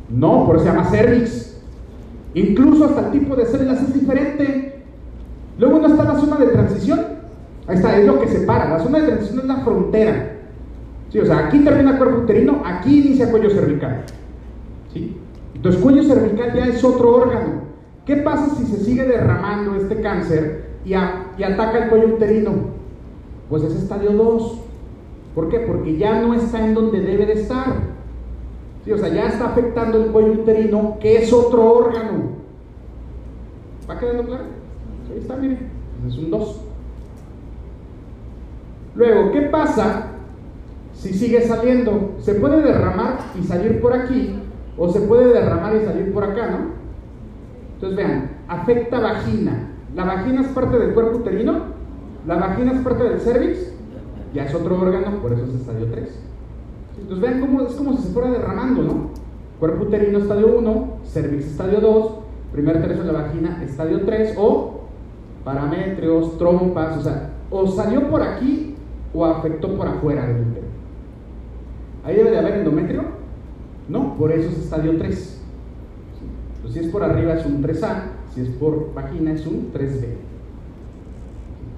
No, 0.08 0.46
por 0.46 0.56
eso 0.56 0.64
se 0.64 0.70
llama 0.70 0.88
cervix. 0.88 1.60
Incluso 2.32 2.86
hasta 2.86 3.06
el 3.06 3.12
tipo 3.12 3.36
de 3.36 3.44
células 3.44 3.82
es 3.82 3.92
diferente. 3.92 4.82
1 5.60 5.86
está 5.86 6.04
la 6.04 6.18
zona 6.18 6.36
de 6.36 6.46
transición. 6.46 7.00
Ahí 7.66 7.76
está, 7.76 7.98
es 7.98 8.06
lo 8.06 8.18
que 8.18 8.28
separa. 8.28 8.70
La 8.70 8.78
zona 8.78 9.00
de 9.00 9.08
transición 9.08 9.40
es 9.40 9.44
la 9.44 9.56
frontera. 9.56 10.32
Sí, 11.10 11.18
o 11.18 11.26
sea, 11.26 11.48
aquí 11.48 11.58
termina 11.62 11.98
cuerpo 11.98 12.22
uterino, 12.22 12.62
aquí 12.64 13.00
inicia 13.06 13.30
cuello 13.30 13.50
cervical. 13.50 14.04
¿Sí? 14.94 15.18
Entonces, 15.54 15.82
cuello 15.82 16.02
cervical 16.02 16.54
ya 16.56 16.66
es 16.66 16.82
otro 16.82 17.14
órgano. 17.14 17.66
¿Qué 18.06 18.16
pasa 18.16 18.54
si 18.54 18.64
se 18.64 18.82
sigue 18.82 19.04
derramando 19.04 19.76
este 19.76 20.00
cáncer 20.00 20.64
y, 20.86 20.92
y 20.92 21.44
ataca 21.44 21.84
el 21.84 21.90
cuello 21.90 22.14
uterino? 22.14 22.52
Pues 23.50 23.64
es 23.64 23.74
estadio 23.74 24.12
2. 24.12 24.65
¿Por 25.36 25.50
qué? 25.50 25.60
Porque 25.60 25.98
ya 25.98 26.22
no 26.22 26.32
está 26.32 26.64
en 26.64 26.72
donde 26.72 26.98
debe 26.98 27.26
de 27.26 27.34
estar. 27.34 27.74
O 28.90 28.96
sea, 28.96 29.08
ya 29.10 29.26
está 29.26 29.48
afectando 29.48 30.02
el 30.02 30.10
cuello 30.10 30.32
uterino, 30.32 30.96
que 30.98 31.18
es 31.18 31.30
otro 31.30 31.74
órgano. 31.74 32.30
¿Va 33.88 33.98
quedando 33.98 34.24
claro? 34.24 34.44
Ahí 35.12 35.18
está, 35.18 35.36
miren. 35.36 35.68
Es 36.08 36.16
un 36.16 36.30
2. 36.30 36.60
Luego, 38.94 39.30
¿qué 39.32 39.42
pasa 39.42 40.06
si 40.94 41.12
sigue 41.12 41.42
saliendo? 41.42 42.14
Se 42.20 42.36
puede 42.36 42.62
derramar 42.62 43.18
y 43.38 43.44
salir 43.44 43.82
por 43.82 43.92
aquí, 43.92 44.40
o 44.78 44.88
se 44.88 45.00
puede 45.00 45.34
derramar 45.34 45.76
y 45.76 45.84
salir 45.84 46.14
por 46.14 46.24
acá, 46.24 46.46
¿no? 46.46 46.58
Entonces 47.74 47.94
vean, 47.94 48.30
afecta 48.48 49.00
vagina. 49.00 49.68
¿La 49.94 50.04
vagina 50.04 50.40
es 50.40 50.48
parte 50.48 50.78
del 50.78 50.94
cuerpo 50.94 51.18
uterino? 51.18 51.60
¿La 52.26 52.36
vagina 52.36 52.72
es 52.72 52.78
parte 52.80 53.04
del 53.04 53.20
cervix? 53.20 53.75
Ya 54.36 54.44
es 54.44 54.54
otro 54.54 54.78
órgano, 54.78 55.22
por 55.22 55.32
eso 55.32 55.44
es 55.44 55.54
estadio 55.54 55.86
3. 55.86 56.10
Entonces 57.00 57.20
vean 57.26 57.40
cómo 57.40 57.62
es 57.62 57.72
como 57.72 57.96
si 57.96 58.02
se 58.02 58.12
fuera 58.12 58.30
derramando, 58.30 58.82
¿no? 58.82 59.10
Cuerpo 59.58 59.84
uterino 59.84 60.18
estadio 60.18 60.58
1, 60.58 60.88
cervix 61.06 61.46
estadio 61.46 61.80
2, 61.80 62.12
primer 62.52 62.82
tercio 62.82 63.02
de 63.02 63.12
la 63.14 63.22
vagina 63.22 63.62
estadio 63.64 64.02
3 64.04 64.34
o 64.36 64.80
paramétrios, 65.42 66.36
trompas, 66.36 66.98
o 66.98 67.02
sea, 67.02 67.30
o 67.48 67.66
salió 67.66 68.10
por 68.10 68.20
aquí 68.20 68.74
o 69.14 69.24
afectó 69.24 69.74
por 69.74 69.88
afuera 69.88 70.26
del 70.26 70.48
útero. 70.48 70.66
Ahí 72.04 72.16
debe 72.16 72.30
de 72.30 72.38
haber 72.38 72.56
endometrio, 72.56 73.04
no, 73.88 74.18
por 74.18 74.32
eso 74.32 74.50
es 74.50 74.58
estadio 74.58 74.98
3. 74.98 75.42
Entonces, 76.56 76.82
si 76.82 76.86
es 76.86 76.92
por 76.92 77.02
arriba 77.02 77.32
es 77.32 77.46
un 77.46 77.62
3A, 77.62 78.02
si 78.34 78.42
es 78.42 78.50
por 78.50 78.92
vagina 78.92 79.32
es 79.32 79.46
un 79.46 79.72
3B. 79.72 80.25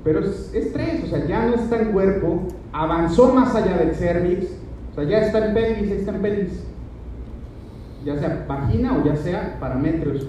Pero 0.04 0.20
es, 0.20 0.72
3, 0.72 1.04
o 1.04 1.06
sea, 1.08 1.26
ya 1.26 1.46
no 1.46 1.54
está 1.54 1.80
en 1.80 1.92
cuerpo, 1.92 2.42
avanzó 2.72 3.34
más 3.34 3.54
allá 3.54 3.76
del 3.76 3.94
cervix, 3.94 4.46
o 4.92 4.94
sea, 4.94 5.04
ya 5.04 5.18
está 5.18 5.46
en 5.46 5.54
pelvis, 5.54 5.90
está 5.90 6.14
en 6.14 6.22
pelvis. 6.22 6.64
Ya 8.04 8.16
sea 8.16 8.46
vagina 8.48 8.96
o 8.96 9.04
ya 9.04 9.16
sea 9.16 9.58
paramétrios. 9.60 10.28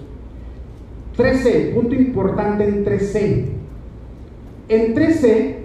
13, 1.15 1.71
punto 1.75 1.95
importante 1.95 2.67
en 2.67 2.85
3C. 2.85 3.45
En 4.69 4.95
3C 4.95 5.55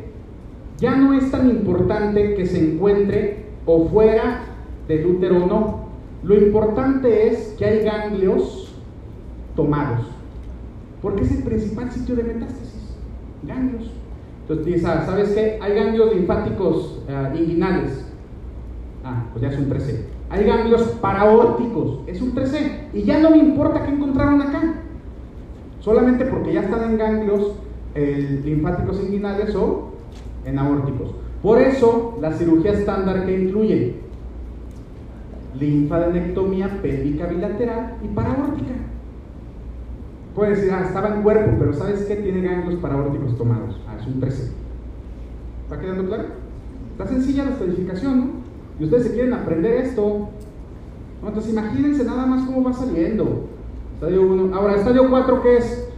ya 0.79 0.97
no 0.97 1.15
es 1.15 1.31
tan 1.31 1.49
importante 1.49 2.35
que 2.35 2.47
se 2.47 2.59
encuentre 2.59 3.45
o 3.67 3.89
fuera 3.89 4.41
del 4.89 5.07
útero 5.07 5.45
o 5.45 5.47
no. 5.47 5.85
Lo 6.23 6.35
importante 6.35 7.29
es 7.29 7.55
que 7.59 7.65
hay 7.65 7.85
ganglios 7.85 8.75
tomados, 9.55 10.07
porque 11.03 11.23
es 11.23 11.31
el 11.31 11.43
principal 11.43 11.91
sitio 11.93 12.17
de 12.17 12.25
metástasis, 12.25 12.74
ganglios. 13.47 13.91
Entonces 14.43 14.67
dices, 14.67 14.85
ah, 14.85 15.03
¿sabes 15.07 15.31
qué? 15.31 15.59
Hay 15.61 15.75
ganglios 15.75 16.15
linfáticos 16.15 17.03
uh, 17.09 17.37
inguinales. 17.37 18.05
Ah, 19.03 19.25
pues 19.33 19.43
ya 19.43 19.49
es 19.49 19.59
un 19.59 19.69
13. 19.69 20.07
Hay 20.31 20.45
ganglios 20.45 20.83
paraórticos, 21.01 22.01
es 22.07 22.21
un 22.21 22.35
13. 22.35 22.89
Y 22.93 23.03
ya 23.03 23.21
no 23.21 23.31
me 23.31 23.39
importa 23.39 23.85
qué 23.85 23.93
encontraron 23.93 24.43
acá. 24.43 24.75
Solamente 25.81 26.25
porque 26.25 26.53
ya 26.53 26.63
están 26.63 26.91
en 26.91 26.99
ganglios 26.99 27.53
eh, 27.95 28.41
linfáticos 28.45 29.01
inguinales 29.03 29.55
o 29.55 29.91
en 30.45 30.59
aórticos. 30.59 31.15
Por 31.43 31.61
eso, 31.61 32.17
la 32.21 32.33
cirugía 32.33 32.73
estándar 32.73 33.27
que 33.27 33.39
incluye 33.39 33.97
linfadenectomía 35.59 36.81
pélvica 36.83 37.27
bilateral 37.27 37.97
y 38.03 38.09
paraórtica. 38.09 38.75
Puede 40.35 40.51
decir, 40.51 40.71
ah, 40.73 40.83
estaba 40.85 41.15
en 41.15 41.23
cuerpo, 41.23 41.53
pero 41.59 41.73
¿sabes 41.73 42.05
qué? 42.07 42.17
Tiene 42.17 42.43
ganglios 42.43 42.81
paraórticos 42.81 43.39
tomados. 43.39 43.81
Ah, 43.89 43.97
es 44.01 44.07
un 44.07 44.21
13. 44.21 44.53
¿Está 45.65 45.81
quedando 45.81 46.07
claro? 46.07 46.25
Está 46.93 47.07
sencilla 47.07 47.45
la 47.45 47.53
estadificación, 47.53 48.19
¿no? 48.19 48.27
Y 48.81 48.85
ustedes 48.85 49.05
se 49.05 49.13
quieren 49.13 49.33
aprender 49.33 49.75
esto. 49.75 50.29
Entonces 51.25 51.53
imagínense 51.53 52.05
nada 52.05 52.27
más 52.27 52.45
cómo 52.47 52.65
va 52.65 52.73
saliendo. 52.73 53.47
Estadio 53.95 54.23
1. 54.23 54.57
Ahora, 54.57 54.75
estadio 54.75 55.09
4, 55.09 55.43
¿qué 55.43 55.57
es? 55.57 55.89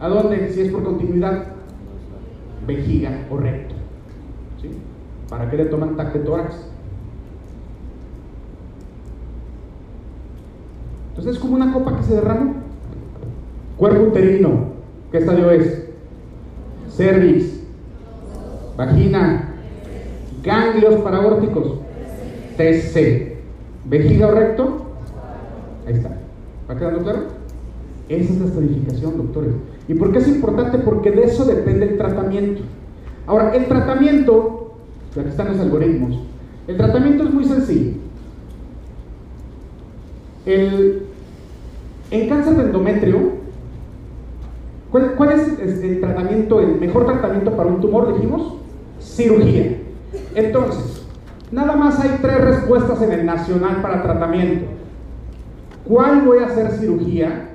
¿A 0.00 0.08
dónde? 0.08 0.50
Si 0.50 0.62
es 0.62 0.72
por 0.72 0.82
continuidad. 0.82 1.48
Vejiga 2.66 3.26
o 3.30 3.36
recto. 3.36 3.74
¿Sí? 4.60 4.70
¿Para 5.28 5.50
qué 5.50 5.58
le 5.58 5.66
toman 5.66 5.96
TAC 5.96 6.14
de 6.14 6.20
tórax? 6.20 6.71
Entonces 11.12 11.34
es 11.34 11.38
como 11.38 11.56
una 11.56 11.72
copa 11.74 11.96
que 11.98 12.04
se 12.04 12.14
derrama. 12.14 12.54
Cuerpo 13.76 14.08
uterino, 14.08 14.50
¿qué 15.10 15.18
estadio 15.18 15.50
es? 15.50 15.88
Cervix, 16.88 17.60
vagina, 18.76 19.54
ganglios 20.42 20.94
paraórticos, 21.02 21.80
TC, 22.56 23.36
vejiga 23.84 24.28
o 24.28 24.30
recto. 24.30 24.86
Ahí 25.86 25.94
está. 25.94 26.16
¿Va 26.70 26.76
quedando 26.76 27.02
claro? 27.02 27.20
Esa 28.08 28.32
es 28.32 28.40
la 28.40 28.46
estadificación, 28.46 29.16
doctores. 29.18 29.52
¿Y 29.88 29.94
por 29.94 30.12
qué 30.12 30.18
es 30.18 30.28
importante? 30.28 30.78
Porque 30.78 31.10
de 31.10 31.24
eso 31.24 31.44
depende 31.44 31.86
el 31.90 31.98
tratamiento. 31.98 32.62
Ahora, 33.26 33.54
el 33.54 33.66
tratamiento, 33.66 34.74
aquí 35.18 35.28
están 35.28 35.48
los 35.48 35.60
algoritmos, 35.60 36.20
el 36.66 36.76
tratamiento 36.76 37.24
es 37.24 37.34
muy 37.34 37.44
sencillo. 37.44 37.92
El, 40.46 41.02
en 42.10 42.28
cáncer 42.28 42.56
de 42.56 42.62
endometrio, 42.64 43.18
¿cuál, 44.90 45.14
¿cuál, 45.14 45.32
es 45.32 45.58
el 45.60 46.00
tratamiento, 46.00 46.60
el 46.60 46.80
mejor 46.80 47.06
tratamiento 47.06 47.56
para 47.56 47.68
un 47.68 47.80
tumor? 47.80 48.14
Dijimos, 48.14 48.56
cirugía. 49.00 49.78
Entonces, 50.34 51.06
nada 51.50 51.76
más 51.76 52.00
hay 52.00 52.18
tres 52.20 52.40
respuestas 52.40 53.00
en 53.02 53.12
el 53.12 53.26
nacional 53.26 53.80
para 53.82 54.02
tratamiento. 54.02 54.66
¿Cuál 55.84 56.22
voy 56.22 56.38
a 56.38 56.46
hacer 56.46 56.72
cirugía? 56.72 57.50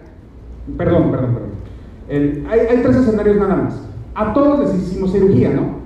Perdón, 0.78 1.12
perdón, 1.12 1.34
perdón. 1.34 2.48
hay, 2.50 2.60
hay 2.60 2.84
tres 2.84 2.98
escenarios 2.98 3.38
nada 3.38 3.56
más. 3.56 3.82
A 4.16 4.34
todos 4.34 4.60
les 4.60 4.84
hicimos 4.84 5.12
cirugía, 5.12 5.52
¿no? 5.52 5.78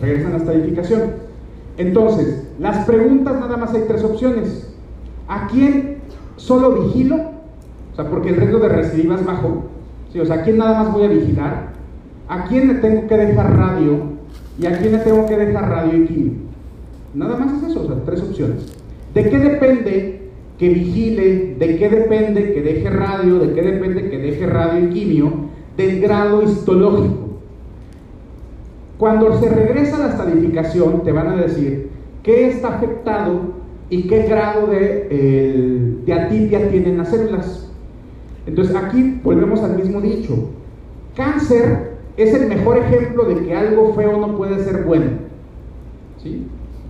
Regresan 0.00 0.34
a 0.34 0.36
esta 0.36 0.52
edificación. 0.52 1.02
Entonces, 1.76 2.46
las 2.58 2.86
preguntas 2.86 3.38
nada 3.40 3.56
más 3.56 3.74
hay 3.74 3.82
tres 3.88 4.04
opciones. 4.04 4.72
¿A 5.26 5.48
quién 5.48 5.93
solo 6.36 6.82
vigilo? 6.82 7.16
O 7.92 7.96
sea, 7.96 8.08
porque 8.10 8.30
el 8.30 8.36
riesgo 8.36 8.58
de 8.58 8.68
recidiva 8.68 9.14
es 9.14 9.24
bajo. 9.24 9.64
Sí, 10.12 10.20
o 10.20 10.26
sea, 10.26 10.36
¿a 10.36 10.42
quién 10.42 10.58
nada 10.58 10.82
más 10.82 10.92
voy 10.92 11.04
a 11.04 11.08
vigilar? 11.08 11.72
¿A 12.28 12.44
quién 12.46 12.68
le 12.68 12.74
tengo 12.74 13.06
que 13.06 13.16
dejar 13.16 13.56
radio? 13.56 13.98
¿Y 14.58 14.66
a 14.66 14.78
quién 14.78 14.92
le 14.92 14.98
tengo 14.98 15.26
que 15.26 15.36
dejar 15.36 15.68
radio 15.68 16.02
y 16.02 16.06
quimio? 16.06 16.32
Nada 17.14 17.36
más 17.36 17.62
es 17.62 17.70
eso, 17.70 17.82
o 17.82 17.86
sea, 17.86 17.96
tres 18.04 18.22
opciones. 18.22 18.72
¿De 19.12 19.28
qué 19.28 19.38
depende 19.38 20.30
que 20.58 20.68
vigile, 20.68 21.56
de 21.58 21.76
qué 21.76 21.88
depende 21.88 22.52
que 22.52 22.62
deje 22.62 22.90
radio, 22.90 23.38
de 23.38 23.54
qué 23.54 23.62
depende 23.62 24.10
que 24.10 24.18
deje 24.18 24.46
radio 24.46 24.88
y 24.88 24.92
quimio, 24.92 25.32
del 25.76 26.00
grado 26.00 26.42
histológico? 26.42 27.24
Cuando 28.98 29.38
se 29.38 29.48
regresa 29.48 29.96
a 29.96 30.06
la 30.06 30.08
estadificación, 30.10 31.02
te 31.02 31.12
van 31.12 31.28
a 31.28 31.36
decir 31.36 31.90
qué 32.22 32.48
está 32.48 32.76
afectado 32.76 33.63
y 33.90 34.08
qué 34.08 34.22
grado 34.22 34.66
de, 34.66 35.98
de 36.04 36.12
atipia 36.12 36.68
tienen 36.68 36.98
las 36.98 37.10
células. 37.10 37.70
Entonces 38.46 38.76
aquí 38.76 39.20
volvemos 39.22 39.60
al 39.60 39.76
mismo 39.76 40.00
dicho. 40.00 40.50
Cáncer 41.16 41.94
es 42.16 42.34
el 42.34 42.48
mejor 42.48 42.78
ejemplo 42.78 43.24
de 43.24 43.44
que 43.44 43.54
algo 43.54 43.94
feo 43.94 44.18
no 44.18 44.36
puede 44.36 44.62
ser 44.62 44.84
bueno. 44.84 45.06
¿Sí? 46.22 46.46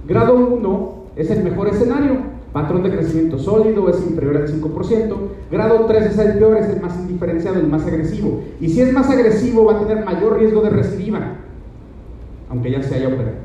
Grado 0.06 0.36
1 0.36 0.94
es 1.16 1.30
el 1.30 1.42
mejor 1.44 1.68
escenario. 1.68 2.34
Patrón 2.52 2.84
de 2.84 2.90
crecimiento 2.90 3.36
sólido 3.38 3.88
es 3.88 4.00
inferior 4.06 4.36
al 4.36 4.48
5%. 4.48 5.16
Grado 5.50 5.86
3 5.86 6.06
es 6.06 6.18
el 6.18 6.38
peor, 6.38 6.56
es 6.56 6.68
el 6.68 6.80
más 6.80 6.96
indiferenciado, 7.00 7.58
el 7.58 7.66
más 7.66 7.84
agresivo. 7.84 8.42
Y 8.60 8.68
si 8.68 8.80
es 8.80 8.92
más 8.92 9.10
agresivo 9.10 9.64
va 9.64 9.76
a 9.76 9.86
tener 9.86 10.04
mayor 10.04 10.38
riesgo 10.38 10.62
de 10.62 10.70
recidiva, 10.70 11.38
aunque 12.48 12.70
ya 12.70 12.82
se 12.82 12.94
haya 12.94 13.08
operado. 13.08 13.43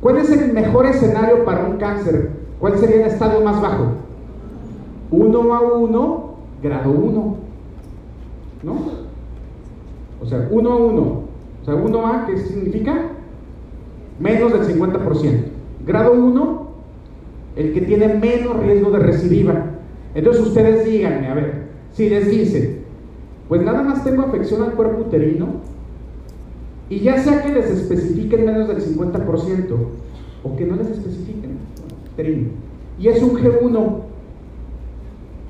¿Cuál 0.00 0.18
es 0.18 0.30
el 0.30 0.52
mejor 0.52 0.86
escenario 0.86 1.44
para 1.44 1.64
un 1.64 1.76
cáncer? 1.76 2.30
¿Cuál 2.60 2.78
sería 2.78 3.06
el 3.06 3.12
estadio 3.12 3.40
más 3.40 3.60
bajo? 3.60 3.92
1 5.10 5.54
a 5.54 5.60
1, 5.60 6.34
grado 6.62 6.90
1. 6.90 7.36
¿No? 8.62 8.76
O 10.20 10.26
sea, 10.26 10.48
1 10.50 10.70
a 10.70 10.76
1. 10.76 11.00
O 11.00 11.64
sea, 11.64 11.74
1 11.74 12.06
a, 12.06 12.26
¿qué 12.26 12.38
significa? 12.38 13.08
Menos 14.20 14.52
del 14.52 14.78
50%. 14.78 15.44
Grado 15.86 16.12
1, 16.12 16.68
el 17.56 17.72
que 17.72 17.80
tiene 17.80 18.08
menos 18.14 18.56
riesgo 18.60 18.90
de 18.90 18.98
recidiva. 19.00 19.64
Entonces 20.14 20.46
ustedes 20.46 20.84
díganme, 20.84 21.28
a 21.28 21.34
ver, 21.34 21.68
si 21.92 22.08
les 22.08 22.30
dicen, 22.30 22.78
Pues 23.48 23.62
nada 23.62 23.82
más 23.82 24.04
tengo 24.04 24.22
afección 24.22 24.62
al 24.62 24.72
cuerpo 24.72 25.02
uterino 25.02 25.46
y 26.90 27.00
ya 27.00 27.22
sea 27.22 27.42
que 27.42 27.52
les 27.52 27.70
especifiquen 27.70 28.46
menos 28.46 28.68
del 28.68 28.82
50% 28.82 29.76
o 30.42 30.56
que 30.56 30.64
no 30.64 30.76
les 30.76 30.88
especifiquen, 30.88 31.58
uterino. 32.12 32.48
Y 32.98 33.08
es 33.08 33.22
un 33.22 33.36
G1, 33.36 34.00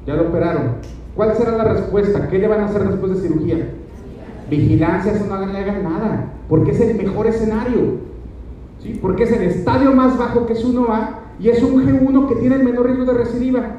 ya 0.07 0.15
lo 0.15 0.29
operaron. 0.29 0.77
¿Cuál 1.15 1.37
será 1.37 1.57
la 1.57 1.65
respuesta? 1.65 2.29
¿Qué 2.29 2.39
le 2.39 2.49
van 2.49 2.61
a 2.61 2.67
hacer 2.67 2.89
después 2.89 3.15
de 3.15 3.29
cirugía? 3.29 3.71
Vigilancia, 4.51 5.13
eso 5.13 5.27
no 5.27 5.47
le 5.47 5.59
hagan 5.59 5.85
nada, 5.85 6.33
porque 6.49 6.73
es 6.73 6.81
el 6.81 6.97
mejor 6.97 7.27
escenario. 7.27 7.99
¿sí? 8.83 8.99
Porque 9.01 9.25
es 9.25 9.33
el 9.33 9.43
estadio 9.43 9.93
más 9.93 10.19
bajo 10.19 10.47
que 10.47 10.55
es 10.55 10.65
1A 10.65 11.11
y 11.41 11.49
es 11.49 11.63
un 11.63 11.85
G1 11.85 12.29
que 12.29 12.37
tiene 12.37 12.57
el 12.57 12.65
menor 12.65 12.87
riesgo 12.87 13.05
de 13.05 13.15
recidiva. 13.15 13.77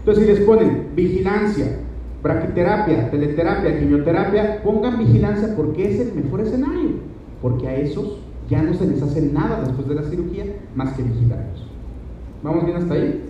Entonces, 0.00 0.24
si 0.24 0.30
les 0.30 0.40
ponen 0.40 0.88
vigilancia, 0.94 1.80
braquiterapia, 2.26 3.08
teleterapia, 3.10 3.78
quimioterapia, 3.78 4.62
pongan 4.64 4.98
vigilancia 4.98 5.54
porque 5.56 5.92
es 5.92 6.00
el 6.00 6.14
mejor 6.14 6.40
escenario, 6.40 6.90
porque 7.40 7.68
a 7.68 7.76
esos 7.76 8.18
ya 8.48 8.62
no 8.62 8.74
se 8.74 8.86
les 8.86 9.00
hace 9.00 9.22
nada 9.22 9.60
después 9.60 9.86
de 9.88 9.94
la 9.94 10.02
cirugía 10.02 10.44
más 10.74 10.94
que 10.94 11.04
vigilarlos. 11.04 11.66
¿Vamos 12.42 12.64
bien 12.64 12.76
hasta 12.78 12.94
ahí? 12.94 13.22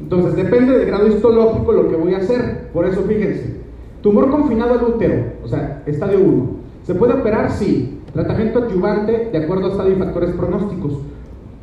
Entonces, 0.00 0.36
depende 0.36 0.78
del 0.78 0.86
grado 0.86 1.06
histológico 1.08 1.72
lo 1.72 1.88
que 1.88 1.96
voy 1.96 2.14
a 2.14 2.18
hacer. 2.18 2.68
Por 2.72 2.86
eso, 2.86 3.02
fíjense, 3.02 3.56
tumor 4.02 4.30
confinado 4.30 4.78
al 4.78 4.84
útero, 4.84 5.32
o 5.42 5.48
sea, 5.48 5.82
estadio 5.86 6.20
1. 6.20 6.50
¿Se 6.84 6.94
puede 6.94 7.14
operar? 7.14 7.50
Sí. 7.50 7.98
Tratamiento 8.12 8.64
adyuvante 8.64 9.30
de 9.30 9.38
acuerdo 9.38 9.66
a 9.66 9.70
estadio 9.70 9.92
y 9.92 9.98
factores 9.98 10.30
pronósticos. 10.32 10.98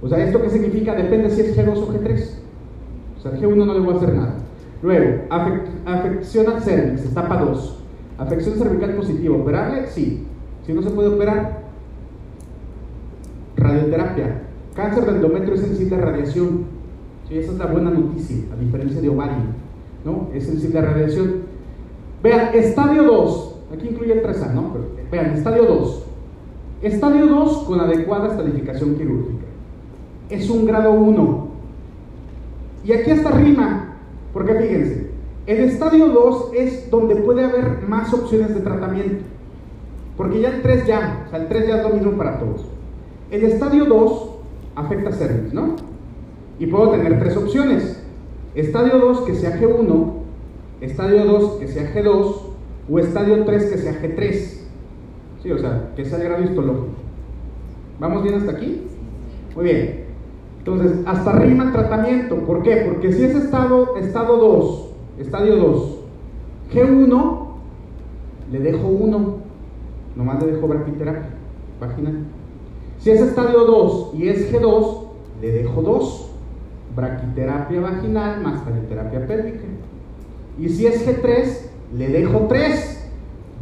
O 0.01 0.07
sea, 0.07 0.23
¿esto 0.23 0.41
qué 0.41 0.49
significa? 0.49 0.95
Depende 0.95 1.29
si 1.29 1.41
es 1.41 1.57
G2 1.57 1.77
o 1.77 1.87
G3. 1.87 2.29
O 3.17 3.21
sea, 3.21 3.31
G1 3.33 3.55
no 3.55 3.73
le 3.73 3.79
voy 3.79 3.93
a 3.93 3.97
hacer 3.97 4.13
nada. 4.13 4.46
Luego, 4.81 5.23
afección 5.29 6.47
al 6.47 6.61
cervix, 6.61 7.05
etapa 7.05 7.37
2. 7.37 7.83
Afección 8.17 8.55
cervical 8.57 8.95
positiva, 8.95 9.35
¿operable? 9.35 9.87
Sí. 9.87 10.25
Si 10.65 10.73
no 10.73 10.81
se 10.81 10.89
puede 10.89 11.09
operar, 11.09 11.63
radioterapia. 13.55 14.41
Cáncer 14.75 15.05
del 15.05 15.15
endometrio 15.15 15.55
es 15.55 15.61
sensible 15.61 15.95
a 15.95 16.01
radiación. 16.01 16.65
Sí, 17.27 17.37
esa 17.37 17.51
es 17.51 17.57
la 17.57 17.65
buena 17.65 17.89
noticia, 17.89 18.37
a 18.53 18.59
diferencia 18.59 19.01
de 19.01 19.09
ovario. 19.09 19.67
¿no? 20.05 20.29
Es 20.33 20.45
sensible 20.45 20.79
a 20.79 20.83
radiación. 20.83 21.41
Vean, 22.23 22.53
estadio 22.53 23.03
2. 23.03 23.55
Aquí 23.73 23.87
incluye 23.89 24.13
el 24.13 24.23
3A, 24.23 24.53
¿no? 24.53 24.73
vean, 25.11 25.31
estadio 25.31 25.65
2. 25.65 26.03
Estadio 26.81 27.27
2 27.27 27.57
con 27.65 27.79
adecuada 27.79 28.29
estadificación 28.29 28.95
quirúrgica. 28.95 29.45
Es 30.29 30.49
un 30.49 30.65
grado 30.65 30.91
1. 30.91 31.47
Y 32.85 32.93
aquí 32.93 33.11
hasta 33.11 33.31
rima, 33.31 33.86
porque 34.37 34.53
fíjense, 34.53 35.07
el 35.47 35.59
estadio 35.61 36.09
2 36.09 36.51
es 36.53 36.91
donde 36.91 37.15
puede 37.15 37.43
haber 37.43 37.81
más 37.87 38.13
opciones 38.13 38.53
de 38.53 38.61
tratamiento. 38.61 39.25
Porque 40.15 40.41
ya 40.41 40.49
el 40.49 40.61
3 40.61 40.85
ya, 40.85 41.23
o 41.25 41.29
sea, 41.31 41.39
el 41.39 41.47
3 41.47 41.67
ya 41.67 41.77
es 41.77 41.83
lo 41.83 41.89
mismo 41.95 42.11
para 42.11 42.37
todos. 42.37 42.63
El 43.31 43.43
estadio 43.45 43.85
2 43.85 44.29
afecta 44.75 45.11
cervix, 45.11 45.55
¿no? 45.55 45.75
Y 46.59 46.67
puedo 46.67 46.91
tener 46.91 47.17
tres 47.17 47.35
opciones. 47.35 47.99
Estadio 48.53 48.99
2 48.99 49.21
que 49.21 49.33
sea 49.33 49.59
G1, 49.59 50.13
estadio 50.81 51.25
2 51.25 51.51
que 51.59 51.67
sea 51.67 51.91
G2 51.95 52.35
o 52.91 52.99
estadio 52.99 53.43
3 53.43 53.65
que 53.65 53.77
sea 53.79 53.93
G3. 53.99 54.57
Sí, 55.41 55.51
o 55.51 55.57
sea, 55.57 55.93
que 55.95 56.05
sea 56.05 56.19
el 56.19 56.25
grado 56.25 56.43
histológico. 56.43 56.89
¿Vamos 57.99 58.21
bien 58.21 58.35
hasta 58.35 58.51
aquí? 58.51 58.83
Muy 59.55 59.65
bien. 59.65 60.06
Entonces, 60.67 60.99
hasta 61.05 61.31
rima 61.31 61.63
el 61.63 61.71
tratamiento. 61.71 62.35
¿Por 62.39 62.61
qué? 62.61 62.83
Porque 62.85 63.13
si 63.13 63.23
es 63.23 63.33
estado, 63.33 63.95
estado 63.95 64.35
2, 64.35 64.89
estadio 65.17 65.55
2, 65.55 65.99
G1, 66.73 67.37
le 68.51 68.59
dejo 68.59 68.85
1, 68.89 69.35
nomás 70.17 70.43
le 70.43 70.51
dejo 70.51 70.67
braquiterapia 70.67 71.29
vaginal. 71.79 72.25
Si 72.99 73.11
es 73.11 73.21
estadio 73.21 73.63
2 73.63 74.11
y 74.15 74.27
es 74.27 74.51
G2, 74.51 75.03
le 75.41 75.51
dejo 75.53 75.81
2, 75.81 76.31
braquiterapia 76.97 77.79
vaginal 77.79 78.41
más 78.41 78.61
terapia 78.89 79.25
pélvica. 79.25 79.67
Y 80.59 80.67
si 80.67 80.85
es 80.85 81.07
G3, 81.07 81.59
le 81.95 82.09
dejo 82.09 82.39
3, 82.49 83.09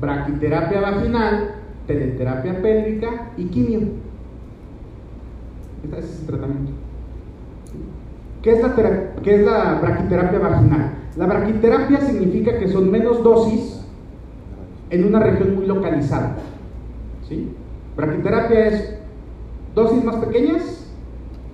braquiterapia 0.02 0.82
vaginal, 0.82 1.52
teleterapia 1.86 2.64
pélvica 2.64 3.32
y 3.38 3.46
quimio. 3.46 3.90
Este 5.84 6.00
es 6.00 6.20
el 6.22 6.26
tratamiento. 6.26 6.85
¿Qué 8.46 8.52
es, 8.52 8.62
la 8.62 8.76
¿Qué 9.24 9.36
es 9.38 9.42
la 9.44 9.80
braquiterapia 9.82 10.38
vaginal? 10.38 10.92
La 11.18 11.26
braquiterapia 11.26 12.00
significa 12.00 12.60
que 12.60 12.68
son 12.68 12.92
menos 12.92 13.24
dosis 13.24 13.84
en 14.92 15.04
una 15.04 15.18
región 15.20 15.56
muy 15.56 15.66
localizada. 15.66 16.36
¿sí? 17.28 17.52
Braquiterapia 17.98 18.68
es 18.68 19.00
dosis 19.74 20.04
más 20.04 20.18
pequeñas, 20.18 20.86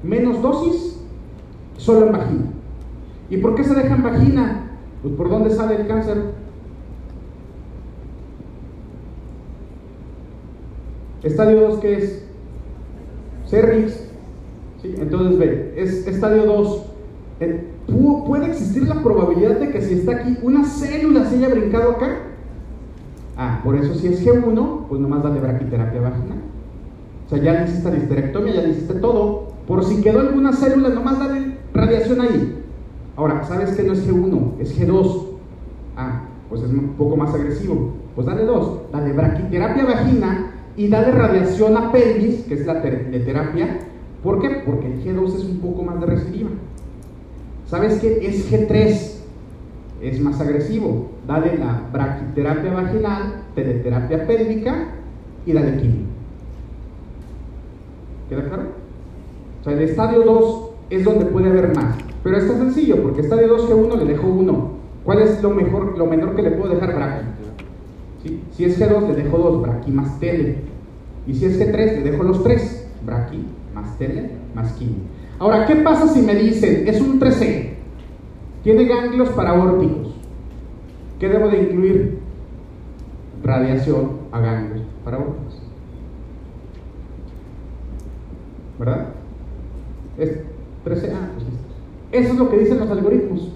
menos 0.04 0.42
dosis, 0.42 1.00
solo 1.78 2.08
en 2.08 2.12
vagina. 2.12 2.46
¿Y 3.30 3.38
por 3.38 3.56
qué 3.56 3.64
se 3.64 3.74
deja 3.74 3.96
en 3.96 4.04
vagina? 4.04 4.64
Pues 5.02 5.14
por 5.16 5.30
dónde 5.30 5.50
sale 5.52 5.78
el 5.78 5.88
cáncer. 5.88 6.18
Estadio 11.24 11.70
2, 11.70 11.80
¿qué 11.80 11.98
es? 12.00 12.26
Cervix. 13.48 14.11
¿Sí? 14.82 14.96
Entonces, 14.98 15.38
ve, 15.38 15.74
es 15.78 16.08
estadio 16.08 16.46
2. 16.46 16.86
¿Puede 18.28 18.48
existir 18.48 18.88
la 18.88 19.02
probabilidad 19.02 19.58
de 19.58 19.72
que 19.72 19.82
si 19.82 19.96
está 19.96 20.14
aquí 20.14 20.38
una 20.42 20.64
célula 20.64 21.26
se 21.26 21.36
haya 21.38 21.50
brincado 21.50 21.92
acá? 21.92 22.20
Ah, 23.36 23.62
por 23.64 23.76
eso 23.76 23.94
si 23.96 24.08
es 24.08 24.26
G1, 24.26 24.88
pues 24.88 25.02
nomás 25.02 25.24
dale 25.24 25.40
braquiterapia 25.40 26.02
vaginal. 26.02 26.38
O 27.26 27.30
sea, 27.30 27.40
ya 27.40 27.54
le 27.54 27.70
hiciste 27.70 27.90
la 27.90 27.98
histerectomia, 27.98 28.54
ya 28.54 28.62
le 28.62 28.70
hiciste 28.70 28.94
todo. 28.96 29.52
Por 29.68 29.84
si 29.84 30.02
quedó 30.02 30.20
alguna 30.20 30.54
célula, 30.54 30.90
nomás 30.90 31.20
dale 31.20 31.58
radiación 31.74 32.22
ahí. 32.22 32.64
Ahora, 33.16 33.44
¿sabes 33.44 33.72
que 33.72 33.84
no 33.84 33.94
es 33.94 34.08
G1? 34.08 34.60
Es 34.60 34.80
G2. 34.80 35.26
Ah, 35.98 36.24
pues 36.50 36.62
es 36.62 36.70
un 36.70 36.94
poco 36.98 37.18
más 37.18 37.34
agresivo. 37.34 37.94
Pues 38.16 38.28
dale 38.28 38.46
dos. 38.46 38.82
Dale 38.92 39.14
braquiterapia 39.14 39.86
vagina 39.86 40.52
y 40.78 40.88
dale 40.88 41.12
radiación 41.12 41.76
a 41.78 41.92
pelvis, 41.92 42.44
que 42.44 42.54
es 42.54 42.66
la 42.66 42.82
terapia. 42.82 43.80
¿Por 44.24 44.40
qué? 44.40 44.62
Porque 44.66 44.88
el 44.88 45.04
G2 45.04 45.36
es 45.36 45.46
un 45.46 45.60
poco 45.60 45.84
más 45.84 46.00
de 46.00 46.06
recidiva. 46.06 46.52
¿Sabes 47.66 48.00
qué? 48.00 48.28
Es 48.28 48.52
G3, 48.52 49.16
es 50.02 50.20
más 50.20 50.40
agresivo. 50.40 51.10
Dale 51.28 51.58
la 51.58 51.82
braquiterapia 51.92 52.72
vaginal, 52.72 53.44
teleterapia 53.56 54.28
pélvica 54.28 54.90
y 55.46 55.54
dale 55.54 55.78
quimio. 55.78 56.06
¿Queda 58.30 58.44
claro? 58.44 58.64
O 59.60 59.64
sea, 59.64 59.74
el 59.74 59.82
estadio 59.82 60.24
2 60.24 60.70
es 60.92 61.04
donde 61.04 61.26
puede 61.26 61.50
haber 61.50 61.76
más. 61.76 61.96
Pero 62.24 62.38
está 62.38 62.58
sencillo, 62.58 63.02
porque 63.02 63.22
estadio 63.22 63.48
2 63.48 63.70
G1 63.70 63.98
le 63.98 64.06
dejo 64.06 64.28
1. 64.28 64.72
¿Cuál 65.04 65.22
es 65.22 65.42
lo 65.42 65.50
mejor, 65.50 65.98
lo 65.98 66.06
menor 66.06 66.36
que 66.36 66.44
le 66.44 66.52
puedo 66.52 66.76
dejar 66.76 66.94
braqui? 66.94 67.26
Si 68.52 68.66
es 68.66 68.80
G2, 68.80 69.08
le 69.08 69.24
dejo 69.24 69.38
2, 69.38 69.62
braqui 69.64 69.92
más 69.92 70.20
tele. 70.20 70.58
Y 71.26 71.34
si 71.34 71.46
es 71.46 71.60
G3, 71.60 72.04
le 72.04 72.12
dejo 72.12 72.24
los 72.24 72.44
3, 72.44 72.88
braqui 73.04 73.46
más 73.74 73.98
tele 73.98 74.32
más 74.54 74.74
quimio. 74.74 75.04
Ahora, 75.40 75.66
¿qué 75.66 75.78
pasa 75.78 76.08
si 76.08 76.22
me 76.22 76.36
dicen, 76.36 76.88
es 76.88 77.02
un 77.02 77.20
3C, 77.20 77.70
tiene 78.64 78.86
ganglios 78.86 79.30
paraórticos? 79.30 80.16
¿Qué 81.20 81.30
debo 81.30 81.50
de 81.50 81.64
incluir? 81.64 82.20
Radiación 83.44 84.12
a 84.32 84.40
ganglios 84.40 84.86
paraórticos. 85.04 85.62
¿Verdad? 88.78 89.08
Es 90.18 90.42
13A, 90.86 91.34
pues 91.34 91.46
Eso 92.12 92.34
es 92.34 92.40
lo 92.40 92.50
que 92.50 92.58
dicen 92.58 92.80
los 92.80 92.90
algoritmos. 92.90 93.52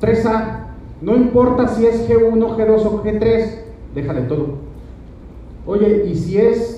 3A, 0.00 0.66
no 1.00 1.16
importa 1.16 1.68
si 1.68 1.86
es 1.86 2.08
G1, 2.08 2.56
G2 2.56 2.86
o 2.86 3.02
G3, 3.02 3.58
déjale 3.94 4.22
todo. 4.22 4.58
Oye, 5.66 6.06
y 6.06 6.14
si 6.14 6.38
es 6.38 6.73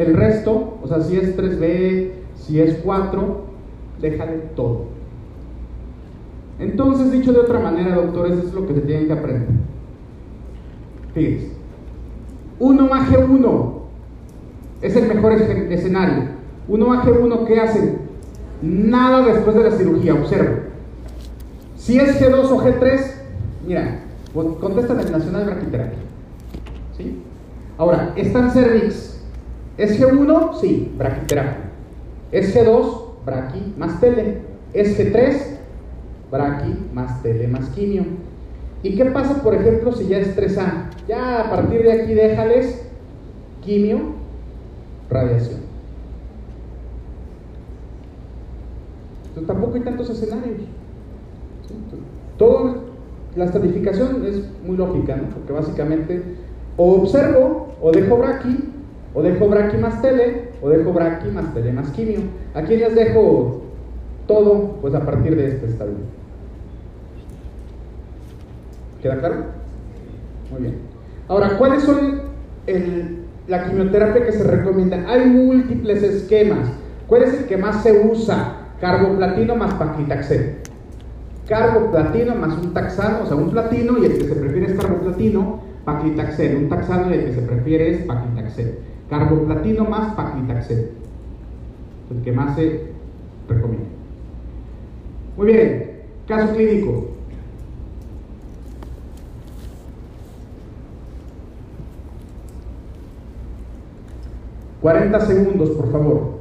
el 0.00 0.14
resto, 0.14 0.78
o 0.82 0.88
sea, 0.88 1.00
si 1.00 1.16
es 1.16 1.36
3B, 1.36 2.10
si 2.36 2.60
es 2.60 2.78
4, 2.82 3.40
déjale 4.00 4.36
todo. 4.56 4.86
Entonces, 6.58 7.12
dicho 7.12 7.32
de 7.32 7.40
otra 7.40 7.58
manera, 7.58 7.96
doctores, 7.96 8.38
eso 8.38 8.48
es 8.48 8.54
lo 8.54 8.66
que 8.66 8.74
se 8.74 8.80
tienen 8.80 9.06
que 9.06 9.12
aprender. 9.12 9.48
Fíjense, 11.14 11.52
1 12.58 12.88
más 12.88 13.10
G1 13.10 13.72
es 14.82 14.96
el 14.96 15.14
mejor 15.14 15.32
escenario. 15.32 16.24
1 16.68 16.86
más 16.86 17.06
G1, 17.06 17.46
¿qué 17.46 17.60
hacen? 17.60 17.98
Nada 18.62 19.24
después 19.26 19.56
de 19.56 19.64
la 19.64 19.70
cirugía, 19.72 20.14
observa. 20.14 20.58
Si 21.76 21.98
es 21.98 22.20
G2 22.20 22.44
o 22.44 22.58
G3, 22.58 23.20
Mira, 23.66 24.00
contéstame 24.32 25.02
el 25.02 25.12
Nacional 25.12 25.44
Braquiterapia. 25.44 25.98
¿Sí? 26.96 27.22
Ahora, 27.78 28.12
¿está 28.16 28.40
en 28.40 28.50
cervix? 28.50 29.09
¿Es 29.80 29.98
G1? 29.98 30.60
Sí, 30.60 30.92
braquiterapia. 30.98 31.70
¿Es 32.30 32.54
G2? 32.54 33.24
Braqui 33.24 33.74
más 33.78 33.98
tele. 33.98 34.42
¿Es 34.74 34.98
G3? 34.98 35.56
Braqui 36.30 36.76
más 36.92 37.22
tele 37.22 37.48
más 37.48 37.70
quimio. 37.70 38.04
¿Y 38.82 38.94
qué 38.94 39.06
pasa, 39.06 39.42
por 39.42 39.54
ejemplo, 39.54 39.90
si 39.92 40.06
ya 40.06 40.18
es 40.18 40.36
3A? 40.36 40.90
Ya 41.08 41.40
a 41.40 41.50
partir 41.50 41.82
de 41.82 41.92
aquí 41.92 42.12
déjales 42.12 42.82
quimio, 43.64 44.00
radiación. 45.08 45.60
Entonces, 49.28 49.46
tampoco 49.46 49.76
hay 49.76 49.80
tantos 49.80 50.10
escenarios. 50.10 50.60
Todo, 52.36 52.84
la 53.34 53.46
estratificación 53.46 54.26
es 54.26 54.42
muy 54.62 54.76
lógica, 54.76 55.16
¿no? 55.16 55.30
porque 55.30 55.54
básicamente 55.54 56.22
o 56.76 56.96
observo, 56.96 57.68
o 57.80 57.92
dejo 57.92 58.18
braqui, 58.18 58.79
o 59.14 59.22
dejo 59.22 59.48
braqui 59.48 59.76
más 59.76 60.00
tele, 60.02 60.50
o 60.62 60.68
dejo 60.68 60.92
braqui 60.92 61.28
más 61.28 61.52
tele 61.52 61.72
más 61.72 61.90
quimio. 61.90 62.20
Aquí 62.54 62.76
les 62.76 62.94
dejo 62.94 63.62
todo, 64.26 64.76
pues 64.80 64.94
a 64.94 65.00
partir 65.00 65.36
de 65.36 65.48
este 65.48 65.66
estadio. 65.66 65.94
¿Queda 69.02 69.18
claro? 69.18 69.36
Muy 70.52 70.62
bien. 70.62 70.74
Ahora, 71.28 71.56
¿cuáles 71.58 71.82
son 71.82 72.22
la 73.48 73.64
quimioterapia 73.64 74.26
que 74.26 74.32
se 74.32 74.44
recomienda? 74.44 75.04
Hay 75.08 75.26
múltiples 75.26 76.02
esquemas. 76.02 76.68
¿Cuál 77.06 77.22
es 77.22 77.34
el 77.34 77.46
que 77.46 77.56
más 77.56 77.82
se 77.82 78.06
usa? 78.06 78.56
Carboplatino 78.80 79.56
más 79.56 79.74
paclitaxel. 79.74 80.56
Carboplatino 81.48 82.34
más 82.36 82.56
un 82.58 82.72
taxano, 82.72 83.24
o 83.24 83.26
sea, 83.26 83.36
un 83.36 83.50
platino 83.50 83.98
y 83.98 84.06
el 84.06 84.18
que 84.18 84.28
se 84.28 84.34
prefiere 84.36 84.66
es 84.66 84.78
carboplatino, 84.78 85.60
paclitaxel. 85.84 86.56
Un 86.56 86.68
taxano 86.68 87.10
y 87.10 87.14
el 87.14 87.24
que 87.24 87.32
se 87.32 87.42
prefiere 87.42 87.90
es 87.90 88.02
paclitaxel. 88.04 88.78
Carboplatino 89.10 89.84
más 89.86 90.14
paclitaxel. 90.14 90.92
El 92.12 92.22
que 92.22 92.32
más 92.32 92.54
se 92.54 92.92
recomienda. 93.48 93.86
Muy 95.36 95.46
bien, 95.48 96.02
caso 96.28 96.54
clínico. 96.54 97.08
Cuarenta 104.80 105.20
segundos, 105.26 105.70
por 105.70 105.90
favor. 105.90 106.40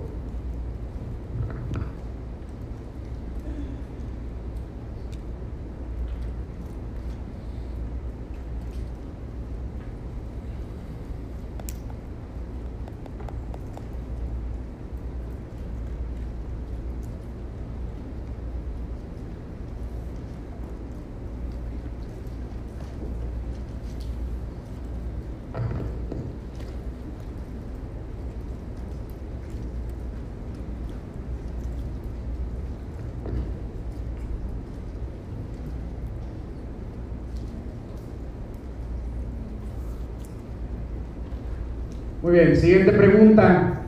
Muy 42.22 42.28
siguiente 42.56 42.91
pregunta. 42.91 43.82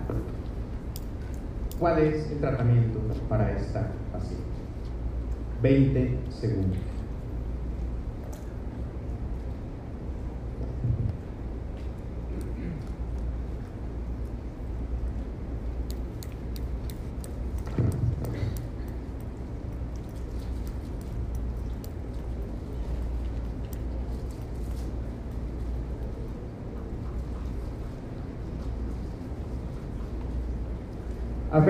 ¿Cuál 1.79 1.99
es 1.99 2.29
el 2.31 2.39
tratamiento 2.39 2.99
para 3.27 3.51
esta 3.51 3.87
paciente? 4.11 4.43
20 5.61 6.17
segundos. 6.29 6.90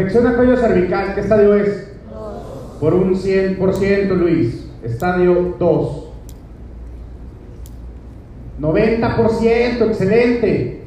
Afección 0.02 0.26
a 0.26 0.36
cuello 0.36 0.58
cervical, 0.58 1.14
¿qué 1.14 1.22
estadio 1.22 1.54
es? 1.54 1.94
Por 2.80 2.96
un 2.96 3.14
100%, 3.14 4.08
Luis. 4.16 4.68
Estadio 4.82 5.56
2. 5.60 6.08
90%, 8.60 9.82
excelente. 9.86 10.84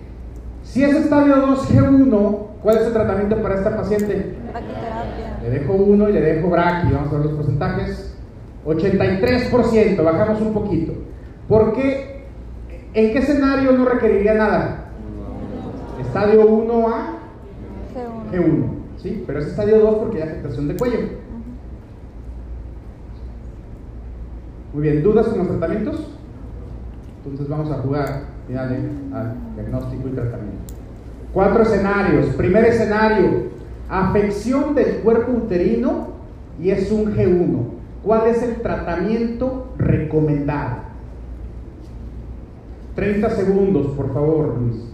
Si 0.65 0.83
es 0.83 0.97
estadio 0.97 1.37
2 1.37 1.71
G1, 1.71 2.39
¿cuál 2.61 2.77
es 2.77 2.87
el 2.89 2.93
tratamiento 2.93 3.41
para 3.41 3.55
esta 3.55 3.77
paciente? 3.77 4.35
Braquiterapia. 4.51 5.39
Le 5.45 5.51
dejo 5.51 5.75
uno 5.75 6.09
y 6.09 6.13
le 6.13 6.21
dejo 6.21 6.51
braqui. 6.51 6.93
Vamos 6.93 7.13
a 7.13 7.17
ver 7.17 7.27
los 7.27 7.35
porcentajes. 7.35 8.17
83%, 8.67 10.03
bajamos 10.03 10.41
un 10.41 10.53
poquito. 10.53 10.93
¿Por 11.49 11.73
qué? 11.73 12.25
¿En 12.95 13.13
qué 13.13 13.19
escenario 13.19 13.71
no 13.71 13.85
requeriría 13.85 14.35
nada? 14.35 14.87
Estadio 16.01 16.49
1A, 16.49 17.19
G1. 18.33 18.74
G1. 19.05 19.11
¿sí? 19.11 19.25
Pero 19.27 19.39
es 19.39 19.47
estadio 19.47 19.79
2 19.81 19.95
porque 19.99 20.23
hay 20.23 20.29
afectación 20.29 20.69
de 20.69 20.77
cuello. 20.77 20.99
Muy 24.73 24.83
bien, 24.83 25.03
¿dudas 25.03 25.29
con 25.29 25.39
los 25.39 25.49
tratamientos? 25.49 26.09
Entonces 27.19 27.49
vamos 27.49 27.71
a 27.71 27.79
jugar, 27.79 28.23
dale, 28.49 28.79
al 29.13 29.35
diagnóstico 29.55 30.09
y 30.09 30.13
tratamiento. 30.13 30.75
Cuatro 31.33 31.63
escenarios. 31.63 32.27
Primer 32.35 32.65
escenario, 32.65 33.51
afección 33.89 34.75
del 34.75 34.97
cuerpo 34.97 35.33
uterino 35.33 36.09
y 36.61 36.71
es 36.71 36.91
un 36.91 37.15
G1. 37.15 37.75
¿Cuál 38.03 38.27
es 38.27 38.43
el 38.43 38.57
tratamiento 38.57 39.73
recomendado? 39.79 40.85
30 42.97 43.31
segundos, 43.31 43.87
por 43.97 44.13
favor, 44.13 44.57
Luis. 44.59 44.94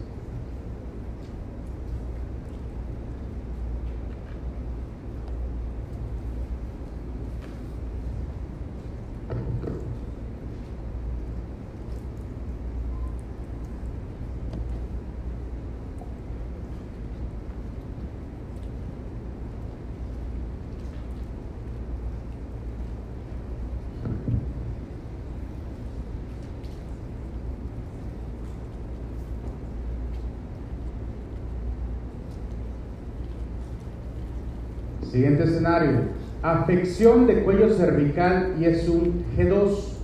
Siguiente 35.11 35.43
escenario. 35.43 36.03
Afección 36.41 37.27
de 37.27 37.43
cuello 37.43 37.69
cervical 37.75 38.55
y 38.61 38.65
es 38.65 38.89
un 38.89 39.25
G2. 39.37 39.97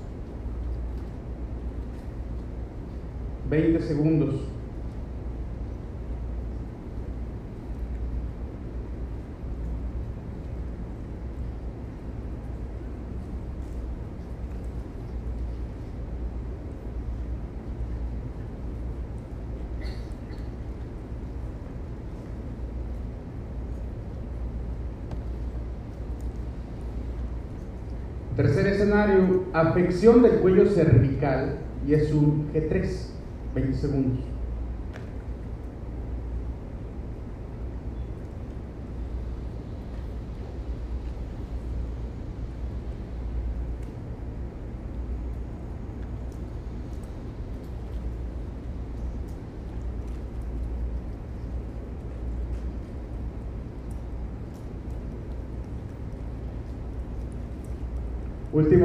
20 3.49 3.81
segundos. 3.81 4.35
Tercer 28.37 28.67
escenario, 28.87 29.45
afección 29.53 30.23
del 30.23 30.39
cuello 30.39 30.67
cervical 30.67 31.59
y 31.87 31.95
es 31.95 32.13
un 32.13 32.49
G3, 32.53 32.89
20 33.55 33.75
segundos. 33.75 34.36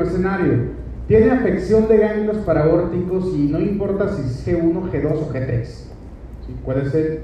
Escenario, 0.03 0.81
tiene 1.07 1.31
afección 1.31 1.87
de 1.87 1.97
ganglios 1.97 2.37
paraórticos 2.37 3.33
y 3.35 3.49
no 3.49 3.59
importa 3.59 4.15
si 4.15 4.21
es 4.21 4.47
G1, 4.47 4.91
G2 4.91 5.11
o 5.11 5.33
G3. 5.33 5.65
¿Sí? 5.65 6.55
¿Cuál 6.63 6.85
es 6.85 6.93
el 6.93 7.19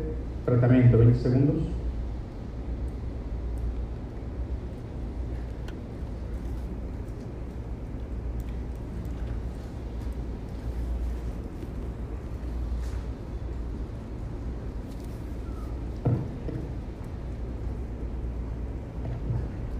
tratamiento? 0.45 0.97
20 0.97 1.19
segundos. 1.19 1.55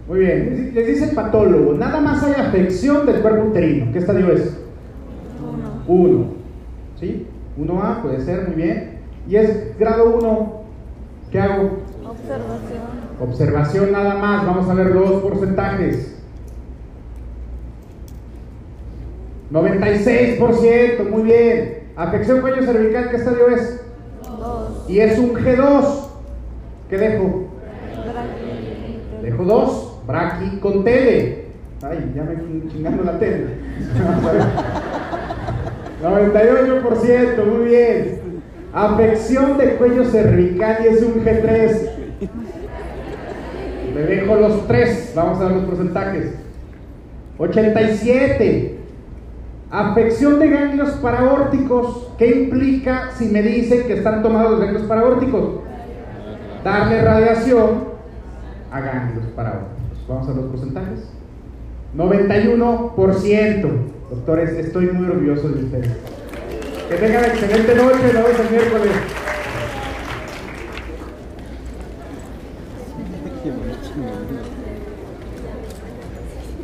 Muy 0.08 0.20
bien, 0.20 0.72
les 0.74 0.86
dice 0.86 1.04
el 1.04 1.07
patólogo, 1.18 1.74
nada 1.74 2.00
más 2.00 2.22
hay 2.22 2.34
afección 2.34 3.04
del 3.04 3.20
cuerpo 3.20 3.48
uterino. 3.48 3.90
¿Qué 3.92 3.98
estadio 3.98 4.30
es? 4.30 4.56
Uno. 5.88 6.08
1. 6.16 6.24
¿Sí? 7.00 7.26
1A 7.58 8.02
puede 8.02 8.20
ser, 8.20 8.46
muy 8.46 8.54
bien. 8.54 8.98
Y 9.28 9.36
es 9.36 9.76
grado 9.78 10.16
1. 10.16 10.62
¿Qué 11.32 11.40
hago? 11.40 11.78
Observación. 12.08 12.82
Observación 13.20 13.92
nada 13.92 14.14
más. 14.14 14.46
Vamos 14.46 14.68
a 14.68 14.74
ver 14.74 14.94
dos 14.94 15.22
porcentajes. 15.22 16.14
96%, 19.50 21.10
muy 21.10 21.22
bien. 21.22 21.78
Afección 21.96 22.42
cuello 22.42 22.62
cervical, 22.62 23.10
¿qué 23.10 23.16
estadio 23.16 23.48
es? 23.48 23.80
Dos. 24.22 24.88
Y 24.88 25.00
es 25.00 25.18
un 25.18 25.34
G2. 25.34 25.84
¿Qué 26.88 26.96
dejo? 26.96 27.48
Dejo 29.22 29.44
2. 29.44 29.87
Braqui 30.08 30.58
con 30.58 30.84
tele. 30.84 31.44
Ay, 31.82 32.12
ya 32.16 32.22
me 32.22 32.70
chingando 32.72 33.04
la 33.04 33.18
tele. 33.18 33.44
Vamos 34.02 34.24
a 34.24 34.32
ver. 34.32 34.42
98%, 36.32 37.44
muy 37.44 37.66
bien. 37.66 38.20
Afección 38.72 39.58
de 39.58 39.74
cuello 39.74 40.06
cervical 40.06 40.78
y 40.82 40.86
es 40.86 41.02
un 41.02 41.22
G3. 41.22 41.90
Le 43.94 44.02
dejo 44.02 44.34
los 44.36 44.66
tres. 44.66 45.12
Vamos 45.14 45.42
a 45.42 45.44
ver 45.44 45.56
los 45.56 45.64
porcentajes. 45.64 46.32
87. 47.36 48.78
Afección 49.70 50.38
de 50.38 50.48
ganglios 50.48 50.90
paraórticos. 51.02 52.12
¿Qué 52.16 52.30
implica 52.30 53.10
si 53.14 53.26
me 53.26 53.42
dicen 53.42 53.86
que 53.86 53.98
están 53.98 54.22
tomados 54.22 54.52
los 54.52 54.60
ganglios 54.60 54.84
paraórticos? 54.84 55.60
Darle 56.64 57.02
radiación 57.02 57.88
a 58.72 58.80
ganglios 58.80 59.26
paraórticos. 59.36 59.77
Vamos 60.08 60.28
a 60.28 60.32
los 60.32 60.46
porcentajes. 60.46 61.00
91%. 61.96 63.70
Doctores, 64.10 64.50
estoy 64.52 64.86
muy 64.86 65.06
orgulloso 65.06 65.50
de 65.50 65.64
ustedes. 65.64 65.96
Que 66.88 66.94
tengan 66.94 67.24
excelente 67.26 67.74
noche. 67.74 67.98
Nos 68.04 68.12
vemos 68.14 68.40
el 68.40 68.50
miércoles. 68.50 68.92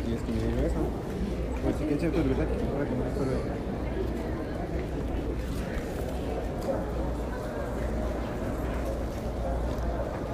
Y 0.07 0.13
es 1.93 1.99
que 1.99 2.64